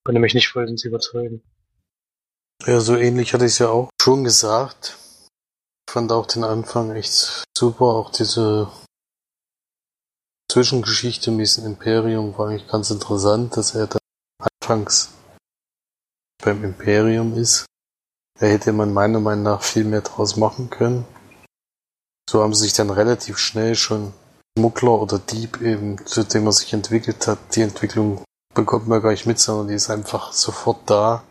Konnte 0.05 0.21
mich 0.21 0.33
nicht 0.33 0.49
vollends 0.49 0.83
überzeugen. 0.83 1.41
Ja, 2.65 2.79
so 2.79 2.95
ähnlich 2.95 3.33
hatte 3.33 3.45
ich 3.45 3.53
es 3.53 3.59
ja 3.59 3.69
auch 3.69 3.89
schon 4.01 4.23
gesagt. 4.23 4.97
Fand 5.89 6.11
auch 6.11 6.25
den 6.25 6.43
Anfang 6.43 6.95
echt 6.95 7.43
super, 7.57 7.85
auch 7.85 8.11
diese 8.11 8.71
Zwischengeschichte 10.51 11.31
mit 11.31 11.41
diesem 11.41 11.65
Imperium 11.65 12.37
war 12.37 12.49
eigentlich 12.49 12.67
ganz 12.67 12.89
interessant, 12.89 13.55
dass 13.57 13.75
er 13.75 13.87
da 13.87 13.99
anfangs 14.39 15.16
beim 16.43 16.63
Imperium 16.63 17.37
ist. 17.37 17.65
Da 18.39 18.45
hätte 18.45 18.71
man 18.73 18.93
meiner 18.93 19.19
Meinung 19.19 19.43
nach 19.43 19.63
viel 19.63 19.83
mehr 19.83 20.01
draus 20.01 20.37
machen 20.37 20.69
können. 20.69 21.05
So 22.29 22.43
haben 22.43 22.53
sie 22.53 22.63
sich 22.63 22.73
dann 22.73 22.89
relativ 22.89 23.37
schnell 23.37 23.75
schon 23.75 24.13
Schmuggler 24.57 25.01
oder 25.01 25.19
Dieb 25.19 25.61
eben, 25.61 26.05
zu 26.05 26.23
dem 26.23 26.45
er 26.45 26.51
sich 26.51 26.73
entwickelt 26.73 27.27
hat. 27.27 27.39
Die 27.55 27.61
Entwicklung 27.61 28.23
bekommt 28.53 28.87
man 28.87 29.01
gar 29.01 29.11
nicht 29.11 29.25
mit, 29.25 29.39
sondern 29.39 29.69
die 29.69 29.75
ist 29.75 29.89
einfach 29.89 30.33
sofort 30.33 30.89
da. 30.89 31.23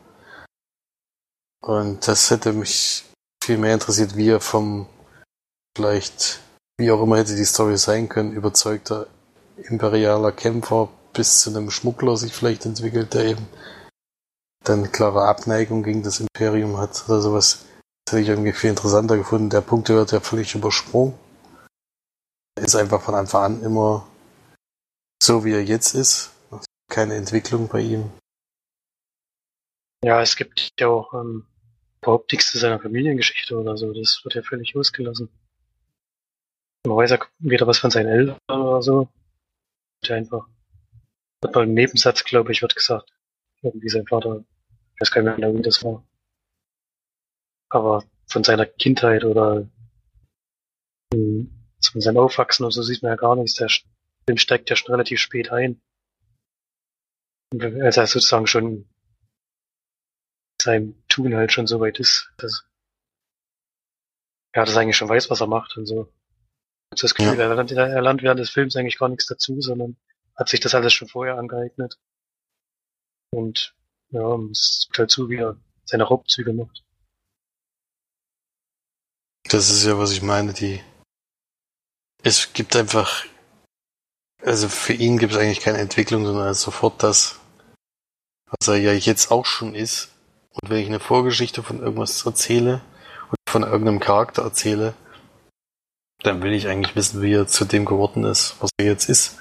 Und 1.62 2.06
das 2.08 2.30
hätte 2.30 2.52
mich 2.52 3.04
viel 3.42 3.58
mehr 3.58 3.74
interessiert, 3.74 4.16
wie 4.16 4.30
er 4.30 4.40
vom 4.40 4.86
vielleicht 5.76 6.40
wie 6.78 6.90
auch 6.90 7.02
immer 7.02 7.16
hätte 7.16 7.34
die 7.34 7.44
Story 7.44 7.78
sein 7.78 8.08
können, 8.08 8.32
überzeugter 8.32 9.06
imperialer 9.56 10.32
Kämpfer 10.32 10.88
bis 11.12 11.40
zu 11.40 11.50
einem 11.50 11.70
Schmuggler 11.70 12.16
sich 12.16 12.34
vielleicht 12.34 12.66
entwickelt, 12.66 13.14
der 13.14 13.24
eben 13.24 13.48
dann 14.68 14.90
klare 14.90 15.26
Abneigung 15.26 15.82
gegen 15.82 16.02
das 16.02 16.20
Imperium 16.20 16.76
hat 16.76 17.04
oder 17.08 17.20
sowas. 17.20 17.66
Das 18.04 18.14
hätte 18.14 18.22
ich 18.22 18.28
irgendwie 18.28 18.52
viel 18.52 18.70
interessanter 18.70 19.16
gefunden. 19.16 19.50
Der 19.50 19.60
Punkt 19.60 19.88
wird 19.88 20.12
ja 20.12 20.20
völlig 20.20 20.54
übersprungen. 20.54 21.14
ist 22.58 22.76
einfach 22.76 23.00
von 23.00 23.14
Anfang 23.14 23.42
an 23.42 23.62
immer 23.62 24.06
so, 25.22 25.44
wie 25.44 25.52
er 25.52 25.64
jetzt 25.64 25.94
ist. 25.94 26.30
Keine 26.88 27.14
Entwicklung 27.14 27.68
bei 27.68 27.80
ihm. 27.80 28.10
Ja, 30.04 30.20
es 30.20 30.36
gibt 30.36 30.70
ja 30.78 30.88
auch 30.88 31.12
ähm, 31.14 31.46
überhaupt 32.00 32.30
nichts 32.32 32.50
zu 32.52 32.58
seiner 32.58 32.78
Familiengeschichte 32.78 33.56
oder 33.58 33.76
so. 33.76 33.92
Das 33.92 34.20
wird 34.24 34.34
ja 34.34 34.42
völlig 34.42 34.76
ausgelassen. 34.76 35.28
Man 36.86 36.96
weiß 36.96 37.10
ja 37.10 37.18
weder 37.38 37.66
was 37.66 37.78
von 37.78 37.90
seinen 37.90 38.08
Eltern 38.08 38.38
oder 38.48 38.82
so. 38.82 39.08
Der 40.06 40.16
einfach. 40.16 40.46
Wird 41.42 41.54
mal 41.54 41.64
im 41.64 41.74
Nebensatz, 41.74 42.24
glaube 42.24 42.52
ich, 42.52 42.62
wird 42.62 42.76
gesagt. 42.76 43.12
Irgendwie 43.62 43.88
sein 43.88 44.06
Vater. 44.06 44.44
Ich 44.96 45.00
weiß 45.02 45.10
gar 45.10 45.22
nicht 45.22 45.38
mehr, 45.38 45.54
wie 45.54 45.62
das 45.62 45.84
war. 45.84 46.06
Aber 47.68 48.02
von 48.26 48.42
seiner 48.42 48.64
Kindheit 48.64 49.24
oder 49.24 49.68
hm, 51.12 51.50
von 51.84 52.00
seinem 52.00 52.16
Aufwachsen 52.16 52.64
und 52.64 52.72
so 52.72 52.82
sieht 52.82 53.02
man 53.02 53.10
ja 53.10 53.16
gar 53.16 53.36
nichts. 53.36 53.56
Der 53.56 53.68
Film 53.68 54.38
steigt 54.38 54.70
ja 54.70 54.76
schon 54.76 54.92
relativ 54.92 55.20
spät 55.20 55.52
ein. 55.52 55.80
Als 57.60 57.96
er 57.96 58.06
sozusagen 58.06 58.46
schon 58.46 58.88
seinem 60.60 61.00
Tun 61.08 61.34
halt 61.34 61.52
schon 61.52 61.66
so 61.66 61.78
weit 61.80 62.00
ist, 62.00 62.32
dass 62.38 62.66
er 64.52 64.64
das 64.64 64.76
eigentlich 64.76 64.96
schon 64.96 65.08
weiß, 65.08 65.30
was 65.30 65.40
er 65.40 65.46
macht 65.46 65.76
und 65.76 65.86
so. 65.86 66.12
Also 66.90 67.02
das 67.02 67.14
Gefühl, 67.14 67.38
ja. 67.38 67.44
er, 67.44 67.54
lernt, 67.54 67.70
er 67.72 68.02
lernt 68.02 68.22
während 68.22 68.40
des 68.40 68.50
Films 68.50 68.74
eigentlich 68.74 68.98
gar 68.98 69.08
nichts 69.08 69.26
dazu, 69.26 69.60
sondern 69.60 69.96
hat 70.34 70.48
sich 70.48 70.60
das 70.60 70.74
alles 70.74 70.94
schon 70.94 71.08
vorher 71.08 71.36
angeeignet. 71.36 71.98
Und 73.30 73.75
ja, 74.10 74.36
es 74.50 74.84
gibt 74.86 74.98
halt 74.98 75.10
zu, 75.10 75.28
wie 75.28 75.36
er 75.36 75.56
seine 75.84 76.04
Raubzüge 76.04 76.52
macht. 76.52 76.82
Das 79.48 79.70
ist 79.70 79.84
ja, 79.84 79.98
was 79.98 80.12
ich 80.12 80.22
meine, 80.22 80.52
die. 80.52 80.80
Es 82.22 82.52
gibt 82.52 82.74
einfach. 82.74 83.24
Also 84.42 84.68
für 84.68 84.92
ihn 84.92 85.18
gibt 85.18 85.32
es 85.32 85.38
eigentlich 85.38 85.60
keine 85.60 85.78
Entwicklung, 85.78 86.24
sondern 86.24 86.52
sofort 86.54 87.02
das, 87.02 87.40
was 88.46 88.68
er 88.68 88.76
ja 88.76 88.92
jetzt 88.92 89.30
auch 89.30 89.46
schon 89.46 89.74
ist. 89.74 90.10
Und 90.50 90.70
wenn 90.70 90.78
ich 90.78 90.86
eine 90.86 91.00
Vorgeschichte 91.00 91.62
von 91.62 91.80
irgendwas 91.80 92.24
erzähle 92.24 92.80
und 93.28 93.36
von 93.48 93.62
irgendeinem 93.62 94.00
Charakter 94.00 94.42
erzähle, 94.42 94.94
dann 96.22 96.42
will 96.42 96.52
ich 96.52 96.68
eigentlich 96.68 96.96
wissen, 96.96 97.22
wie 97.22 97.32
er 97.32 97.46
zu 97.46 97.64
dem 97.64 97.84
geworden 97.84 98.24
ist, 98.24 98.56
was 98.60 98.70
er 98.78 98.86
jetzt 98.86 99.08
ist. 99.08 99.38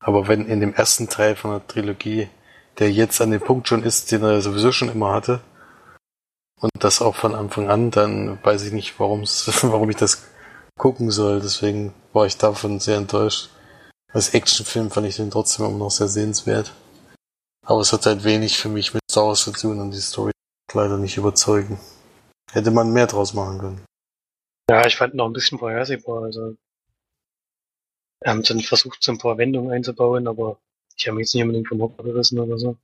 Aber 0.00 0.28
wenn 0.28 0.46
in 0.46 0.60
dem 0.60 0.74
ersten 0.74 1.08
Teil 1.08 1.36
von 1.36 1.50
der 1.50 1.66
Trilogie 1.66 2.28
der 2.78 2.92
jetzt 2.92 3.20
an 3.20 3.30
dem 3.30 3.40
Punkt 3.40 3.68
schon 3.68 3.82
ist, 3.82 4.12
den 4.12 4.22
er 4.22 4.40
sowieso 4.42 4.72
schon 4.72 4.88
immer 4.88 5.12
hatte, 5.12 5.40
und 6.60 6.70
das 6.78 7.02
auch 7.02 7.14
von 7.14 7.34
Anfang 7.34 7.68
an, 7.68 7.90
dann 7.90 8.42
weiß 8.42 8.62
ich 8.62 8.72
nicht, 8.72 8.94
warum 8.98 9.22
ich 9.22 9.96
das 9.96 10.26
gucken 10.78 11.10
soll. 11.10 11.40
Deswegen 11.40 11.94
war 12.12 12.26
ich 12.26 12.36
davon 12.36 12.80
sehr 12.80 12.96
enttäuscht. 12.96 13.50
Als 14.12 14.34
Actionfilm 14.34 14.90
fand 14.90 15.06
ich 15.06 15.16
den 15.16 15.30
trotzdem 15.30 15.66
immer 15.66 15.78
noch 15.78 15.90
sehr 15.90 16.08
sehenswert. 16.08 16.72
Aber 17.66 17.80
es 17.80 17.92
hat 17.92 18.06
halt 18.06 18.24
wenig 18.24 18.58
für 18.58 18.68
mich 18.68 18.94
mit 18.94 19.02
Star 19.10 19.26
Wars 19.26 19.42
zu 19.42 19.52
tun 19.52 19.80
und 19.80 19.90
die 19.90 20.00
Story 20.00 20.32
leider 20.72 20.96
nicht 20.96 21.16
überzeugen. 21.16 21.78
Hätte 22.52 22.70
man 22.70 22.92
mehr 22.92 23.06
draus 23.06 23.34
machen 23.34 23.58
können. 23.58 23.84
Ja, 24.70 24.86
ich 24.86 24.96
fand 24.96 25.14
noch 25.14 25.26
ein 25.26 25.32
bisschen 25.32 25.58
vorhersehbar. 25.58 26.22
Also 26.22 26.56
wir 28.20 28.30
haben 28.30 28.42
dann 28.42 28.60
versucht, 28.60 29.02
so 29.02 29.12
ein 29.12 29.18
paar 29.18 29.36
Wendungen 29.36 29.72
einzubauen, 29.72 30.26
aber 30.26 30.58
ich 30.96 31.06
habe 31.06 31.16
mich 31.16 31.26
jetzt 31.26 31.34
nicht 31.34 31.42
unbedingt 31.42 31.68
vom 31.68 31.80
Hocker 31.80 32.02
gerissen 32.02 32.38
oder 32.38 32.58
so. 32.58 32.78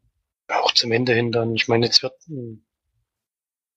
Auch 0.49 0.73
zum 0.73 0.93
Ende 0.93 1.15
hin 1.15 1.33
dann. 1.33 1.55
Ich 1.55 1.69
meine, 1.69 1.87
jetzt 1.87 2.03
wird 2.03 2.15
ein 2.29 2.65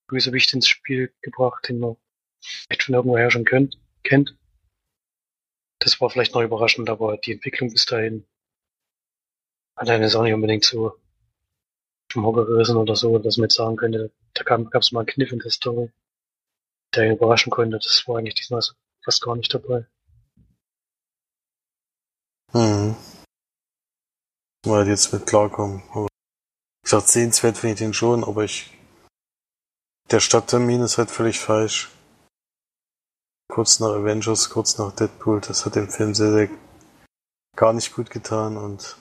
Bösewicht 0.08 0.54
ins 0.54 0.68
Spiel 0.68 1.14
gebracht, 1.22 1.68
den 1.70 1.80
man 1.80 1.96
vielleicht 2.42 2.84
von 2.84 2.96
irgendwoher 2.96 3.32
schon 3.32 3.46
könnt, 3.46 3.80
kennt. 4.04 4.38
Das 5.80 6.00
war 6.02 6.10
vielleicht 6.10 6.34
noch 6.34 6.42
überraschend, 6.42 6.90
aber 6.90 7.18
die 7.18 7.34
Entwicklung 7.34 7.72
bis 7.72 7.86
dahin 7.86 8.26
einen 9.76 10.04
jetzt 10.04 10.16
auch 10.16 10.24
nicht 10.24 10.34
unbedingt 10.34 10.64
so 10.64 10.94
vom 12.12 12.26
Hocker 12.26 12.46
gerissen 12.46 12.78
oder 12.78 12.96
so, 12.96 13.20
dass 13.20 13.38
man 13.38 13.46
jetzt 13.46 13.56
sagen 13.56 13.76
könnte, 13.76 14.12
da 14.34 14.44
gab 14.44 14.74
es 14.76 14.92
mal 14.92 15.02
einen 15.02 15.08
Kniff 15.08 15.32
in 15.32 15.40
der 15.40 15.52
Story, 15.52 15.92
der 16.94 17.06
ihn 17.06 17.16
überraschen 17.18 17.52
konnte. 17.52 17.78
Das 17.78 18.08
war 18.08 18.18
eigentlich 18.18 18.36
diesmal 18.36 18.62
fast 19.04 19.22
gar 19.22 19.36
nicht 19.36 19.54
dabei. 19.54 19.86
Hm. 22.52 22.96
Mal 24.66 24.88
jetzt 24.88 25.14
mit 25.14 25.28
klarkommen. 25.28 25.84
Aber 25.92 26.06
wie 26.06 26.84
gesagt, 26.84 27.08
sehenswert 27.08 27.58
finde 27.58 27.74
ich 27.74 27.80
den 27.80 27.94
schon, 27.94 28.24
aber 28.24 28.44
ich. 28.44 28.72
Der 30.12 30.20
Stadttermin 30.20 30.82
ist 30.82 30.98
halt 30.98 31.10
völlig 31.10 31.40
falsch. 31.40 31.92
Kurz 33.48 33.80
nach 33.80 33.90
Avengers, 33.90 34.50
kurz 34.50 34.78
nach 34.78 34.92
Deadpool, 34.96 35.42
das 35.42 35.66
hat 35.66 35.76
dem 35.76 35.90
Film 35.90 36.14
sehr, 36.14 36.32
sehr 36.32 36.50
gar 37.56 37.74
nicht 37.74 37.94
gut 37.94 38.10
getan 38.10 38.58
und 38.58 38.98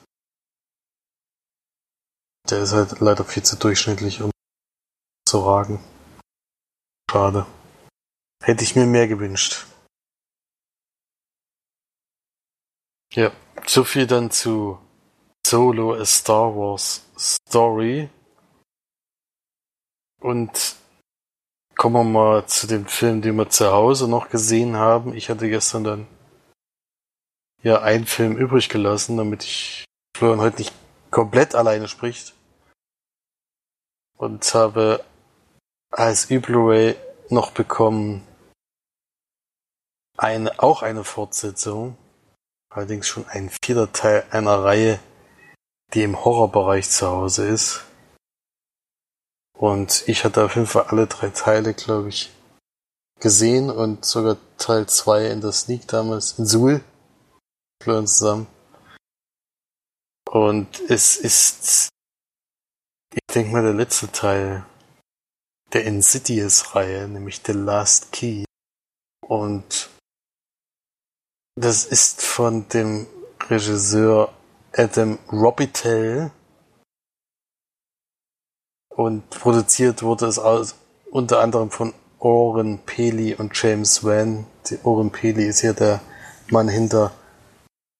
der 2.48 2.62
ist 2.62 2.72
halt 2.72 3.00
leider 3.00 3.24
viel 3.24 3.42
zu 3.42 3.56
durchschnittlich, 3.56 4.20
um 4.20 4.30
zu 5.26 5.40
ragen. 5.40 5.82
Schade. 7.10 7.46
Hätte 8.42 8.64
ich 8.64 8.76
mir 8.76 8.86
mehr 8.86 9.08
gewünscht. 9.08 9.66
Ja, 13.12 13.32
so 13.66 13.84
viel 13.84 14.06
dann 14.06 14.30
zu 14.30 14.83
Solo 15.46 15.94
A 15.94 16.04
Star 16.04 16.54
Wars 16.56 17.02
Story. 17.18 18.08
Und 20.20 20.76
kommen 21.76 21.96
wir 21.96 22.04
mal 22.04 22.46
zu 22.46 22.66
dem 22.66 22.86
Film, 22.86 23.20
den 23.20 23.36
wir 23.36 23.50
zu 23.50 23.70
Hause 23.70 24.08
noch 24.08 24.30
gesehen 24.30 24.76
haben. 24.76 25.14
Ich 25.14 25.28
hatte 25.28 25.48
gestern 25.48 25.84
dann 25.84 26.06
ja 27.62 27.82
einen 27.82 28.06
Film 28.06 28.36
übrig 28.36 28.68
gelassen, 28.68 29.16
damit 29.16 29.44
ich 29.44 29.84
Florian 30.16 30.40
heute 30.40 30.58
nicht 30.58 30.72
komplett 31.10 31.54
alleine 31.54 31.88
spricht. 31.88 32.34
Und 34.16 34.54
habe 34.54 35.04
als 35.90 36.26
Blu-ray 36.26 36.96
noch 37.28 37.50
bekommen 37.50 38.26
eine, 40.16 40.62
auch 40.62 40.82
eine 40.82 41.04
Fortsetzung. 41.04 41.96
Allerdings 42.70 43.06
schon 43.06 43.26
ein 43.28 43.50
vierter 43.62 43.92
Teil 43.92 44.24
einer 44.30 44.64
Reihe, 44.64 44.98
die 45.94 46.02
im 46.02 46.24
Horrorbereich 46.24 46.90
zu 46.90 47.06
Hause 47.06 47.46
ist. 47.46 47.84
Und 49.56 50.02
ich 50.08 50.24
hatte 50.24 50.44
auf 50.44 50.56
jeden 50.56 50.66
Fall 50.66 50.84
alle 50.88 51.06
drei 51.06 51.30
Teile, 51.30 51.74
glaube 51.74 52.08
ich, 52.08 52.30
gesehen 53.20 53.70
und 53.70 54.04
sogar 54.04 54.36
Teil 54.58 54.86
2 54.86 55.28
in 55.28 55.40
der 55.40 55.52
Sneak 55.52 55.86
damals 55.86 56.38
in 56.38 56.46
Suhl. 56.46 56.82
Florian 57.82 58.06
zusammen. 58.06 58.46
Und 60.30 60.80
es 60.88 61.16
ist, 61.16 61.88
ich 63.14 63.34
denke 63.34 63.52
mal, 63.52 63.62
der 63.62 63.74
letzte 63.74 64.10
Teil 64.10 64.66
der 65.72 65.84
Insidious-Reihe, 65.84 67.08
nämlich 67.08 67.40
The 67.44 67.52
Last 67.52 68.10
Key. 68.10 68.44
Und 69.26 69.90
das 71.56 71.84
ist 71.84 72.22
von 72.22 72.68
dem 72.68 73.06
Regisseur 73.48 74.32
Adam 74.76 75.20
Robitel 75.30 76.32
und 78.88 79.30
produziert 79.30 80.02
wurde 80.02 80.26
es 80.26 80.40
aus, 80.40 80.74
unter 81.12 81.40
anderem 81.40 81.70
von 81.70 81.94
Oren 82.18 82.80
Peli 82.84 83.34
und 83.34 83.52
James 83.60 84.02
Wan. 84.02 84.46
Oren 84.82 85.12
Peli 85.12 85.46
ist 85.46 85.60
hier 85.60 85.74
der 85.74 86.00
Mann 86.50 86.68
hinter 86.68 87.12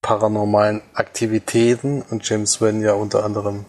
paranormalen 0.03 0.83
Aktivitäten 0.95 2.03
und 2.03 2.29
James 2.29 2.61
Wan 2.61 2.81
ja 2.81 2.95
unter 2.95 3.25
anderem 3.25 3.67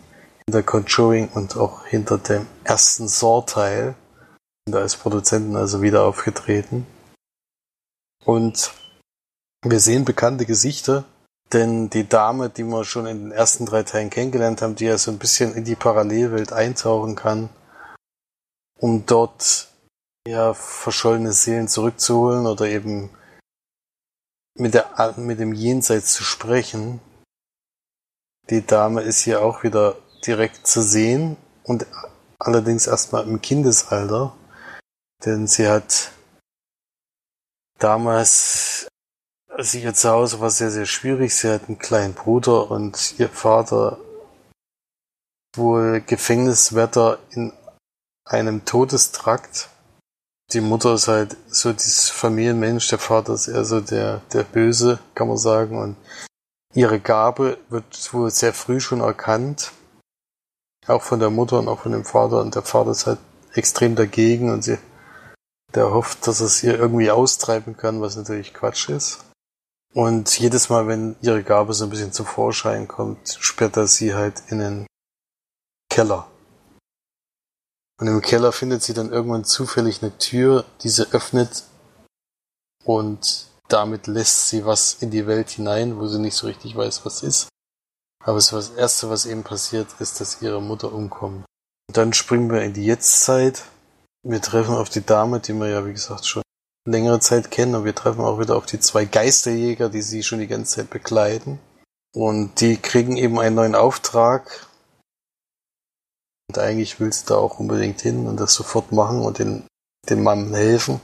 hinter 0.47 0.63
Conjuring 0.63 1.29
und 1.29 1.57
auch 1.57 1.85
hinter 1.85 2.17
dem 2.17 2.47
ersten 2.63 3.07
Saw-Teil. 3.07 3.93
Da 4.65 4.79
als 4.79 4.95
Produzenten 4.95 5.55
also 5.55 5.83
wieder 5.83 6.05
aufgetreten. 6.05 6.87
Und 8.23 8.73
wir 9.63 9.79
sehen 9.79 10.05
bekannte 10.05 10.47
Gesichter, 10.47 11.05
denn 11.53 11.89
die 11.89 12.07
Dame, 12.07 12.49
die 12.49 12.63
wir 12.63 12.83
schon 12.83 13.05
in 13.05 13.25
den 13.25 13.31
ersten 13.31 13.65
drei 13.65 13.83
Teilen 13.83 14.09
kennengelernt 14.09 14.61
haben, 14.61 14.75
die 14.75 14.85
ja 14.85 14.97
so 14.97 15.11
ein 15.11 15.19
bisschen 15.19 15.53
in 15.53 15.63
die 15.63 15.75
Parallelwelt 15.75 16.51
eintauchen 16.51 17.15
kann, 17.15 17.49
um 18.79 19.05
dort 19.05 19.69
ja 20.27 20.53
verschollene 20.53 21.31
Seelen 21.31 21.67
zurückzuholen 21.67 22.47
oder 22.47 22.65
eben 22.65 23.09
mit, 24.57 24.73
der, 24.73 25.13
mit 25.17 25.39
dem 25.39 25.53
Jenseits 25.53 26.13
zu 26.13 26.23
sprechen. 26.23 26.99
Die 28.49 28.65
Dame 28.65 29.01
ist 29.01 29.21
hier 29.21 29.41
auch 29.41 29.63
wieder 29.63 29.97
direkt 30.25 30.67
zu 30.67 30.81
sehen 30.81 31.37
und 31.63 31.85
allerdings 32.39 32.87
erstmal 32.87 33.27
im 33.27 33.41
Kindesalter, 33.41 34.35
denn 35.25 35.47
sie 35.47 35.67
hat 35.67 36.11
damals 37.79 38.87
Sie 39.57 39.83
ihr 39.83 39.93
Zuhause 39.93 40.41
war 40.41 40.49
sehr, 40.49 40.69
sehr 40.69 40.85
schwierig. 40.85 41.33
Sie 41.33 41.49
hat 41.49 41.69
einen 41.69 41.79
kleinen 41.79 42.13
Bruder 42.13 42.69
und 42.69 43.15
ihr 43.17 43.29
Vater 43.29 43.97
wohl 45.55 46.01
Gefängniswärter 46.01 47.19
in 47.29 47.53
einem 48.25 48.65
Todestrakt. 48.65 49.69
Die 50.51 50.59
Mutter 50.59 50.95
ist 50.95 51.07
halt 51.07 51.37
so 51.47 51.71
dieses 51.71 52.09
Familienmensch, 52.09 52.89
der 52.89 52.99
Vater 52.99 53.33
ist 53.33 53.47
eher 53.47 53.63
so 53.63 53.79
der, 53.79 54.21
der 54.33 54.43
Böse, 54.43 54.99
kann 55.15 55.29
man 55.29 55.37
sagen. 55.37 55.77
Und 55.77 55.95
ihre 56.73 56.99
Gabe 56.99 57.57
wird 57.69 58.13
wohl 58.13 58.31
sehr 58.31 58.53
früh 58.53 58.81
schon 58.81 58.99
erkannt. 58.99 59.71
Auch 60.85 61.01
von 61.01 61.21
der 61.21 61.29
Mutter 61.29 61.59
und 61.59 61.69
auch 61.69 61.79
von 61.79 61.93
dem 61.93 62.03
Vater. 62.03 62.41
Und 62.41 62.55
der 62.55 62.63
Vater 62.63 62.91
ist 62.91 63.07
halt 63.07 63.19
extrem 63.53 63.95
dagegen 63.95 64.51
und 64.51 64.63
sie, 64.63 64.77
der 65.73 65.91
hofft, 65.91 66.27
dass 66.27 66.41
es 66.41 66.61
ihr 66.61 66.77
irgendwie 66.77 67.09
austreiben 67.09 67.77
kann, 67.77 68.01
was 68.01 68.17
natürlich 68.17 68.53
Quatsch 68.53 68.89
ist. 68.89 69.25
Und 69.95 70.37
jedes 70.39 70.67
Mal, 70.67 70.87
wenn 70.87 71.15
ihre 71.21 71.41
Gabe 71.41 71.73
so 71.73 71.85
ein 71.85 71.89
bisschen 71.89 72.11
zum 72.11 72.25
Vorschein 72.25 72.85
kommt, 72.85 73.37
sperrt 73.39 73.77
er 73.77 73.87
sie 73.87 74.13
halt 74.13 74.43
in 74.49 74.59
den 74.59 74.87
Keller. 75.89 76.29
Und 77.97 78.07
im 78.07 78.21
Keller 78.21 78.51
findet 78.51 78.83
sie 78.83 78.93
dann 78.93 79.13
irgendwann 79.13 79.45
zufällig 79.45 80.03
eine 80.03 80.17
Tür, 80.17 80.65
die 80.81 80.89
sie 80.89 81.09
öffnet 81.13 81.63
und 82.83 83.47
damit 83.69 84.07
lässt 84.07 84.49
sie 84.49 84.65
was 84.65 84.95
in 85.01 85.11
die 85.11 85.27
Welt 85.27 85.49
hinein, 85.51 85.97
wo 85.97 86.07
sie 86.07 86.19
nicht 86.19 86.35
so 86.35 86.47
richtig 86.47 86.75
weiß, 86.75 87.05
was 87.05 87.23
ist. 87.23 87.47
Aber 88.21 88.35
das 88.35 88.71
Erste, 88.71 89.09
was 89.09 89.25
eben 89.25 89.43
passiert, 89.43 89.87
ist, 89.99 90.19
dass 90.19 90.41
ihre 90.41 90.61
Mutter 90.61 90.91
umkommt. 90.91 91.45
Und 91.87 91.95
dann 91.95 92.11
springen 92.11 92.51
wir 92.51 92.63
in 92.63 92.73
die 92.73 92.85
Jetztzeit. 92.85 93.63
Wir 94.23 94.41
treffen 94.41 94.75
auf 94.75 94.89
die 94.89 95.05
Dame, 95.05 95.39
die 95.39 95.53
wir 95.53 95.69
ja, 95.69 95.85
wie 95.85 95.93
gesagt, 95.93 96.25
schon 96.25 96.43
längere 96.85 97.19
Zeit 97.19 97.51
kennen. 97.51 97.75
Und 97.75 97.85
wir 97.85 97.95
treffen 97.95 98.21
auch 98.21 98.39
wieder 98.39 98.55
auf 98.55 98.65
die 98.65 98.79
zwei 98.79 99.05
Geisterjäger, 99.05 99.89
die 99.89 100.01
sie 100.01 100.23
schon 100.23 100.39
die 100.39 100.47
ganze 100.47 100.77
Zeit 100.77 100.89
begleiten. 100.89 101.59
Und 102.13 102.61
die 102.61 102.77
kriegen 102.77 103.17
eben 103.17 103.39
einen 103.39 103.55
neuen 103.55 103.75
Auftrag. 103.75 104.67
Und 106.47 106.57
eigentlich 106.57 106.99
will 106.99 107.11
sie 107.11 107.25
da 107.25 107.35
auch 107.35 107.59
unbedingt 107.59 108.01
hin 108.01 108.27
und 108.27 108.39
das 108.39 108.53
sofort 108.53 108.91
machen 108.91 109.21
und 109.21 109.39
den, 109.39 109.65
den 110.07 110.23
Mann 110.23 110.53
helfen. 110.53 111.01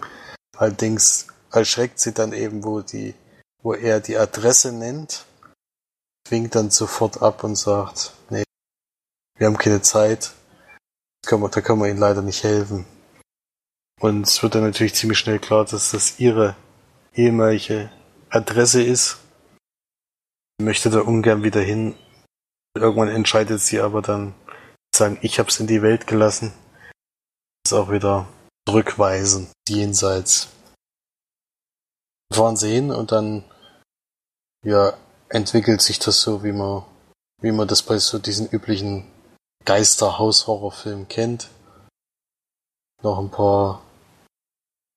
Allerdings 0.55 1.27
erschreckt 1.51 1.99
sie 1.99 2.13
dann 2.13 2.33
eben, 2.33 2.63
wo 2.63 2.81
die, 2.81 3.15
wo 3.61 3.73
er 3.73 3.99
die 3.99 4.17
Adresse 4.17 4.71
nennt, 4.71 5.25
winkt 6.29 6.55
dann 6.55 6.69
sofort 6.69 7.21
ab 7.21 7.43
und 7.43 7.55
sagt, 7.55 8.13
nee, 8.29 8.43
wir 9.37 9.47
haben 9.47 9.57
keine 9.57 9.81
Zeit, 9.81 10.31
können 11.25 11.41
wir, 11.41 11.49
da 11.49 11.61
können 11.61 11.81
wir 11.81 11.89
ihnen 11.89 11.99
leider 11.99 12.21
nicht 12.21 12.43
helfen. 12.43 12.85
Und 14.01 14.27
es 14.27 14.41
wird 14.41 14.55
dann 14.55 14.63
natürlich 14.63 14.95
ziemlich 14.95 15.19
schnell 15.19 15.37
klar, 15.37 15.63
dass 15.63 15.91
das 15.91 16.19
ihre 16.19 16.55
ehemalige 17.13 17.91
Adresse 18.31 18.81
ist. 18.81 19.19
Sie 20.57 20.65
möchte 20.65 20.89
da 20.89 21.01
ungern 21.01 21.43
wieder 21.43 21.61
hin. 21.61 21.95
Irgendwann 22.75 23.09
entscheidet 23.09 23.61
sie 23.61 23.79
aber 23.79 24.01
dann, 24.01 24.33
sagen, 24.95 25.19
ich 25.21 25.37
hab's 25.37 25.59
in 25.59 25.67
die 25.67 25.83
Welt 25.83 26.07
gelassen. 26.07 26.51
Das 27.63 27.73
auch 27.73 27.91
wieder 27.91 28.27
zurückweisen, 28.67 29.51
jenseits. 29.69 30.49
Fahren 32.33 32.57
sie 32.57 32.71
hin 32.71 32.89
und 32.89 33.11
dann, 33.11 33.43
ja, 34.65 34.97
entwickelt 35.29 35.81
sich 35.81 35.99
das 35.99 36.21
so, 36.21 36.43
wie 36.43 36.53
man, 36.53 36.83
wie 37.39 37.51
man 37.51 37.67
das 37.67 37.83
bei 37.83 37.99
so 37.99 38.17
diesen 38.17 38.49
üblichen 38.49 39.05
Geisterhaus-Horrorfilmen 39.65 41.07
kennt. 41.07 41.49
Noch 43.03 43.19
ein 43.19 43.29
paar 43.29 43.83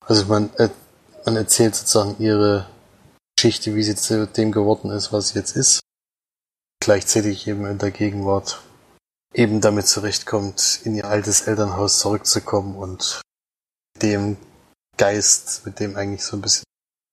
also 0.06 0.26
man, 0.26 0.52
äh, 0.56 0.68
man 1.24 1.36
erzählt 1.36 1.74
sozusagen 1.74 2.16
ihre 2.18 2.68
Geschichte, 3.36 3.74
wie 3.74 3.82
sie 3.82 3.96
zu 3.96 4.26
dem 4.26 4.52
geworden 4.52 4.90
ist, 4.90 5.12
was 5.12 5.28
sie 5.28 5.38
jetzt 5.38 5.56
ist. 5.56 5.80
Gleichzeitig 6.80 7.46
eben 7.46 7.64
in 7.66 7.78
der 7.78 7.90
Gegenwart 7.90 8.62
eben 9.32 9.60
damit 9.60 9.86
zurechtkommt, 9.86 10.80
in 10.84 10.94
ihr 10.94 11.06
altes 11.06 11.42
Elternhaus 11.42 11.98
zurückzukommen 11.98 12.76
und 12.76 13.22
dem 14.02 14.36
Geist, 14.96 15.66
mit 15.66 15.80
dem 15.80 15.96
eigentlich 15.96 16.24
so 16.24 16.36
ein 16.36 16.42
bisschen 16.42 16.64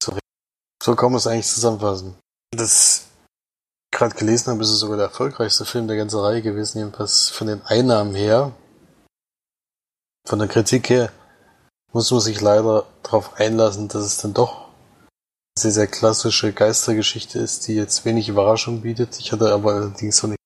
zurecht. 0.01 0.21
So 0.83 0.95
kann 0.95 1.11
man 1.11 1.17
es 1.17 1.27
eigentlich 1.27 1.47
zusammenfassen. 1.47 2.15
Das 2.51 3.05
gerade 3.91 4.15
gelesen 4.15 4.51
habe, 4.51 4.61
ist 4.63 4.69
es 4.69 4.79
sogar 4.79 4.97
der 4.97 5.07
erfolgreichste 5.07 5.65
Film 5.65 5.87
der 5.87 5.97
ganzen 5.97 6.19
Reihe 6.19 6.41
gewesen, 6.41 6.79
jedenfalls 6.79 7.29
von 7.29 7.47
den 7.47 7.61
Einnahmen 7.63 8.13
her. 8.13 8.51
Von 10.27 10.39
der 10.39 10.47
Kritik 10.47 10.89
her 10.89 11.11
muss 11.93 12.11
man 12.11 12.19
sich 12.21 12.41
leider 12.41 12.85
darauf 13.03 13.35
einlassen, 13.35 13.87
dass 13.87 14.03
es 14.03 14.17
dann 14.17 14.33
doch 14.33 14.65
eine 14.65 15.59
sehr, 15.59 15.71
sehr 15.71 15.87
klassische 15.87 16.53
Geistergeschichte 16.53 17.39
ist, 17.39 17.67
die 17.67 17.75
jetzt 17.75 18.05
wenig 18.05 18.29
Überraschung 18.29 18.81
bietet. 18.81 19.19
Ich 19.19 19.31
hatte 19.31 19.51
aber 19.51 19.73
allerdings 19.73 20.17
so 20.17 20.27
nicht, 20.27 20.39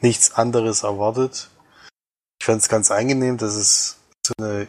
nichts 0.00 0.34
anderes 0.34 0.82
erwartet. 0.82 1.50
Ich 2.40 2.46
fand 2.46 2.62
es 2.62 2.68
ganz 2.68 2.90
angenehm, 2.90 3.38
dass 3.38 3.54
es 3.54 3.98
so 4.26 4.32
eine 4.38 4.68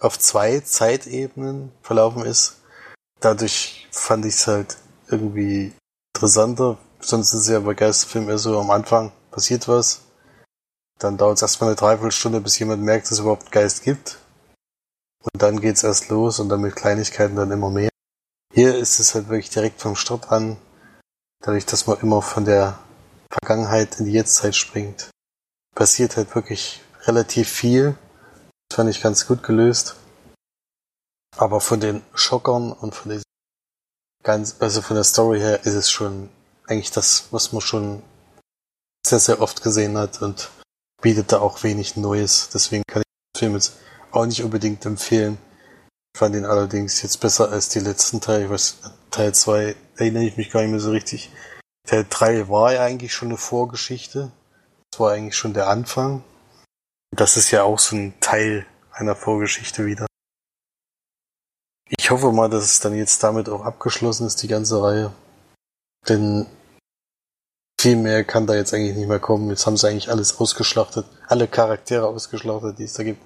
auf 0.00 0.18
zwei 0.18 0.60
Zeitebenen 0.60 1.70
verlaufen 1.82 2.24
ist. 2.24 2.56
Dadurch 3.20 3.86
fand 3.92 4.24
ich 4.26 4.34
es 4.34 4.46
halt 4.48 4.76
irgendwie 5.08 5.72
interessanter. 6.16 6.76
Sonst 7.00 7.32
ist 7.32 7.42
es 7.42 7.48
ja 7.48 7.60
bei 7.60 7.74
Geisterfilmen 7.74 8.30
eher 8.30 8.38
so 8.38 8.58
am 8.58 8.70
Anfang 8.70 9.12
passiert 9.30 9.68
was. 9.68 10.02
Dann 10.98 11.18
dauert 11.18 11.36
es 11.36 11.42
erstmal 11.42 11.70
eine 11.70 11.76
Dreiviertelstunde, 11.76 12.40
bis 12.40 12.58
jemand 12.58 12.82
merkt, 12.82 13.06
dass 13.06 13.12
es 13.12 13.18
überhaupt 13.20 13.52
Geist 13.52 13.84
gibt. 13.84 14.18
Und 15.22 15.42
dann 15.42 15.60
geht's 15.60 15.84
erst 15.84 16.08
los 16.08 16.40
und 16.40 16.48
dann 16.48 16.60
mit 16.60 16.76
Kleinigkeiten 16.76 17.36
dann 17.36 17.50
immer 17.50 17.70
mehr. 17.70 17.90
Hier 18.52 18.76
ist 18.76 18.98
es 18.98 19.14
halt 19.14 19.28
wirklich 19.28 19.50
direkt 19.50 19.80
vom 19.80 19.96
Start 19.96 20.30
an, 20.30 20.56
dadurch, 21.40 21.64
dass 21.64 21.86
man 21.86 22.00
immer 22.00 22.22
von 22.22 22.44
der 22.44 22.78
Vergangenheit 23.30 23.98
in 23.98 24.06
die 24.06 24.12
Jetztzeit 24.12 24.54
springt. 24.54 25.10
Passiert 25.74 26.16
halt 26.16 26.34
wirklich 26.34 26.82
relativ 27.04 27.48
viel. 27.48 27.96
Das 28.68 28.76
fand 28.76 28.90
ich 28.90 29.00
ganz 29.00 29.26
gut 29.26 29.42
gelöst. 29.42 29.96
Aber 31.36 31.60
von 31.60 31.80
den 31.80 32.02
Schockern 32.14 32.72
und 32.72 32.94
von 32.94 33.10
den 33.10 33.22
ganz, 34.22 34.56
also 34.60 34.82
von 34.82 34.96
der 34.96 35.04
Story 35.04 35.40
her 35.40 35.64
ist 35.64 35.74
es 35.74 35.90
schon 35.90 36.28
eigentlich 36.66 36.90
das, 36.90 37.28
was 37.30 37.52
man 37.52 37.62
schon 37.62 38.02
sehr, 39.06 39.18
sehr 39.18 39.40
oft 39.40 39.62
gesehen 39.62 39.96
hat 39.96 40.22
und 40.22 40.50
bietet 41.00 41.32
da 41.32 41.40
auch 41.40 41.62
wenig 41.62 41.96
Neues. 41.96 42.50
Deswegen 42.52 42.84
kann 42.86 43.02
ich 43.02 43.34
den 43.34 43.38
Film 43.38 43.54
jetzt 43.54 43.72
auch 44.12 44.26
nicht 44.26 44.42
unbedingt 44.42 44.84
empfehlen. 44.86 45.38
Ich 46.14 46.18
fand 46.18 46.36
ihn 46.36 46.44
allerdings 46.44 47.02
jetzt 47.02 47.18
besser 47.18 47.50
als 47.50 47.70
die 47.70 47.80
letzten 47.80 48.20
Teile. 48.20 48.44
Ich 48.44 48.50
weiß, 48.50 48.78
Teil 49.10 49.34
2 49.34 49.74
erinnere 49.96 50.24
ich 50.24 50.36
mich 50.36 50.50
gar 50.50 50.60
nicht 50.60 50.70
mehr 50.70 50.80
so 50.80 50.90
richtig. 50.90 51.30
Teil 51.86 52.06
3 52.08 52.48
war 52.48 52.74
ja 52.74 52.84
eigentlich 52.84 53.14
schon 53.14 53.28
eine 53.28 53.38
Vorgeschichte. 53.38 54.30
Das 54.90 55.00
war 55.00 55.12
eigentlich 55.12 55.36
schon 55.36 55.54
der 55.54 55.68
Anfang. 55.68 56.22
Das 57.16 57.36
ist 57.36 57.50
ja 57.50 57.62
auch 57.62 57.78
so 57.78 57.96
ein 57.96 58.14
Teil 58.20 58.66
einer 58.92 59.16
Vorgeschichte 59.16 59.86
wieder. 59.86 60.06
Ich 61.88 62.10
hoffe 62.10 62.32
mal, 62.32 62.48
dass 62.48 62.64
es 62.64 62.80
dann 62.80 62.94
jetzt 62.94 63.22
damit 63.22 63.48
auch 63.48 63.64
abgeschlossen 63.64 64.26
ist, 64.26 64.42
die 64.42 64.48
ganze 64.48 64.82
Reihe. 64.82 65.12
Denn 66.08 66.46
viel 67.80 67.96
mehr 67.96 68.24
kann 68.24 68.46
da 68.46 68.54
jetzt 68.54 68.72
eigentlich 68.72 68.96
nicht 68.96 69.08
mehr 69.08 69.18
kommen. 69.18 69.50
Jetzt 69.50 69.66
haben 69.66 69.76
sie 69.76 69.88
eigentlich 69.88 70.10
alles 70.10 70.38
ausgeschlachtet. 70.38 71.06
Alle 71.26 71.48
Charaktere 71.48 72.06
ausgeschlachtet, 72.06 72.78
die 72.78 72.84
es 72.84 72.94
da 72.94 73.02
gibt. 73.02 73.22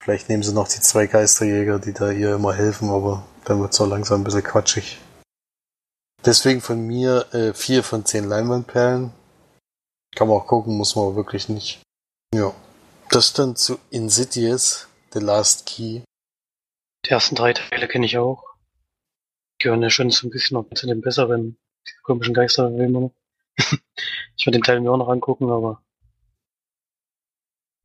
Vielleicht 0.00 0.28
nehmen 0.28 0.42
sie 0.42 0.54
noch 0.54 0.68
die 0.68 0.80
zwei 0.80 1.06
Geisterjäger, 1.06 1.78
die 1.78 1.92
da 1.92 2.10
ihr 2.10 2.34
immer 2.34 2.54
helfen, 2.54 2.88
aber 2.90 3.26
dann 3.44 3.60
wird 3.60 3.72
es 3.72 3.80
auch 3.80 3.86
langsam 3.86 4.20
ein 4.20 4.24
bisschen 4.24 4.42
quatschig. 4.42 4.98
Deswegen 6.24 6.60
von 6.60 6.86
mir 6.86 7.26
äh, 7.32 7.54
vier 7.54 7.82
von 7.82 8.04
zehn 8.04 8.24
Leinwandperlen. 8.24 9.12
Kann 10.14 10.28
man 10.28 10.36
auch 10.36 10.46
gucken, 10.46 10.76
muss 10.76 10.96
man 10.96 11.06
aber 11.06 11.16
wirklich 11.16 11.48
nicht. 11.48 11.80
Ja. 12.34 12.54
Das 13.10 13.32
dann 13.32 13.56
zu 13.56 13.78
Insidious, 13.90 14.88
The 15.12 15.20
Last 15.20 15.66
Key. 15.66 16.02
Die 17.06 17.10
ersten 17.10 17.36
drei 17.36 17.54
Teile 17.54 17.88
kenne 17.88 18.04
ich 18.04 18.18
auch. 18.18 18.44
Gehören 19.58 19.82
ja 19.82 19.90
schon 19.90 20.10
so 20.10 20.26
ein 20.26 20.30
bisschen 20.30 20.56
noch 20.56 20.68
zu 20.74 20.86
den 20.86 21.00
besseren, 21.00 21.56
diese 21.86 22.02
komischen 22.02 22.34
Geisterfilme. 22.34 23.10
ich 23.56 24.46
werde 24.46 24.58
den 24.58 24.62
Teil 24.62 24.80
mir 24.80 24.92
auch 24.92 24.98
noch 24.98 25.08
angucken, 25.08 25.50
aber 25.50 25.82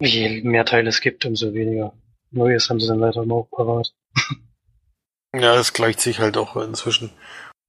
je 0.01 0.41
mehr 0.41 0.65
Teile 0.65 0.89
es 0.89 0.99
gibt, 0.99 1.25
umso 1.25 1.53
weniger 1.53 1.93
Neues 2.33 2.69
haben 2.69 2.79
sie 2.79 2.87
dann 2.87 2.99
leider 2.99 3.21
auch 3.21 3.49
parat. 3.49 3.93
ja, 5.35 5.55
das 5.55 5.73
gleicht 5.73 6.01
sich 6.01 6.19
halt 6.19 6.37
auch 6.37 6.55
inzwischen. 6.55 7.11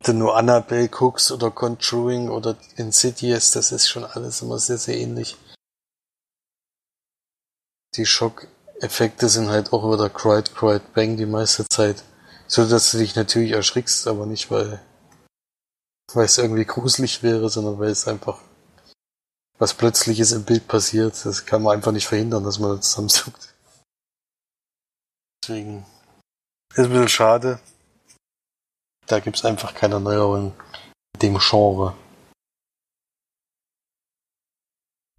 Ob 0.01 0.07
du 0.07 0.12
nur 0.15 0.36
Annabelle 0.36 0.89
guckst 0.89 1.31
oder 1.32 1.51
Conjuring 1.51 2.28
oder 2.28 2.57
Insidious, 2.77 3.51
das 3.53 3.73
ist 3.73 3.89
schon 3.89 4.05
alles 4.05 4.43
immer 4.43 4.59
sehr, 4.59 4.78
sehr 4.78 4.97
ähnlich. 4.97 5.36
Die 7.97 8.07
Schockeffekte 8.07 9.28
sind 9.28 9.49
halt 9.49 9.73
auch 9.73 9.85
wieder 9.93 10.11
Cried, 10.11 10.55
Cried, 10.55 10.95
Bang 10.95 11.16
die 11.16 11.27
meiste 11.27 11.69
Zeit. 11.69 12.03
So 12.47 12.66
dass 12.66 12.91
du 12.91 12.99
dich 12.99 13.16
natürlich 13.16 13.53
erschrickst, 13.53 14.07
aber 14.07 14.27
nicht 14.27 14.51
weil, 14.51 14.81
weil 16.12 16.24
es 16.24 16.39
irgendwie 16.39 16.65
gruselig 16.65 17.23
wäre, 17.23 17.49
sondern 17.49 17.78
weil 17.78 17.91
es 17.91 18.09
einfach 18.09 18.41
was 19.59 19.74
Plötzliches 19.74 20.32
im 20.32 20.45
Bild 20.45 20.69
passiert. 20.69 21.24
Das 21.24 21.47
kann 21.47 21.62
man 21.62 21.77
einfach 21.77 21.93
nicht 21.93 22.07
verhindern, 22.07 22.45
dass 22.45 22.59
man 22.59 22.82
zusammenzuckt. 22.82 23.53
Deswegen 25.45 25.85
ist 26.71 26.87
ein 26.87 26.89
bisschen 26.89 27.09
schade. 27.09 27.61
Da 29.07 29.21
gibt 29.21 29.37
es 29.37 29.45
einfach 29.45 29.75
keine 29.75 30.01
Neuerungen 30.01 30.59
in 31.12 31.21
dem 31.21 31.39
Genre. 31.39 31.95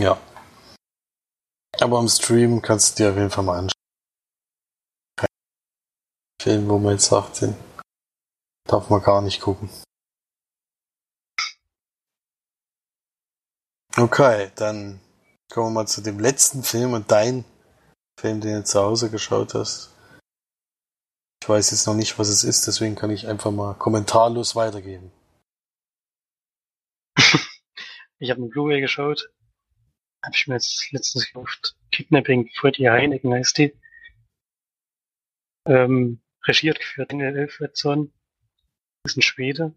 Ja. 0.02 0.20
Aber 1.80 2.00
im 2.00 2.08
Stream 2.08 2.60
kannst 2.64 2.98
du 2.98 3.04
dir 3.04 3.12
auf 3.12 3.18
jeden 3.18 3.30
Fall 3.30 3.44
mal 3.44 3.60
anschauen. 3.60 5.30
Film, 6.42 6.70
wo 6.70 6.80
man 6.80 6.94
jetzt 6.94 7.06
sagt, 7.06 7.42
den 7.42 7.56
darf 8.68 8.90
man 8.90 9.04
gar 9.04 9.22
nicht 9.22 9.40
gucken. 9.42 9.70
Okay, 13.96 14.52
dann 14.56 15.00
kommen 15.54 15.68
wir 15.68 15.82
mal 15.84 15.88
zu 15.88 16.02
dem 16.02 16.20
letzten 16.20 16.64
Film 16.64 16.94
und 16.94 17.12
dein 17.12 17.46
Film, 18.20 18.42
den 18.42 18.56
du 18.56 18.64
zu 18.64 18.82
Hause 18.82 19.12
geschaut 19.12 19.54
hast. 19.54 19.95
Ich 21.46 21.50
weiß 21.50 21.70
jetzt 21.70 21.86
noch 21.86 21.94
nicht, 21.94 22.18
was 22.18 22.30
es 22.30 22.44
ist, 22.44 22.66
deswegen 22.66 22.96
kann 22.96 23.12
ich 23.12 23.28
einfach 23.28 23.52
mal 23.52 23.76
kommentarlos 23.76 24.56
weitergeben. 24.56 25.12
ich 28.18 28.32
habe 28.32 28.42
einen 28.42 28.50
Blu-ray 28.50 28.82
geschaut. 28.82 29.32
Habe 30.24 30.36
ich 30.36 30.48
mir 30.48 30.56
jetzt 30.56 30.92
letztens 30.92 31.28
gekauft. 31.28 31.78
Kidnapping 31.92 32.50
Freddy 32.56 32.86
Heineken 32.86 33.32
heißt 33.32 33.60
die. 33.60 33.80
Ähm, 35.68 36.20
regiert 36.48 36.80
geführt 36.80 37.12
Daniel 37.12 37.38
Elfredson. 37.38 38.12
Ist 39.04 39.18
ein 39.18 39.22
Schwede. 39.22 39.76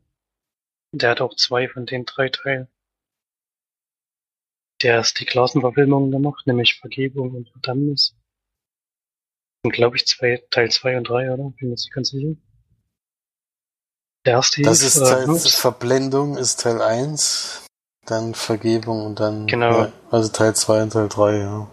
Der 0.93 1.11
hat 1.11 1.21
auch 1.21 1.37
zwei 1.37 1.69
von 1.69 1.85
den 1.85 2.07
drei 2.07 2.31
Teilen. 2.31 2.69
Der 4.81 5.01
ist 5.01 5.21
die 5.21 5.27
Klassenverfilmung 5.27 6.11
gemacht, 6.13 6.47
nämlich 6.47 6.81
Vergebung 6.81 7.35
und 7.35 7.51
Verdammnis. 7.51 8.18
Und 9.65 9.73
glaube 9.73 9.97
ich 9.97 10.07
zwei, 10.07 10.43
Teil 10.51 10.71
2 10.71 10.99
und 10.99 11.09
3, 11.09 11.33
oder? 11.33 11.51
Bin 11.59 11.69
mir 11.69 11.71
nicht 11.71 11.93
ganz 11.93 12.11
sicher. 12.11 12.35
Der 14.25 14.35
erste 14.35 14.63
Das 14.63 14.83
ist 14.83 14.99
Teil, 14.99 15.29
äh, 15.29 15.39
Verblendung 15.39 16.37
ist 16.37 16.61
Teil 16.61 16.83
1, 16.83 17.67
dann 18.05 18.35
Vergebung 18.35 19.05
und 19.05 19.21
dann 19.21 19.47
genau. 19.47 19.85
Ja, 19.85 19.93
also 20.11 20.31
Teil 20.31 20.55
2 20.55 20.83
und 20.83 20.93
Teil 20.93 21.09
3, 21.09 21.39
ja. 21.39 21.71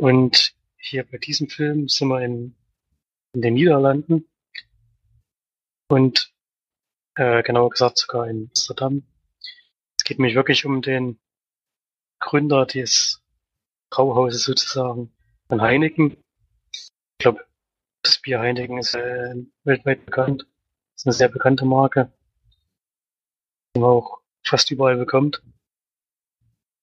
Und 0.00 0.54
hier 0.78 1.04
bei 1.04 1.18
diesem 1.18 1.48
Film 1.48 1.88
sind 1.88 2.08
wir 2.08 2.20
in, 2.20 2.56
in 3.34 3.42
den 3.42 3.54
Niederlanden 3.54 4.28
und 5.88 6.32
äh, 7.16 7.42
genauer 7.42 7.70
gesagt 7.70 7.98
sogar 7.98 8.28
in 8.28 8.48
Amsterdam. 8.48 9.06
Es 9.98 10.04
geht 10.04 10.18
mich 10.18 10.34
wirklich 10.34 10.64
um 10.64 10.82
den 10.82 11.18
Gründer 12.20 12.66
des 12.66 13.23
Brauhauses 13.94 14.42
sozusagen 14.42 15.12
von 15.48 15.62
Heineken. 15.62 16.16
Ich 16.72 16.90
glaube, 17.20 17.44
das 18.02 18.18
Bier 18.18 18.40
Heineken 18.40 18.78
ist 18.78 18.96
äh, 18.96 19.36
weltweit 19.62 20.04
bekannt. 20.04 20.48
Ist 20.96 21.06
eine 21.06 21.12
sehr 21.12 21.28
bekannte 21.28 21.64
Marke, 21.64 22.12
die 23.72 23.80
man 23.80 23.90
auch 23.90 24.18
fast 24.44 24.72
überall 24.72 24.96
bekommt. 24.96 25.44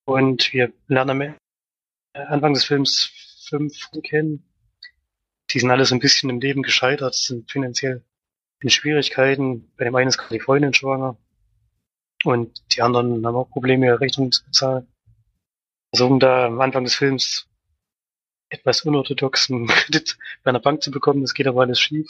Und 0.05 0.53
wir 0.53 0.71
lernen 0.87 1.35
am 2.13 2.27
Anfang 2.27 2.53
des 2.53 2.63
Films 2.63 3.11
fünf 3.49 3.91
kennen. 4.03 4.49
Die 5.49 5.59
sind 5.59 5.69
alle 5.69 5.83
so 5.83 5.93
ein 5.93 5.99
bisschen 5.99 6.29
im 6.29 6.39
Leben 6.39 6.63
gescheitert, 6.63 7.13
sind 7.13 7.51
finanziell 7.51 8.05
in 8.61 8.69
Schwierigkeiten. 8.69 9.69
Bei 9.75 9.83
dem 9.83 9.95
einen 9.95 10.07
ist 10.07 10.17
gerade 10.17 10.35
die 10.35 10.39
Freundin 10.39 10.73
schwanger. 10.73 11.17
Und 12.23 12.63
die 12.73 12.81
anderen 12.81 13.25
haben 13.25 13.35
auch 13.35 13.49
Probleme, 13.49 13.87
ihre 13.87 13.99
Rechnungen 13.99 14.31
zu 14.31 14.45
bezahlen. 14.45 14.87
Versuchen 15.93 16.19
da 16.19 16.45
am 16.45 16.61
Anfang 16.61 16.83
des 16.83 16.95
Films 16.95 17.47
etwas 18.49 18.81
unorthodoxen 18.81 19.67
Kredit 19.67 20.17
bei 20.43 20.49
einer 20.49 20.59
Bank 20.59 20.83
zu 20.83 20.91
bekommen. 20.91 21.21
Das 21.21 21.33
geht 21.33 21.47
aber 21.47 21.61
alles 21.61 21.79
schief. 21.79 22.09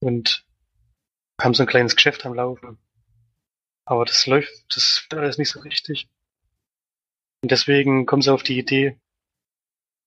Und 0.00 0.46
haben 1.40 1.54
so 1.54 1.62
ein 1.62 1.68
kleines 1.68 1.96
Geschäft 1.96 2.24
am 2.26 2.34
Laufen. 2.34 2.78
Aber 3.84 4.04
das 4.04 4.26
läuft, 4.26 4.52
das 4.74 5.06
wird 5.08 5.20
alles 5.20 5.38
nicht 5.38 5.50
so 5.50 5.60
richtig. 5.60 6.08
Und 7.42 7.50
deswegen 7.50 8.06
kommen 8.06 8.22
sie 8.22 8.32
auf 8.32 8.42
die 8.42 8.58
Idee, 8.58 8.98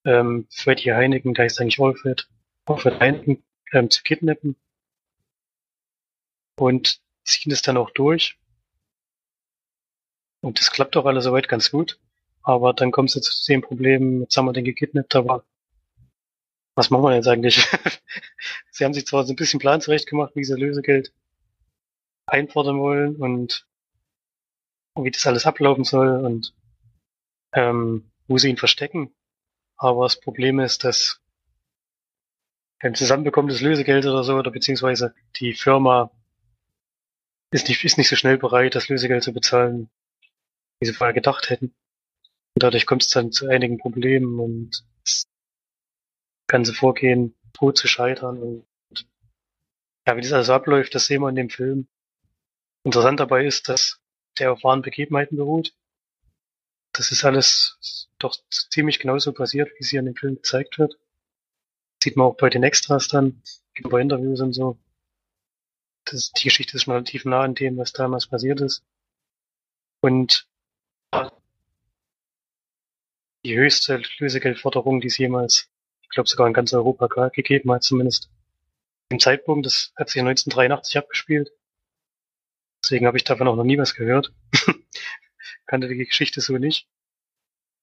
ähm, 0.06 0.48
Freddy 0.52 0.90
Heineken, 0.90 1.34
da 1.34 1.44
ist 1.44 1.60
eigentlich 1.60 1.80
Alfred, 1.80 2.28
Alfred 2.66 2.99
Heineken, 2.99 3.44
ähm, 3.72 3.90
zu 3.90 4.03
kidnappen. 4.03 4.56
Und 6.58 7.02
ziehen 7.24 7.52
es 7.52 7.62
dann 7.62 7.78
auch 7.78 7.91
durch. 7.91 8.38
Und 10.41 10.60
das 10.60 10.72
klappt 10.72 10.98
auch 10.98 11.06
alles 11.06 11.24
soweit 11.24 11.48
ganz 11.48 11.72
gut. 11.72 11.99
Aber 12.43 12.73
dann 12.73 12.91
kommt 12.91 13.15
es 13.15 13.22
zu 13.22 13.51
dem 13.51 13.61
Problem, 13.61 14.22
jetzt 14.22 14.35
haben 14.35 14.45
wir 14.45 14.53
den 14.53 14.65
gekidnappt, 14.65 15.15
aber 15.15 15.45
was 16.76 16.89
machen 16.89 17.03
wir 17.03 17.15
jetzt 17.15 17.27
eigentlich? 17.27 17.57
sie 18.72 18.85
haben 18.85 18.93
sich 18.93 19.05
zwar 19.05 19.26
so 19.26 19.34
ein 19.34 19.35
bisschen 19.35 19.59
Plan 19.59 19.81
zurecht 19.81 20.07
gemacht, 20.07 20.35
wie 20.35 20.43
sie 20.43 20.55
Lösegeld 20.55 21.13
einfordern 22.26 22.80
wollen 22.80 23.15
und 23.18 23.68
wie 24.95 25.11
das 25.11 25.27
alles 25.27 25.45
ablaufen 25.45 25.84
soll 25.84 26.26
und 26.26 26.53
ähm, 27.53 28.11
wo 28.27 28.38
sie 28.38 28.49
ihn 28.49 28.57
verstecken. 28.57 29.13
Aber 29.77 30.05
das 30.05 30.19
Problem 30.19 30.59
ist, 30.59 30.84
dass 30.84 31.22
beim 32.81 32.95
Zusammenbekommen 32.95 33.49
des 33.49 33.61
Lösegeld 33.61 34.05
oder 34.05 34.23
so, 34.23 34.35
oder 34.35 34.51
beziehungsweise 34.51 35.13
die 35.39 35.53
Firma 35.53 36.11
ist 37.51 37.68
nicht, 37.68 37.84
ist 37.84 37.97
nicht 37.97 38.09
so 38.09 38.15
schnell 38.15 38.38
bereit, 38.38 38.76
das 38.76 38.89
Lösegeld 38.89 39.23
zu 39.23 39.34
bezahlen, 39.34 39.89
wie 40.80 40.88
sie 40.88 40.93
vorher 40.93 41.13
gedacht 41.13 41.49
hätten. 41.49 41.76
Und 42.56 42.64
dadurch 42.64 42.86
kommt 42.86 43.03
es 43.03 43.10
dann 43.10 43.32
zu 43.32 43.48
einigen 43.48 43.78
Problemen 43.78 44.40
und 44.40 44.86
das 45.03 45.28
ganze 46.48 46.73
Vorgehen 46.73 47.36
droht 47.53 47.78
zu 47.78 47.88
scheitern. 47.88 48.41
Und 48.41 48.68
ja, 50.06 50.18
wie 50.18 50.22
das 50.22 50.34
alles 50.34 50.49
abläuft, 50.49 50.94
das 50.95 51.06
sehen 51.06 51.22
wir 51.22 51.30
in 51.30 51.36
dem 51.36 51.49
Film. 51.49 51.88
Interessant 52.84 53.19
dabei 53.19 53.45
ist, 53.45 53.69
dass 53.69 53.99
der 54.38 54.52
auf 54.53 54.64
wahren 54.64 54.82
Begebenheiten 54.82 55.38
beruht. 55.38 55.73
Das 56.94 57.11
ist 57.11 57.23
alles 57.23 58.10
doch 58.19 58.36
ziemlich 58.49 58.99
genauso 58.99 59.32
passiert, 59.34 59.69
wie 59.69 59.84
es 59.84 59.90
hier 59.90 59.99
in 59.99 60.07
dem 60.07 60.15
Film 60.15 60.36
gezeigt 60.36 60.78
wird. 60.78 60.99
Sieht 62.03 62.18
man 62.18 62.28
auch 62.28 62.38
bei 62.38 62.49
den 62.49 62.64
Extras 62.64 63.07
dann, 63.07 63.41
bei 63.84 64.02
Interviews 64.02 64.41
und 64.41 64.53
so. 64.53 64.78
Das, 66.06 66.32
die 66.32 66.44
Geschichte 66.44 66.76
ist 66.76 66.84
schon 66.84 66.94
relativ 66.94 67.26
nah 67.26 67.41
an 67.41 67.56
dem, 67.56 67.78
was 67.78 67.94
damals 67.94 68.28
passiert 68.28 68.60
ist. 68.60 68.84
Und 70.02 70.48
die 73.43 73.57
höchste 73.57 74.01
Lösegeldforderung, 74.19 75.01
die 75.01 75.07
es 75.07 75.18
jemals, 75.18 75.69
ich 76.01 76.09
glaube 76.09 76.30
sogar 76.30 76.47
in 76.47 76.53
ganz 76.53 76.73
Europa 76.73 77.30
gegeben 77.30 77.72
hat, 77.72 77.84
zumindest 77.84 78.30
im 79.09 79.19
Zeitpunkt. 79.19 79.65
Das 79.65 79.93
hat 79.95 80.09
sich 80.09 80.22
1983 80.22 80.97
abgespielt. 80.97 81.51
Deswegen 82.84 83.05
habe 83.05 83.18
ich 83.18 83.23
davon 83.23 83.47
auch 83.47 83.55
noch 83.55 83.63
nie 83.63 83.77
was 83.77 83.95
gehört. 83.95 84.34
Kannte 85.65 85.88
die 85.88 86.05
Geschichte 86.05 86.41
so 86.41 86.57
nicht. 86.57 86.88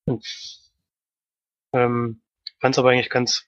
Und 0.04 0.26
ähm, 1.72 2.20
fand 2.60 2.74
es 2.74 2.78
aber 2.78 2.90
eigentlich 2.90 3.10
ganz, 3.10 3.46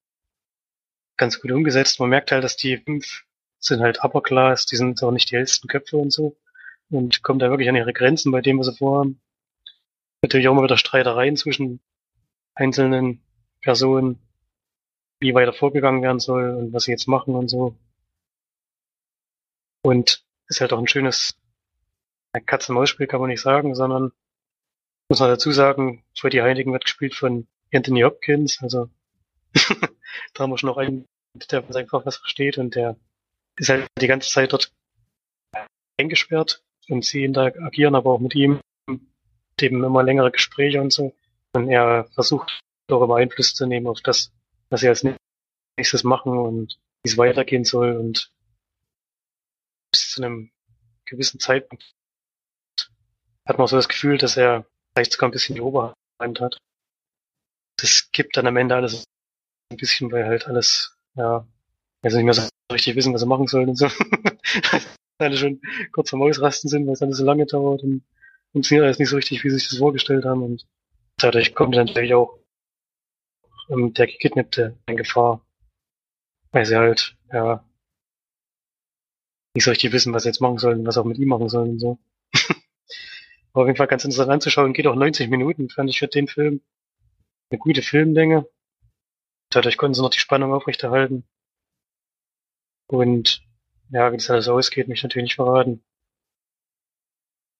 ganz 1.17 1.41
gut 1.41 1.51
umgesetzt. 1.51 2.01
Man 2.01 2.11
merkt 2.11 2.33
halt, 2.33 2.45
dass 2.45 2.57
die 2.57 2.79
fünf 2.79 3.25
sind 3.59 3.81
halt 3.81 4.03
Upper 4.03 4.23
Class, 4.23 4.67
die 4.67 4.77
sind 4.77 5.03
auch 5.03 5.11
nicht 5.11 5.31
die 5.31 5.37
hellsten 5.37 5.69
Köpfe 5.69 5.97
und 5.97 6.13
so. 6.13 6.37
Und 6.91 7.23
kommen 7.23 7.39
da 7.39 7.51
wirklich 7.51 7.69
an 7.69 7.77
ihre 7.77 7.93
Grenzen 7.93 8.33
bei 8.33 8.41
dem, 8.41 8.59
was 8.59 8.67
sie 8.67 8.77
vorhaben. 8.77 9.21
Natürlich 10.23 10.49
auch 10.49 10.53
immer 10.53 10.63
wieder 10.63 10.77
Streitereien 10.77 11.37
zwischen 11.37 11.81
einzelnen 12.55 13.23
Personen, 13.61 14.19
wie 15.21 15.35
weiter 15.35 15.53
vorgegangen 15.53 16.03
werden 16.03 16.21
soll 16.21 16.51
und 16.51 16.73
was 16.73 16.85
sie 16.85 16.93
jetzt 16.93 17.07
machen 17.07 17.35
und 17.35 17.49
so. 17.49 17.77
Und 19.83 20.25
ist 20.49 20.61
halt 20.61 20.73
auch 20.73 20.79
ein 20.79 20.89
schönes 20.89 21.37
Katz-und-Maus-Spiel, 22.47 23.07
kann 23.07 23.21
man 23.21 23.31
nicht 23.31 23.41
sagen, 23.41 23.75
sondern 23.75 24.13
muss 25.09 25.21
man 25.21 25.29
dazu 25.29 25.51
sagen, 25.53 26.05
Freddy 26.17 26.39
Heinigen 26.39 26.73
wird 26.73 26.85
gespielt 26.85 27.15
von 27.15 27.49
Anthony 27.73 28.03
Hopkins, 28.03 28.63
also 28.63 28.89
da 30.35 30.43
haben 30.43 30.51
wir 30.51 30.59
schon 30.59 30.69
noch 30.69 30.77
einen, 30.77 31.07
der 31.51 31.65
einfach 31.75 32.07
was 32.07 32.17
versteht 32.17 32.59
und 32.59 32.75
der 32.75 32.97
ist 33.57 33.69
halt 33.69 33.87
die 34.01 34.07
ganze 34.07 34.31
Zeit 34.31 34.53
dort 34.53 34.73
eingesperrt 35.99 36.63
und 36.89 37.05
sie 37.05 37.25
interagieren 37.25 37.95
aber 37.95 38.11
auch 38.11 38.21
mit 38.21 38.35
ihm, 38.35 38.61
dem 39.61 39.85
immer 39.85 40.03
längere 40.03 40.31
Gespräche 40.31 40.81
und 40.81 40.93
so. 40.93 41.15
Und 41.53 41.69
er 41.69 42.05
versucht 42.15 42.61
auch 42.91 43.03
immer 43.03 43.17
Einfluss 43.17 43.55
zu 43.55 43.67
nehmen 43.67 43.87
auf 43.87 44.01
das, 44.01 44.33
was 44.69 44.81
sie 44.81 44.89
als 44.89 45.05
nächstes 45.77 46.05
machen 46.05 46.39
und 46.39 46.79
wie 47.03 47.11
es 47.11 47.19
weitergehen 47.19 47.65
soll 47.65 47.97
und 47.97 48.33
bis 49.93 50.11
zu 50.11 50.23
einem 50.23 50.51
gewissen 51.07 51.41
Zeitpunkt 51.41 51.95
hat 53.47 53.59
man 53.59 53.67
so 53.67 53.77
das 53.77 53.89
Gefühl, 53.89 54.19
dass 54.19 54.37
er 54.37 54.65
vielleicht 54.93 55.13
sogar 55.13 55.29
ein 55.29 55.33
bisschen 55.33 55.57
die 55.57 55.61
Oberhand 55.61 56.41
hat. 56.41 56.59
Das 57.77 58.11
gibt 58.13 58.37
dann 58.37 58.47
am 58.47 58.57
Ende 58.57 58.77
alles 58.77 59.05
ein 59.71 59.77
bisschen, 59.77 60.13
weil 60.13 60.27
halt 60.27 60.47
alles, 60.47 60.97
ja, 61.15 61.47
also 62.03 62.17
nicht 62.17 62.25
mehr 62.25 62.35
so 62.35 62.49
richtig 62.73 62.97
wissen, 62.97 63.13
was 63.13 63.23
sie 63.23 63.27
machen 63.27 63.49
sollen 63.49 63.71
und 63.71 63.77
so. 63.77 63.89
alle 65.19 65.37
schon 65.37 65.61
kurz 65.93 66.11
vorm 66.11 66.23
Ausrasten 66.23 66.69
sind, 66.71 66.87
weil 66.87 66.95
es 66.95 67.03
alles 67.03 67.19
so 67.19 67.25
lange 67.25 67.47
dauert 67.47 67.83
und 67.83 68.05
funktioniert 68.53 68.85
alles 68.85 68.99
nicht 68.99 69.09
so 69.09 69.17
richtig, 69.17 69.45
wie 69.45 69.51
sie 69.51 69.59
sich 69.59 69.69
das 69.69 69.79
vorgestellt 69.79 70.25
haben 70.25 70.43
und 70.43 70.67
dadurch 71.23 71.55
kommt 71.55 71.75
natürlich 71.75 72.15
auch 72.15 72.39
ähm, 73.69 73.95
der 73.95 74.07
Gekidnappte 74.07 74.79
in 74.87 74.97
Gefahr, 74.97 75.45
weil 76.53 76.67
sie 76.67 76.77
halt, 76.77 77.17
ja, 77.33 77.65
nicht 79.55 79.65
so 79.65 79.71
richtig 79.71 79.93
wissen, 79.93 80.13
was 80.13 80.25
sie 80.25 80.29
jetzt 80.29 80.41
machen 80.41 80.59
sollen, 80.59 80.87
was 80.87 80.99
auch 80.99 81.05
mit 81.05 81.19
ihm 81.19 81.29
machen 81.29 81.49
sollen 81.49 81.71
und 81.71 81.79
so. 81.81 81.99
War 83.53 83.63
auf 83.63 83.67
jeden 83.67 83.77
Fall 83.77 83.89
ganz 83.89 84.05
interessant 84.05 84.31
anzuschauen, 84.31 84.73
geht 84.73 84.87
auch 84.87 84.95
90 84.95 85.29
Minuten, 85.29 85.71
fand 85.71 85.91
ich 85.91 85.99
für 85.99 86.09
den 86.09 86.29
Film 86.29 86.63
eine 87.51 87.59
gute 87.59 87.83
Filmlänge. 87.83 88.47
Dadurch 89.51 89.77
konnten 89.77 89.95
sie 89.95 90.03
noch 90.03 90.11
die 90.11 90.21
Spannung 90.21 90.53
aufrechterhalten. 90.53 91.25
Und 92.87 93.43
ja, 93.91 94.13
wie 94.13 94.17
das 94.17 94.31
alles 94.31 94.49
ausgeht, 94.49 94.89
mich 94.89 95.03
natürlich 95.03 95.25
nicht 95.25 95.35
verraten. 95.37 95.83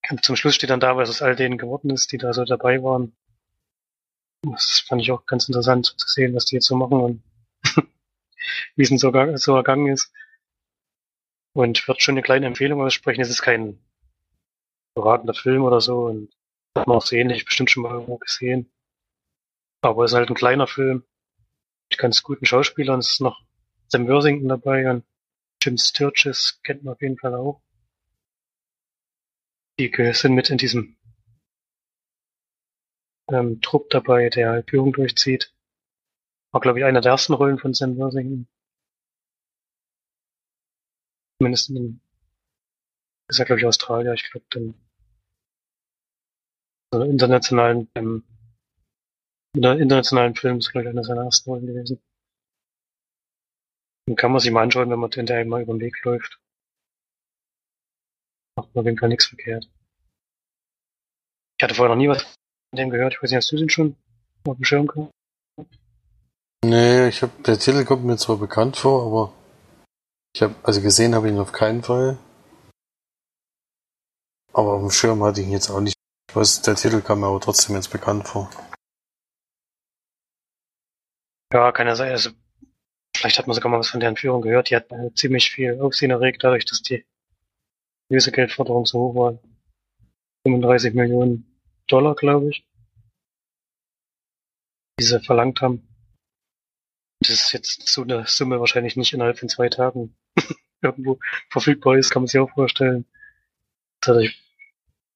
Und 0.09 0.23
zum 0.23 0.35
Schluss 0.35 0.55
steht 0.55 0.69
dann 0.69 0.79
da, 0.79 0.95
was 0.95 1.09
aus 1.09 1.21
all 1.21 1.35
denen 1.35 1.57
geworden 1.57 1.89
ist, 1.89 2.11
die 2.11 2.17
da 2.17 2.33
so 2.33 2.45
dabei 2.45 2.81
waren. 2.83 3.15
Das 4.43 4.79
fand 4.79 5.01
ich 5.01 5.11
auch 5.11 5.25
ganz 5.25 5.47
interessant 5.47 5.85
zu 5.97 6.07
sehen, 6.07 6.33
was 6.33 6.45
die 6.45 6.55
jetzt 6.55 6.65
so 6.65 6.75
machen 6.75 6.99
und 6.99 7.23
wie 8.75 8.83
es 8.83 8.89
so, 8.89 9.11
so 9.35 9.55
ergangen 9.55 9.87
ist. 9.87 10.11
Und 11.53 11.77
ich 11.77 11.87
würde 11.87 12.01
schon 12.01 12.13
eine 12.13 12.23
kleine 12.23 12.47
Empfehlung 12.47 12.81
aussprechen. 12.81 13.21
Es 13.21 13.29
ist 13.29 13.41
kein 13.41 13.79
beratender 14.95 15.33
Film 15.33 15.63
oder 15.63 15.81
so 15.81 16.05
und 16.05 16.33
hat 16.75 16.87
man 16.87 16.97
auch 16.97 17.05
so 17.05 17.15
ähnlich 17.15 17.45
bestimmt 17.45 17.69
schon 17.69 17.83
mal 17.83 17.91
irgendwo 17.93 18.17
gesehen. 18.17 18.71
Aber 19.81 20.05
es 20.05 20.11
ist 20.11 20.15
halt 20.15 20.29
ein 20.29 20.35
kleiner 20.35 20.67
Film. 20.67 21.03
Mit 21.89 21.99
ganz 21.99 22.23
guten 22.23 22.45
Schauspielern. 22.45 22.99
Es 22.99 23.11
ist 23.11 23.21
noch 23.21 23.41
Sam 23.89 24.07
Worthington 24.07 24.47
dabei 24.47 24.89
und 24.89 25.03
Jim 25.61 25.77
Sturges 25.77 26.61
kennt 26.63 26.83
man 26.83 26.93
auf 26.93 27.01
jeden 27.01 27.17
Fall 27.17 27.35
auch. 27.35 27.61
Die 29.77 29.91
sind 30.13 30.33
mit 30.33 30.49
in 30.49 30.57
diesem 30.57 30.95
ähm, 33.31 33.61
Trupp 33.61 33.89
dabei, 33.89 34.29
der 34.29 34.49
halt 34.49 34.69
Führung 34.69 34.93
durchzieht. 34.93 35.53
War, 36.51 36.61
glaube 36.61 36.79
ich, 36.79 36.85
einer 36.85 37.01
der 37.01 37.13
ersten 37.13 37.33
Rollen 37.33 37.57
von 37.57 37.73
Sam 37.73 37.97
Worthington. 37.97 38.47
Zumindest 41.39 41.69
in, 41.69 42.01
ist 43.29 43.39
er, 43.39 43.45
glaube 43.45 43.59
ich, 43.59 43.65
Australier. 43.65 44.13
Ich 44.13 44.29
glaube, 44.29 44.45
dann 44.49 44.75
also 46.93 47.05
internationalen, 47.05 47.89
ähm, 47.95 48.23
in 49.55 49.61
der 49.61 49.79
internationalen 49.79 50.35
Film 50.35 50.57
ist, 50.57 50.71
glaube 50.71 50.83
ich, 50.83 50.89
einer 50.89 51.03
seiner 51.03 51.23
ersten 51.23 51.49
Rollen 51.49 51.65
gewesen. 51.65 52.01
Den 54.07 54.15
kann 54.17 54.31
man 54.31 54.41
sich 54.41 54.51
mal 54.51 54.63
anschauen, 54.63 54.89
wenn 54.89 54.99
man 54.99 55.11
hinterher 55.11 55.45
mal 55.45 55.61
über 55.61 55.73
den 55.73 55.79
Weg 55.79 56.03
läuft. 56.03 56.39
Macht 58.57 58.75
man 58.75 58.81
auf 58.81 58.85
jeden 58.85 58.97
Fall 58.97 59.09
nichts 59.09 59.27
verkehrt. 59.27 59.69
Ich 61.57 61.63
hatte 61.63 61.75
vorher 61.75 61.95
noch 61.95 61.99
nie 61.99 62.09
was 62.09 62.40
von 62.71 62.77
dem 62.77 62.89
gehört. 62.89 63.13
Ich 63.13 63.21
weiß 63.21 63.29
nicht, 63.29 63.37
hast 63.37 63.51
du 63.51 63.57
den 63.57 63.69
schon 63.69 63.95
auf 64.47 64.55
dem 64.55 64.65
Schirm 64.65 64.87
gehabt? 64.87 65.13
Nee, 66.63 67.07
ich 67.07 67.21
hab, 67.21 67.43
der 67.43 67.59
Titel 67.59 67.85
kommt 67.85 68.03
mir 68.03 68.17
zwar 68.17 68.37
bekannt 68.37 68.77
vor, 68.77 69.05
aber 69.05 69.33
ich 70.35 70.41
habe, 70.41 70.55
also 70.63 70.81
gesehen 70.81 71.13
habe 71.13 71.27
ich 71.27 71.33
ihn 71.33 71.39
auf 71.39 71.51
keinen 71.51 71.83
Fall. 71.83 72.17
Aber 74.53 74.73
auf 74.73 74.81
dem 74.81 74.91
Schirm 74.91 75.23
hatte 75.23 75.41
ich 75.41 75.47
ihn 75.47 75.53
jetzt 75.53 75.69
auch 75.69 75.79
nicht. 75.79 75.95
Ich 76.29 76.35
weiß, 76.35 76.61
der 76.63 76.75
Titel 76.75 77.01
kam 77.01 77.19
mir 77.19 77.27
aber 77.27 77.39
trotzdem 77.39 77.75
jetzt 77.75 77.91
bekannt 77.91 78.27
vor. 78.27 78.49
Ja, 81.53 81.71
kann 81.71 81.87
ja 81.87 81.95
sein. 81.95 82.11
Also 82.11 82.31
Vielleicht 83.21 83.37
hat 83.37 83.45
man 83.45 83.53
sogar 83.53 83.69
mal 83.69 83.77
was 83.77 83.89
von 83.89 83.99
deren 83.99 84.17
Führung 84.17 84.41
gehört. 84.41 84.71
Die 84.71 84.75
hat 84.75 84.91
äh, 84.91 85.13
ziemlich 85.13 85.51
viel 85.51 85.79
Aufsehen 85.79 86.09
erregt, 86.09 86.43
dadurch, 86.43 86.65
dass 86.65 86.81
die 86.81 87.05
Lösegeldforderung 88.09 88.87
so 88.87 88.99
hoch 88.99 89.15
war. 89.15 89.39
35 90.47 90.95
Millionen 90.95 91.50
Dollar, 91.91 92.15
glaube 92.15 92.49
ich. 92.49 92.65
Die 94.99 95.03
sie 95.03 95.19
verlangt 95.19 95.61
haben. 95.61 95.87
Das 97.19 97.29
ist 97.29 97.51
jetzt 97.53 97.87
so 97.87 98.01
eine 98.03 98.25
Summe 98.27 98.59
wahrscheinlich 98.59 98.95
nicht 98.95 99.13
innerhalb 99.13 99.37
von 99.37 99.49
zwei 99.49 99.69
Tagen 99.69 100.15
irgendwo 100.81 101.19
verfügbar 101.49 101.97
ist, 101.97 102.09
kann 102.09 102.23
man 102.23 102.27
sich 102.27 102.39
auch 102.39 102.49
vorstellen. 102.51 103.05
Dadurch 104.01 104.41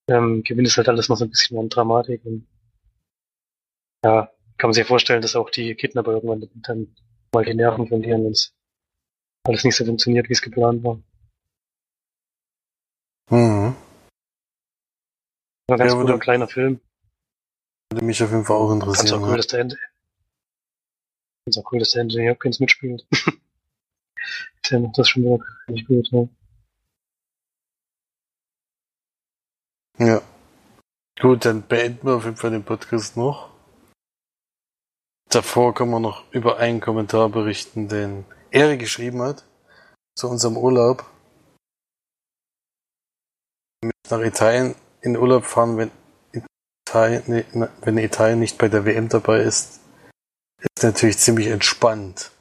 ähm, 0.08 0.44
gewinnt 0.44 0.68
es 0.68 0.78
halt 0.78 0.88
alles 0.88 1.10
noch 1.10 1.18
so 1.18 1.26
ein 1.26 1.32
bisschen 1.32 1.58
an 1.58 1.70
Dramatik 1.70 2.24
und 2.26 2.48
ja, 4.04 4.32
kann 4.58 4.70
man 4.70 4.74
sich 4.74 4.86
vorstellen, 4.86 5.24
dass 5.24 5.36
auch 5.36 5.50
die 5.50 5.74
Kidnapper 5.74 6.12
irgendwann 6.12 6.48
dann 6.56 6.96
mal 7.34 7.44
die 7.44 7.56
Nerven 7.56 7.88
verlieren, 7.88 8.24
wenn 8.24 8.32
es 8.32 8.54
alles 9.44 9.64
nicht 9.64 9.76
so 9.76 9.86
funktioniert, 9.86 10.30
wie 10.30 10.34
es 10.34 10.42
geplant 10.42 10.84
war. 10.84 11.00
Mhm. 13.32 13.76
Ein 15.68 15.78
ganz 15.78 15.94
ja, 15.94 16.00
guter 16.00 16.20
kleiner 16.20 16.48
Film. 16.48 16.80
Würde 17.92 18.06
mich 18.06 18.22
auf 18.24 18.30
jeden 18.32 18.46
Fall 18.46 18.58
auch 18.58 18.72
interessieren. 18.72 19.08
Ganz 19.08 19.24
auch 19.24 19.28
cool, 19.28 19.38
dass 19.38 19.48
der 19.48 19.60
Ende. 19.62 19.78
Ganz 21.46 21.58
auch 21.58 21.72
cool, 21.72 21.80
dass 21.80 21.92
der 21.92 22.02
Anthony 22.02 22.28
Hopkins 22.28 22.60
mitspielt. 22.60 23.06
der 24.70 24.80
macht 24.80 24.98
das 24.98 25.10
schon 25.10 25.24
wieder 25.24 25.44
richtig 25.68 25.88
gut, 25.88 26.10
ja. 26.12 26.28
Ja. 29.98 30.22
Gut, 31.20 31.46
dann 31.46 31.64
beenden 31.64 32.06
wir 32.06 32.16
auf 32.16 32.26
jeden 32.26 32.36
Fall 32.36 32.52
den 32.52 32.64
Podcast 32.64 33.16
noch. 33.16 33.50
Davor 35.30 35.74
können 35.74 35.92
wir 35.92 36.00
noch 36.00 36.32
über 36.32 36.58
einen 36.58 36.82
Kommentar 36.82 37.30
berichten, 37.30 37.88
den 37.88 38.26
Eri 38.52 38.78
geschrieben 38.78 39.22
hat 39.22 39.46
zu 40.16 40.30
unserem 40.30 40.58
Urlaub. 40.58 41.06
Nach 44.10 44.22
Italien 44.22 44.76
in 45.06 45.18
Urlaub 45.18 45.46
fahren, 45.46 45.78
wenn 45.78 45.92
Italien, 46.88 47.46
wenn 47.82 47.98
Italien 47.98 48.40
nicht 48.40 48.58
bei 48.58 48.68
der 48.68 48.86
WM 48.86 49.08
dabei 49.08 49.40
ist, 49.40 49.82
ist 50.60 50.84
natürlich 50.84 51.18
ziemlich 51.18 51.48
entspannt. 51.48 52.32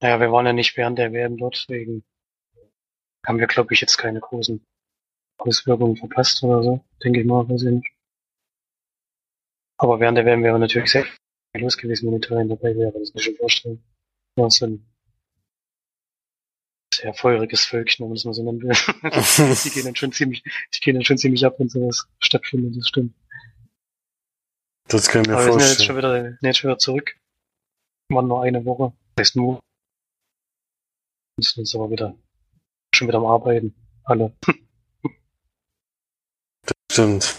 Naja, 0.00 0.20
wir 0.20 0.32
waren 0.32 0.46
ja 0.46 0.52
nicht 0.52 0.76
während 0.76 0.98
der 0.98 1.12
WM 1.12 1.36
dort, 1.36 1.54
deswegen 1.54 2.04
haben 3.26 3.38
wir, 3.38 3.46
glaube 3.46 3.74
ich, 3.74 3.80
jetzt 3.80 3.98
keine 3.98 4.20
großen 4.20 4.64
Auswirkungen 5.38 5.96
verpasst 5.96 6.42
oder 6.42 6.62
so. 6.62 6.84
Denke 7.04 7.20
ich 7.20 7.26
mal, 7.26 7.48
weiß 7.48 7.62
ich 7.62 7.70
nicht. 7.70 7.90
Aber 9.78 10.00
während 10.00 10.16
der 10.18 10.24
WM 10.24 10.42
wäre 10.42 10.58
natürlich 10.58 10.90
sehr 10.90 11.06
los 11.54 11.76
gewesen, 11.76 12.06
wenn 12.06 12.18
Italien 12.18 12.48
dabei 12.48 12.76
wäre, 12.76 12.92
das 12.98 13.12
kann 13.12 13.20
ich 13.20 13.30
mir 13.30 13.36
vorstellen. 13.36 13.82
Ja, 14.38 14.48
so 14.48 14.66
sehr 16.94 17.14
feuriges 17.14 17.64
Völkchen, 17.64 18.04
wenn 18.04 18.10
man 18.10 18.16
das 18.16 18.24
mal 18.24 18.34
so 18.34 18.42
nennen 18.42 18.62
will. 18.62 18.70
die 19.64 19.70
gehen 19.70 19.84
dann 19.84 19.96
schon 19.96 20.12
ziemlich, 20.12 20.42
die 20.74 20.80
gehen 20.80 20.94
dann 20.94 21.04
schon 21.04 21.18
ziemlich 21.18 21.44
ab, 21.46 21.54
wenn 21.58 21.68
sowas 21.68 22.06
stattfindet, 22.18 22.76
das 22.76 22.88
stimmt. 22.88 23.14
Das 24.88 25.08
können 25.08 25.26
wir 25.26 25.36
Aber 25.36 25.44
vorstellen. 25.44 25.60
wir 25.60 25.66
sind 25.66 25.78
jetzt 25.78 25.86
schon 25.86 25.96
wieder, 25.96 26.38
jetzt 26.40 26.58
schon 26.58 26.68
wieder 26.68 26.78
zurück. 26.78 27.16
Waren 28.08 28.26
nur 28.26 28.42
eine 28.42 28.64
Woche. 28.64 28.92
Das 29.14 29.26
heißt 29.26 29.36
nur. 29.36 29.60
Wir 31.36 31.44
sind 31.44 31.58
jetzt 31.58 31.74
aber 31.74 31.90
wieder, 31.90 32.16
schon 32.92 33.06
wieder 33.08 33.18
am 33.18 33.26
Arbeiten. 33.26 33.74
Alle. 34.02 34.32
das 36.62 36.74
stimmt. 36.90 37.36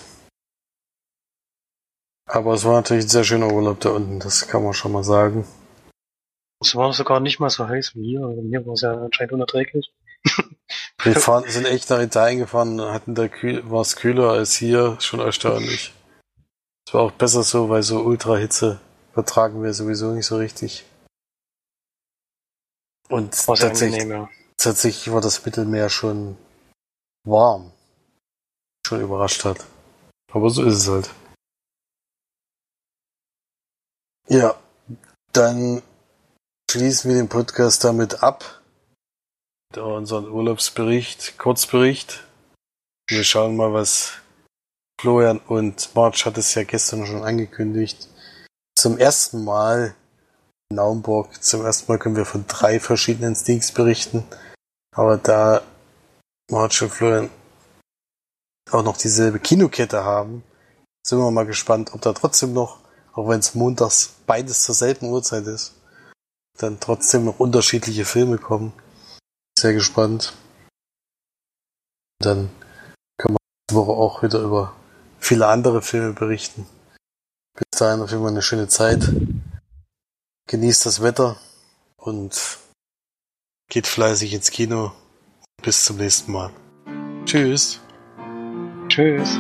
Aber 2.26 2.54
es 2.54 2.64
war 2.64 2.76
natürlich 2.76 3.06
ein 3.06 3.10
sehr 3.10 3.26
schöner 3.26 3.52
Urlaub 3.52 3.82
da 3.82 3.90
unten, 3.90 4.22
das 4.22 4.48
kann 4.48 4.64
man 4.64 4.74
schon 4.74 4.94
mal 4.94 5.04
sagen. 5.04 5.46
Es 6.62 6.76
war 6.76 6.94
sogar 6.94 7.20
nicht 7.20 7.40
mal 7.40 7.50
so 7.50 7.68
heiß 7.68 7.96
wie 7.96 8.06
hier. 8.06 8.24
Also 8.24 8.42
hier 8.44 8.66
war 8.66 8.74
es 8.74 8.82
ja 8.82 8.94
anscheinend 8.94 9.34
unerträglich. 9.34 9.92
Wir 11.04 11.16
fahren, 11.16 11.44
sind 11.48 11.66
echt 11.66 11.90
nach 11.90 12.00
Italien 12.00 12.40
gefahren, 12.40 12.80
hatten 12.80 13.16
da 13.16 13.28
kühl, 13.28 13.70
war 13.72 13.82
es 13.82 13.96
kühler 13.96 14.30
als 14.30 14.54
hier, 14.56 14.98
schon 15.00 15.20
erstaunlich. 15.20 15.94
Es 16.88 16.94
war 16.94 17.02
auch 17.02 17.12
besser 17.12 17.42
so, 17.42 17.70
weil 17.70 17.82
so 17.82 18.02
Ultrahitze 18.02 18.80
vertragen 19.14 19.64
wir 19.64 19.74
sowieso 19.74 20.12
nicht 20.12 20.28
so 20.28 20.38
richtig. 20.38 20.86
Und 23.10 23.32
tatsächlich, 23.46 24.04
ja. 24.04 24.30
tatsächlich 24.58 25.12
war 25.12 25.22
das 25.22 25.44
Mittelmeer 25.44 25.90
schon 25.90 26.38
warm. 27.28 27.72
Schon 28.86 29.02
überrascht 29.02 29.44
hat. 29.44 29.66
Aber 30.32 30.50
so 30.50 30.64
ist 30.64 30.76
es 30.76 30.88
halt. 30.88 31.10
Ja, 34.28 34.56
dann 35.34 35.82
schließen 36.72 37.12
wir 37.12 37.18
den 37.18 37.28
Podcast 37.28 37.84
damit 37.84 38.24
ab. 38.24 38.62
Unseren 39.76 40.30
Urlaubsbericht, 40.30 41.38
Kurzbericht. 41.38 42.24
Wir 43.10 43.26
schauen 43.26 43.58
mal, 43.58 43.74
was 43.74 44.14
Florian 45.02 45.40
und 45.40 45.94
March 45.96 46.26
hat 46.26 46.38
es 46.38 46.56
ja 46.56 46.64
gestern 46.64 47.06
schon 47.06 47.26
angekündigt. 47.26 48.08
Zum 48.74 48.98
ersten 48.98 49.44
Mal 49.44 49.96
in 50.70 50.78
Naumburg, 50.78 51.44
zum 51.44 51.66
ersten 51.66 51.92
Mal 51.92 52.00
können 52.00 52.16
wir 52.16 52.24
von 52.24 52.46
drei 52.48 52.80
verschiedenen 52.80 53.36
Sneaks 53.36 53.74
berichten. 53.74 54.24
Aber 54.96 55.18
da 55.18 55.64
March 56.50 56.82
und 56.82 56.92
Florian 56.92 57.30
auch 58.72 58.84
noch 58.84 58.96
dieselbe 58.96 59.40
Kinokette 59.40 60.06
haben, 60.06 60.42
sind 61.06 61.20
wir 61.20 61.32
mal 61.32 61.46
gespannt, 61.46 61.94
ob 61.94 62.00
da 62.00 62.14
trotzdem 62.14 62.54
noch 62.54 62.80
auch 63.14 63.28
wenn 63.28 63.40
es 63.40 63.56
montags 63.56 64.14
beides 64.26 64.64
zur 64.64 64.74
selben 64.74 65.10
Uhrzeit 65.10 65.46
ist, 65.48 65.74
dann 66.62 66.80
trotzdem 66.80 67.26
noch 67.26 67.40
unterschiedliche 67.40 68.06
Filme 68.06 68.38
kommen. 68.38 68.74
Sehr 69.58 69.74
gespannt. 69.74 70.34
Dann 72.20 72.50
können 73.18 73.36
wir 73.36 73.40
nächste 73.70 73.76
Woche 73.76 73.92
auch 73.92 74.24
wieder 74.24 74.40
über 74.40 74.74
viele 75.20 75.48
andere 75.48 75.82
Filme 75.82 76.14
berichten. 76.14 76.66
Bis 77.54 77.80
dahin 77.80 78.02
auf 78.02 78.12
jeden 78.12 78.24
Fall 78.24 78.32
eine 78.32 78.42
schöne 78.42 78.68
Zeit. 78.68 79.10
Genießt 80.48 80.86
das 80.86 81.02
Wetter 81.02 81.38
und 81.98 82.60
geht 83.70 83.88
fleißig 83.88 84.34
ins 84.34 84.52
Kino. 84.52 84.92
Bis 85.62 85.86
zum 85.86 85.98
nächsten 85.98 86.32
Mal. 86.32 86.52
Tschüss. 87.26 87.80
Tschüss. 88.88 89.40